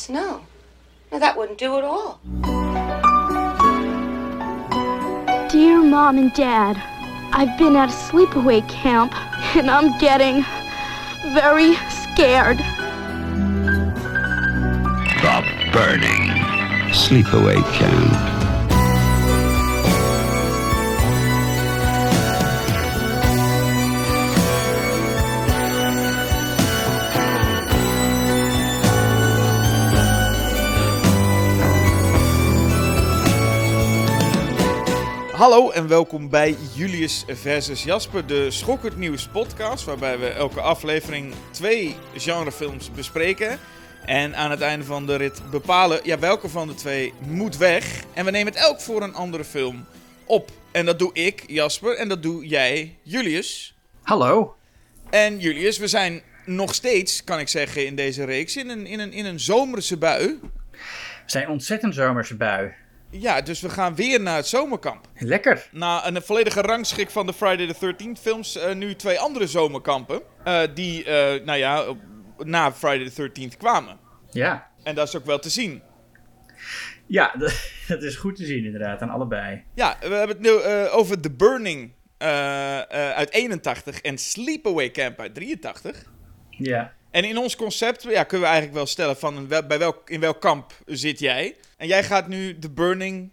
Yes, 0.00 0.08
no. 0.08 0.40
No, 1.12 1.18
that 1.18 1.36
wouldn't 1.36 1.58
do 1.58 1.76
at 1.76 1.84
all. 1.84 2.20
Dear 5.50 5.82
Mom 5.82 6.16
and 6.16 6.32
Dad, 6.32 6.80
I've 7.34 7.58
been 7.58 7.76
at 7.76 7.90
a 7.90 7.92
sleepaway 7.92 8.66
camp 8.66 9.14
and 9.54 9.70
I'm 9.70 9.98
getting 9.98 10.42
very 11.34 11.74
scared. 12.14 12.56
The 15.20 15.70
Burning 15.70 16.30
Sleepaway 16.94 17.62
Camp. 17.74 18.29
Hallo 35.40 35.70
en 35.70 35.88
welkom 35.88 36.28
bij 36.28 36.56
Julius 36.74 37.24
versus 37.28 37.84
Jasper, 37.84 38.26
de 38.26 38.50
Schokkend 38.50 38.96
Nieuws 38.96 39.28
podcast, 39.28 39.84
waarbij 39.84 40.18
we 40.18 40.28
elke 40.28 40.60
aflevering 40.60 41.34
twee 41.50 41.96
genrefilms 42.14 42.90
bespreken. 42.90 43.58
En 44.06 44.36
aan 44.36 44.50
het 44.50 44.60
einde 44.60 44.84
van 44.84 45.06
de 45.06 45.16
rit 45.16 45.42
bepalen 45.50 46.00
ja, 46.02 46.18
welke 46.18 46.48
van 46.48 46.68
de 46.68 46.74
twee 46.74 47.12
moet 47.26 47.56
weg. 47.56 48.04
En 48.14 48.24
we 48.24 48.30
nemen 48.30 48.52
het 48.52 48.62
elk 48.62 48.80
voor 48.80 49.02
een 49.02 49.14
andere 49.14 49.44
film 49.44 49.86
op. 50.24 50.50
En 50.72 50.86
dat 50.86 50.98
doe 50.98 51.12
ik, 51.12 51.44
Jasper, 51.46 51.96
en 51.96 52.08
dat 52.08 52.22
doe 52.22 52.46
jij, 52.46 52.96
Julius. 53.02 53.76
Hallo. 54.02 54.56
En 55.10 55.38
Julius, 55.38 55.78
we 55.78 55.88
zijn 55.88 56.22
nog 56.44 56.74
steeds, 56.74 57.24
kan 57.24 57.38
ik 57.38 57.48
zeggen, 57.48 57.86
in 57.86 57.96
deze 57.96 58.24
reeks 58.24 58.56
in 58.56 58.68
een, 58.68 58.86
in 58.86 59.00
een, 59.00 59.12
in 59.12 59.24
een 59.24 59.40
zomerse 59.40 59.96
bui. 59.96 60.38
We 60.70 60.78
zijn 61.26 61.48
ontzettend 61.48 61.94
zomerse 61.94 62.36
bui. 62.36 62.74
Ja, 63.10 63.40
dus 63.40 63.60
we 63.60 63.68
gaan 63.70 63.94
weer 63.94 64.20
naar 64.20 64.36
het 64.36 64.46
zomerkamp. 64.46 65.06
Lekker. 65.18 65.68
Na 65.72 66.06
een 66.06 66.22
volledige 66.22 66.60
rangschik 66.60 67.10
van 67.10 67.26
de 67.26 67.32
Friday 67.32 67.66
the 67.66 67.74
13th 67.74 68.20
films, 68.20 68.56
eh, 68.56 68.74
nu 68.74 68.94
twee 68.96 69.18
andere 69.20 69.46
zomerkampen. 69.46 70.22
eh, 70.44 70.60
die, 70.74 71.04
eh, 71.04 71.44
nou 71.44 71.58
ja, 71.58 71.84
na 72.38 72.72
Friday 72.72 73.08
the 73.10 73.14
13th 73.14 73.56
kwamen. 73.56 73.98
Ja. 74.30 74.70
En 74.82 74.94
dat 74.94 75.08
is 75.08 75.16
ook 75.16 75.24
wel 75.26 75.38
te 75.38 75.50
zien. 75.50 75.82
Ja, 77.06 77.34
dat, 77.88 78.02
is 78.02 78.16
goed 78.16 78.36
te 78.36 78.44
zien 78.44 78.64
inderdaad, 78.64 79.00
aan 79.00 79.10
allebei. 79.10 79.62
Ja, 79.74 79.96
we 80.00 80.14
hebben 80.14 80.36
het 80.36 80.40
nu 80.40 80.50
over 80.90 81.20
The 81.20 81.30
Burning 81.30 81.92
uit 83.14 83.32
81 83.32 84.00
en 84.00 84.18
Sleepaway 84.18 84.90
Camp 84.90 85.20
uit 85.20 85.34
83. 85.34 86.04
Ja. 86.50 86.92
En 87.10 87.24
in 87.24 87.38
ons 87.38 87.56
concept 87.56 88.02
ja, 88.02 88.22
kunnen 88.22 88.40
we 88.40 88.52
eigenlijk 88.52 88.74
wel 88.74 88.86
stellen 88.86 89.16
van 89.16 89.48
wel- 89.48 89.66
bij 89.66 89.78
welk, 89.78 90.10
in 90.10 90.20
welk 90.20 90.40
kamp 90.40 90.72
zit 90.86 91.18
jij. 91.18 91.56
En 91.80 91.86
jij 91.86 92.04
gaat 92.04 92.28
nu 92.28 92.58
The 92.58 92.70
Burning 92.70 93.30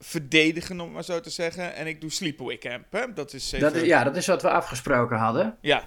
verdedigen, 0.00 0.80
om 0.80 0.92
maar 0.92 1.04
zo 1.04 1.20
te 1.20 1.30
zeggen. 1.30 1.74
En 1.74 1.86
ik 1.86 2.00
doe 2.00 2.10
Sleepaway 2.10 2.58
Camp. 2.58 2.84
Hè? 2.90 3.12
Dat 3.14 3.32
is 3.32 3.52
even... 3.52 3.60
Dat 3.72 3.74
is, 3.82 3.86
ja, 3.88 4.04
dat 4.04 4.16
is 4.16 4.26
wat 4.26 4.42
we 4.42 4.50
afgesproken 4.50 5.16
hadden. 5.16 5.56
Ja, 5.60 5.82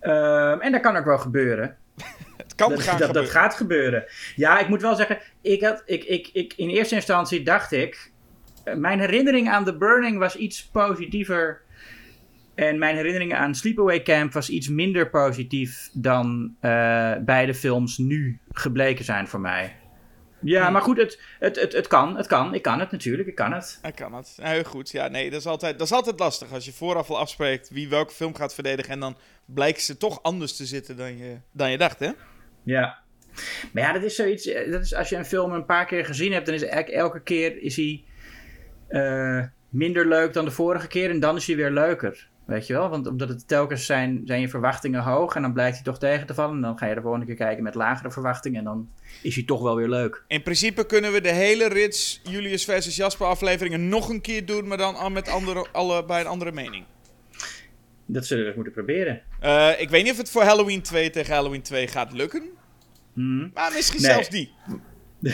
Ehm, 0.00 0.60
en 0.60 0.72
dat 0.72 0.80
kan 0.80 0.96
ook 0.96 1.04
wel 1.04 1.18
gebeuren. 1.18 1.76
het 2.36 2.54
kan 2.54 2.70
Dat, 2.70 2.82
gaan 2.82 2.98
dat, 2.98 3.06
dat 3.06 3.16
gebeuren. 3.16 3.30
gaat 3.40 3.54
gebeuren. 3.54 4.04
Ja, 4.36 4.58
ik 4.58 4.68
moet 4.68 4.82
wel 4.82 4.94
zeggen, 4.94 5.18
ik 5.42 5.62
had, 5.62 5.82
ik, 5.86 6.04
ik, 6.04 6.30
ik, 6.32 6.52
in 6.56 6.68
eerste 6.68 6.94
instantie 6.94 7.42
dacht 7.42 7.72
ik... 7.72 8.12
eh, 8.64 8.74
Mijn 8.74 9.00
herinnering 9.00 9.48
aan 9.50 9.64
The 9.64 9.76
Burning 9.76 10.18
was 10.18 10.36
iets 10.36 10.64
positiever. 10.66 11.60
En 12.54 12.78
mijn 12.78 12.96
herinnering 12.96 13.34
aan 13.34 13.54
Sleepaway 13.54 14.02
Camp 14.02 14.32
was 14.32 14.48
iets 14.50 14.68
minder 14.68 15.10
positief 15.10 15.88
dan 15.92 16.54
eh, 16.60 17.12
beide 17.20 17.54
films 17.54 17.98
nu 17.98 18.38
gebleken 18.52 19.04
zijn 19.04 19.28
voor 19.28 19.40
mij. 19.40 19.76
Ja, 20.40 20.70
maar 20.70 20.82
goed, 20.82 20.96
het, 20.96 21.20
het, 21.38 21.56
het, 21.60 21.72
het 21.72 21.86
kan. 21.86 22.16
Het 22.16 22.26
kan. 22.26 22.54
Ik 22.54 22.62
kan 22.62 22.80
het 22.80 22.90
natuurlijk. 22.90 23.28
Ik 23.28 23.34
kan 23.34 23.52
het. 23.52 23.78
Hij 23.82 23.92
kan 23.92 24.14
het. 24.14 24.38
Heel 24.42 24.64
goed. 24.64 24.90
Ja, 24.90 25.08
nee, 25.08 25.30
dat 25.30 25.40
is, 25.40 25.46
altijd, 25.46 25.78
dat 25.78 25.86
is 25.86 25.92
altijd 25.92 26.18
lastig 26.18 26.52
als 26.52 26.64
je 26.64 26.72
vooraf 26.72 27.10
al 27.10 27.18
afspreekt 27.18 27.70
wie 27.70 27.88
welke 27.88 28.12
film 28.14 28.34
gaat 28.34 28.54
verdedigen. 28.54 28.92
En 28.92 29.00
dan 29.00 29.16
blijkt 29.44 29.80
ze 29.82 29.96
toch 29.96 30.22
anders 30.22 30.56
te 30.56 30.66
zitten 30.66 30.96
dan 30.96 31.16
je, 31.18 31.36
dan 31.52 31.70
je 31.70 31.78
dacht, 31.78 31.98
hè? 31.98 32.10
Ja. 32.62 32.98
Maar 33.72 33.82
ja, 33.82 33.92
dat 33.92 34.02
is 34.02 34.14
zoiets. 34.14 34.46
eh, 34.46 34.72
Dat 34.72 34.82
is 34.82 34.94
als 34.94 35.08
je 35.08 35.16
een 35.16 35.24
film 35.24 35.52
een 35.52 35.64
paar 35.66 35.86
keer 35.86 36.04
gezien 36.04 36.32
hebt, 36.32 36.46
dan 36.46 36.54
is 36.54 36.62
eigenlijk 36.62 36.92
elke 37.02 37.20
keer 37.22 37.62
is 37.62 37.76
hij 37.76 38.04
eh, 38.88 39.44
minder 39.68 40.08
leuk 40.08 40.32
dan 40.32 40.44
de 40.44 40.50
vorige 40.50 40.86
keer. 40.86 41.10
En 41.10 41.20
dan 41.20 41.36
is 41.36 41.46
hij 41.46 41.56
weer 41.56 41.70
leuker. 41.70 42.28
Weet 42.48 42.66
je 42.66 42.72
wel? 42.72 42.88
Want 42.88 43.06
omdat 43.06 43.28
het 43.28 43.48
telkens 43.48 43.86
zijn, 43.86 44.22
zijn 44.24 44.40
je 44.40 44.48
verwachtingen 44.48 45.02
hoog. 45.02 45.34
En 45.34 45.42
dan 45.42 45.52
blijkt 45.52 45.74
hij 45.74 45.84
toch 45.84 45.98
tegen 45.98 46.26
te 46.26 46.34
vallen. 46.34 46.54
En 46.54 46.60
dan 46.60 46.78
ga 46.78 46.86
je 46.86 46.94
de 46.94 47.00
volgende 47.00 47.26
keer 47.26 47.34
kijken 47.34 47.62
met 47.62 47.74
lagere 47.74 48.10
verwachtingen. 48.10 48.58
En 48.58 48.64
dan 48.64 48.88
is 49.22 49.34
hij 49.34 49.44
toch 49.44 49.62
wel 49.62 49.76
weer 49.76 49.88
leuk. 49.88 50.24
In 50.26 50.42
principe 50.42 50.86
kunnen 50.86 51.12
we 51.12 51.20
de 51.20 51.32
hele 51.32 51.68
rits 51.68 52.20
Julius 52.30 52.64
versus 52.64 52.96
Jasper 52.96 53.26
afleveringen 53.26 53.88
nog 53.88 54.08
een 54.08 54.20
keer 54.20 54.46
doen, 54.46 54.68
maar 54.68 54.76
dan 54.76 54.94
al 54.94 55.10
met 55.10 55.28
andere, 55.28 55.66
alle, 55.72 56.04
bij 56.04 56.20
een 56.20 56.26
andere 56.26 56.52
mening. 56.52 56.84
Dat 58.06 58.26
zullen 58.26 58.42
we 58.42 58.48
eens 58.48 58.56
moeten 58.56 58.74
proberen. 58.74 59.22
Eh, 59.40 59.80
ik 59.80 59.90
weet 59.90 60.02
niet 60.02 60.12
of 60.12 60.18
het 60.18 60.30
voor 60.30 60.42
Halloween 60.42 60.82
2 60.82 61.10
tegen 61.10 61.34
Halloween 61.34 61.62
2 61.62 61.86
gaat 61.86 62.12
lukken. 62.12 62.42
Hmm. 63.12 63.50
Maar 63.54 63.72
misschien 63.74 64.02
Nee. 64.02 64.10
zelfs 64.10 64.28
die. 64.28 64.52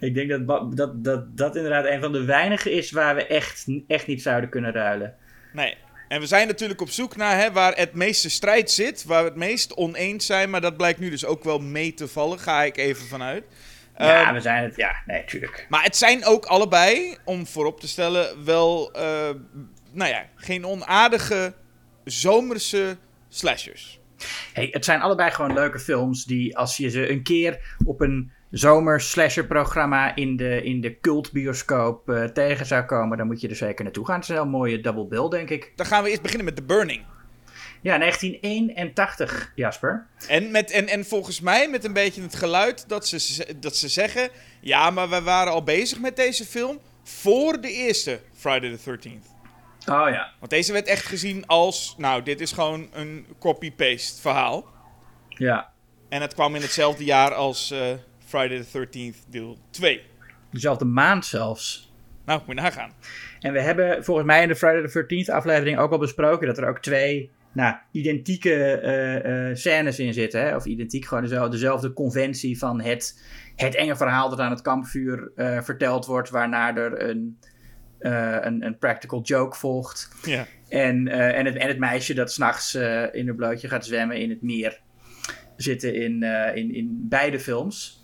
ik 0.00 0.14
denk 0.14 0.30
dat, 0.46 0.76
dat, 0.76 1.04
dat 1.04 1.36
dat 1.36 1.56
inderdaad 1.56 1.84
een 1.84 2.00
van 2.00 2.12
de 2.12 2.24
weinigen 2.24 2.72
is 2.72 2.90
waar 2.90 3.14
we 3.14 3.26
echt, 3.26 3.66
echt 3.86 4.06
niet 4.06 4.22
zouden 4.22 4.50
kunnen 4.50 4.72
ruilen. 4.72 5.14
Nee. 5.52 5.76
En 6.08 6.20
we 6.20 6.26
zijn 6.26 6.46
natuurlijk 6.46 6.80
op 6.80 6.90
zoek 6.90 7.16
naar 7.16 7.36
hè, 7.36 7.52
waar 7.52 7.76
het 7.76 7.94
meeste 7.94 8.30
strijd 8.30 8.70
zit, 8.70 9.04
waar 9.04 9.22
we 9.22 9.28
het 9.28 9.38
meest 9.38 9.74
oneens 9.74 10.26
zijn. 10.26 10.50
Maar 10.50 10.60
dat 10.60 10.76
blijkt 10.76 10.98
nu 10.98 11.10
dus 11.10 11.24
ook 11.24 11.44
wel 11.44 11.58
mee 11.58 11.94
te 11.94 12.08
vallen, 12.08 12.38
ga 12.38 12.62
ik 12.62 12.76
even 12.76 13.06
vanuit. 13.06 13.44
Ja, 13.98 14.24
Ehm, 14.24 14.34
we 14.34 14.40
zijn 14.40 14.62
het. 14.64 14.76
Ja, 14.76 15.02
nee, 15.06 15.24
tuurlijk. 15.24 15.66
Maar 15.68 15.82
het 15.82 15.96
zijn 15.96 16.24
ook 16.24 16.44
allebei, 16.44 17.16
om 17.24 17.46
voorop 17.46 17.80
te 17.80 17.88
stellen, 17.88 18.44
wel, 18.44 18.92
eh, 18.92 19.30
nou 19.92 20.10
ja, 20.10 20.26
geen 20.34 20.66
onaardige 20.66 21.54
zomerse 22.04 22.96
slashers. 23.28 24.00
Hey, 24.52 24.68
het 24.70 24.84
zijn 24.84 25.00
allebei 25.00 25.30
gewoon 25.30 25.52
leuke 25.52 25.78
films 25.78 26.24
die 26.24 26.56
als 26.56 26.76
je 26.76 26.88
ze 26.88 27.10
een 27.10 27.22
keer 27.22 27.76
op 27.84 28.00
een 28.00 28.32
zomer 28.50 29.00
slasher 29.00 29.46
programma 29.46 30.14
in 30.16 30.36
de, 30.36 30.62
in 30.62 30.80
de 30.80 31.00
cultbioscoop 31.00 32.08
eh, 32.10 32.24
tegen 32.24 32.66
zou 32.66 32.84
komen, 32.84 33.18
dan 33.18 33.26
moet 33.26 33.40
je 33.40 33.48
er 33.48 33.56
zeker 33.56 33.84
naartoe 33.84 34.06
gaan. 34.06 34.14
Het 34.14 34.22
is 34.24 34.28
een 34.30 34.34
heel 34.34 34.46
mooie 34.46 34.80
double 34.80 35.06
bill, 35.06 35.28
denk 35.28 35.50
ik. 35.50 35.72
Dan 35.76 35.86
gaan 35.86 36.02
we 36.02 36.08
eerst 36.08 36.22
beginnen 36.22 36.44
met 36.46 36.56
The 36.56 36.62
Burning. 36.62 37.02
Ja, 37.82 37.98
1981, 37.98 39.52
Jasper. 39.54 40.06
En, 40.28 40.50
met, 40.50 40.70
en, 40.70 40.88
en 40.88 41.04
volgens 41.04 41.40
mij 41.40 41.68
met 41.68 41.84
een 41.84 41.92
beetje 41.92 42.22
het 42.22 42.34
geluid 42.36 42.88
dat 42.88 43.06
ze, 43.06 43.18
ze- 43.20 43.58
dat 43.60 43.76
ze 43.76 43.88
zeggen... 43.88 44.28
Ja, 44.60 44.90
maar 44.90 45.08
we 45.08 45.22
waren 45.22 45.52
al 45.52 45.62
bezig 45.62 46.00
met 46.00 46.16
deze 46.16 46.44
film 46.44 46.78
voor 47.02 47.60
de 47.60 47.72
eerste 47.72 48.20
Friday 48.36 48.76
the 48.76 48.90
13th. 48.98 49.26
Oh 49.86 50.08
ja. 50.10 50.32
Want 50.38 50.50
deze 50.50 50.72
werd 50.72 50.86
echt 50.86 51.06
gezien 51.06 51.46
als... 51.46 51.94
Nou, 51.98 52.22
dit 52.22 52.40
is 52.40 52.52
gewoon 52.52 52.88
een 52.92 53.26
copy-paste 53.38 54.20
verhaal. 54.20 54.66
Ja. 55.28 55.72
En 56.08 56.20
het 56.20 56.34
kwam 56.34 56.54
in 56.54 56.62
hetzelfde 56.62 57.04
jaar 57.04 57.34
als 57.34 57.70
eh, 57.70 57.80
Friday 58.30 58.62
the 58.62 58.86
13th 58.86 59.30
deel 59.30 59.58
2. 59.70 60.02
Dezelfde 60.50 60.84
maand 60.84 61.26
zelfs. 61.26 61.92
Nou, 62.24 62.40
moet 62.46 62.56
je 62.56 62.62
nagaan. 62.62 62.92
En 63.40 63.52
we 63.52 63.60
hebben 63.60 64.04
volgens 64.04 64.26
mij 64.26 64.42
in 64.42 64.48
de 64.48 64.56
Friday 64.56 64.88
the 64.88 65.04
13th 65.04 65.34
aflevering 65.34 65.78
ook 65.78 65.92
al 65.92 65.98
besproken 65.98 66.46
dat 66.46 66.58
er 66.58 66.68
ook 66.68 66.78
twee 66.78 67.30
nou, 67.52 67.76
identieke 67.90 68.54
eh, 68.54 69.48
eh, 69.48 69.56
scènes 69.56 69.98
in 69.98 70.12
zitten. 70.12 70.40
Hè? 70.40 70.56
Of 70.56 70.64
identiek, 70.64 71.04
gewoon 71.04 71.22
dezelfde, 71.22 71.50
dezelfde 71.50 71.92
conventie 71.92 72.58
van 72.58 72.80
het, 72.80 73.24
het 73.56 73.74
enge 73.74 73.96
verhaal 73.96 74.28
dat 74.28 74.40
aan 74.40 74.50
het 74.50 74.62
kampvuur 74.62 75.32
eh, 75.36 75.62
verteld 75.62 76.06
wordt, 76.06 76.30
waarna 76.30 76.76
er 76.76 77.08
een, 77.08 77.38
een, 77.98 78.64
een 78.64 78.78
practical 78.78 79.20
joke 79.22 79.56
volgt. 79.56 80.10
Ja. 80.22 80.46
En, 80.68 81.08
en, 81.08 81.46
het, 81.46 81.56
en 81.56 81.68
het 81.68 81.78
meisje 81.78 82.14
dat 82.14 82.32
s'nachts 82.32 82.74
nachts 82.74 83.14
in 83.14 83.28
een 83.28 83.36
blootje 83.36 83.68
gaat 83.68 83.86
zwemmen 83.86 84.16
in 84.16 84.30
het 84.30 84.42
meer 84.42 84.80
zitten 85.62 85.94
in, 85.94 86.22
eh, 86.22 86.56
in, 86.56 86.74
in 86.74 87.06
beide 87.08 87.40
films. 87.40 88.02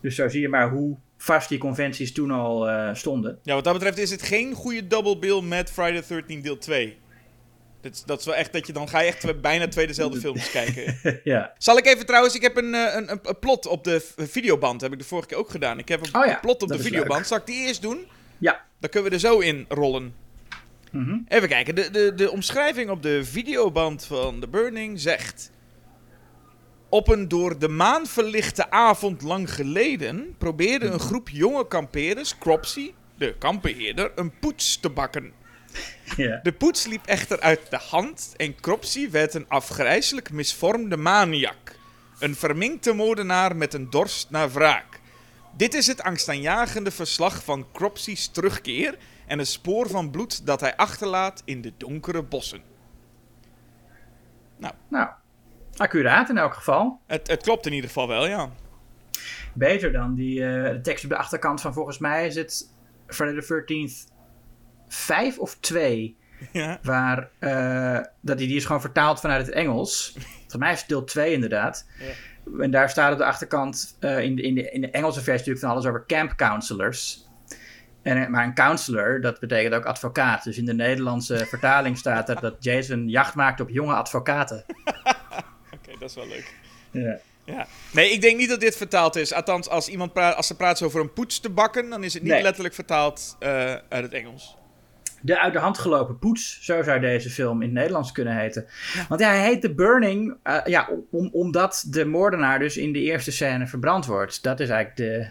Dus 0.00 0.14
zo 0.14 0.28
zie 0.28 0.40
je 0.40 0.48
maar 0.48 0.70
hoe 0.70 0.96
vast 1.16 1.48
die 1.48 1.58
conventies 1.58 2.12
toen 2.12 2.30
al 2.30 2.68
eh, 2.68 2.94
stonden. 2.94 3.38
Ja, 3.42 3.54
wat 3.54 3.64
dat 3.64 3.72
betreft 3.72 3.98
is 3.98 4.10
het 4.10 4.22
geen 4.22 4.54
goede 4.54 4.86
double 4.86 5.18
bill 5.18 5.40
met 5.40 5.70
Friday 5.70 6.02
the 6.02 6.22
13th 6.22 6.42
deel 6.42 6.58
2. 6.58 6.96
Dat 7.80 7.92
is, 7.92 8.02
dat 8.04 8.20
is 8.20 8.26
wel 8.26 8.34
echt 8.34 8.52
dat 8.52 8.66
je 8.66 8.72
dan 8.72 8.88
ga 8.88 9.00
je 9.00 9.06
echt 9.06 9.40
bijna 9.40 9.68
twee 9.68 9.86
dezelfde 9.86 10.20
films 10.26 10.50
kijken. 10.50 11.20
ja. 11.24 11.52
Zal 11.58 11.76
ik 11.76 11.86
even 11.86 12.06
trouwens, 12.06 12.34
ik 12.34 12.42
heb 12.42 12.56
een, 12.56 12.74
eh, 12.74 12.94
een, 12.94 13.10
een, 13.10 13.38
plot 13.40 13.66
op 13.66 13.84
de 13.84 14.04
videoband, 14.16 14.80
heb 14.80 14.92
ik 14.92 14.98
de 14.98 15.04
vorige 15.04 15.28
keer 15.28 15.36
ook 15.36 15.50
gedaan. 15.50 15.78
Ik 15.78 15.88
heb 15.88 16.06
een 16.06 16.20
Oh 16.20 16.26
ja, 16.26 16.38
plot 16.40 16.62
op 16.62 16.68
de 16.68 16.78
videoband. 16.78 17.18
leuk. 17.18 17.26
Zal 17.26 17.38
ik 17.38 17.46
die 17.46 17.66
eerst 17.66 17.82
doen? 17.82 18.06
Ja. 18.38 18.64
Dan 18.80 18.90
kunnen 18.90 19.08
we 19.10 19.16
er 19.16 19.20
zo 19.22 19.38
in 19.38 19.64
rollen. 19.68 20.14
Mhm. 20.90 21.18
Even 21.28 21.48
kijken, 21.48 21.74
de, 21.74 21.90
de, 21.90 22.12
de 22.14 22.30
omschrijving 22.30 22.90
op 22.90 23.02
de 23.02 23.24
videoband 23.24 24.04
van 24.04 24.40
The 24.40 24.48
Burning 24.48 25.00
zegt... 25.00 25.50
Op 26.92 27.08
een 27.08 27.28
door 27.28 27.58
de 27.58 27.68
maan 27.68 28.06
verlichte 28.06 28.70
avond 28.70 29.22
lang 29.22 29.54
geleden 29.54 30.34
probeerde 30.38 30.86
een 30.86 31.00
groep 31.00 31.28
jonge 31.28 31.68
kampeerders, 31.68 32.38
Cropsy, 32.38 32.92
de 33.14 33.34
kampbeheerder, 33.38 34.12
een 34.14 34.38
poets 34.38 34.80
te 34.80 34.90
bakken. 34.90 35.32
Ja. 36.16 36.40
De 36.42 36.52
poets 36.52 36.86
liep 36.86 37.06
echter 37.06 37.40
uit 37.40 37.70
de 37.70 37.78
hand 37.90 38.34
en 38.36 38.60
Cropsy 38.60 39.10
werd 39.10 39.34
een 39.34 39.48
afgrijselijk 39.48 40.32
misvormde 40.32 40.96
maniak. 40.96 41.78
Een 42.18 42.34
verminkte 42.34 42.92
moordenaar 42.92 43.56
met 43.56 43.74
een 43.74 43.90
dorst 43.90 44.30
naar 44.30 44.52
wraak. 44.52 45.00
Dit 45.56 45.74
is 45.74 45.86
het 45.86 46.02
angstaanjagende 46.02 46.90
verslag 46.90 47.44
van 47.44 47.66
Cropsy's 47.72 48.28
terugkeer 48.28 48.98
en 49.26 49.38
een 49.38 49.46
spoor 49.46 49.88
van 49.88 50.10
bloed 50.10 50.46
dat 50.46 50.60
hij 50.60 50.76
achterlaat 50.76 51.42
in 51.44 51.60
de 51.60 51.72
donkere 51.76 52.22
bossen. 52.22 52.62
Nou, 54.56 54.74
accuraat 55.76 56.28
in 56.28 56.38
elk 56.38 56.54
geval. 56.54 57.00
Het, 57.06 57.28
het 57.28 57.42
klopt 57.42 57.66
in 57.66 57.72
ieder 57.72 57.88
geval 57.88 58.08
wel, 58.08 58.26
ja. 58.26 58.50
Beter 59.54 59.92
dan 59.92 60.14
die 60.14 60.40
de 60.40 60.78
tekst 60.82 61.04
op 61.04 61.10
de 61.10 61.16
achterkant 61.16 61.60
van 61.60 61.72
volgens 61.72 61.98
mij 61.98 62.26
is 62.26 62.34
het 62.34 62.74
Friday 63.06 63.40
the 63.40 63.64
13th 63.64 64.12
5 64.92 65.38
of 65.38 65.56
2. 65.60 66.16
ja. 66.52 66.78
Waar 66.82 67.28
eh, 67.38 67.98
dat 68.20 68.38
die, 68.38 68.46
die 68.46 68.56
is 68.56 68.64
gewoon 68.64 68.80
vertaald 68.80 69.20
vanuit 69.20 69.46
het 69.46 69.54
Engels. 69.54 70.12
Volgens 70.18 70.56
mij 70.56 70.72
is 70.72 70.78
het 70.78 70.88
deel 70.88 71.04
2 71.04 71.32
inderdaad. 71.32 71.86
En 72.60 72.70
daar 72.70 72.90
staat 72.90 73.12
op 73.12 73.18
de 73.18 73.24
achterkant 73.24 73.96
eh, 74.00 74.20
in, 74.20 74.36
de, 74.36 74.42
in, 74.42 74.54
de, 74.54 74.70
in 74.70 74.80
de 74.80 74.90
Engelse 74.90 75.20
versie 75.20 75.32
natuurlijk 75.32 75.64
van 75.64 75.70
alles 75.70 75.86
over 75.86 76.06
camp 76.06 76.36
counselors. 76.36 77.26
En, 78.02 78.30
maar 78.30 78.44
een 78.44 78.54
counselor, 78.54 79.20
dat 79.20 79.40
betekent 79.40 79.74
ook 79.74 79.84
advocaat. 79.84 80.44
Dus 80.44 80.58
in 80.58 80.64
de 80.64 80.74
Nederlandse 80.74 81.46
vertaling 81.46 81.98
staat 81.98 82.28
er 82.28 82.40
dat 82.40 82.56
Jason 82.58 83.08
jacht 83.08 83.34
maakt 83.34 83.60
op 83.60 83.68
jonge 83.68 83.94
advocaten. 83.94 84.64
Dat 86.02 86.10
is 86.10 86.16
wel 86.16 86.26
leuk. 86.26 86.54
Ja. 86.90 87.18
Ja. 87.44 87.66
Nee, 87.92 88.10
ik 88.10 88.20
denk 88.20 88.36
niet 88.36 88.48
dat 88.48 88.60
dit 88.60 88.76
vertaald 88.76 89.16
is. 89.16 89.32
Althans, 89.32 89.68
als, 89.68 89.88
iemand 89.88 90.12
praat, 90.12 90.36
als 90.36 90.46
ze 90.46 90.56
praat 90.56 90.82
over 90.82 91.00
een 91.00 91.12
poets 91.12 91.40
te 91.40 91.50
bakken, 91.50 91.90
dan 91.90 92.04
is 92.04 92.14
het 92.14 92.22
niet 92.22 92.32
Nee. 92.32 92.42
letterlijk 92.42 92.74
vertaald 92.74 93.36
eh, 93.38 93.50
uit 93.88 94.02
het 94.02 94.12
Engels. 94.12 94.56
De 95.20 95.38
uit 95.40 95.52
de 95.52 95.58
hand 95.58 95.78
gelopen 95.78 96.18
poets, 96.18 96.58
zo 96.62 96.82
zou 96.82 97.00
deze 97.00 97.30
film 97.30 97.60
in 97.62 97.68
het 97.68 97.76
Nederlands 97.76 98.12
kunnen 98.12 98.36
heten. 98.38 98.66
Want 99.08 99.20
ja, 99.20 99.28
hij 99.28 99.44
heet 99.44 99.60
The 99.60 99.74
Burning, 99.74 100.36
eh, 100.42 100.58
ja, 100.64 100.88
om, 101.10 101.28
omdat 101.32 101.84
de 101.88 102.04
moordenaar 102.04 102.58
dus 102.58 102.76
in 102.76 102.92
de 102.92 103.00
eerste 103.00 103.32
scène 103.32 103.66
verbrand 103.66 104.06
wordt. 104.06 104.42
Dat 104.42 104.60
is 104.60 104.68
eigenlijk 104.68 104.96
de, 105.12 105.28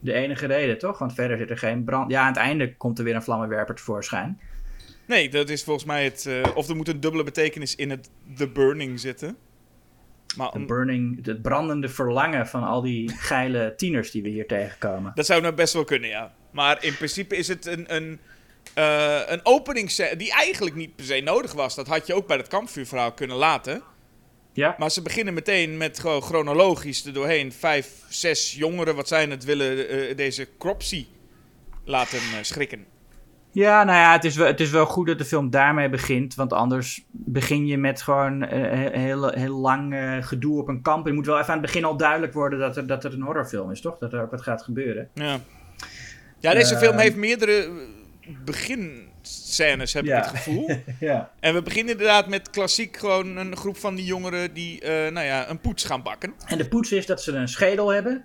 de 0.00 0.12
enige 0.12 0.46
reden, 0.46 0.78
toch? 0.78 0.98
Want 0.98 1.14
verder 1.14 1.38
zit 1.38 1.50
er 1.50 1.58
geen 1.58 1.84
brand. 1.84 2.10
Ja, 2.10 2.20
aan 2.20 2.26
het 2.28 2.36
einde 2.36 2.76
komt 2.76 2.98
er 2.98 3.04
weer 3.04 3.14
een 3.14 3.22
vlammenwerper 3.22 3.74
tevoorschijn. 3.74 4.40
Nee, 5.06 5.28
dat 5.28 5.48
is 5.48 5.64
volgens 5.64 5.86
mij 5.86 6.04
het. 6.04 6.26
eh, 6.26 6.42
of 6.56 6.68
er 6.68 6.76
moet 6.76 6.88
een 6.88 7.00
dubbele 7.00 7.22
betekenis 7.24 7.74
in 7.74 7.90
het 7.90 8.10
The 8.36 8.48
Burning 8.48 9.00
zitten. 9.00 9.36
Maar 10.36 10.52
om- 10.52 10.66
burning, 10.66 11.26
het 11.26 11.42
brandende 11.42 11.88
verlangen 11.88 12.46
van 12.46 12.62
al 12.62 12.80
die 12.82 13.10
geile 13.16 13.74
tieners 13.76 14.10
die 14.10 14.22
we 14.22 14.28
hier 14.28 14.46
tegenkomen. 14.46 15.12
dat 15.14 15.26
zou 15.26 15.40
nou 15.40 15.54
best 15.54 15.72
wel 15.72 15.84
kunnen, 15.84 16.08
ja. 16.08 16.34
Maar 16.50 16.84
in 16.84 16.96
principe 16.96 17.36
is 17.36 17.48
het 17.48 17.66
een, 17.66 17.94
een, 17.94 18.18
eh 18.74 19.20
een 19.26 19.40
openingsscène 19.42 20.16
die 20.16 20.32
eigenlijk 20.32 20.76
niet 20.76 20.96
per 20.96 21.04
se 21.04 21.20
nodig 21.20 21.52
was. 21.52 21.74
Dat 21.74 21.86
had 21.86 22.06
je 22.06 22.14
ook 22.14 22.26
bij 22.26 22.36
het 22.36 22.48
kampvuurverhaal 22.48 23.12
kunnen 23.12 23.36
laten. 23.36 23.82
Ja, 24.52 24.74
Maar 24.78 24.90
ze 24.90 25.02
beginnen 25.02 25.34
meteen 25.34 25.76
met 25.76 25.98
gewoon 25.98 26.22
chronologisch 26.22 27.04
er 27.04 27.12
doorheen. 27.12 27.52
Vijf, 27.52 27.88
zes 28.08 28.54
jongeren, 28.54 28.94
wat 28.94 29.08
zijn 29.08 29.30
het, 29.30 29.44
willen 29.44 29.88
eh, 29.88 30.16
deze 30.16 30.48
Cropsy 30.58 31.06
laten 31.84 32.18
eh, 32.18 32.24
schrikken. 32.42 32.84
Ja 33.64 33.84
nou 33.84 33.98
ja, 33.98 34.12
het 34.12 34.24
is, 34.24 34.36
wel, 34.36 34.46
het 34.46 34.60
is 34.60 34.70
wel 34.70 34.86
goed 34.86 35.06
dat 35.06 35.18
de 35.18 35.24
film 35.24 35.50
daarmee 35.50 35.88
begint. 35.88 36.34
Want 36.34 36.52
anders 36.52 37.04
begin 37.10 37.66
je 37.66 37.78
met 37.78 38.02
gewoon 38.02 38.40
he- 38.42 38.98
heel, 39.00 39.28
heel 39.30 39.56
lang 39.58 39.94
eh, 39.94 40.16
gedoe 40.20 40.60
op 40.60 40.68
een 40.68 40.82
kamp. 40.82 41.04
Het 41.04 41.14
moet 41.14 41.26
wel 41.26 41.38
even 41.38 41.48
aan 41.52 41.58
het 41.58 41.66
begin 41.66 41.84
al 41.84 41.96
duidelijk 41.96 42.32
worden 42.32 42.58
dat, 42.58 42.76
er, 42.76 42.86
dat 42.86 43.02
het 43.02 43.12
een 43.12 43.22
horrorfilm 43.22 43.70
is, 43.70 43.80
toch? 43.80 43.98
Dat 43.98 44.12
er 44.12 44.22
ook 44.22 44.30
wat 44.30 44.42
gaat 44.42 44.62
gebeuren. 44.62 45.08
Ja, 45.14 45.38
ja 46.38 46.52
deze 46.54 46.74
Ehm. 46.74 46.82
film 46.84 46.98
heeft 46.98 47.16
meerdere 47.16 47.68
beginscènes, 48.44 49.92
heb 49.92 50.04
Ja. 50.04 50.18
ik 50.18 50.24
het 50.24 50.36
gevoel. 50.36 50.70
Ja. 51.00 51.30
En 51.40 51.54
we 51.54 51.62
beginnen 51.62 51.92
inderdaad 51.92 52.28
met 52.28 52.50
klassiek 52.50 52.96
gewoon 52.96 53.36
een 53.36 53.56
groep 53.56 53.76
van 53.76 53.94
die 53.94 54.04
jongeren 54.04 54.52
die, 54.54 54.80
eh, 54.80 55.12
nou 55.12 55.26
ja, 55.26 55.48
een 55.50 55.60
poets 55.60 55.84
gaan 55.84 56.02
bakken. 56.02 56.32
En 56.46 56.58
de 56.58 56.68
poets 56.68 56.92
is 56.92 57.06
dat 57.06 57.22
ze 57.22 57.32
een 57.32 57.48
schedel 57.48 57.92
hebben. 57.92 58.24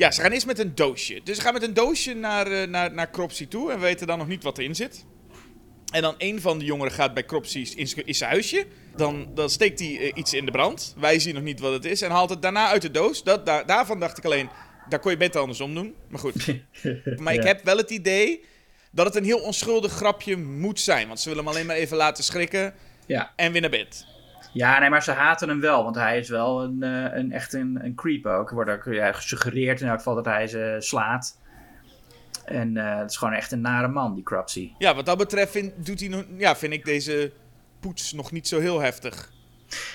Ja, 0.00 0.10
ze 0.10 0.20
gaan 0.20 0.30
eerst 0.30 0.46
met 0.46 0.58
een 0.58 0.74
doosje. 0.74 1.20
Dus 1.24 1.36
ze 1.36 1.42
gaan 1.42 1.52
met 1.52 1.62
een 1.62 1.74
doosje 1.74 2.14
naar, 2.14 2.46
eh, 2.46 2.68
naar, 2.68 2.92
naar 2.92 3.10
Cropsy 3.10 3.48
toe 3.48 3.70
en 3.70 3.76
we 3.76 3.82
weten 3.82 4.06
dan 4.06 4.18
nog 4.18 4.28
niet 4.28 4.42
wat 4.42 4.58
erin 4.58 4.74
zit. 4.74 5.04
En 5.92 6.02
dan 6.02 6.14
een 6.18 6.40
van 6.40 6.58
de 6.58 6.64
jongeren 6.64 6.92
gaat 6.92 7.14
bij 7.14 7.24
Cropsy 7.24 7.72
in, 7.76 8.14
zijn 8.14 8.30
huisje. 8.30 8.66
Dan, 8.96 9.30
dan 9.34 9.50
steekt 9.50 9.78
hij 9.78 9.98
eh, 9.98 10.10
iets 10.14 10.34
in 10.34 10.44
de 10.44 10.50
brand. 10.50 10.94
Wij 10.98 11.18
zien 11.18 11.34
nog 11.34 11.42
niet 11.42 11.60
wat 11.60 11.72
het 11.72 11.84
is. 11.84 12.02
En 12.02 12.10
haalt 12.10 12.30
het 12.30 12.42
daarna 12.42 12.68
uit 12.68 12.82
de 12.82 12.90
doos. 12.90 13.22
Dat, 13.22 13.46
daar, 13.46 13.66
daarvan 13.66 14.00
dacht 14.00 14.18
ik 14.18 14.24
alleen, 14.24 14.48
daar 14.88 15.00
kon 15.00 15.10
je 15.10 15.16
beter 15.16 15.40
andersom 15.40 15.74
doen. 15.74 15.94
Maar 16.08 16.20
goed. 16.20 16.34
Maar 17.22 17.34
ik 17.34 17.40
Ja. 17.42 17.46
heb 17.46 17.64
wel 17.64 17.76
het 17.76 17.90
idee 17.90 18.44
dat 18.92 19.06
het 19.06 19.16
een 19.16 19.24
heel 19.24 19.40
onschuldig 19.40 19.92
grapje 19.92 20.36
moet 20.36 20.80
zijn. 20.80 21.06
Want 21.06 21.20
ze 21.20 21.28
willen 21.28 21.44
hem 21.44 21.52
alleen 21.52 21.66
maar 21.66 21.76
even 21.76 21.96
laten 21.96 22.24
schrikken 22.24 22.74
Ja. 23.06 23.32
en 23.36 23.52
weer 23.52 23.60
naar 23.60 23.70
bed. 23.70 24.06
Ja, 24.52 24.78
nee, 24.78 24.90
maar 24.90 25.02
ze 25.02 25.10
haten 25.10 25.48
hem 25.48 25.60
wel, 25.60 25.84
want 25.84 25.96
hij 25.96 26.18
is 26.18 26.28
wel 26.28 26.62
een, 26.62 26.82
eh, 26.82 27.18
een 27.18 27.32
echt 27.32 27.52
een, 27.52 27.78
een 27.82 27.94
creep 27.94 28.26
ook. 28.26 28.48
Er 28.48 28.54
wordt 28.54 28.70
ook 28.70 28.84
ja, 28.84 29.12
gesuggereerd 29.12 29.80
in 29.80 29.88
elk 29.88 29.96
geval 29.96 30.14
dat 30.14 30.24
hij 30.24 30.46
ze 30.46 30.76
slaat. 30.78 31.38
En 32.44 32.76
eh, 32.76 32.98
het 32.98 33.10
is 33.10 33.16
gewoon 33.16 33.34
echt 33.34 33.52
een 33.52 33.60
nare 33.60 33.88
man, 33.88 34.14
die 34.14 34.24
Cropsy. 34.24 34.72
Ja, 34.78 34.94
wat 34.94 35.06
dat 35.06 35.18
betreft 35.18 35.50
vind, 35.50 35.86
doet 35.86 36.00
hij 36.00 36.24
ja, 36.36 36.56
vind 36.56 36.72
ik 36.72 36.84
deze 36.84 37.32
poets 37.80 38.12
nog 38.12 38.32
niet 38.32 38.48
zo 38.48 38.60
heel 38.60 38.80
heftig. 38.80 39.32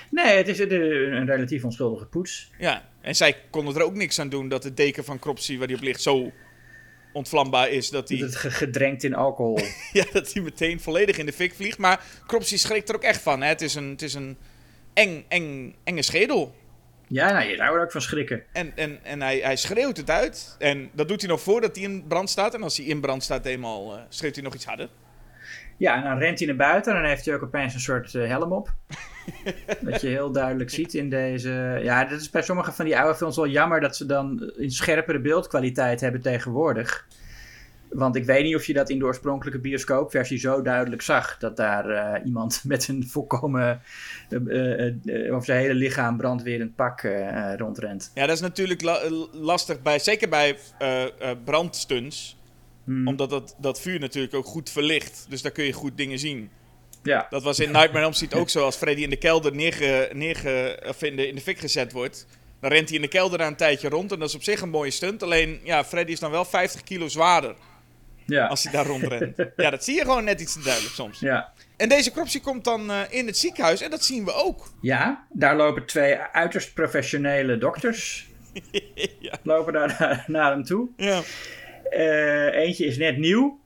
Nee, 0.09 0.37
het 0.37 0.47
is 0.47 0.59
een, 0.59 0.71
een 1.13 1.25
relatief 1.25 1.63
onschuldige 1.63 2.05
poets. 2.05 2.51
Ja, 2.57 2.83
en 3.01 3.15
zij 3.15 3.35
konden 3.49 3.75
er 3.75 3.83
ook 3.83 3.95
niks 3.95 4.19
aan 4.19 4.29
doen 4.29 4.49
dat 4.49 4.63
de 4.63 4.73
deken 4.73 5.03
van 5.03 5.19
Cropsy 5.19 5.57
waar 5.57 5.67
die 5.67 5.75
op 5.75 5.81
ligt 5.81 6.01
zo 6.01 6.31
ontvlambaar 7.15 7.69
is 7.69 7.89
dat 7.89 8.09
hij, 8.09 8.19
gedrenkt 8.29 9.03
in 9.03 9.15
alcohol. 9.15 9.59
ja, 9.93 10.05
dat 10.11 10.33
hij 10.33 10.41
meteen 10.41 10.79
volledig 10.79 11.17
in 11.17 11.25
de 11.25 11.33
fik 11.33 11.53
vliegt. 11.53 11.77
Maar 11.77 12.03
Cropsy 12.27 12.57
schrikt 12.57 12.89
er 12.89 12.95
ook 12.95 13.03
echt 13.03 13.21
van. 13.21 13.41
Hè? 13.41 13.47
Het 13.47 13.61
is 13.61 13.75
een, 13.75 13.89
het 13.89 14.01
is 14.01 14.13
een 14.13 14.37
eng, 14.93 15.25
eng, 15.27 15.75
enge 15.83 16.01
schedel. 16.01 16.55
ja, 17.07 17.31
nou, 17.31 17.49
je 17.49 17.55
zou 17.55 17.75
er 17.77 17.83
ook 17.83 17.91
van 17.91 18.01
schrikken. 18.01 18.43
En, 18.53 18.71
en, 18.75 18.99
en 19.03 19.21
hij, 19.21 19.39
hij 19.39 19.55
schreeuwt 19.55 19.97
het 19.97 20.09
uit. 20.09 20.55
En 20.59 20.89
dat 20.93 21.07
doet 21.07 21.21
hij 21.21 21.29
nog 21.29 21.41
voordat 21.41 21.75
hij 21.75 21.85
in 21.85 22.07
brand 22.07 22.29
staat. 22.29 22.53
En 22.53 22.63
als 22.63 22.77
hij 22.77 22.85
in 22.85 22.99
brand 22.99 23.23
staat 23.23 23.45
eenmaal, 23.45 23.95
eh, 23.95 24.01
schreeuwt 24.09 24.35
hij 24.35 24.43
nog 24.43 24.53
iets 24.53 24.65
harder. 24.65 24.89
Ja, 25.77 25.95
en 25.95 26.03
dan 26.03 26.17
rent 26.17 26.39
hij 26.39 26.47
naar 26.47 26.57
buiten 26.57 26.93
en 26.93 27.01
dan 27.01 27.09
heeft 27.09 27.25
hij 27.25 27.35
ook 27.35 27.43
opeens 27.43 27.73
een 27.73 27.79
soort 27.79 28.15
eh, 28.15 28.27
helm 28.27 28.51
op. 28.51 28.73
dat 29.81 30.01
je 30.01 30.07
heel 30.07 30.31
duidelijk 30.31 30.69
ziet 30.69 30.93
in 30.93 31.09
deze... 31.09 31.79
Ja, 31.83 32.05
dat 32.05 32.19
is 32.19 32.29
bij 32.29 32.41
sommige 32.41 32.71
van 32.71 32.85
die 32.85 32.97
oude 32.97 33.15
films 33.15 33.35
wel 33.35 33.47
jammer 33.47 33.79
dat 33.79 33.95
ze 33.95 34.05
dan 34.05 34.51
een 34.57 34.71
scherpere 34.71 35.19
beeldkwaliteit 35.19 36.01
hebben 36.01 36.21
tegenwoordig. 36.21 37.07
Want 37.89 38.15
ik 38.15 38.25
weet 38.25 38.43
niet 38.43 38.55
of 38.55 38.65
je 38.65 38.73
dat 38.73 38.89
in 38.89 38.99
de 38.99 39.05
oorspronkelijke 39.05 39.59
bioscoopversie 39.59 40.37
zo 40.37 40.61
duidelijk 40.61 41.01
zag. 41.01 41.37
Dat 41.37 41.57
daar 41.57 41.89
eh, 41.89 42.25
iemand 42.25 42.61
met 42.65 42.87
een 42.87 43.07
volkomen... 43.07 43.81
eh, 44.29 45.33
over 45.33 45.45
zijn 45.45 45.59
hele 45.59 45.73
lichaam 45.73 46.17
brandwerend 46.17 46.75
pak 46.75 47.01
rondrent. 47.57 48.11
Ja, 48.13 48.25
dat 48.25 48.35
is 48.35 48.41
natuurlijk 48.41 48.81
la- 48.81 49.09
lastig, 49.31 49.81
bij, 49.81 49.99
zeker 49.99 50.29
bij 50.29 50.57
brandstunts. 51.43 52.37
Hmm. 52.85 53.07
Omdat 53.07 53.29
dat, 53.29 53.55
dat 53.57 53.81
vuur 53.81 53.99
natuurlijk 53.99 54.33
ook 54.33 54.45
goed 54.45 54.69
verlicht. 54.69 55.25
Dus 55.29 55.41
daar 55.41 55.51
kun 55.51 55.63
je 55.63 55.73
goed 55.73 55.97
dingen 55.97 56.19
zien. 56.19 56.49
Ja, 57.03 57.27
Dat 57.29 57.43
was 57.43 57.59
in 57.59 57.71
Nightmare 57.71 57.97
on 57.97 58.03
Elm 58.03 58.13
Street 58.13 58.33
ook 58.33 58.49
zo. 58.49 58.63
Als 58.63 58.75
Freddy 58.75 59.01
in 59.01 59.09
de 59.09 59.15
kelder 59.15 59.55
neerge, 59.55 60.09
neerge, 60.13 60.83
of 60.87 61.03
in, 61.03 61.15
de, 61.15 61.27
in 61.27 61.35
de 61.35 61.41
fik 61.41 61.59
gezet 61.59 61.91
wordt... 61.91 62.27
dan 62.61 62.71
rent 62.71 62.87
hij 62.87 62.95
in 62.95 63.01
de 63.01 63.07
kelder 63.07 63.37
daar 63.37 63.47
een 63.47 63.55
tijdje 63.55 63.89
rond. 63.89 64.11
En 64.11 64.19
dat 64.19 64.29
is 64.29 64.35
op 64.35 64.43
zich 64.43 64.61
een 64.61 64.69
mooie 64.69 64.91
stunt. 64.91 65.23
Alleen, 65.23 65.59
ja, 65.63 65.83
Freddy 65.83 66.11
is 66.11 66.19
dan 66.19 66.31
wel 66.31 66.45
50 66.45 66.83
kilo 66.83 67.07
zwaarder 67.07 67.55
ja. 68.25 68.47
als 68.47 68.63
hij 68.63 68.71
daar 68.71 68.85
rondrent. 68.85 69.37
ja, 69.55 69.69
dat 69.69 69.83
zie 69.83 69.95
je 69.95 70.01
gewoon 70.01 70.23
net 70.23 70.41
iets 70.41 70.53
te 70.53 70.61
duidelijk 70.61 70.93
soms. 70.93 71.19
ja. 71.19 71.53
En 71.77 71.89
deze 71.89 72.11
Cropsy 72.11 72.41
komt 72.41 72.63
dan 72.63 72.91
eh, 72.91 72.99
in 73.09 73.25
het 73.25 73.37
ziekenhuis. 73.37 73.81
En 73.81 73.89
dat 73.89 74.03
zien 74.03 74.25
we 74.25 74.33
ook. 74.33 74.71
Ja, 74.81 75.25
daar 75.29 75.55
lopen 75.55 75.85
twee 75.85 76.17
uiterst 76.17 76.73
professionele 76.73 77.57
dokters. 77.57 78.27
Ja. 79.19 79.33
Lopen 79.43 79.73
daar 79.73 79.95
naar, 79.99 80.23
naar 80.27 80.51
hem 80.51 80.63
toe. 80.63 80.89
Ja. 80.97 81.21
Eh, 81.89 82.53
eentje 82.53 82.85
is 82.85 82.97
net 82.97 83.17
nieuw. 83.17 83.59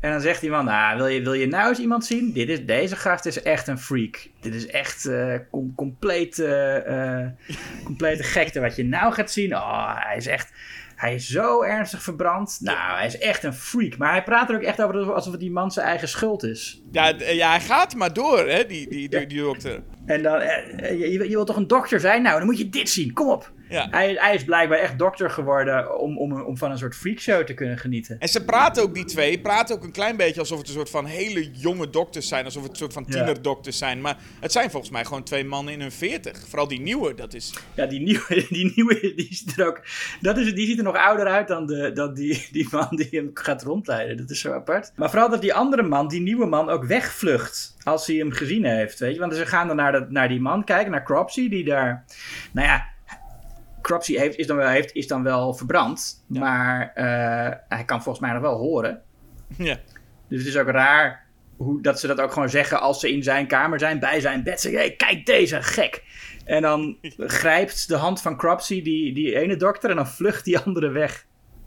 En 0.00 0.10
dan 0.10 0.20
zegt 0.20 0.40
die 0.40 0.50
man, 0.50 0.64
nou, 0.64 0.96
wil 0.96 1.06
je, 1.06 1.22
wil 1.22 1.32
je 1.32 1.46
nou 1.46 1.68
eens 1.68 1.78
iemand 1.78 2.04
zien? 2.04 2.32
Dit 2.32 2.48
is, 2.48 2.64
deze 2.64 2.96
gast 2.96 3.26
is 3.26 3.42
echt 3.42 3.66
een 3.68 3.78
freak. 3.78 4.28
Dit 4.40 4.54
is 4.54 4.66
echt 4.66 5.10
com- 5.50 5.74
compleet, 5.74 6.38
eh, 6.38 7.26
complete 7.84 8.22
gekte 8.22 8.60
wat 8.60 8.76
je 8.76 8.84
nou 8.84 9.12
gaat 9.12 9.30
zien. 9.30 9.54
Oh, 9.54 9.94
hij 9.96 10.16
is 10.16 10.26
echt... 10.26 10.52
Hij 10.96 11.14
is 11.14 11.28
zo 11.28 11.62
ernstig 11.62 12.02
verbrand. 12.02 12.58
Nou, 12.60 12.96
hij 12.96 13.06
is 13.06 13.18
echt 13.18 13.42
een 13.42 13.54
freak. 13.54 13.96
Maar 13.96 14.10
hij 14.10 14.22
praat 14.22 14.48
er 14.50 14.56
ook 14.56 14.62
echt 14.62 14.82
over 14.82 15.12
alsof 15.12 15.32
het 15.32 15.40
die 15.40 15.50
man 15.50 15.70
zijn 15.70 15.86
eigen 15.86 16.08
schuld 16.08 16.42
is. 16.42 16.82
Ja, 16.92 17.14
ja, 17.18 17.50
hij 17.50 17.60
gaat 17.60 17.94
maar 17.94 18.12
door, 18.12 18.48
hè, 18.48 18.66
die, 18.66 18.88
die, 18.88 19.08
die, 19.08 19.26
die 19.26 19.40
dokter. 19.40 19.82
En 20.06 20.22
dan, 20.22 20.40
je, 20.98 21.10
je 21.12 21.18
wilt 21.18 21.46
toch 21.46 21.56
een 21.56 21.66
dokter 21.66 22.00
zijn? 22.00 22.22
Nou, 22.22 22.36
dan 22.38 22.46
moet 22.46 22.58
je 22.58 22.68
dit 22.68 22.90
zien. 22.90 23.12
Kom 23.12 23.28
op. 23.28 23.52
Ja. 23.72 23.86
Hij, 23.90 24.14
hij 24.18 24.34
is 24.34 24.44
blijkbaar 24.44 24.78
echt 24.78 24.98
dokter 24.98 25.30
geworden 25.30 25.98
om, 25.98 26.18
om, 26.18 26.40
om 26.42 26.56
van 26.56 26.70
een 26.70 26.78
soort 26.78 26.96
freakshow 26.96 27.44
te 27.44 27.54
kunnen 27.54 27.78
genieten. 27.78 28.16
En 28.18 28.28
ze 28.28 28.44
praten 28.44 28.82
ook, 28.82 28.94
die 28.94 29.04
twee, 29.04 29.40
praten 29.40 29.76
ook 29.76 29.84
een 29.84 29.92
klein 29.92 30.16
beetje 30.16 30.40
alsof 30.40 30.58
het 30.58 30.68
een 30.68 30.74
soort 30.74 30.90
van 30.90 31.04
hele 31.04 31.50
jonge 31.50 31.90
dokters 31.90 32.28
zijn. 32.28 32.44
Alsof 32.44 32.62
het 32.62 32.70
een 32.70 32.76
soort 32.76 32.92
van 32.92 33.04
tienerdokters 33.04 33.78
zijn. 33.78 34.00
Maar 34.00 34.16
het 34.40 34.52
zijn 34.52 34.70
volgens 34.70 34.92
mij 34.92 35.04
gewoon 35.04 35.22
twee 35.22 35.44
mannen 35.44 35.72
in 35.72 35.80
hun 35.80 35.92
veertig. 35.92 36.38
Vooral 36.48 36.68
die 36.68 36.80
nieuwe, 36.80 37.14
dat 37.14 37.34
is... 37.34 37.54
Ja, 37.74 37.86
die 37.86 38.00
nieuwe, 38.00 38.46
die 38.48 38.72
nieuwe 38.74 39.00
die 39.00 39.28
ziet 39.30 39.58
er 39.58 39.66
ook. 39.66 39.80
Dat 40.20 40.38
is, 40.38 40.54
die 40.54 40.66
ziet 40.66 40.78
er 40.78 40.84
nog 40.84 40.96
ouder 40.96 41.26
uit 41.26 41.48
dan, 41.48 41.66
de, 41.66 41.92
dan 41.92 42.14
die, 42.14 42.48
die 42.52 42.68
man 42.70 42.88
die 42.90 43.08
hem 43.10 43.30
gaat 43.34 43.62
rondleiden. 43.62 44.16
Dat 44.16 44.30
is 44.30 44.40
zo 44.40 44.52
apart. 44.52 44.92
Maar 44.96 45.10
vooral 45.10 45.30
dat 45.30 45.40
die 45.40 45.54
andere 45.54 45.82
man, 45.82 46.08
die 46.08 46.20
nieuwe 46.20 46.46
man, 46.46 46.68
ook 46.68 46.84
wegvlucht. 46.84 47.76
Als 47.84 48.06
hij 48.06 48.16
hem 48.16 48.32
gezien 48.32 48.64
heeft. 48.64 48.98
Weet 48.98 49.14
je? 49.14 49.20
Want 49.20 49.34
ze 49.34 49.46
gaan 49.46 49.66
dan 49.66 49.76
naar, 49.76 49.92
dat, 49.92 50.10
naar 50.10 50.28
die 50.28 50.40
man 50.40 50.64
kijken, 50.64 50.90
naar 50.90 51.04
Cropsy, 51.04 51.48
die 51.48 51.64
daar. 51.64 52.04
Nou 52.52 52.66
ja, 52.66 52.91
Cropsy 53.82 54.16
heeft, 54.16 54.36
is, 54.38 54.46
dan 54.46 54.56
wel, 54.56 54.68
heeft, 54.68 54.92
is 54.92 55.06
dan 55.06 55.22
wel 55.22 55.54
verbrand, 55.54 56.24
Ja. 56.28 56.40
maar 56.40 56.92
eh, 56.94 57.56
hij 57.68 57.84
kan 57.84 58.02
volgens 58.02 58.24
mij 58.24 58.32
nog 58.32 58.42
wel 58.42 58.56
horen. 58.58 59.02
Ja. 59.56 59.78
Dus 60.28 60.38
het 60.38 60.48
is 60.48 60.56
ook 60.56 60.68
raar 60.68 61.26
hoe, 61.56 61.82
dat 61.82 62.00
ze 62.00 62.06
dat 62.06 62.20
ook 62.20 62.32
gewoon 62.32 62.48
zeggen 62.50 62.80
als 62.80 63.00
ze 63.00 63.12
in 63.12 63.22
zijn 63.22 63.46
kamer 63.46 63.78
zijn, 63.78 63.98
bij 63.98 64.20
zijn 64.20 64.42
bed. 64.42 64.60
Zeggen, 64.60 64.80
hey, 64.80 64.96
kijk 64.96 65.26
deze, 65.26 65.62
gek. 65.62 66.02
En 66.44 66.62
dan 66.62 66.96
grijpt 67.18 67.88
de 67.88 67.96
hand 67.96 68.20
van 68.20 68.36
Cropsy 68.36 68.82
die, 68.82 69.14
die 69.14 69.38
ene 69.38 69.56
dokter 69.56 69.90
en 69.90 69.96
dan 69.96 70.08
vlucht 70.08 70.44
die 70.44 70.58
andere 70.58 70.88
weg. 70.88 71.26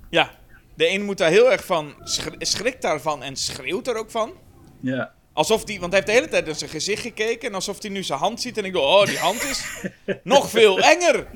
ja. 0.10 0.29
De 0.77 0.89
een 0.89 1.03
moet 1.05 1.17
daar 1.17 1.29
heel 1.29 1.51
erg 1.51 1.65
van, 1.65 1.93
schri- 2.03 2.36
schrikt 2.39 2.81
daarvan 2.81 3.24
en 3.24 3.36
schreeuwt 3.36 3.88
er 3.88 3.95
ook 3.95 4.12
van. 4.12 4.34
Ja. 4.79 5.13
Alsof 5.34 5.63
die, 5.63 5.79
want 5.79 5.91
hij 5.93 6.01
heeft 6.01 6.12
de 6.13 6.19
hele 6.22 6.31
tijd 6.31 6.45
naar 6.45 6.55
zijn 6.55 6.69
gezicht 6.69 7.01
gekeken. 7.01 7.50
En 7.50 7.55
alsof 7.55 7.81
hij 7.81 7.89
nu 7.91 8.03
zijn 8.03 8.19
hand 8.19 8.41
ziet. 8.41 8.57
En 8.57 8.65
ik 8.65 8.74
dacht, 8.74 8.86
oh, 8.86 9.05
die 9.05 9.17
hand 9.17 9.43
is 9.43 9.86
nog 10.24 10.50
veel 10.50 10.79
enger. 10.79 11.27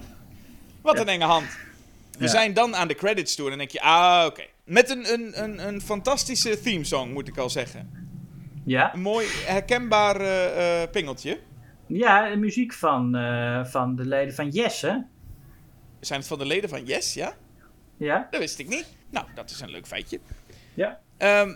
Wat 0.81 0.99
een 0.99 1.07
enge 1.07 1.23
hand. 1.25 1.45
We 2.17 2.23
Ja. 2.25 2.29
zijn 2.29 2.53
dan 2.53 2.75
aan 2.75 2.87
de 2.87 2.95
credits 2.95 3.35
toe. 3.35 3.43
En 3.43 3.49
dan 3.49 3.59
denk 3.59 3.71
je, 3.71 3.81
ah, 3.81 4.25
oké. 4.25 4.43
Met 4.63 4.89
een, 4.89 5.13
een, 5.13 5.43
een, 5.43 5.67
een 5.67 5.81
fantastische 5.81 6.59
themesong, 6.61 7.13
moet 7.13 7.27
ik 7.27 7.37
al 7.37 7.49
zeggen. 7.49 8.07
Ja, 8.65 8.93
Een 8.93 9.01
mooi, 9.01 9.27
herkenbaar 9.45 10.21
eh, 10.21 10.81
eh, 10.83 10.89
pingeltje. 10.89 11.39
ja 11.87 12.29
de 12.29 12.35
muziek 12.37 12.73
van, 12.73 13.15
eh, 13.15 13.65
van 13.65 13.95
de 13.95 14.05
leden 14.05 14.33
van 14.33 14.49
Yes, 14.49 14.81
hè? 14.81 14.95
Zijn 15.99 16.19
het 16.19 16.27
van 16.27 16.37
de 16.37 16.45
leden 16.45 16.69
van 16.69 16.85
Yes, 16.85 17.13
ja? 17.13 17.33
Ja. 17.97 18.27
Dat 18.31 18.39
wist 18.39 18.59
ik 18.59 18.67
niet. 18.67 18.85
Nou, 19.09 19.25
dat 19.35 19.49
is 19.49 19.59
een 19.61 19.69
leuk 19.69 19.87
feitje. 19.87 20.19
Ja. 20.73 20.99
Ehm 21.17 21.53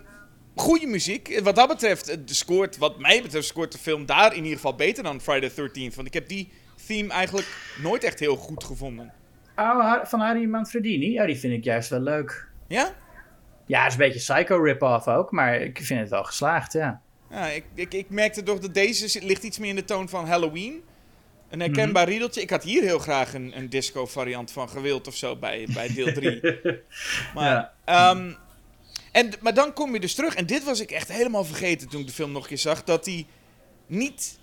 goede 0.56 0.88
muziek. 0.88 1.40
Wat 1.44 1.56
dat 1.56 1.68
betreft, 1.68 2.28
de 2.28 2.34
scoort, 2.34 2.78
wat 2.78 3.00
mij 3.00 3.22
betreft, 3.22 3.48
scoort 3.48 3.72
de 3.72 3.78
film 3.78 4.06
daar 4.06 4.32
in 4.32 4.44
ieder 4.44 4.56
geval 4.56 4.76
beter 4.76 5.04
dan 5.04 5.22
Friday 5.22 5.50
the 5.50 5.70
13th. 5.70 5.96
Want 5.96 6.08
ik 6.08 6.14
heb 6.14 6.28
die 6.28 6.52
theme 6.88 7.14
eigenlijk 7.14 7.48
nooit 7.82 8.04
echt 8.04 8.20
heel 8.20 8.36
goed 8.36 8.64
gevonden. 8.64 9.14
Oh, 9.56 9.96
van 10.04 10.20
Harry 10.20 10.46
Manfredini? 10.46 11.12
Ja, 11.12 11.26
die 11.26 11.40
vind 11.40 11.54
ik 11.54 11.64
juist 11.64 11.90
wel 11.90 12.00
leuk. 12.00 12.48
Ja? 12.68 12.94
Ja, 13.66 13.80
het 13.84 13.88
is 13.94 13.98
een 14.00 14.06
beetje 14.12 14.34
psycho 14.34 14.58
rip-off 14.64 15.08
ook, 15.08 15.32
maar 15.32 15.56
ik 15.56 15.80
vind 15.82 16.00
het 16.00 16.10
wel 16.10 16.24
geslaagd, 16.24 16.74
ja. 16.74 17.02
Ja, 17.30 17.46
ik, 17.48 17.66
ik, 17.74 17.94
ik 17.94 18.10
merkte 18.10 18.44
toch 18.44 18.60
dat 18.60 18.74
deze 18.74 19.26
ligt 19.26 19.44
iets 19.44 19.58
meer 19.60 19.70
in 19.70 19.76
de 19.76 19.86
toon 19.86 20.10
van 20.10 20.28
Halloween. 20.28 20.84
Een 21.50 21.60
herkenbaar 21.60 22.08
riedeltje. 22.08 22.42
Ik 22.42 22.50
had 22.50 22.64
hier 22.64 22.82
heel 22.84 23.00
graag 23.00 23.34
een, 23.34 23.58
een 23.58 23.70
disco 23.70 24.06
variant 24.06 24.52
van 24.52 24.70
gewild 24.70 25.08
of 25.08 25.16
zo 25.16 25.36
bij, 25.36 25.68
bij 25.74 25.94
deel 25.94 26.14
3. 26.14 26.42
maar, 27.36 27.46
Ja. 27.46 27.74
ehm, 27.86 28.34
en, 29.12 29.30
maar 29.42 29.54
dan 29.54 29.74
kom 29.74 29.94
je 29.94 30.00
dus 30.00 30.16
terug. 30.16 30.36
En 30.36 30.46
dit 30.46 30.64
was 30.64 30.80
ik 30.80 30.92
echt 30.92 31.12
helemaal 31.12 31.44
vergeten 31.46 31.90
toen 31.90 32.00
ik 32.02 32.08
de 32.08 32.14
film 32.14 32.32
nog 32.32 32.42
een 32.42 32.48
keer 32.48 32.58
zag. 32.58 32.84
Dat 32.84 33.06
hij 33.06 33.26
niet 33.88 34.40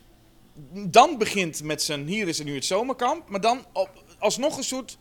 dan 0.89 1.19
begint 1.19 1.63
met 1.63 1.83
zijn 1.83 2.07
hier 2.07 2.29
is 2.29 2.39
en 2.39 2.45
nu 2.45 2.55
het 2.55 2.65
zomerkamp. 2.65 3.29
Maar 3.29 3.41
dan 3.41 3.65
op, 3.73 3.91
alsnog 4.19 4.57
een 4.57 4.65
soort 4.65 4.99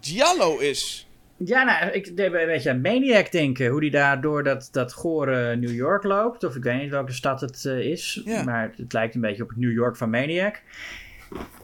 giallo 0.00 0.58
is. 0.58 1.08
Ja, 1.36 1.64
nou, 1.64 1.92
ik 1.92 2.16
deed 2.16 2.26
een 2.26 2.46
beetje 2.46 2.70
aan 2.70 2.80
Maniac 2.80 3.32
denken. 3.32 3.68
Hoe 3.68 3.80
die 3.80 3.90
daar 3.90 4.20
door 4.20 4.42
dat, 4.42 4.68
dat 4.72 4.92
gore 4.92 5.56
New 5.56 5.74
York 5.74 6.02
loopt. 6.02 6.44
Of 6.44 6.56
ik 6.56 6.62
weet 6.62 6.80
niet 6.80 6.90
welke 6.90 7.12
stad 7.12 7.40
het 7.40 7.64
eh, 7.64 7.78
is. 7.78 8.22
Ja. 8.24 8.42
Maar 8.42 8.72
het 8.76 8.92
lijkt 8.92 9.14
een 9.14 9.20
beetje 9.20 9.42
op 9.42 9.48
het 9.48 9.58
New 9.58 9.72
York 9.72 9.96
van 9.96 10.10
Maniac. 10.10 10.62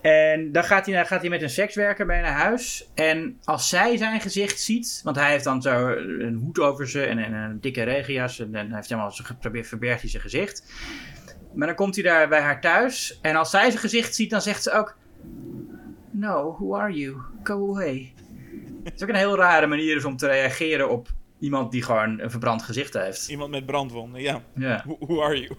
En 0.00 0.52
dan 0.52 0.64
gaat 0.64 0.86
hij, 0.86 0.94
dan 0.94 1.06
gaat 1.06 1.20
hij 1.20 1.30
met 1.30 1.42
een 1.42 1.50
sekswerker 1.50 2.06
mee 2.06 2.20
naar 2.20 2.32
huis. 2.32 2.88
En 2.94 3.38
als 3.44 3.68
zij 3.68 3.96
zijn 3.96 4.20
gezicht 4.20 4.60
ziet. 4.60 5.00
Want 5.04 5.16
hij 5.16 5.30
heeft 5.30 5.44
dan 5.44 5.62
zo 5.62 5.88
een 5.96 6.34
hoed 6.34 6.58
over 6.58 6.88
ze 6.88 7.04
en, 7.04 7.18
en 7.18 7.32
een 7.32 7.60
dikke 7.60 7.82
regenjas. 7.82 8.40
En 8.40 8.52
dan 8.52 8.60
heeft 8.60 8.72
hij 8.72 8.82
helemaal 8.88 9.10
zo 9.10 9.24
geprobeerd, 9.24 9.66
verbergt 9.66 10.00
hij 10.00 10.10
zijn 10.10 10.22
gezicht. 10.22 10.64
Maar 11.54 11.66
dan 11.66 11.76
komt 11.76 11.94
hij 11.94 12.04
daar 12.04 12.28
bij 12.28 12.40
haar 12.40 12.60
thuis. 12.60 13.18
En 13.22 13.36
als 13.36 13.50
zij 13.50 13.68
zijn 13.68 13.80
gezicht 13.82 14.14
ziet, 14.14 14.30
dan 14.30 14.42
zegt 14.42 14.62
ze 14.62 14.72
ook... 14.72 14.96
No, 16.10 16.52
who 16.58 16.76
are 16.76 16.92
you? 16.92 17.16
Go 17.42 17.70
away. 17.70 18.12
Het 18.84 18.94
is 18.94 19.02
ook 19.02 19.08
een 19.08 19.14
heel 19.14 19.36
rare 19.36 19.66
manier 19.66 19.94
dus 19.94 20.04
om 20.04 20.16
te 20.16 20.26
reageren 20.26 20.90
op 20.90 21.08
iemand 21.38 21.72
die 21.72 21.82
gewoon 21.82 22.20
een 22.20 22.30
verbrand 22.30 22.62
gezicht 22.62 22.94
heeft. 22.94 23.28
Iemand 23.28 23.50
met 23.50 23.66
brandwonden, 23.66 24.20
ja. 24.20 24.42
Ja. 24.54 24.82
Who, 24.86 24.96
who 25.00 25.22
are 25.22 25.40
you? 25.40 25.56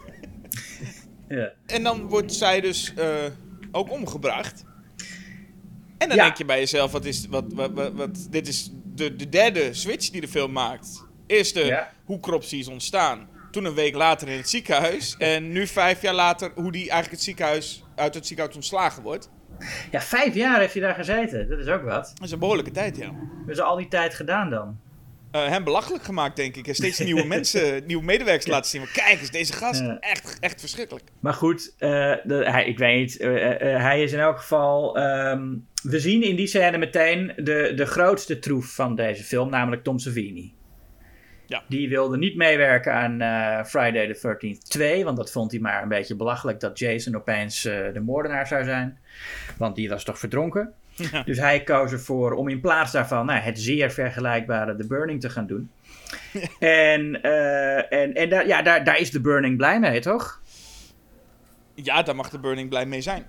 ja. 1.40 1.52
En 1.66 1.84
dan 1.84 2.02
wordt 2.08 2.34
zij 2.34 2.62
dus 2.62 2.94
eh, 2.94 3.08
ook 3.72 3.92
omgebracht. 3.92 4.64
En 5.98 6.08
dan 6.08 6.18
Ja. 6.18 6.24
denk 6.24 6.38
je 6.38 6.46
bij 6.46 6.60
jezelf, 6.60 6.92
wat 6.92 7.06
is, 7.06 7.28
wat, 7.28 7.54
wat, 7.54 7.72
wat, 7.72 7.94
wat- 7.94 8.28
dit 8.30 8.48
is 8.48 8.72
de, 8.96 9.16
de 9.16 9.30
derde 9.30 9.74
switch 9.74 10.10
die 10.10 10.22
de 10.22 10.28
film 10.28 10.52
maakt. 10.52 11.06
Eerste, 11.28 11.66
Ja. 11.66 11.92
hoe 12.06 12.20
Cropsy 12.20 12.56
is 12.56 12.68
ontstaan. 12.68 13.28
Toen 13.52 13.66
een 13.66 13.74
week 13.74 13.96
later 13.96 14.28
in 14.28 14.38
het 14.38 14.50
ziekenhuis. 14.50 15.16
En 15.18 15.52
nu 15.52 15.68
vijf 15.68 16.02
jaar 16.02 16.14
later, 16.14 16.52
hoe 16.56 16.72
die 16.72 16.82
eigenlijk 16.82 17.12
het 17.12 17.22
ziekenhuis, 17.22 17.84
uit 17.96 18.14
het 18.14 18.26
ziekenhuis 18.28 18.56
ontslagen 18.58 19.04
wordt. 19.04 19.30
ja, 19.92 20.02
vijf 20.02 20.34
jaar 20.36 20.60
heeft 20.60 20.74
hij 20.74 20.82
daar 20.82 20.96
gezeten. 20.96 21.50
Dat 21.50 21.60
is 21.60 21.68
ook 21.68 21.84
wat. 21.84 22.12
Dat 22.16 22.26
is 22.26 22.32
een 22.32 22.40
behoorlijke 22.40 22.72
tijd, 22.72 22.98
ja. 22.98 23.12
Hebben 23.38 23.56
ze 23.56 23.64
al 23.64 23.76
die 23.78 23.88
tijd 23.88 24.14
gedaan 24.14 24.50
dan? 24.50 24.80
Eh, 25.32 25.48
hem 25.48 25.64
belachelijk 25.64 26.04
gemaakt, 26.04 26.36
denk 26.36 26.56
ik. 26.56 26.68
En 26.68 26.76
steeds 26.76 27.00
nieuwe 27.00 27.26
mensen, 27.36 27.86
nieuwe 27.86 28.04
medewerkers 28.04 28.48
laten 28.48 28.70
zien. 28.70 28.82
Maar 28.82 28.92
kijk 28.94 29.20
eens, 29.20 29.32
deze 29.32 29.54
gast, 29.54 29.84
echt, 30.00 30.38
echt 30.40 30.60
verschrikkelijk. 30.60 31.06
Maar 31.20 31.34
goed, 31.34 31.74
eh, 31.78 31.90
de- 32.24 32.46
hij, 32.50 32.66
ik 32.66 32.78
weet 32.78 33.00
niet. 33.00 33.18
eh, 33.20 33.30
hij 33.82 34.04
is 34.04 34.12
in 34.12 34.20
elk 34.20 34.38
geval. 34.40 34.98
ehm, 34.98 35.48
we 35.84 36.00
zien 36.00 36.24
in 36.24 36.36
die 36.36 36.48
scène 36.48 36.78
meteen 36.78 37.34
de, 37.36 37.72
de 37.76 37.86
grootste 37.86 38.40
troef 38.40 38.66
van 38.76 38.96
deze 38.96 39.24
film, 39.24 39.50
namelijk 39.50 39.84
Tom 39.84 40.00
Savini. 40.00 40.54
Ja. 41.52 41.64
Die 41.68 41.90
wilde 41.90 42.18
niet 42.18 42.36
meewerken 42.36 42.94
aan 42.94 43.22
eh, 43.22 43.64
Friday 43.66 44.14
the 44.14 44.38
13th 44.56 44.68
2, 44.68 45.04
want 45.04 45.18
dat 45.18 45.32
vond 45.32 45.52
hij 45.52 45.60
maar 45.60 45.82
een 45.82 45.90
beetje 45.90 46.16
belachelijk 46.16 46.60
dat 46.60 46.80
Jason 46.80 47.16
opeens 47.16 47.66
eh, 47.66 47.94
de 47.94 48.00
moordenaar 48.00 48.48
zou 48.48 48.64
zijn. 48.64 49.00
Want 49.58 49.76
die 49.76 49.90
was 49.90 50.04
toch 50.04 50.20
verdronken. 50.20 50.74
Ja. 50.96 51.24
Dus 51.24 51.38
hij 51.38 51.64
koos 51.64 51.92
ervoor 51.92 52.32
om 52.32 52.48
in 52.48 52.62
plaats 52.62 52.92
daarvan 52.92 53.26
nou, 53.26 53.40
het 53.40 53.60
zeer 53.60 53.92
vergelijkbare 53.92 54.76
The 54.76 54.88
Burning 54.88 55.22
te 55.22 55.30
gaan 55.30 55.48
doen. 55.48 55.72
En, 56.60 57.22
eh, 57.22 57.94
en, 57.94 58.14
en 58.14 58.30
daar, 58.30 58.48
ja, 58.48 58.62
daar, 58.62 58.84
daar 58.84 59.00
is 59.00 59.10
The 59.10 59.22
Burning 59.22 59.58
blij 59.58 59.80
mee, 59.80 60.00
toch? 60.00 60.42
Ja, 61.74 62.04
daar 62.04 62.16
mag 62.16 62.30
de 62.30 62.40
Burning 62.40 62.70
blij 62.70 62.86
mee 62.86 63.02
zijn. 63.02 63.26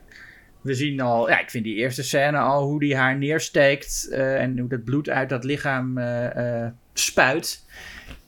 We 0.60 0.74
zien 0.74 1.00
al, 1.00 1.28
ja, 1.28 1.40
ik 1.40 1.50
vind 1.50 1.64
die 1.64 1.76
eerste 1.76 2.02
scène 2.02 2.38
al 2.38 2.62
hoe 2.62 2.80
die 2.80 2.96
haar 2.96 3.16
neersteekt 3.16 4.08
en 4.10 4.58
hoe 4.58 4.68
dat 4.68 4.84
bloed 4.84 5.08
uit 5.08 5.28
dat 5.28 5.44
lichaam 5.44 5.98
spuit. 6.92 7.64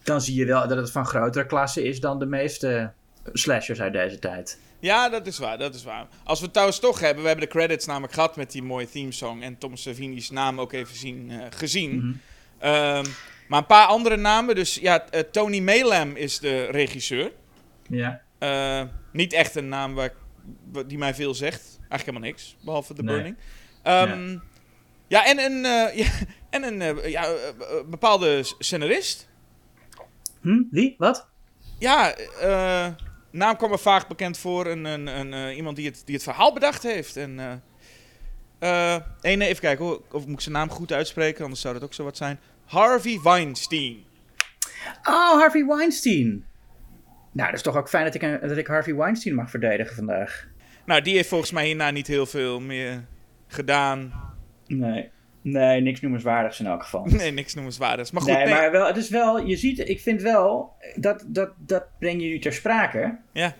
Dan 0.04 0.20
zie 0.20 0.34
je 0.34 0.44
wel 0.44 0.68
dat 0.68 0.76
het 0.76 0.90
van 0.90 1.06
grotere 1.06 1.46
klasse 1.46 1.82
is 1.82 2.00
dan 2.00 2.18
de 2.18 2.26
meeste 2.26 2.92
slashers 3.32 3.80
uit 3.80 3.92
deze 3.92 4.18
tijd. 4.18 4.58
Ja, 4.84 5.08
dat 5.08 5.26
is 5.26 5.38
waar, 5.38 5.58
dat 5.58 5.74
is 5.74 5.84
waar. 5.84 6.06
Als 6.24 6.38
we 6.38 6.44
het 6.44 6.52
trouwens 6.52 6.80
toch 6.80 7.00
hebben, 7.00 7.22
we 7.22 7.28
hebben 7.28 7.46
de 7.46 7.52
credits 7.52 7.86
namelijk 7.86 8.12
gehad 8.12 8.36
met 8.36 8.52
die 8.52 8.62
mooie 8.62 8.88
themesong 8.88 9.42
en 9.42 9.58
Tom 9.58 9.76
Savini's 9.76 10.30
naam 10.30 10.60
ook 10.60 10.72
even 10.72 10.96
zien, 10.96 11.30
eh, 11.30 11.38
gezien. 11.50 11.96
Mhm. 11.96 12.12
Ehm, 12.58 13.04
maar 13.48 13.58
een 13.58 13.66
paar 13.66 13.86
andere 13.86 14.16
namen, 14.16 14.54
dus 14.54 14.74
ja, 14.74 15.08
eh, 15.10 15.20
Tony 15.20 15.60
Maylam 15.60 16.16
is 16.16 16.38
de 16.38 16.64
regisseur. 16.64 17.32
Ja. 17.88 18.20
Eh, 18.38 18.82
niet 19.12 19.32
echt 19.32 19.54
een 19.54 19.68
naam 19.68 19.94
waar, 19.94 20.12
die 20.86 20.98
mij 20.98 21.14
veel 21.14 21.34
zegt, 21.34 21.62
eigenlijk 21.78 22.04
helemaal 22.04 22.28
niks, 22.28 22.56
behalve 22.60 22.94
The 22.94 23.02
Nee. 23.02 23.14
Burning. 23.14 23.36
Ehm, 23.82 24.38
ja. 25.06 25.26
en 25.26 25.38
een, 25.38 25.62
ja, 25.96 26.08
en 26.50 26.62
een 26.62 27.00
ja, 27.18 27.34
bepaalde 27.86 28.42
scenarist. 28.58 29.28
Hm? 30.44 30.62
Wie? 30.70 30.94
Wat? 30.98 31.28
Ja, 31.78 32.14
eh, 32.14 32.86
naam 33.30 33.56
kwam 33.56 33.70
me 33.70 33.78
vaag 33.78 34.06
bekend 34.06 34.38
voor. 34.38 34.66
Een, 34.66 34.84
een, 34.84 35.06
een, 35.06 35.32
eh, 35.32 35.56
iemand 35.56 35.76
die 35.76 35.86
het, 35.86 36.02
die 36.04 36.14
het 36.14 36.24
verhaal 36.24 36.52
bedacht 36.52 36.82
heeft. 36.82 37.16
En, 37.16 37.34
nee, 39.20 39.40
even 39.40 39.60
kijken 39.60 39.84
hoor. 39.84 40.02
of 40.12 40.26
moet 40.26 40.34
ik 40.34 40.40
zijn 40.40 40.54
naam 40.54 40.70
goed 40.70 40.92
uitspreken, 40.92 41.42
anders 41.42 41.60
zou 41.60 41.74
dat 41.74 41.82
ook 41.82 41.94
zo 41.94 42.04
wat 42.04 42.16
zijn. 42.16 42.38
Harvey 42.64 43.20
Weinstein. 43.22 44.04
Oh, 45.02 45.38
Harvey 45.38 45.64
Weinstein. 45.66 46.44
Nou, 47.32 47.46
dat 47.48 47.54
is 47.54 47.62
toch 47.62 47.76
ook 47.76 47.88
fijn 47.88 48.04
dat 48.04 48.14
ik, 48.14 48.40
dat 48.48 48.56
ik 48.56 48.66
Harvey 48.66 48.94
Weinstein 48.94 49.34
mag 49.34 49.50
verdedigen 49.50 49.94
vandaag. 49.94 50.46
Nou, 50.86 51.02
die 51.02 51.14
heeft 51.14 51.28
volgens 51.28 51.50
mij 51.50 51.66
hierna 51.66 51.90
niet 51.90 52.06
heel 52.06 52.26
veel 52.26 52.60
meer 52.60 53.04
gedaan. 53.46 54.12
Nee. 54.66 55.10
Nee, 55.44 55.80
niks 55.80 56.00
noemenswaardigs 56.00 56.60
in 56.60 56.66
elk 56.66 56.82
geval. 56.82 57.04
Nee, 57.04 57.30
niks 57.30 57.54
noemenswaardigs. 57.54 58.10
Maar 58.10 58.22
goed, 58.22 58.32
nee, 58.32 58.44
nee. 58.44 58.54
maar 58.54 58.70
wel, 58.70 58.86
het 58.86 58.96
is 58.96 59.08
wel, 59.08 59.46
je 59.46 59.56
ziet, 59.56 59.88
ik 59.88 60.00
vind 60.00 60.22
wel, 60.22 60.72
dat, 60.94 61.24
dat, 61.26 61.50
dat 61.56 61.84
breng 61.98 62.22
je 62.22 62.28
nu 62.28 62.38
ter 62.38 62.52
sprake. 62.52 63.18
Ja. 63.32 63.54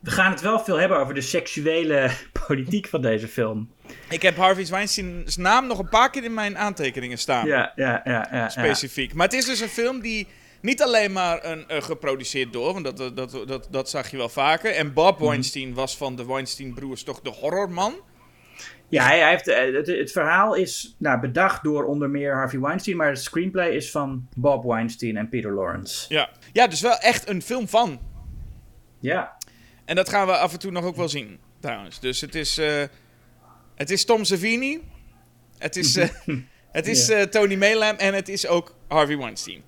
We 0.00 0.10
gaan 0.10 0.30
het 0.30 0.40
wel 0.40 0.58
veel 0.60 0.78
hebben 0.78 0.98
over 0.98 1.14
de 1.14 1.20
seksuele 1.20 2.10
politiek 2.46 2.86
van 2.86 3.02
deze 3.02 3.28
film. 3.28 3.70
Ik 4.10 4.22
heb 4.22 4.36
Harvey 4.36 4.66
Weinstein's 4.66 5.36
naam 5.36 5.66
nog 5.66 5.78
een 5.78 5.88
paar 5.88 6.10
keer 6.10 6.24
in 6.24 6.34
mijn 6.34 6.58
aantekeningen 6.58 7.18
staan. 7.18 7.46
Ja, 7.46 7.72
ja, 7.76 8.00
ja, 8.04 8.28
ja. 8.32 8.48
specifiek. 8.48 9.14
Maar 9.14 9.26
het 9.26 9.36
is 9.36 9.44
dus 9.46 9.60
een 9.60 9.68
film 9.68 10.00
die 10.00 10.26
niet 10.60 10.82
alleen 10.82 11.12
maar 11.12 11.44
een, 11.44 11.68
eh, 11.68 11.82
geproduceerd 11.82 12.52
door, 12.52 12.72
want 12.72 12.84
dat, 12.84 12.96
dat, 12.96 13.16
dat, 13.16 13.48
dat, 13.48 13.68
dat 13.70 13.90
zag 13.90 14.10
je 14.10 14.16
wel 14.16 14.28
vaker. 14.28 14.72
En 14.74 14.92
Bob 14.92 15.18
Mhm. 15.18 15.28
Weinstein 15.28 15.74
was 15.74 15.96
van 15.96 16.16
de 16.16 16.26
Weinstein-broers 16.26 17.02
toch 17.02 17.20
de 17.20 17.30
horrorman. 17.30 17.94
Ja, 18.88 19.04
hij, 19.04 19.28
heeft, 19.28 19.48
eh, 19.48 19.74
het, 19.74 19.86
het 19.86 20.12
verhaal 20.12 20.54
is 20.54 20.94
nou, 20.98 21.20
bedacht 21.20 21.62
door 21.62 21.84
onder 21.84 22.10
meer 22.10 22.34
Harvey 22.34 22.60
Weinstein, 22.60 22.96
maar 22.96 23.08
het 23.08 23.22
screenplay 23.22 23.68
is 23.68 23.90
van 23.90 24.28
Bob 24.36 24.64
Weinstein 24.64 25.16
en 25.16 25.28
Peter 25.28 25.52
Lawrence. 25.52 26.14
Ja. 26.14 26.30
ja, 26.52 26.66
dus 26.66 26.80
wel 26.80 26.98
echt 26.98 27.28
een 27.28 27.42
film 27.42 27.68
van. 27.68 28.00
Ja, 29.00 29.36
En 29.84 29.96
dat 29.96 30.08
gaan 30.08 30.26
we 30.26 30.36
af 30.36 30.52
en 30.52 30.58
toe 30.58 30.70
nog 30.70 30.84
ook 30.84 30.96
wel 30.96 31.08
zien, 31.08 31.38
trouwens. 31.60 32.00
Dus 32.00 32.20
het 32.20 32.34
is, 32.34 32.58
eh, 32.58 32.82
het 33.74 33.90
is 33.90 34.04
Tom 34.04 34.24
Savini. 34.24 34.80
Het 35.58 35.76
is, 35.76 35.96
eh, 35.96 36.08
het 36.72 36.86
is 36.86 37.12
Tony 37.30 37.54
Melam 37.54 37.96
en 37.96 38.14
het 38.14 38.28
is 38.28 38.46
ook 38.46 38.74
Harvey 38.88 39.16
Weinstein. 39.16 39.62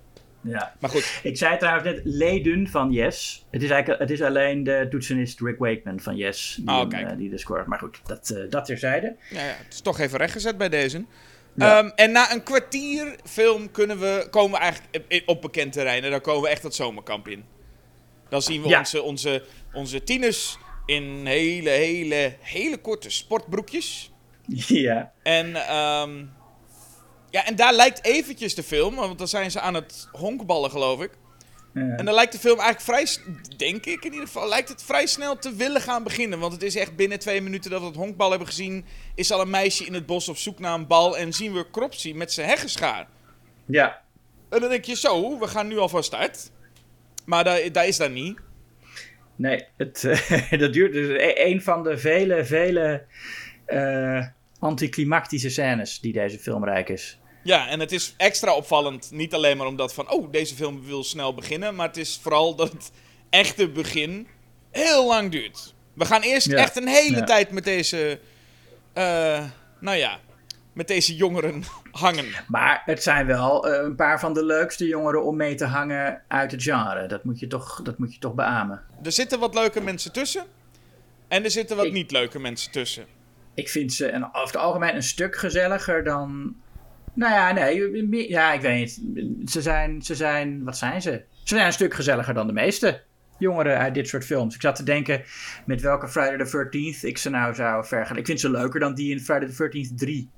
Ja. 0.48 0.74
Maar 0.80 0.90
goed, 0.90 1.20
Ik 1.22 1.36
zei 1.36 1.58
trouwens 1.58 1.84
net 1.84 2.00
Leedun 2.04 2.68
van 2.68 2.92
Yes. 2.92 3.46
Het 3.50 3.62
is, 3.62 3.70
eigenlijk, 3.70 4.00
het 4.00 4.10
is 4.10 4.22
alleen 4.22 4.64
de 4.64 4.86
toetsenist 4.90 5.40
Rick 5.40 5.58
Wakeman 5.58 6.00
van 6.00 6.16
Yes 6.16 6.54
die, 6.60 6.68
Oh, 6.74 6.90
hem, 6.90 7.06
eh, 7.06 7.16
die 7.16 7.30
de 7.30 7.38
score. 7.38 7.64
Maar 7.66 7.78
goed, 7.78 8.00
dat, 8.06 8.30
eh 8.30 8.50
dat 8.50 8.64
terzijde. 8.64 9.16
ja, 9.30 9.40
ja, 9.44 9.54
het 9.64 9.72
is 9.72 9.80
toch 9.80 9.98
even 9.98 10.18
rechtgezet 10.18 10.58
bij 10.58 10.68
deze. 10.68 11.04
Ja. 11.54 11.78
Ehm, 11.78 11.90
en 11.94 12.12
na 12.12 12.32
een 12.32 12.42
kwartier 12.42 13.16
film 13.24 13.70
kunnen 13.70 13.98
we, 13.98 14.26
komen 14.30 14.50
we 14.50 14.64
eigenlijk 14.64 15.22
op- 15.26 15.40
bekend 15.42 15.72
terrein. 15.72 16.04
En 16.04 16.10
dan 16.10 16.20
komen 16.20 16.42
we 16.42 16.48
echt 16.48 16.62
het 16.62 16.74
zomerkamp 16.74 17.28
in. 17.28 17.44
Dan 18.28 18.42
zien 18.42 18.62
we 18.62 18.68
Ja. 18.68 18.78
onze, 18.78 19.02
onze, 19.02 19.42
onze 19.72 20.02
tieners 20.04 20.58
in 20.86 21.26
hele, 21.26 21.70
hele, 21.70 22.34
hele 22.40 22.76
korte 22.78 23.10
sportbroekjes. 23.10 24.12
ja. 24.66 25.12
En, 25.22 25.54
ehm, 25.68 26.24
ja, 27.30 27.46
en 27.46 27.56
daar 27.56 27.72
lijkt 27.74 28.04
eventjes 28.04 28.54
de 28.54 28.62
film, 28.62 28.94
want 28.94 29.18
dan 29.18 29.28
zijn 29.28 29.50
ze 29.50 29.60
aan 29.60 29.74
het 29.74 30.08
honkballen, 30.12 30.70
geloof 30.70 31.02
ik. 31.02 31.10
En 31.74 32.04
dan 32.04 32.14
lijkt 32.14 32.32
de 32.32 32.38
film 32.38 32.58
eigenlijk 32.58 32.80
vrij, 32.80 33.34
denk 33.56 33.86
ik 33.86 34.04
in 34.04 34.12
ieder 34.12 34.26
geval, 34.26 34.48
lijkt 34.48 34.68
het 34.68 34.82
vrij 34.82 35.06
snel 35.06 35.38
te 35.38 35.54
willen 35.54 35.80
gaan 35.80 36.02
beginnen. 36.02 36.38
Want 36.38 36.52
het 36.52 36.62
is 36.62 36.76
echt 36.76 36.96
binnen 36.96 37.18
twee 37.18 37.40
minuten 37.40 37.70
dat 37.70 37.80
we 37.80 37.86
het 37.86 37.96
honkbal 37.96 38.30
hebben 38.30 38.48
gezien, 38.48 38.84
is 39.14 39.32
al 39.32 39.40
een 39.40 39.50
meisje 39.50 39.84
in 39.84 39.94
het 39.94 40.06
bos 40.06 40.28
op 40.28 40.36
zoek 40.36 40.58
naar 40.58 40.74
een 40.74 40.86
bal 40.86 41.18
en 41.18 41.32
zien 41.32 41.52
we 41.52 41.70
Cropsy 41.70 42.12
met 42.12 42.32
zijn 42.32 42.48
heggenschaar. 42.48 43.06
ja. 43.66 44.00
En 44.50 44.60
dan 44.60 44.70
denk 44.70 44.84
je 44.84 44.96
zo, 44.96 45.38
we 45.38 45.46
gaan 45.46 45.68
nu 45.68 45.78
al 45.78 45.88
van 45.88 46.02
start. 46.04 46.50
Maar 47.24 47.44
daar, 47.44 47.72
daar 47.72 47.86
is 47.86 47.96
dat 47.96 48.10
niet. 48.10 48.38
Nee, 49.36 49.66
het, 49.76 50.00
dat 50.62 50.72
duurt 50.72 50.92
dus 50.92 51.08
e- 51.08 51.44
een 51.50 51.62
van 51.62 51.82
de 51.82 51.98
vele, 51.98 52.44
vele 52.44 53.04
eh, 53.64 54.26
anticlimactische 54.58 55.50
scènes 55.50 56.00
die 56.00 56.12
deze 56.12 56.38
film 56.38 56.64
rijk 56.64 56.88
is. 56.88 57.18
Ja, 57.42 57.68
en 57.68 57.80
het 57.80 57.92
is 57.92 58.14
extra 58.16 58.54
opvallend. 58.54 59.10
Niet 59.12 59.34
alleen 59.34 59.56
maar 59.56 59.66
omdat 59.66 59.94
van, 59.94 60.10
oh, 60.10 60.30
deze 60.32 60.54
film 60.54 60.84
wil 60.84 61.04
snel 61.04 61.34
beginnen. 61.34 61.74
Maar 61.74 61.86
het 61.86 61.96
is 61.96 62.18
vooral 62.22 62.54
dat 62.54 62.72
het 62.72 62.90
echte 63.30 63.68
begin 63.68 64.26
heel 64.70 65.06
lang 65.06 65.30
duurt. 65.30 65.74
We 65.94 66.04
gaan 66.04 66.20
eerst 66.22 66.46
Ja, 66.46 66.56
echt 66.56 66.76
een 66.76 66.88
hele 66.88 67.16
ja. 67.16 67.24
tijd 67.24 67.50
met 67.50 67.64
deze, 67.64 68.20
eh, 68.92 69.44
nou 69.80 69.96
ja, 69.96 70.18
met 70.72 70.88
deze 70.88 71.16
jongeren 71.16 71.62
hangen. 71.90 72.26
Maar 72.48 72.82
het 72.84 73.02
zijn 73.02 73.26
wel 73.26 73.68
eh, 73.68 73.82
een 73.84 73.94
paar 73.96 74.20
van 74.20 74.34
de 74.34 74.44
leukste 74.44 74.86
jongeren 74.86 75.24
om 75.24 75.36
mee 75.36 75.54
te 75.54 75.64
hangen 75.64 76.22
uit 76.28 76.50
het 76.50 76.62
genre. 76.62 77.06
Dat 77.06 77.24
moet 77.24 77.38
je 77.40 77.46
toch, 77.46 77.80
dat 77.82 77.98
moet 77.98 78.12
je 78.14 78.18
toch 78.20 78.34
beamen. 78.34 78.82
Er 79.02 79.12
zitten 79.12 79.38
wat 79.38 79.54
leuke 79.54 79.80
mensen 79.80 80.12
tussen. 80.12 80.44
En 81.28 81.44
er 81.44 81.50
zitten 81.50 81.76
wat 81.76 81.86
Ik- 81.86 81.92
niet 81.92 82.10
leuke 82.10 82.38
mensen 82.38 82.72
tussen. 82.72 83.06
Ik 83.58 83.68
vind 83.68 83.92
ze 83.92 84.12
een, 84.12 84.24
over 84.24 84.46
het 84.46 84.56
algemeen 84.56 84.94
een 84.94 85.02
stuk 85.02 85.36
gezelliger 85.36 86.04
dan. 86.04 86.56
Nou 87.14 87.32
ja, 87.32 87.52
nee. 87.52 88.28
Ja, 88.28 88.52
ik 88.52 88.60
weet 88.60 89.00
niet. 89.04 89.50
Ze 89.50 89.62
zijn, 89.62 90.02
ze 90.02 90.14
zijn. 90.14 90.64
Wat 90.64 90.76
zijn 90.76 91.02
ze? 91.02 91.22
Ze 91.44 91.54
zijn 91.54 91.66
een 91.66 91.72
stuk 91.72 91.94
gezelliger 91.94 92.34
dan 92.34 92.46
de 92.46 92.52
meeste 92.52 93.02
jongeren 93.38 93.78
uit 93.78 93.94
dit 93.94 94.08
soort 94.08 94.24
films. 94.24 94.54
Ik 94.54 94.60
zat 94.60 94.76
te 94.76 94.82
denken 94.82 95.22
met 95.66 95.80
welke 95.80 96.08
Friday 96.08 96.38
the 96.46 96.66
13th 96.68 97.00
ik 97.00 97.18
ze 97.18 97.30
nou 97.30 97.54
zou 97.54 97.84
vergelijken. 97.86 98.16
Ik 98.16 98.26
vind 98.26 98.40
ze 98.40 98.50
leuker 98.50 98.80
dan 98.80 98.94
die 98.94 99.10
in 99.10 99.20
Friday 99.20 99.48
the 99.48 99.70
13th 99.88 99.94
3. 99.96 100.30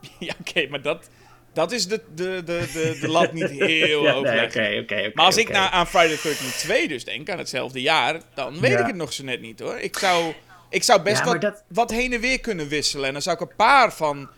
Ja, 0.18 0.34
oké, 0.40 0.66
maar 0.68 0.82
dat, 0.82 1.10
dat 1.52 1.72
is 1.72 1.88
de, 1.88 2.00
de, 2.14 2.42
de, 2.44 2.68
de, 2.72 2.98
de 3.00 3.08
lat 3.08 3.32
niet 3.38 3.50
heel 3.50 4.02
Ja, 4.02 4.12
hoog 4.12 4.24
nee, 4.24 4.44
oké, 4.44 4.78
oké, 4.80 4.80
oké, 4.80 5.10
Maar 5.14 5.24
als 5.24 5.36
ik 5.36 5.48
naar, 5.48 5.70
aan 5.70 5.86
Friday 5.86 6.16
the 6.16 6.28
13th 6.34 6.58
2 6.58 6.88
dus 6.88 7.04
denk, 7.04 7.30
aan 7.30 7.38
hetzelfde 7.38 7.80
jaar, 7.80 8.20
dan 8.34 8.60
weet 8.60 8.70
Ja. 8.70 8.78
ik 8.78 8.86
het 8.86 8.96
nog 8.96 9.12
zo 9.12 9.24
net 9.24 9.40
niet 9.40 9.60
hoor. 9.60 9.78
Ik 9.78 9.98
zou, 9.98 10.34
ik 10.70 10.82
zou 10.82 11.02
best 11.02 11.24
Ja, 11.24 11.32
wat, 11.32 11.40
dat- 11.40 11.64
wat 11.68 11.90
heen 11.90 12.12
en 12.12 12.20
weer 12.20 12.40
kunnen 12.40 12.68
wisselen. 12.68 13.06
En 13.06 13.12
dan 13.12 13.22
zou 13.22 13.36
ik 13.36 13.50
een 13.50 13.56
paar 13.56 13.92
van 13.92 14.28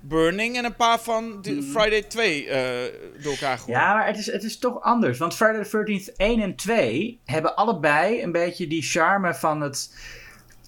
Burning 0.00 0.56
en 0.56 0.64
een 0.64 0.76
paar 0.76 0.98
van 1.00 1.42
de 1.42 1.62
Friday 1.62 2.02
2 2.02 2.48
eh, 2.48 2.92
door 3.22 3.32
elkaar 3.32 3.58
gooien. 3.58 3.80
Ja, 3.80 3.94
maar 3.94 4.06
het 4.06 4.18
is, 4.18 4.26
het 4.32 4.42
is 4.42 4.58
toch 4.58 4.82
anders. 4.82 5.18
Want 5.18 5.34
Friday 5.34 5.64
the 5.64 5.68
13th 6.10 6.16
1 6.16 6.40
en 6.40 6.56
2 6.56 7.20
hebben 7.24 7.56
allebei 7.56 8.22
een 8.22 8.32
beetje 8.32 8.66
die 8.66 8.82
charme 8.82 9.34
van 9.34 9.60
het... 9.60 9.94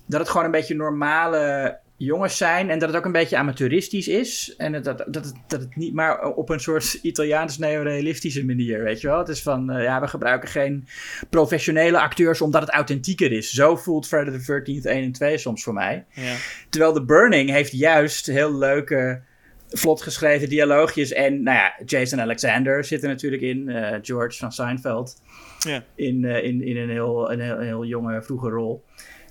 Dat 0.06 0.20
het 0.20 0.28
gewoon 0.28 0.44
een 0.44 0.50
beetje 0.50 0.74
normale 0.74 1.78
jongens 2.06 2.36
zijn. 2.36 2.70
En 2.70 2.78
dat 2.78 2.88
het 2.88 2.98
ook 2.98 3.04
een 3.04 3.12
beetje 3.12 3.36
amateuristisch 3.36 4.08
is. 4.08 4.54
En 4.56 4.72
dat, 4.72 4.84
dat, 4.84 4.98
het, 5.14 5.32
dat 5.46 5.60
het 5.60 5.76
niet 5.76 5.94
maar 5.94 6.24
op 6.24 6.48
een 6.48 6.60
soort 6.60 6.98
Italiaans 7.02 7.58
neorealistische 7.58 8.44
manier, 8.44 8.82
weet 8.82 9.00
je 9.00 9.06
wel. 9.06 9.18
Het 9.18 9.28
is 9.28 9.42
van, 9.42 9.70
eh, 9.70 9.82
ja, 9.82 10.00
we 10.00 10.08
gebruiken 10.08 10.48
geen 10.48 10.86
professionele 11.30 12.00
acteurs 12.00 12.40
omdat 12.40 12.60
het 12.60 12.70
authentieker 12.70 13.32
is. 13.32 13.50
Zo 13.50 13.76
voelt 13.76 14.06
Friday 14.06 14.38
the 14.38 14.62
13th 14.62 14.86
1 14.86 15.02
en 15.02 15.12
2 15.12 15.38
soms 15.38 15.62
voor 15.62 15.74
mij. 15.74 16.04
Ja. 16.10 16.34
Terwijl 16.68 16.92
The 16.92 17.04
Burning 17.04 17.50
heeft 17.50 17.72
juist 17.72 18.26
heel 18.26 18.58
leuke, 18.58 19.20
vlot 19.68 20.02
geschreven 20.02 20.48
dialoogjes. 20.48 21.12
En 21.12 21.42
nou 21.42 21.56
ja, 21.56 21.74
Jason 21.84 22.20
Alexander 22.20 22.84
zit 22.84 23.02
er 23.02 23.08
natuurlijk 23.08 23.42
in. 23.42 23.68
eh, 23.68 23.98
George 24.02 24.38
van 24.38 24.52
Seinfeld. 24.52 25.22
Ja. 25.58 25.84
In, 25.94 26.24
eh, 26.24 26.44
in, 26.44 26.62
in 26.62 26.76
een, 26.76 26.90
heel, 26.90 27.32
een, 27.32 27.40
heel, 27.40 27.56
een 27.56 27.66
heel 27.66 27.84
jonge, 27.84 28.22
vroege 28.22 28.48
rol. 28.48 28.84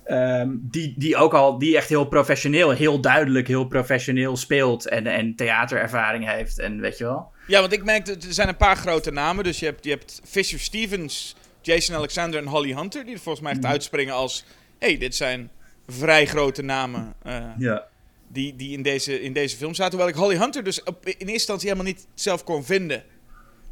Ehm, 0.10 0.50
die, 0.62 0.94
die 0.98 1.16
ook 1.18 1.34
al, 1.34 1.58
die 1.60 1.78
echt 1.78 1.90
heel 1.90 2.06
professioneel, 2.06 2.70
heel 2.72 3.02
duidelijk, 3.02 3.48
heel 3.48 3.66
professioneel 3.66 4.38
speelt. 4.38 4.88
En, 4.88 5.08
en 5.08 5.36
theaterervaring 5.36 6.30
heeft. 6.32 6.60
En 6.60 6.80
weet 6.80 6.98
je 6.98 7.04
wel. 7.04 7.32
ja, 7.48 7.60
want 7.60 7.74
ik 7.74 7.84
merk 7.84 8.06
dat 8.06 8.24
er 8.24 8.34
zijn 8.34 8.48
een 8.48 8.58
paar 8.58 8.76
grote 8.78 9.12
namen. 9.12 9.44
Dus 9.44 9.60
je 9.60 9.66
hebt, 9.66 9.84
je 9.84 9.90
hebt 9.90 10.22
Fisher 10.26 10.60
Stevens, 10.60 11.36
Jason 11.62 11.96
Alexander 11.96 12.40
en 12.40 12.48
Holly 12.48 12.74
Hunter. 12.74 13.04
Die 13.06 13.14
er 13.14 13.20
volgens 13.20 13.44
mij 13.44 13.52
echt 13.54 13.62
Mhm. 13.62 13.72
uitspringen 13.72 14.14
als... 14.14 14.46
hey, 14.80 14.98
dit 14.98 15.16
zijn 15.16 15.50
vrij 15.88 16.26
grote 16.26 16.62
namen 16.62 17.14
eh, 17.24 17.46
Ja. 17.58 17.88
die, 18.28 18.56
die 18.56 18.72
in, 18.72 18.82
deze, 18.82 19.22
in 19.22 19.34
deze 19.34 19.58
film 19.58 19.74
zaten. 19.74 19.92
Hoewel 19.98 20.16
ik 20.16 20.20
Holly 20.20 20.38
Hunter 20.38 20.64
dus 20.64 20.84
op, 20.84 21.06
in 21.06 21.12
eerste 21.14 21.32
instantie 21.34 21.70
helemaal 21.70 21.92
niet 21.94 22.08
zelf 22.14 22.44
kon 22.44 22.64
vinden. 22.66 23.04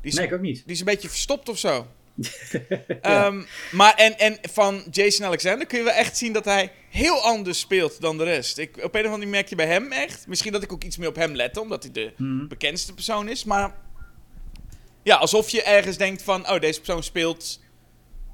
Die 0.02 0.12
is, 0.12 0.18
Nee, 0.18 0.26
ik 0.28 0.34
ook 0.34 0.42
niet. 0.42 0.62
die 0.66 0.74
is 0.74 0.80
een 0.80 0.86
beetje 0.86 1.10
verstopt 1.10 1.50
of 1.50 1.58
zo. 1.58 1.88
Ehm, 3.02 3.42
maar 3.72 3.94
en, 3.96 4.18
en 4.18 4.38
van 4.52 4.84
Jason 4.92 5.26
Alexander 5.26 5.68
kun 5.68 5.78
je 5.78 5.84
wel 5.84 5.94
echt 5.94 6.18
zien 6.18 6.34
dat 6.34 6.46
hij 6.46 6.72
heel 6.90 7.22
anders 7.24 7.60
speelt 7.60 8.02
dan 8.02 8.18
de 8.18 8.24
rest. 8.24 8.58
Ik, 8.58 8.70
op 8.76 8.82
een 8.82 8.88
of 8.88 8.94
andere 8.96 9.12
manier 9.18 9.28
merk 9.30 9.48
je 9.48 9.56
bij 9.56 9.68
hem 9.68 9.92
echt. 9.92 10.28
Misschien 10.28 10.52
dat 10.52 10.64
ik 10.64 10.72
ook 10.74 10.84
iets 10.84 10.98
meer 10.98 11.08
op 11.08 11.16
hem 11.16 11.36
let, 11.36 11.58
omdat 11.58 11.84
hij 11.84 11.92
de 11.92 12.14
Mhm. 12.18 12.48
bekendste 12.48 12.94
persoon 12.94 13.28
is. 13.30 13.44
Maar 13.44 13.72
ja, 15.04 15.16
alsof 15.16 15.50
je 15.50 15.64
ergens 15.64 15.98
denkt 15.98 16.22
van... 16.22 16.50
Oh, 16.50 16.60
deze 16.60 16.82
persoon 16.82 17.04
speelt 17.04 17.60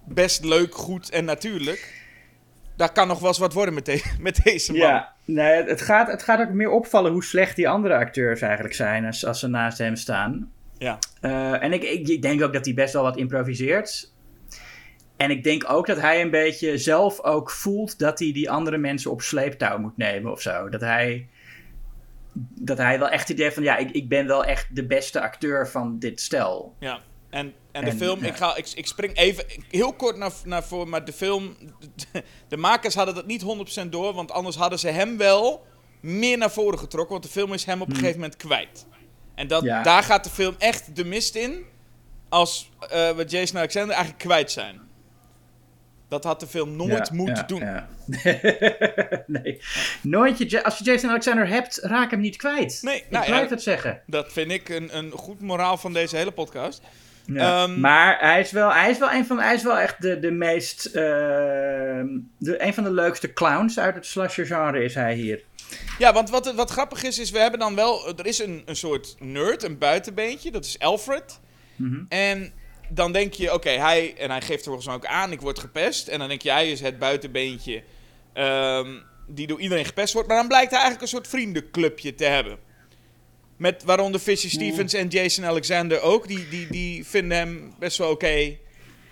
best 0.08 0.44
leuk, 0.44 0.76
goed 0.76 1.10
en 1.10 1.26
natuurlijk. 1.26 2.02
Daar 2.78 2.92
kan 2.92 3.08
nog 3.08 3.20
wel 3.20 3.28
eens 3.28 3.38
wat 3.38 3.54
worden 3.54 3.74
met, 3.74 3.86
de- 3.86 4.12
met 4.20 4.44
deze 4.44 4.72
man. 4.72 4.82
Ja, 4.82 5.14
nee, 5.26 5.64
het 5.64 5.82
gaat, 5.82 6.08
het 6.08 6.24
gaat 6.24 6.40
ook 6.40 6.50
meer 6.54 6.70
opvallen 6.70 7.12
hoe 7.12 7.24
slecht 7.24 7.56
die 7.56 7.70
andere 7.70 7.96
acteurs 7.96 8.42
eigenlijk 8.42 8.76
zijn 8.76 9.06
als, 9.06 9.26
als 9.26 9.40
ze 9.40 9.48
naast 9.48 9.78
hem 9.78 9.96
staan. 9.96 10.52
Ja. 10.84 11.00
Eh, 11.22 11.64
en 11.64 11.74
ik, 11.74 11.84
ik, 11.84 12.08
ik 12.08 12.22
denk 12.22 12.42
ook 12.42 12.54
dat 12.54 12.66
hij 12.66 12.74
best 12.74 12.94
wel 12.94 13.04
wat 13.04 13.18
improviseert. 13.18 14.14
En 15.18 15.32
ik 15.32 15.44
denk 15.44 15.70
ook 15.70 15.88
dat 15.88 16.00
hij 16.00 16.22
een 16.22 16.30
beetje 16.30 16.78
zelf 16.78 17.22
ook 17.22 17.52
voelt 17.52 18.00
dat 18.00 18.20
hij 18.20 18.32
die 18.32 18.50
andere 18.50 18.78
mensen 18.78 19.12
op 19.12 19.22
sleeptouw 19.22 19.78
moet 19.78 19.98
nemen 19.98 20.32
of 20.32 20.42
zo. 20.42 20.70
Dat 20.70 20.82
hij, 20.82 21.28
dat 22.60 22.78
hij 22.78 23.00
wel 23.00 23.10
echt 23.10 23.28
het 23.28 23.38
idee 23.38 23.52
van, 23.52 23.64
ja, 23.64 23.78
ik, 23.78 23.92
ik 23.92 24.10
ben 24.10 24.28
wel 24.28 24.46
echt 24.46 24.76
de 24.76 24.86
beste 24.86 25.22
acteur 25.22 25.68
van 25.68 26.00
dit 26.00 26.22
stel. 26.22 26.76
Ja, 26.80 27.00
en, 27.30 27.54
en 27.72 27.84
de 27.84 27.90
En, 27.90 27.98
film, 27.98 28.20
ja. 28.20 28.28
ik, 28.28 28.36
ga, 28.36 28.56
ik, 28.56 28.72
ik 28.76 28.88
spring 28.88 29.18
even 29.18 29.46
heel 29.70 29.94
kort 29.94 30.18
naar, 30.18 30.32
naar 30.46 30.64
voor, 30.64 30.88
maar 30.88 31.06
de 31.06 31.14
film, 31.14 31.56
de, 31.96 32.24
de 32.48 32.58
makers 32.58 32.96
hadden 32.96 33.16
dat 33.16 33.26
niet 33.26 33.46
100% 33.86 33.90
door, 33.90 34.14
want 34.14 34.32
anders 34.32 34.56
hadden 34.56 34.80
ze 34.80 34.88
hem 34.88 35.18
wel 35.18 35.66
meer 36.02 36.38
naar 36.38 36.52
voren 36.52 36.80
getrokken, 36.80 37.12
want 37.12 37.24
de 37.24 37.30
film 37.30 37.54
is 37.54 37.66
hem 37.66 37.82
op 37.82 37.90
een 37.90 37.96
gegeven 37.96 38.20
moment 38.20 38.38
kwijt. 38.38 38.86
En 39.36 39.48
dat. 39.48 39.64
Ja. 39.64 39.84
daar 39.84 40.04
gaat 40.04 40.24
de 40.24 40.30
film 40.30 40.56
echt 40.58 40.96
de 40.96 41.06
mist 41.06 41.36
in, 41.36 41.64
als 42.30 42.70
eh, 42.80 43.12
we 43.12 43.24
Jason 43.26 43.58
Alexander 43.58 43.96
eigenlijk 43.96 44.24
kwijt 44.24 44.52
zijn. 44.52 44.82
Dat 46.08 46.24
had 46.24 46.40
de 46.40 46.48
film 46.48 46.76
nooit 46.76 47.08
Ja, 47.08 47.16
moeten 47.16 47.36
ja, 47.36 47.44
doen. 47.44 47.60
ja. 47.60 47.88
nee, 49.28 49.62
nooit 50.02 50.52
je, 50.52 50.64
als 50.64 50.78
je 50.78 50.84
Jason 50.84 51.10
Alexander 51.10 51.48
hebt, 51.48 51.80
raak 51.82 52.12
hem 52.12 52.20
niet 52.20 52.36
kwijt. 52.36 52.80
Nee, 52.82 52.96
ik 52.96 53.06
nou 53.10 53.26
blijf 53.26 53.50
het 53.50 53.64
zeggen. 53.64 54.02
Dat 54.06 54.34
vind 54.34 54.52
ik 54.52 54.70
een, 54.70 54.98
een 54.98 55.12
goed 55.12 55.42
moraal 55.42 55.78
van 55.78 55.94
deze 55.94 56.16
hele 56.16 56.32
podcast. 56.32 56.82
Ja. 57.26 57.64
Ehm, 57.64 57.80
maar 57.80 58.18
hij 58.20 58.40
is 58.40 58.52
wel, 58.52 58.74
hij 58.74 58.90
is 58.90 58.98
wel 58.98 59.12
een 59.12 59.26
van, 59.26 59.40
hij 59.40 59.54
is 59.54 59.64
wel 59.64 59.80
echt 59.80 60.02
de, 60.02 60.20
de 60.20 60.32
meest, 60.32 60.86
ehm, 60.86 62.08
de, 62.38 62.64
een 62.64 62.74
van 62.74 62.84
de 62.84 62.92
leukste 62.92 63.34
clowns 63.34 63.80
uit 63.80 63.96
het 63.96 64.06
slasher 64.06 64.46
genre 64.46 64.84
is 64.84 64.96
hij 64.96 65.14
hier. 65.14 65.44
Ja, 65.98 66.14
want 66.14 66.30
wat, 66.30 66.54
wat 66.54 66.72
grappig 66.72 67.04
is, 67.04 67.20
is 67.20 67.32
we 67.32 67.40
hebben 67.40 67.60
dan 67.60 67.76
wel... 67.76 68.18
Er 68.18 68.26
is 68.26 68.40
een, 68.40 68.62
een 68.66 68.76
soort 68.76 69.16
nerd, 69.20 69.64
een 69.64 69.78
buitenbeentje. 69.78 70.52
Dat 70.52 70.66
is 70.66 70.80
Alfred. 70.80 71.40
Mhm. 71.76 72.04
En 72.10 72.54
dan 72.90 73.12
denk 73.12 73.34
je, 73.34 73.54
oké, 73.54 73.70
hij... 73.70 74.16
En 74.18 74.30
hij 74.30 74.42
geeft 74.42 74.64
volgens 74.64 74.86
mij 74.86 74.96
ook 74.96 75.06
aan, 75.06 75.32
ik 75.32 75.42
word 75.42 75.60
gepest. 75.60 76.08
En 76.08 76.20
dan 76.20 76.28
denk 76.28 76.42
je, 76.42 76.52
hij 76.52 76.72
is 76.72 76.82
het 76.82 77.00
buitenbeentje... 77.00 77.84
ehm, 78.34 78.92
die 79.28 79.48
door 79.48 79.60
iedereen 79.60 79.86
gepest 79.86 80.14
wordt. 80.14 80.28
Maar 80.28 80.38
dan 80.38 80.48
blijkt 80.48 80.72
hij 80.72 80.80
eigenlijk 80.80 81.12
een 81.12 81.18
soort 81.18 81.28
vriendenclubje 81.28 82.16
te 82.16 82.26
hebben. 82.26 82.58
Met 83.58 83.84
waaronder 83.84 84.20
Fisher 84.20 84.50
Stevens 84.50 84.94
en 84.94 85.08
Jason 85.08 85.46
Alexander 85.46 86.02
ook. 86.02 86.28
Die, 86.28 86.50
die, 86.50 86.68
die 86.68 87.06
vinden 87.06 87.38
hem 87.38 87.74
best 87.80 87.98
wel 87.98 88.10
oké. 88.12 88.58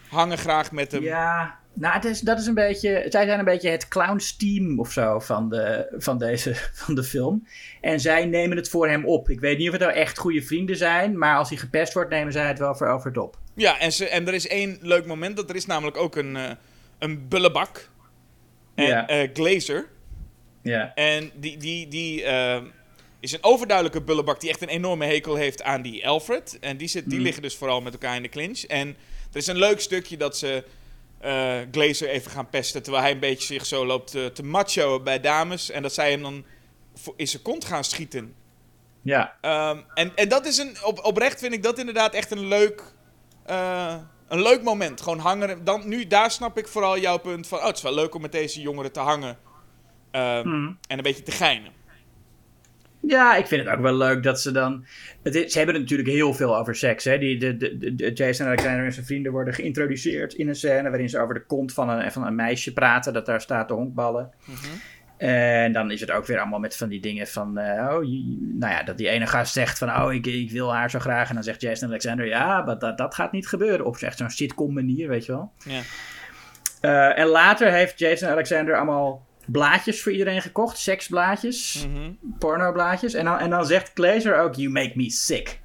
hangen 0.10 0.38
graag 0.38 0.71
met 0.71 0.91
hem. 0.91 1.04
Ja, 1.04 1.60
Nou, 1.73 1.93
het 1.93 2.05
is, 2.05 2.19
dat 2.19 2.39
is 2.39 2.45
een 2.45 2.53
beetje. 2.53 3.05
Zij 3.10 3.25
zijn 3.25 3.39
een 3.39 3.45
beetje 3.45 3.69
het 3.69 3.88
clowns 3.88 4.38
team 4.38 4.79
of 4.79 4.91
zo 4.91 5.19
van 5.19 5.49
de, 5.49 5.95
van 5.97 6.17
deze 6.17 6.55
van 6.86 6.95
de 6.95 7.03
film. 7.03 7.47
En 7.81 7.99
zij 7.99 8.25
nemen 8.25 8.57
het 8.57 8.69
voor 8.69 8.88
hem 8.89 9.05
op. 9.05 9.29
Ik 9.29 9.39
weet 9.39 9.57
niet 9.57 9.67
of 9.67 9.73
het 9.73 9.81
nou 9.81 9.93
echt 9.93 10.17
goede 10.17 10.41
vrienden 10.41 10.77
zijn, 10.77 11.17
maar 11.17 11.38
als 11.38 11.49
hij 11.49 11.57
gepest 11.57 11.93
wordt, 11.93 12.10
nemen 12.10 12.34
zij 12.34 12.47
het 12.47 12.60
wel 12.60 12.75
voor 12.75 12.88
over 12.88 13.07
het 13.07 13.17
op. 13.17 13.38
Ja, 13.55 13.79
en, 13.79 13.91
ze, 13.91 14.07
en 14.07 14.27
er 14.27 14.34
is 14.34 14.47
één 14.47 14.77
leuk 14.81 15.05
moment. 15.05 15.36
Dat 15.36 15.49
er 15.49 15.55
is 15.55 15.65
namelijk 15.65 15.97
ook 15.97 16.15
een, 16.15 16.36
eh, 16.36 16.51
een 16.99 17.27
bullebak. 17.27 17.89
En 18.75 18.86
Ja. 18.86 19.07
eh, 19.07 19.29
Glazer. 19.34 19.88
Ja. 20.62 20.91
En 20.95 21.31
die, 21.36 21.57
die, 21.57 21.88
die 21.88 22.23
eh, 22.23 22.62
is 23.19 23.31
een 23.31 23.43
overduidelijke 23.43 24.01
bullebak 24.01 24.39
die 24.39 24.49
echt 24.49 24.62
een 24.62 24.67
enorme 24.69 25.05
hekel 25.05 25.36
heeft 25.36 25.63
aan 25.63 25.81
die 25.81 26.07
Alfred. 26.07 26.57
En 26.62 26.77
die, 26.77 26.88
zit, 26.88 27.03
die 27.05 27.13
Mhm. 27.13 27.23
liggen 27.23 27.41
dus 27.43 27.55
vooral 27.55 27.81
met 27.81 27.93
elkaar 27.93 28.15
in 28.15 28.21
de 28.21 28.29
clinch. 28.29 28.62
En 28.63 28.88
er 29.31 29.38
is 29.38 29.47
een 29.47 29.57
leuk 29.57 29.79
stukje 29.79 30.17
dat 30.17 30.38
ze 30.38 30.63
eh 31.21 31.60
Glazer 31.71 32.10
even 32.10 32.31
gaan 32.31 32.49
pesten. 32.49 32.84
Terwijl 32.84 33.03
hij 33.03 33.12
een 33.13 33.19
beetje 33.19 33.53
zich 33.53 33.65
zo 33.65 33.86
loopt 33.86 34.15
eh, 34.15 34.25
te 34.25 34.43
macho 34.43 34.99
bij 34.99 35.19
dames. 35.19 35.69
En 35.69 35.81
dat 35.81 35.93
zij 35.93 36.12
hem 36.12 36.21
dan 36.21 36.45
in 37.15 37.27
zijn 37.27 37.41
kont 37.41 37.65
gaan 37.65 37.84
schieten. 37.84 38.36
Ja. 39.01 39.36
Ehm, 39.41 39.79
en, 39.93 40.12
en 40.15 40.29
dat 40.29 40.45
is 40.45 40.57
een, 40.57 40.75
op, 40.84 41.05
oprecht 41.05 41.39
vind 41.39 41.53
ik 41.53 41.63
dat 41.63 41.79
inderdaad 41.79 42.13
echt 42.13 42.31
een 42.31 42.47
leuk, 42.47 42.84
eh, 43.45 43.95
een 44.27 44.41
leuk 44.41 44.63
moment. 44.63 45.01
Gewoon 45.01 45.19
hangen. 45.19 45.63
Dan, 45.63 45.88
nu, 45.88 46.07
daar 46.07 46.31
snap 46.31 46.57
ik 46.57 46.67
vooral 46.67 46.97
jouw 46.97 47.17
punt 47.17 47.47
van, 47.47 47.57
oh, 47.60 47.65
het 47.65 47.75
is 47.77 47.81
wel 47.84 47.93
leuk 47.93 48.15
om 48.15 48.21
met 48.21 48.31
deze 48.31 48.62
jongeren 48.62 48.91
te 48.91 48.99
hangen. 48.99 49.38
Ehm, 50.12 50.47
Mhm. 50.47 50.71
En 50.88 50.97
een 50.97 51.03
beetje 51.03 51.23
te 51.23 51.31
geinen. 51.31 51.71
Ja, 53.07 53.35
ik 53.35 53.47
vind 53.47 53.65
het 53.65 53.75
ook 53.75 53.81
wel 53.81 53.93
leuk 53.95 54.23
dat 54.23 54.41
ze 54.41 54.51
dan. 54.51 54.85
Het 55.23 55.35
is- 55.35 55.51
ze 55.51 55.57
hebben 55.57 55.75
het 55.75 55.83
natuurlijk 55.83 56.09
heel 56.09 56.33
veel 56.33 56.57
over 56.57 56.75
seks. 56.75 57.03
Hè? 57.03 57.17
Die, 57.17 57.37
de, 57.39 57.57
de, 57.57 57.95
de, 57.95 58.11
Jason 58.13 58.47
Alexander 58.47 58.85
en 58.85 58.93
zijn 58.93 59.05
vrienden 59.05 59.31
worden 59.31 59.53
geïntroduceerd 59.53 60.33
in 60.33 60.47
een 60.47 60.55
scène 60.55 60.89
waarin 60.89 61.09
ze 61.09 61.19
over 61.19 61.33
de 61.33 61.45
kont 61.45 61.73
van 61.73 61.89
een, 61.89 62.11
van 62.11 62.25
een 62.27 62.35
meisje 62.35 62.73
praten. 62.73 63.13
Dat 63.13 63.25
daar 63.25 63.41
staat 63.41 63.67
te 63.67 63.73
honkballen. 63.73 64.29
En 65.17 65.71
dan 65.71 65.91
is 65.91 65.99
het 66.01 66.11
ook 66.11 66.25
weer 66.25 66.39
allemaal 66.39 66.59
met 66.59 66.77
van 66.77 66.89
die 66.89 66.99
dingen 67.01 67.27
van. 67.27 67.57
eh, 67.57 67.85
oh, 67.95 67.99
nou 68.59 68.73
ja, 68.73 68.83
dat 68.83 68.97
die 68.97 69.09
ene 69.09 69.27
gast 69.27 69.53
zegt 69.53 69.77
van. 69.77 69.89
Oh, 69.89 70.13
ik, 70.13 70.25
ik 70.25 70.51
wil 70.51 70.73
haar 70.73 70.89
zo 70.89 70.99
graag. 70.99 71.27
En 71.29 71.33
dan 71.35 71.43
zegt 71.43 71.61
Jason 71.61 71.87
Alexander. 71.87 72.25
Ja, 72.27 72.61
maar 72.61 72.79
dat, 72.79 72.97
dat 72.97 73.15
gaat 73.15 73.31
niet 73.31 73.47
gebeuren. 73.47 73.85
Op 73.85 73.95
echt 73.97 74.17
zo'n 74.17 74.29
sitcom 74.29 74.73
manier, 74.73 75.07
weet 75.07 75.25
je 75.25 75.31
wel. 75.31 75.51
Ja. 75.65 75.81
Eh, 76.81 77.19
en 77.19 77.27
later 77.27 77.71
heeft 77.71 77.99
Jason 77.99 78.29
Alexander 78.29 78.75
allemaal 78.75 79.27
blaadjes 79.51 80.01
voor 80.03 80.11
iedereen 80.11 80.41
gekocht. 80.41 80.77
Seksblaadjes 80.77 81.87
Mhm. 81.87 82.11
pornoblaadjes. 82.39 83.13
En 83.13 83.25
dan, 83.25 83.37
en 83.39 83.49
dan 83.49 83.65
zegt 83.65 83.91
Glazer 83.93 84.37
ook, 84.39 84.55
you 84.55 84.69
make 84.69 84.91
me 84.95 85.09
sick. 85.09 85.59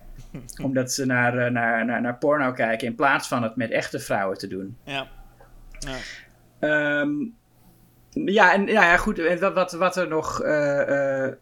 Omdat 0.62 0.92
ze 0.92 1.06
naar, 1.06 1.38
eh, 1.38 1.50
naar, 1.50 1.84
naar, 1.84 2.00
naar 2.00 2.18
porno 2.18 2.52
kijken 2.52 2.86
in 2.86 2.94
plaats 2.94 3.28
van 3.28 3.42
het 3.42 3.56
met 3.56 3.70
echte 3.70 3.98
vrouwen 4.00 4.38
te 4.38 4.46
doen. 4.46 4.76
Ja. 4.84 5.08
ja. 5.78 5.96
Ehm, 6.60 7.10
ja, 8.10 8.52
en 8.52 8.66
ja, 8.66 8.82
ja, 8.84 8.96
goed. 8.96 9.18
En 9.18 9.40
wat, 9.40 9.52
wat, 9.54 9.72
wat 9.72 9.96
er 9.96 10.08
nog 10.08 10.42
eh, 10.42 11.24
eh, 11.26 11.32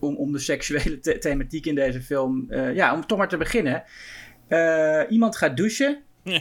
om, 0.00 0.16
om 0.16 0.32
de 0.32 0.38
seksuele 0.38 1.00
the- 1.00 1.18
thematiek 1.18 1.66
in 1.66 1.74
deze 1.74 2.02
film... 2.02 2.46
ja, 2.50 2.94
om 2.94 3.06
toch 3.06 3.18
maar 3.18 3.28
te 3.28 3.36
beginnen. 3.36 3.82
Iemand 5.08 5.36
gaat 5.36 5.56
douchen. 5.56 6.02
Ja. 6.24 6.40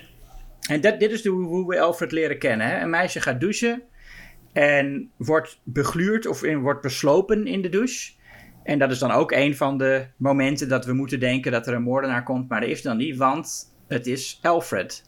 En 0.69 0.81
dat, 0.81 0.99
dit 0.99 1.11
is 1.11 1.21
de, 1.21 1.29
hoe 1.29 1.67
we 1.67 1.79
Alfred 1.79 2.11
leren 2.11 2.39
kennen. 2.39 2.67
Hè? 2.67 2.81
Een 2.81 2.89
meisje 2.89 3.21
gaat 3.21 3.39
douchen 3.39 3.81
en 4.53 5.11
wordt 5.17 5.59
begluurd 5.63 6.27
of 6.27 6.43
in, 6.43 6.59
wordt 6.59 6.81
beslopen 6.81 7.47
in 7.47 7.61
de 7.61 7.69
douche. 7.69 8.11
En 8.63 8.79
dat 8.79 8.91
is 8.91 8.99
dan 8.99 9.11
ook 9.11 9.31
een 9.31 9.55
van 9.55 9.77
de 9.77 10.05
momenten 10.17 10.69
dat 10.69 10.85
we 10.85 10.93
moeten 10.93 11.19
denken 11.19 11.51
dat 11.51 11.67
er 11.67 11.73
een 11.73 11.81
moordenaar 11.81 12.23
komt. 12.23 12.49
Maar 12.49 12.61
dat 12.61 12.69
is 12.69 12.81
dan 12.81 12.97
niet, 12.97 13.17
want 13.17 13.75
het 13.87 14.07
is 14.07 14.39
Alfred 14.41 15.03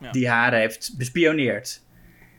Ja. 0.00 0.10
die 0.10 0.28
haar 0.28 0.54
heeft 0.54 0.94
bespioneerd. 0.96 1.82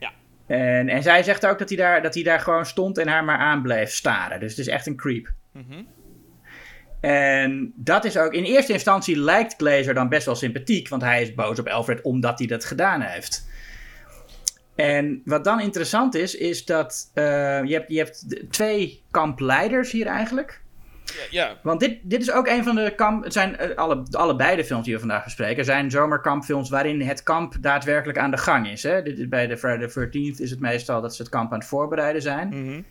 Ja. 0.00 0.12
En, 0.46 0.88
en 0.88 1.02
zij 1.02 1.22
zegt 1.22 1.46
ook 1.46 1.58
dat 1.58 1.68
hij, 1.68 1.78
daar, 1.78 2.02
dat 2.02 2.14
hij 2.14 2.22
daar 2.22 2.40
gewoon 2.40 2.66
stond 2.66 2.98
en 2.98 3.08
haar 3.08 3.24
maar 3.24 3.38
aan 3.38 3.62
bleef 3.62 3.90
staren. 3.90 4.40
Dus 4.40 4.50
het 4.50 4.58
is 4.58 4.68
echt 4.68 4.86
een 4.86 4.96
creep. 4.96 5.32
Mhm. 5.52 5.82
En 7.00 7.72
dat 7.76 8.04
is 8.04 8.16
ook, 8.16 8.32
in 8.32 8.44
eerste 8.44 8.72
instantie 8.72 9.18
lijkt 9.18 9.54
Glazer 9.56 9.94
dan 9.94 10.08
best 10.08 10.26
wel 10.26 10.34
sympathiek, 10.34 10.88
want 10.88 11.02
hij 11.02 11.22
is 11.22 11.34
boos 11.34 11.58
op 11.58 11.68
Alfred 11.68 12.02
omdat 12.02 12.38
hij 12.38 12.48
dat 12.48 12.64
gedaan 12.64 13.00
heeft. 13.00 13.48
En 14.82 15.22
wat 15.24 15.44
dan 15.44 15.60
interessant 15.60 16.14
is, 16.14 16.34
is 16.34 16.64
dat 16.64 17.10
eh, 17.14 17.24
je 17.64 17.72
hebt, 17.72 17.92
je 17.92 17.98
hebt 17.98 18.36
twee 18.50 19.02
kampleiders 19.10 19.92
hier 19.92 20.06
eigenlijk. 20.06 20.60
Ja, 21.04 21.12
ja. 21.30 21.58
Want 21.62 21.80
dit, 21.80 21.98
dit 22.02 22.20
is 22.20 22.32
ook 22.32 22.46
een 22.46 22.64
van 22.64 22.74
de 22.74 22.92
kamp. 22.96 23.24
Het 23.24 23.32
zijn 23.32 23.56
eh, 23.56 23.76
alle, 23.76 24.04
allebei 24.10 24.56
de 24.56 24.64
films 24.64 24.84
die 24.84 24.94
we 24.94 25.00
vandaag 25.00 25.24
bespreken. 25.24 25.64
zijn 25.64 25.90
zomerkampfilms 25.90 26.70
waarin 26.70 27.00
het 27.00 27.22
kamp 27.22 27.54
daadwerkelijk 27.60 28.18
aan 28.18 28.30
de 28.30 28.36
gang 28.36 28.68
is. 28.68 28.82
Hè? 28.82 29.02
Dit, 29.02 29.28
bij 29.28 29.46
de 29.46 29.58
Friday 29.58 29.88
the 29.88 30.06
13th 30.06 30.40
is 30.40 30.50
het 30.50 30.60
meestal 30.60 31.00
dat 31.00 31.14
ze 31.14 31.22
het 31.22 31.30
kamp 31.30 31.52
aan 31.52 31.58
het 31.58 31.68
voorbereiden 31.68 32.22
zijn. 32.22 32.48
Mhm. 32.48 32.82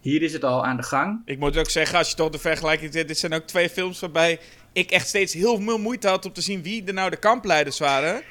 Hier 0.00 0.22
is 0.22 0.32
het 0.32 0.44
al 0.44 0.64
aan 0.64 0.76
de 0.76 0.82
gang. 0.82 1.22
Ik 1.24 1.38
moet 1.38 1.58
ook 1.58 1.70
zeggen, 1.70 1.98
als 1.98 2.10
je 2.10 2.16
toch 2.16 2.30
de 2.30 2.38
vergelijking 2.38 2.92
zet, 2.92 3.08
dit 3.08 3.18
zijn 3.18 3.34
ook 3.34 3.46
twee 3.46 3.68
films 3.68 4.00
waarbij 4.00 4.38
ik 4.72 4.90
echt 4.90 5.06
steeds 5.06 5.32
heel 5.34 5.60
veel 5.60 5.78
moeite 5.78 6.08
had 6.08 6.26
om 6.26 6.32
te 6.32 6.40
zien 6.40 6.62
wie 6.62 6.84
er 6.84 6.94
nou 6.94 7.10
de 7.10 7.16
kampleiders 7.16 7.78
waren. 7.78 8.22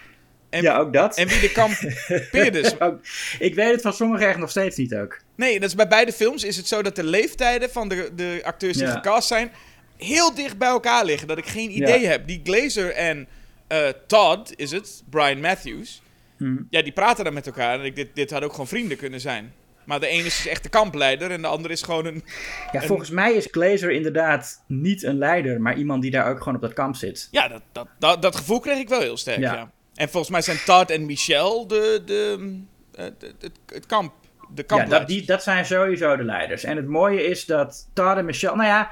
En, 0.50 0.62
ja, 0.62 0.78
ook 0.78 0.94
dat. 0.94 1.18
en 1.18 1.28
wie 1.28 1.40
de 1.40 1.52
kampeerders. 1.52 2.74
Ik 3.40 3.56
weet 3.56 3.72
het 3.72 3.82
van 3.82 3.94
sommigen 3.94 4.28
echt 4.28 4.38
nog 4.38 4.50
steeds 4.50 4.78
niet 4.78 4.96
ook. 4.96 5.20
Nee, 5.36 5.60
dat 5.60 5.70
is 5.70 5.76
bij 5.76 5.88
beide 5.88 6.12
films 6.14 6.44
is 6.44 6.58
het 6.58 6.68
zo 6.68 6.82
dat 6.82 6.96
de 6.96 7.04
leeftijden 7.04 7.70
van 7.70 7.90
de, 7.90 8.12
de 8.16 8.40
acteurs 8.44 8.78
die 8.78 8.86
Ja. 8.86 8.92
gecast 8.94 9.28
zijn 9.28 9.52
heel 9.98 10.34
dicht 10.36 10.58
bij 10.58 10.68
elkaar 10.70 11.06
liggen. 11.06 11.28
Dat 11.28 11.38
ik 11.38 11.46
geen 11.46 11.72
idee 11.72 12.02
Ja. 12.02 12.10
heb. 12.10 12.28
Die 12.28 12.42
Glazer 12.44 12.92
en 12.92 13.28
eh, 13.68 13.88
Todd, 14.08 14.54
is 14.56 14.72
het, 14.72 15.04
Brian 15.10 15.40
Matthews, 15.40 16.02
Hm. 16.38 16.58
ja, 16.70 16.82
die 16.82 16.92
praten 16.92 17.24
dan 17.24 17.34
met 17.34 17.46
elkaar. 17.48 17.80
En 17.80 17.86
ik, 17.86 17.96
dit, 17.96 18.08
dit 18.14 18.32
had 18.32 18.44
ook 18.44 18.52
gewoon 18.52 18.68
vrienden 18.68 18.98
kunnen 18.98 19.20
zijn. 19.20 19.54
Maar 19.86 20.00
de 20.00 20.08
ene 20.08 20.24
is 20.26 20.36
dus 20.36 20.48
echt 20.48 20.64
de 20.64 20.70
kampleider 20.70 21.32
en 21.32 21.42
de 21.42 21.48
andere 21.48 21.74
is 21.74 21.82
gewoon 21.82 22.06
een... 22.06 22.24
Ja, 22.72 22.82
volgens 22.82 23.10
mij 23.10 23.34
is 23.34 23.48
Glazer 23.52 23.92
inderdaad 23.92 24.64
niet 24.68 25.04
een 25.04 25.18
leider, 25.18 25.62
maar 25.62 25.78
iemand 25.78 26.02
die 26.02 26.12
daar 26.12 26.30
ook 26.30 26.38
gewoon 26.38 26.56
op 26.56 26.62
dat 26.62 26.74
kamp 26.74 26.96
zit. 26.96 27.28
Ja, 27.32 27.48
dat, 27.48 27.62
dat, 27.72 27.88
dat, 28.00 28.22
dat 28.22 28.36
gevoel 28.36 28.60
kreeg 28.60 28.78
ik 28.78 28.90
wel 28.90 29.00
heel 29.02 29.18
sterk, 29.18 29.40
ja. 29.40 29.54
Ja. 29.54 29.72
En 30.00 30.10
volgens 30.10 30.32
mij 30.32 30.42
zijn 30.42 30.58
Todd 30.66 30.90
en 30.92 31.06
Michelle 31.06 31.66
de, 31.68 32.02
de, 32.06 32.60
eh, 32.92 33.06
de- 33.18 33.52
het, 33.74 33.86
kamp, 33.86 34.14
de 34.56 34.64
Ja, 34.68 34.86
dat, 34.86 35.08
die, 35.08 35.26
dat 35.26 35.44
zijn 35.44 35.66
sowieso 35.66 36.16
de 36.16 36.24
leiders. 36.24 36.64
En 36.64 36.76
het 36.76 36.88
mooie 36.88 37.24
is 37.24 37.46
dat 37.46 37.90
Todd 37.94 38.18
en 38.18 38.26
Michelle... 38.26 38.56
Nou 38.56 38.68
ja, 38.68 38.92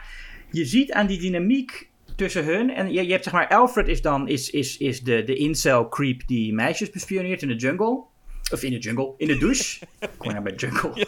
je 0.52 0.65
ziet 0.65 0.91
aan 0.91 1.08
die 1.08 1.20
dynamiek 1.20 1.89
tussen 2.15 2.43
hun... 2.43 2.74
En 2.74 2.91
je, 2.91 3.06
je 3.06 3.12
hebt 3.12 3.24
zeg 3.24 3.34
maar... 3.34 3.48
Alfred 3.48 3.88
is 3.88 4.02
dan 4.02 4.28
is, 4.28 4.50
is, 4.50 4.78
is 4.78 5.02
de, 5.02 5.24
de 5.24 5.36
incel 5.36 5.89
creep 5.89 6.28
die 6.28 6.54
meisjes 6.54 6.89
bespioneert 6.89 7.41
in 7.41 7.48
de 7.48 7.56
jungle. 7.56 8.04
Of 8.52 8.63
in 8.63 8.72
de 8.72 8.80
jungle. 8.80 9.13
In 9.17 9.28
de 9.28 9.38
douche. 9.38 9.80
Kom 10.17 10.28
je 10.28 10.39
nou 10.39 10.43
bij 10.43 10.54
jungle? 10.56 11.08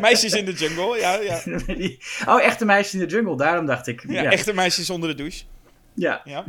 Meisjes 0.00 0.32
in 0.32 0.44
de 0.44 0.52
jungle, 0.52 0.98
ja. 0.98 1.20
ja. 1.20 1.42
Oh, 2.34 2.42
echte 2.42 2.64
meisjes 2.64 2.94
in 2.94 3.08
de 3.08 3.14
jungle. 3.14 3.36
Daarom 3.36 3.66
dacht 3.66 3.86
ik... 3.86 4.04
ja, 4.08 4.30
Echte 4.30 4.54
meisjes 4.54 4.90
onder 4.90 5.08
de 5.08 5.14
douche. 5.14 5.44
Ja. 5.94 6.22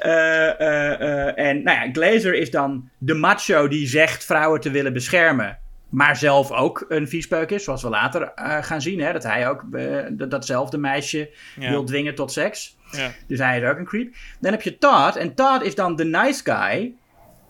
Eh, 0.00 0.60
eh, 0.60 1.00
eh, 1.00 1.38
en 1.48 1.62
nou 1.62 1.78
ja, 1.86 1.92
Glazer 1.92 2.34
is 2.34 2.50
dan 2.50 2.88
de 2.98 3.14
macho 3.14 3.68
die 3.68 3.86
zegt 3.86 4.24
vrouwen 4.24 4.60
te 4.60 4.70
willen 4.70 4.92
beschermen. 4.92 5.58
Maar 5.88 6.16
zelf 6.16 6.50
ook 6.50 6.84
een 6.88 7.08
viespeuk 7.08 7.50
is, 7.50 7.64
zoals 7.64 7.82
we 7.82 7.88
later 7.88 8.32
gaan 8.60 8.80
zien. 8.80 9.00
Hè, 9.00 9.12
dat 9.12 9.22
hij 9.22 9.48
ook 9.48 9.64
dat- 10.10 10.30
datzelfde 10.30 10.78
meisje 10.78 11.30
Ja. 11.58 11.70
wil 11.70 11.84
dwingen 11.84 12.14
tot 12.14 12.32
seks. 12.32 12.76
Ja. 12.90 13.10
Dus 13.26 13.38
hij 13.38 13.60
is 13.60 13.68
ook 13.68 13.78
een 13.78 13.84
creep. 13.84 14.14
Dan 14.40 14.52
heb 14.52 14.62
je 14.62 14.78
Todd. 14.78 15.16
En 15.16 15.34
Todd 15.34 15.62
is 15.62 15.74
dan 15.74 15.96
de 15.96 16.04
nice 16.04 16.40
guy. 16.44 16.92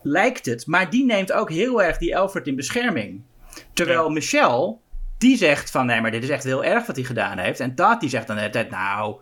Lijkt 0.03 0.47
het. 0.47 0.67
Maar 0.67 0.91
die 0.91 1.05
neemt 1.05 1.33
ook 1.33 1.51
heel 1.51 1.83
erg 1.83 1.97
die 1.99 2.17
Alfred 2.17 2.47
in 2.47 2.57
bescherming. 2.57 3.23
Terwijl. 3.73 4.11
Michelle, 4.11 4.77
die 5.19 5.37
zegt 5.37 5.71
van... 5.71 5.87
Nee, 5.87 6.01
maar 6.01 6.11
dit 6.11 6.23
is 6.23 6.29
echt 6.29 6.45
heel 6.45 6.65
erg 6.65 6.87
wat 6.87 6.97
hij 6.97 7.05
gedaan 7.05 7.39
heeft. 7.39 7.61
En 7.61 7.75
Todd 7.75 8.01
die 8.01 8.09
zegt 8.09 8.27
dan 8.27 8.37
de 8.37 8.43
hele 8.43 8.53
tijd... 8.55 8.71
Nou, 8.71 9.17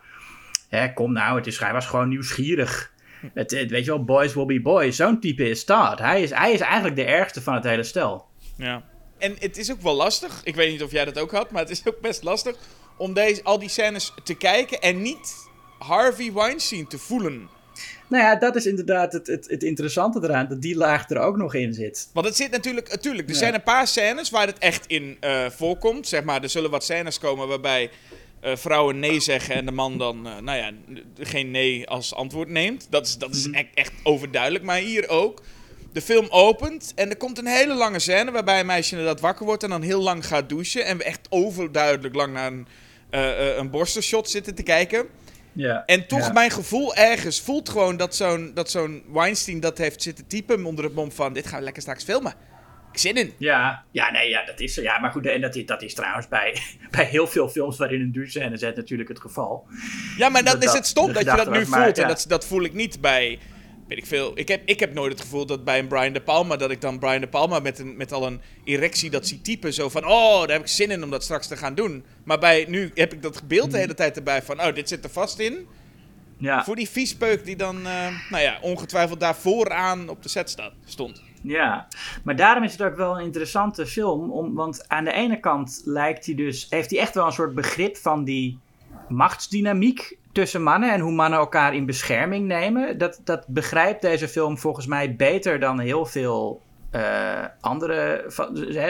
hè, 0.68 0.92
kom 0.92 1.12
nou. 1.12 1.36
Het 1.36 1.46
is, 1.46 1.58
hij 1.58 1.72
was 1.72 1.86
gewoon 1.86 2.08
nieuwsgierig. 2.08 2.92
Het, 3.34 3.50
het- 3.50 3.70
weet 3.70 3.84
je 3.84 3.90
wel, 3.90 4.04
boys 4.04 4.34
will 4.34 4.46
be 4.46 4.60
boys. 4.60 4.96
Zo'n 4.96 5.20
type 5.20 5.48
is 5.48 5.64
Todd. 5.64 5.98
Hij 5.98 6.22
is, 6.22 6.30
hij 6.30 6.52
is 6.52 6.60
eigenlijk 6.60 6.96
de 6.96 7.04
ergste 7.04 7.42
van 7.42 7.54
het 7.54 7.64
hele 7.64 7.82
stel. 7.82 8.26
Ja. 8.56 8.82
En 9.18 9.36
het 9.38 9.56
is 9.56 9.72
ook 9.72 9.80
wel 9.82 9.94
lastig. 9.94 10.40
Ik 10.44 10.54
weet 10.54 10.70
niet 10.70 10.82
of 10.82 10.90
jij 10.90 11.04
dat 11.04 11.18
ook 11.18 11.30
had, 11.30 11.50
maar 11.50 11.62
het 11.62 11.70
is 11.70 11.82
ook 11.86 12.00
best 12.00 12.22
lastig 12.22 12.56
om 12.96 13.12
deze, 13.14 13.42
al 13.42 13.58
die 13.58 13.68
scènes 13.68 14.12
te 14.24 14.34
kijken 14.34 14.80
en 14.80 15.02
niet 15.02 15.34
Harvey 15.78 16.32
Weinstein 16.32 16.86
te 16.86 16.98
voelen. 16.98 17.48
Nou 18.08 18.22
ja, 18.24 18.36
dat 18.36 18.56
is 18.56 18.66
inderdaad 18.66 19.12
het, 19.12 19.26
het, 19.26 19.48
het 19.50 19.62
interessante 19.62 20.20
eraan. 20.22 20.48
Dat 20.48 20.62
die 20.62 20.76
laag 20.76 21.10
er 21.10 21.18
ook 21.18 21.36
nog 21.36 21.54
in 21.54 21.74
zit. 21.74 22.10
Want 22.12 22.26
het 22.26 22.36
zit 22.36 22.50
natuurlijk, 22.50 22.88
natuurlijk, 22.90 23.28
er 23.28 23.34
Ja. 23.34 23.40
zijn 23.40 23.54
een 23.54 23.62
paar 23.62 23.86
scènes 23.86 24.30
waar 24.30 24.46
het 24.46 24.58
echt 24.58 24.86
in 24.86 25.16
eh, 25.20 25.46
voorkomt. 25.50 26.06
Zeg 26.08 26.24
maar, 26.24 26.42
er 26.42 26.48
zullen 26.48 26.70
wat 26.70 26.84
scènes 26.84 27.18
komen 27.18 27.48
waarbij 27.48 27.90
eh, 28.40 28.56
vrouwen 28.56 28.98
nee 28.98 29.20
zeggen 29.20 29.54
en 29.54 29.66
de 29.66 29.72
man 29.72 29.98
dan, 29.98 30.26
eh, 30.26 30.38
nou 30.38 30.58
ja, 30.58 30.70
geen 31.20 31.50
nee 31.50 31.88
als 31.88 32.14
antwoord 32.14 32.48
neemt. 32.48 32.86
Dat 32.90 33.06
is, 33.06 33.18
dat 33.18 33.34
is 33.34 33.46
Mhm. 33.46 33.54
echt, 33.54 33.68
echt 33.74 33.92
overduidelijk, 34.02 34.64
maar 34.64 34.78
hier 34.78 35.08
ook. 35.08 35.42
De 35.92 36.00
film 36.02 36.26
opent 36.30 36.92
en 36.94 37.10
er 37.10 37.16
komt 37.16 37.38
een 37.38 37.46
hele 37.46 37.74
lange 37.74 37.98
scène 37.98 38.30
waarbij 38.30 38.60
een 38.60 38.66
meisje 38.66 38.90
inderdaad 38.96 39.20
wakker 39.20 39.46
wordt 39.46 39.62
en 39.62 39.70
dan 39.70 39.82
heel 39.82 40.02
lang 40.02 40.26
gaat 40.26 40.48
douchen. 40.48 40.84
En 40.84 40.96
we 40.96 41.04
echt 41.04 41.26
overduidelijk 41.30 42.14
lang 42.14 42.32
naar 42.32 42.52
een, 42.52 42.66
eh, 43.10 43.56
een 43.56 43.70
borstenshot 43.70 44.30
zitten 44.30 44.54
te 44.54 44.62
kijken. 44.62 45.06
Ja. 45.52 45.82
En 45.86 46.06
toch, 46.06 46.32
mijn 46.32 46.50
gevoel 46.50 46.94
ergens 46.94 47.40
voelt 47.40 47.68
gewoon 47.68 47.96
dat 47.96 48.16
zo'n, 48.16 48.50
dat 48.54 48.70
zo'n 48.70 49.02
Weinstein 49.12 49.60
dat 49.60 49.78
heeft 49.78 50.02
zitten 50.02 50.26
typen 50.26 50.64
onder 50.64 50.84
het 50.84 50.94
mom 50.94 51.12
van... 51.12 51.32
Dit 51.32 51.46
gaan 51.46 51.58
we 51.58 51.64
lekker 51.64 51.82
straks 51.82 52.04
filmen. 52.04 52.34
Zin 52.98 53.14
in. 53.16 53.32
Ja, 53.38 53.84
ja, 53.90 54.10
nee, 54.10 54.28
ja, 54.28 54.44
dat 54.44 54.60
is 54.60 54.74
ja, 54.74 54.98
maar 54.98 55.10
goed, 55.10 55.26
en 55.26 55.40
dat 55.40 55.56
is, 55.56 55.66
dat 55.66 55.82
is 55.82 55.94
trouwens 55.94 56.28
bij, 56.28 56.56
bij 56.90 57.04
heel 57.04 57.26
veel 57.26 57.48
films 57.48 57.76
waarin 57.78 58.00
een 58.00 58.12
douchescène 58.12 58.56
zit 58.56 58.76
natuurlijk 58.76 59.08
het 59.08 59.20
geval. 59.20 59.66
Ja, 60.16 60.28
maar 60.28 60.44
dat, 60.44 60.54
Dat 60.54 60.64
is 60.64 60.72
het 60.72 60.86
stom 60.86 61.12
dat 61.12 61.24
je 61.24 61.36
dat 61.36 61.50
nu 61.50 61.66
maar 61.66 61.82
voelt. 61.82 61.98
En 61.98 62.08
dat, 62.08 62.24
dat 62.28 62.46
voel 62.46 62.62
ik 62.62 62.72
niet 62.72 63.00
bij, 63.00 63.38
weet 63.88 63.98
ik 63.98 64.06
veel. 64.06 64.32
Ik 64.34 64.48
heb, 64.48 64.62
ik 64.64 64.80
heb 64.80 64.94
nooit 64.94 65.12
het 65.12 65.20
gevoel 65.20 65.46
dat 65.46 65.64
bij 65.64 65.78
een 65.78 65.86
Brian 65.88 66.12
De 66.12 66.20
Palma, 66.20 66.56
dat 66.56 66.70
ik 66.70 66.80
dan 66.80 66.98
Brian 66.98 67.20
De 67.20 67.28
Palma 67.28 67.58
met, 67.58 67.78
een, 67.78 67.96
met 67.96 68.12
al 68.12 68.26
een 68.26 68.40
erectie 68.64 69.10
dat 69.10 69.26
zie 69.26 69.40
typen. 69.40 69.72
Zo 69.74 69.88
van, 69.88 70.04
oh, 70.06 70.40
daar 70.40 70.50
heb 70.50 70.60
ik 70.60 70.66
zin 70.66 70.90
in 70.90 71.02
om 71.02 71.10
dat 71.10 71.22
straks 71.22 71.46
te 71.46 71.56
gaan 71.56 71.74
doen. 71.74 72.04
Maar 72.24 72.38
bij, 72.38 72.64
nu 72.68 72.90
heb 72.94 73.12
ik 73.12 73.22
dat 73.22 73.42
beeld 73.48 73.62
Mhm. 73.66 73.72
de 73.72 73.78
hele 73.78 73.94
tijd 73.94 74.16
erbij 74.16 74.42
van, 74.42 74.60
oh, 74.60 74.74
dit 74.74 74.88
zit 74.88 75.04
er 75.04 75.10
vast 75.10 75.38
in. 75.38 75.66
Ja, 76.40 76.64
Voor 76.64 76.76
die 76.76 76.88
viespeuk 76.88 77.44
die 77.44 77.56
dan, 77.56 77.86
eh, 77.86 78.06
nou 78.30 78.42
ja, 78.42 78.58
ongetwijfeld 78.60 79.20
daar 79.20 79.36
vooraan 79.36 80.08
op 80.08 80.22
de 80.22 80.28
set 80.28 80.50
staat, 80.50 80.72
stond. 80.84 81.22
Ja, 81.42 81.88
maar 82.24 82.36
daarom 82.36 82.64
is 82.64 82.72
het 82.72 82.82
ook 82.82 82.96
wel 82.96 83.18
een 83.18 83.24
interessante 83.24 83.86
film, 83.86 84.30
om, 84.30 84.54
want 84.54 84.88
aan 84.88 85.04
de 85.04 85.12
ene 85.12 85.40
kant 85.40 85.82
lijkt 85.84 86.26
hij 86.26 86.34
dus, 86.34 86.66
heeft 86.70 86.90
hij 86.90 86.98
echt 86.98 87.14
wel 87.14 87.26
een 87.26 87.32
soort 87.32 87.54
begrip 87.54 87.96
van 87.96 88.24
die 88.24 88.58
machtsdynamiek 89.08 90.18
tussen 90.32 90.62
mannen 90.62 90.92
en 90.92 91.00
hoe 91.00 91.12
mannen 91.12 91.38
elkaar 91.38 91.74
in 91.74 91.86
bescherming 91.86 92.46
nemen. 92.46 92.98
Dat, 92.98 93.20
dat 93.24 93.46
begrijpt 93.46 94.02
deze 94.02 94.28
film 94.28 94.58
volgens 94.58 94.86
mij 94.86 95.16
beter 95.16 95.60
dan 95.60 95.78
heel 95.78 96.06
veel 96.06 96.62
eh, 96.90 97.44
andere 97.60 98.24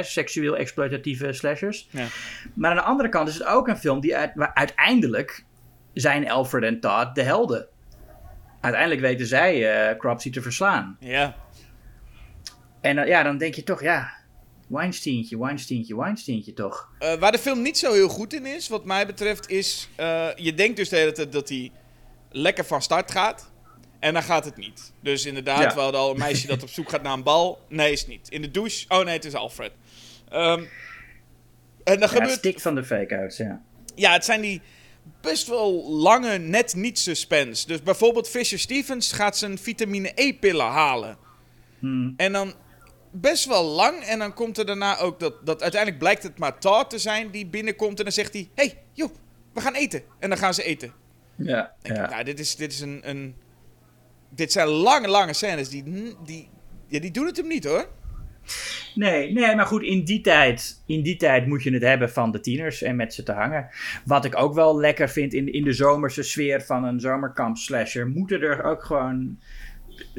seksueel 0.01 0.57
exploitatieve 0.57 1.33
slashers. 1.33 1.89
Ja. 1.91 2.07
Maar 2.55 2.71
aan 2.71 2.77
de 2.77 2.83
andere 2.83 3.09
kant 3.09 3.29
is 3.29 3.35
het 3.35 3.47
ook 3.47 3.69
een 3.69 3.77
film 3.77 4.01
die 4.01 4.17
uit, 4.17 4.31
waar 4.35 4.55
uiteindelijk 4.55 5.45
zijn 5.93 6.31
Alfred 6.31 6.63
en 6.63 6.81
Todd 6.81 7.15
de 7.15 7.23
helden. 7.23 7.67
Uiteindelijk 8.61 9.03
weten 9.03 9.27
zij 9.27 9.89
eh 9.89 9.99
Cropsy 9.99 10.31
te 10.31 10.43
verslaan. 10.43 10.97
Ja. 11.01 11.35
En 12.89 12.97
dan- 12.97 13.07
ja, 13.07 13.23
dan 13.23 13.39
denk 13.39 13.55
je 13.55 13.63
toch, 13.63 13.83
ja, 13.83 14.13
Weinsteintje, 14.69 15.39
Weinsteintje, 15.39 15.97
Weinsteintje 15.97 16.53
toch. 16.55 16.89
Eh, 16.99 17.15
waar 17.15 17.33
de 17.33 17.39
film 17.39 17.63
niet 17.63 17.79
zo 17.79 17.93
heel 17.93 18.09
goed 18.09 18.33
in 18.33 18.47
is, 18.47 18.69
wat 18.69 18.85
mij 18.85 19.07
betreft, 19.07 19.49
is... 19.51 19.89
eh, 19.97 20.29
je 20.37 20.55
denkt 20.55 20.77
dus 20.77 20.89
de 20.89 20.97
hele 20.97 21.13
tijd 21.13 21.33
dat 21.33 21.49
hij 21.49 21.71
lekker 22.31 22.65
van 22.65 22.83
start 22.83 23.11
gaat. 23.11 23.51
En 24.01 24.13
dan 24.13 24.23
gaat 24.23 24.45
het 24.45 24.57
niet. 24.57 24.93
Dus 25.01 25.27
inderdaad, 25.27 25.63
Ja. 25.63 25.75
we 25.75 25.81
hadden 25.81 26.01
al 26.01 26.11
een 26.11 26.19
meisje 26.19 26.47
dat 26.47 26.63
op 26.63 26.69
zoek 26.69 26.89
gaat 26.89 27.03
naar 27.03 27.13
een 27.13 27.23
bal. 27.23 27.61
Nee, 27.69 27.93
is 27.93 28.01
het 28.01 28.09
niet. 28.09 28.29
In 28.29 28.43
de 28.43 28.51
douche. 28.51 28.85
Oh 28.89 29.05
nee, 29.05 29.15
het 29.15 29.25
is 29.25 29.35
Alfred. 29.35 29.73
Ehm, 30.29 30.43
en 30.53 30.65
dan 31.85 31.95
Ja, 31.95 32.01
het 32.01 32.11
gebeurt... 32.11 32.31
stikt 32.39 32.63
van 32.63 32.75
de 32.75 32.85
fake-outs, 32.85 33.37
ja. 33.37 33.63
Ja, 33.95 34.13
het 34.13 34.25
zijn 34.25 34.41
die 34.41 34.61
best 35.21 35.47
wel 35.49 35.91
lange, 35.91 36.39
net 36.39 36.75
niet 36.75 36.99
suspense. 36.99 37.67
Dus 37.67 37.83
bijvoorbeeld 37.83 38.29
Fisher 38.29 38.59
Stevens 38.59 39.13
gaat 39.13 39.37
zijn 39.37 39.59
vitamine 39.59 40.13
E-pillen 40.15 40.67
halen. 40.67 41.17
Hmm. 41.79 42.15
En 42.17 42.33
dan 42.33 42.55
best 43.21 43.45
wel 43.45 43.65
lang. 43.65 44.03
En 44.03 44.19
dan 44.19 44.35
komt 44.35 44.59
er 44.59 44.67
daarna 44.67 44.99
ook 44.99 45.21
dat, 45.21 45.47
dat 45.47 45.63
uiteindelijk 45.63 46.01
blijkt 46.01 46.23
het 46.23 46.39
maar 46.39 46.59
Todd 46.59 46.91
te 46.91 46.99
zijn 46.99 47.31
die 47.31 47.47
binnenkomt. 47.47 47.99
En 47.99 48.05
dan 48.05 48.13
zegt 48.13 48.33
hij, 48.33 48.49
hey, 48.55 48.79
joh, 48.93 49.11
we 49.55 49.61
gaan 49.61 49.75
eten. 49.75 50.03
En 50.19 50.29
dan 50.29 50.39
gaan 50.39 50.55
ze 50.55 50.63
eten. 50.63 50.93
Ja, 51.37 51.75
ik, 51.83 51.97
ja. 51.97 52.11
nou, 52.11 52.25
dit 52.25 52.39
is, 52.39 52.57
dit 52.57 52.73
is 52.73 52.81
een, 52.81 53.01
een... 53.03 53.35
Dit 54.31 54.53
zijn 54.53 54.69
lange, 54.69 55.09
lange 55.09 55.33
scènes. 55.33 55.69
Die, 55.69 55.85
die, 56.25 56.49
ja, 56.87 57.01
die 57.01 57.11
doen 57.11 57.27
het 57.27 57.37
hem 57.37 57.47
niet, 57.47 57.65
hoor. 57.65 57.89
Nee, 58.95 59.33
nee, 59.33 59.57
maar 59.57 59.67
goed, 59.67 59.83
in 59.83 60.05
die, 60.05 60.21
tijd, 60.21 60.83
in 60.87 61.03
die 61.03 61.17
tijd 61.17 61.47
moet 61.47 61.63
je 61.63 61.73
het 61.73 61.83
hebben 61.83 62.11
van 62.11 62.31
de 62.31 62.41
tieners 62.41 62.83
en 62.83 62.97
met 62.97 63.15
ze 63.15 63.23
te 63.23 63.33
hangen. 63.33 63.69
Wat 64.05 64.25
ik 64.25 64.37
ook 64.37 64.55
wel 64.55 64.81
lekker 64.81 65.09
vind 65.09 65.33
in, 65.33 65.53
in 65.53 65.65
de 65.65 65.73
zomerse 65.73 66.23
sfeer 66.23 66.63
van 66.63 66.85
een 66.85 67.01
zomerkamp 67.01 67.57
slasher, 67.57 68.09
moeten 68.09 68.41
er 68.41 68.65
ook 68.65 68.85
gewoon 68.85 69.39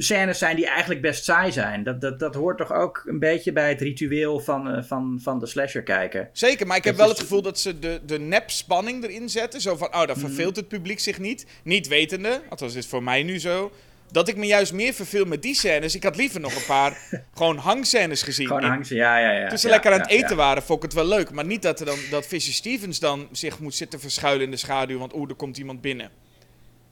scènes 0.02 0.38
zijn 0.38 0.56
die 0.56 0.66
eigenlijk 0.66 1.00
best 1.00 1.24
saai 1.24 1.52
zijn. 1.52 1.82
Dat, 1.82 2.00
dat, 2.00 2.18
dat 2.18 2.34
hoort 2.34 2.58
toch 2.58 2.72
ook 2.72 3.02
een 3.06 3.18
beetje 3.18 3.52
bij 3.52 3.68
het 3.68 3.80
ritueel 3.80 4.40
van, 4.40 4.68
eh, 4.74 4.82
van, 4.82 5.18
van 5.22 5.38
de 5.38 5.46
slasher 5.46 5.82
kijken. 5.82 6.28
Zeker, 6.32 6.66
maar 6.66 6.76
ik 6.76 6.84
heb 6.84 6.96
Dat 6.96 7.02
wel 7.02 7.12
is- 7.12 7.18
het 7.18 7.28
gevoel 7.28 7.42
dat 7.42 7.58
ze 7.60 7.78
de, 7.78 8.00
de 8.06 8.18
nep-spanning 8.18 9.04
erin 9.04 9.28
zetten. 9.28 9.60
Zo 9.60 9.76
van, 9.76 9.88
oh, 9.88 9.96
Mhm. 9.98 10.06
dan 10.06 10.16
verveelt 10.16 10.56
het 10.56 10.68
publiek 10.68 11.00
zich 11.00 11.18
niet. 11.18 11.46
Niet 11.64 11.88
wetende, 11.88 12.40
althans 12.48 12.74
is 12.74 12.86
voor 12.86 13.02
mij 13.02 13.22
nu 13.22 13.38
zo. 13.38 13.72
Dat 14.12 14.28
ik 14.28 14.36
me 14.36 14.46
juist 14.46 14.72
meer 14.72 14.92
verveel 14.92 15.24
met 15.24 15.42
die 15.42 15.54
scènes. 15.54 15.94
Ik 15.94 16.02
had 16.02 16.16
liever 16.16 16.40
nog 16.40 16.54
een 16.54 16.64
paar 16.66 16.98
gewoon 17.34 17.56
hangscènes 17.56 18.22
gezien. 18.22 18.46
Gewoon 18.46 18.84
ze, 18.84 18.94
ja, 18.94 19.18
ja, 19.18 19.30
ja. 19.32 19.48
Toen 19.48 19.58
ze 19.58 19.66
ja, 19.66 19.72
lekker 19.72 19.92
aan 19.92 20.00
het 20.00 20.10
eten 20.10 20.28
ja. 20.28 20.34
waren, 20.34 20.62
vond 20.62 20.78
ik 20.78 20.84
het 20.84 20.94
wel 20.94 21.08
leuk. 21.08 21.30
Maar 21.30 21.44
niet 21.46 21.62
dat, 21.62 21.80
er 21.80 21.86
dan, 21.86 21.98
dat 22.10 22.26
Fisher 22.26 22.52
Stevens 22.52 22.98
dan 22.98 23.28
zich 23.32 23.58
moet 23.58 23.74
zitten 23.74 24.00
verschuilen 24.00 24.44
in 24.44 24.50
de 24.50 24.56
schaduw. 24.56 24.98
Want 24.98 25.14
oeh, 25.14 25.28
er 25.28 25.34
komt 25.34 25.58
iemand 25.58 25.80
binnen. 25.80 26.10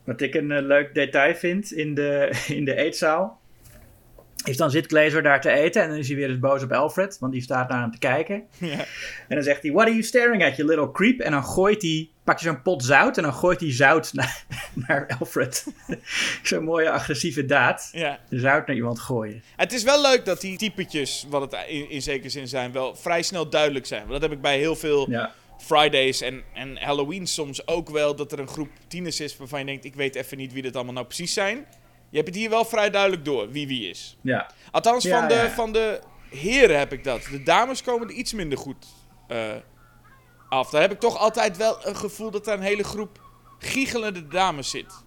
Wat 0.09 0.21
ik 0.21 0.35
een 0.35 0.51
eh, 0.51 0.61
leuk 0.65 0.93
detail 0.93 1.35
vind 1.35 1.71
in 1.71 1.93
de, 1.93 2.31
in 2.57 2.65
de 2.65 2.75
eetzaal. 2.75 3.39
Is 4.43 4.57
dan 4.57 4.71
zit 4.71 4.85
Glazer 4.85 5.23
daar 5.23 5.41
te 5.41 5.51
eten 5.51 5.81
en 5.81 5.89
dan 5.89 5.97
is 5.97 6.07
hij 6.07 6.17
weer 6.17 6.29
eens 6.29 6.39
boos 6.39 6.63
op 6.63 6.71
Alfred, 6.71 7.17
want 7.19 7.33
die 7.33 7.41
staat 7.41 7.69
naar 7.69 7.81
hem 7.81 7.91
te 7.91 7.97
kijken. 7.97 8.43
Ja. 8.57 8.85
En 9.27 9.35
dan 9.35 9.43
zegt 9.43 9.61
hij, 9.61 9.71
what 9.71 9.83
are 9.83 9.91
you 9.91 10.03
staring 10.03 10.43
at, 10.45 10.55
you 10.55 10.67
little 10.67 10.91
creep? 10.91 11.19
En 11.19 11.31
dan 11.31 11.43
gooit 11.43 11.81
hij, 11.81 12.09
pakt 12.23 12.41
hij 12.41 12.51
zo'n 12.51 12.61
pot 12.61 12.83
zout 12.83 13.17
en 13.17 13.23
dan 13.23 13.33
gooit 13.33 13.59
hij 13.59 13.71
zout 13.73 14.13
naar, 14.13 14.45
naar 14.73 15.15
Alfred. 15.19 15.65
zo'n 16.43 16.63
mooie 16.63 16.89
agressieve 16.89 17.45
daad. 17.45 17.89
Ja. 17.91 18.19
Zout 18.29 18.67
naar 18.67 18.75
iemand 18.75 18.99
gooien. 18.99 19.43
Het 19.55 19.73
is 19.73 19.83
wel 19.83 20.01
leuk 20.01 20.25
dat 20.25 20.41
die 20.41 20.57
typetjes, 20.57 21.25
wat 21.29 21.41
het 21.41 21.65
in, 21.67 21.89
in 21.89 22.01
zekere 22.01 22.29
zin 22.29 22.47
zijn, 22.47 22.71
wel 22.71 22.95
vrij 22.95 23.21
snel 23.21 23.49
duidelijk 23.49 23.85
zijn. 23.85 24.07
Want 24.07 24.11
dat 24.11 24.21
heb 24.21 24.31
ik 24.31 24.41
bij 24.41 24.57
heel 24.57 24.75
veel 24.75 25.09
Ja, 25.09 25.33
Fridays 25.59 26.21
en, 26.21 26.43
en 26.53 26.77
Halloween 26.77 27.27
soms 27.27 27.67
ook 27.67 27.89
wel. 27.89 28.15
Dat 28.15 28.31
er 28.31 28.39
een 28.39 28.47
groep 28.47 28.69
tieners 28.87 29.19
is 29.19 29.37
waarvan 29.37 29.59
je 29.59 29.65
denkt, 29.65 29.85
ik 29.85 29.95
weet 29.95 30.15
even 30.15 30.37
niet 30.37 30.53
wie 30.53 30.61
dit 30.61 30.75
allemaal 30.75 30.93
nou 30.93 31.05
precies 31.05 31.33
zijn. 31.33 31.65
Je 32.09 32.15
hebt 32.17 32.27
het 32.27 32.37
hier 32.37 32.49
wel 32.49 32.65
vrij 32.65 32.89
duidelijk 32.89 33.25
door 33.25 33.51
wie 33.51 33.67
wie 33.67 33.89
is. 33.89 34.17
ja. 34.21 34.49
Althans, 34.71 35.03
Ja, 35.03 35.19
van, 35.19 35.27
de, 35.27 35.33
ja, 35.33 35.49
van 35.49 35.71
de 35.71 35.99
heren 36.29 36.77
heb 36.77 36.93
ik 36.93 37.03
dat. 37.03 37.27
De 37.31 37.43
dames 37.43 37.83
komen 37.83 38.07
er 38.07 38.13
iets 38.13 38.33
minder 38.33 38.57
goed 38.57 38.85
eh, 39.27 39.55
af. 40.49 40.69
Daar 40.69 40.81
heb 40.81 40.91
ik 40.91 40.99
toch 40.99 41.17
altijd 41.17 41.57
wel 41.57 41.87
een 41.87 41.95
gevoel 41.95 42.31
dat 42.31 42.47
er 42.47 42.53
een 42.53 42.61
hele 42.61 42.83
groep 42.83 43.19
giechelende 43.59 44.27
dames 44.27 44.69
zit. 44.69 45.03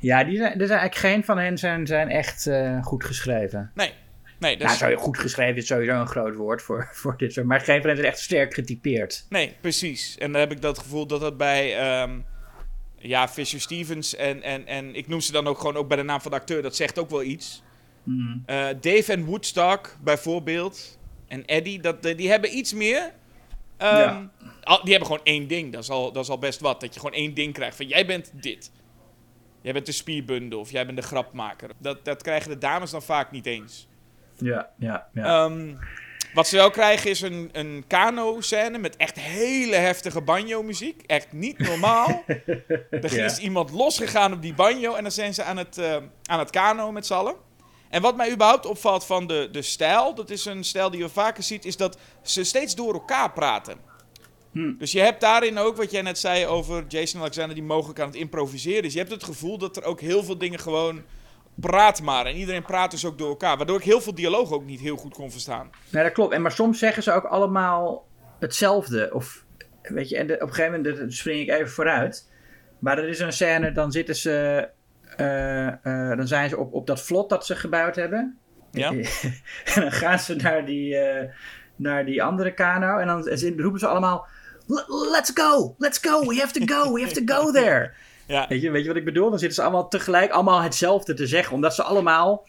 ja 0.00 0.24
die 0.24 0.36
zijn, 0.36 0.60
er 0.60 0.66
zijn 0.66 0.78
eigenlijk 0.80 1.14
geen 1.14 1.24
van 1.24 1.38
hen 1.38 1.58
zijn, 1.58 1.86
zijn 1.86 2.08
echt 2.08 2.46
eh, 2.46 2.82
goed 2.84 3.04
geschreven. 3.04 3.70
Nee, 3.74 3.92
nee, 4.38 4.50
dat 4.56 4.60
Nou, 4.60 4.72
is, 4.72 4.78
sorry, 4.78 4.94
goed 4.96 5.18
geschreven 5.18 5.56
is 5.56 5.66
sowieso 5.66 6.00
een 6.00 6.06
groot 6.06 6.34
woord 6.34 6.62
voor, 6.62 6.88
voor 6.92 7.14
dit 7.16 7.32
soort. 7.32 7.46
Maar 7.46 7.60
geen 7.60 7.80
van 7.80 7.90
hen 7.90 7.98
is 7.98 8.04
echt 8.04 8.18
sterk 8.18 8.54
getypeerd. 8.54 9.26
nee, 9.28 9.56
precies. 9.60 10.18
En 10.18 10.32
dan 10.32 10.40
heb 10.40 10.52
ik 10.52 10.60
dat 10.62 10.78
gevoel 10.78 11.06
dat 11.06 11.20
dat 11.20 11.36
bij 11.36 11.78
ehm, 11.78 12.18
ja, 12.98 13.28
Fisher 13.28 13.60
Stevens 13.60 14.14
en, 14.16 14.42
en, 14.42 14.66
en 14.66 14.94
ik 14.94 15.08
noem 15.08 15.20
ze 15.20 15.32
dan 15.32 15.46
ook 15.46 15.58
gewoon 15.58 15.76
ook 15.76 15.88
bij 15.88 15.96
de 15.96 16.02
naam 16.02 16.20
van 16.20 16.30
de 16.30 16.36
acteur, 16.36 16.62
dat 16.62 16.76
zegt 16.76 16.98
ook 16.98 17.10
wel 17.10 17.22
iets. 17.22 17.62
Mhm. 18.02 18.38
Eh, 18.46 18.66
Dave 18.80 19.12
en 19.12 19.24
Woodstock 19.24 19.96
bijvoorbeeld. 20.02 20.98
En 21.28 21.44
Eddie, 21.44 21.80
dat, 21.80 22.02
die 22.02 22.28
hebben 22.30 22.56
iets 22.56 22.72
meer. 22.72 23.12
Ehm, 23.76 23.96
Ja. 23.96 24.30
al- 24.62 24.80
die 24.82 24.90
hebben 24.90 25.06
gewoon 25.10 25.24
één 25.24 25.46
ding. 25.48 25.72
Dat 25.72 25.82
is, 25.82 25.90
al, 25.90 26.12
dat 26.12 26.22
is 26.24 26.30
al 26.30 26.38
best 26.38 26.60
wat. 26.60 26.80
Dat 26.80 26.94
je 26.94 27.00
gewoon 27.00 27.14
één 27.14 27.34
ding 27.34 27.52
krijgt. 27.52 27.76
Van 27.76 27.86
jij 27.86 28.06
bent 28.06 28.30
dit. 28.34 28.70
Jij 29.62 29.72
bent 29.72 29.86
de 29.86 29.92
spierbundel. 29.92 30.60
Of 30.60 30.70
jij 30.70 30.86
bent 30.86 30.98
de 30.98 31.04
grapmaker. 31.04 31.70
Dat, 31.78 32.04
dat 32.04 32.22
krijgen 32.22 32.50
de 32.50 32.58
dames 32.58 32.90
dan 32.90 33.02
vaak 33.02 33.30
niet 33.30 33.46
eens. 33.46 33.88
Ja, 34.38 34.70
ja, 34.78 35.06
ja. 35.12 35.44
Ehm, 35.44 35.74
wat 36.34 36.48
ze 36.48 36.56
wel 36.56 36.70
krijgen 36.70 37.10
is 37.10 37.20
een, 37.20 37.48
een 37.52 37.84
kano-scène 37.86 38.78
met 38.78 38.96
echt 38.96 39.18
hele 39.20 39.76
heftige 39.76 40.20
banjo-muziek. 40.20 41.02
Echt 41.06 41.32
niet 41.32 41.58
normaal. 41.58 42.24
er 42.90 43.14
Ja. 43.14 43.24
is 43.24 43.38
iemand 43.38 43.70
losgegaan 43.70 44.32
op 44.32 44.42
die 44.42 44.54
banjo 44.54 44.94
en 44.94 45.02
dan 45.02 45.12
zijn 45.12 45.34
ze 45.34 45.42
aan 45.42 45.56
het, 45.56 45.78
eh, 45.78 45.96
aan 46.24 46.38
het 46.38 46.50
kano 46.50 46.92
met 46.92 47.06
z'n 47.06 47.14
allen. 47.14 47.34
En 47.88 48.02
wat 48.02 48.16
mij 48.16 48.32
überhaupt 48.32 48.66
opvalt 48.66 49.04
van 49.06 49.26
de, 49.26 49.48
de 49.52 49.62
stijl, 49.62 50.14
dat 50.14 50.30
is 50.30 50.44
een 50.44 50.64
stijl 50.64 50.90
die 50.90 51.00
je 51.00 51.08
vaker 51.08 51.42
ziet, 51.42 51.64
is 51.64 51.76
dat 51.76 51.98
ze 52.22 52.44
steeds 52.44 52.74
door 52.74 52.92
elkaar 52.92 53.32
praten. 53.32 53.76
Hm. 54.52 54.76
Dus 54.78 54.92
je 54.92 55.00
hebt 55.00 55.20
daarin 55.20 55.58
ook 55.58 55.76
wat 55.76 55.90
jij 55.90 56.02
net 56.02 56.18
zei 56.18 56.46
over 56.46 56.84
Jason 56.88 57.20
Alexander 57.20 57.54
die 57.54 57.64
mogelijk 57.64 58.00
aan 58.00 58.06
het 58.06 58.16
improviseren 58.16 58.82
is. 58.84 58.92
Je 58.92 58.98
hebt 58.98 59.10
het 59.10 59.24
gevoel 59.24 59.58
dat 59.58 59.76
er 59.76 59.84
ook 59.84 60.00
heel 60.00 60.24
veel 60.24 60.38
dingen 60.38 60.58
gewoon 60.58 61.02
praat 61.60 62.02
maar. 62.02 62.26
En 62.26 62.36
iedereen 62.36 62.62
praat 62.62 62.90
dus 62.90 63.04
ook 63.04 63.18
door 63.18 63.28
elkaar. 63.28 63.56
Waardoor 63.56 63.78
ik 63.78 63.84
heel 63.84 64.00
veel 64.00 64.14
dialoog 64.14 64.52
ook 64.52 64.64
niet 64.64 64.80
heel 64.80 64.96
goed 64.96 65.14
kon 65.14 65.30
verstaan. 65.30 65.70
Nee, 65.90 66.02
dat 66.02 66.12
klopt. 66.12 66.32
En 66.32 66.42
maar 66.42 66.52
soms 66.52 66.78
zeggen 66.78 67.02
ze 67.02 67.12
ook 67.12 67.24
allemaal 67.24 68.06
hetzelfde. 68.38 69.10
Of, 69.12 69.44
weet 69.82 70.08
je, 70.08 70.16
en 70.16 70.26
de- 70.26 70.34
op 70.34 70.48
een 70.48 70.54
gegeven 70.54 70.82
moment 70.82 71.14
spring 71.14 71.40
ik 71.40 71.48
even 71.50 71.70
vooruit. 71.70 72.30
Maar 72.78 72.98
er 72.98 73.08
is 73.08 73.18
een 73.20 73.32
scène, 73.32 73.72
dan 73.72 73.92
zitten 73.92 74.16
ze... 74.16 74.68
eh, 75.16 75.66
eh, 75.66 76.16
dan 76.16 76.26
zijn 76.26 76.48
ze 76.48 76.56
op, 76.58 76.72
op 76.74 76.86
dat 76.86 77.02
vlot 77.02 77.28
dat 77.28 77.46
ze 77.46 77.56
gebouwd 77.56 77.96
hebben. 77.96 78.38
Ja? 78.70 78.90
en 79.74 79.80
dan 79.80 79.92
gaan 79.92 80.18
ze 80.18 80.34
naar 80.34 80.64
die, 80.66 80.96
eh, 80.96 81.30
naar 81.76 82.04
die 82.04 82.22
andere 82.22 82.54
kano. 82.54 82.98
En 82.98 83.06
dan 83.06 83.26
en 83.28 83.60
roepen 83.60 83.80
ze 83.80 83.86
allemaal... 83.86 84.26
"L- 84.66 85.10
Let's 85.10 85.30
go! 85.34 85.74
Let's 85.78 85.98
go! 86.02 86.26
We 86.26 86.34
have 86.40 86.52
to 86.64 86.74
go! 86.74 86.92
We 86.92 87.00
have 87.00 87.24
to 87.24 87.34
go 87.34 87.50
there! 87.52 87.90
Ja, 88.26 88.46
Weet 88.48 88.62
je, 88.62 88.70
weet 88.70 88.82
je 88.82 88.88
wat 88.88 88.96
ik 88.96 89.04
bedoel? 89.04 89.30
Dan 89.30 89.38
zitten 89.38 89.56
ze 89.56 89.62
allemaal 89.62 89.88
tegelijk 89.88 90.30
allemaal 90.30 90.62
hetzelfde 90.62 91.14
te 91.14 91.26
zeggen. 91.26 91.54
Omdat 91.54 91.74
ze 91.74 91.82
allemaal... 91.82 92.46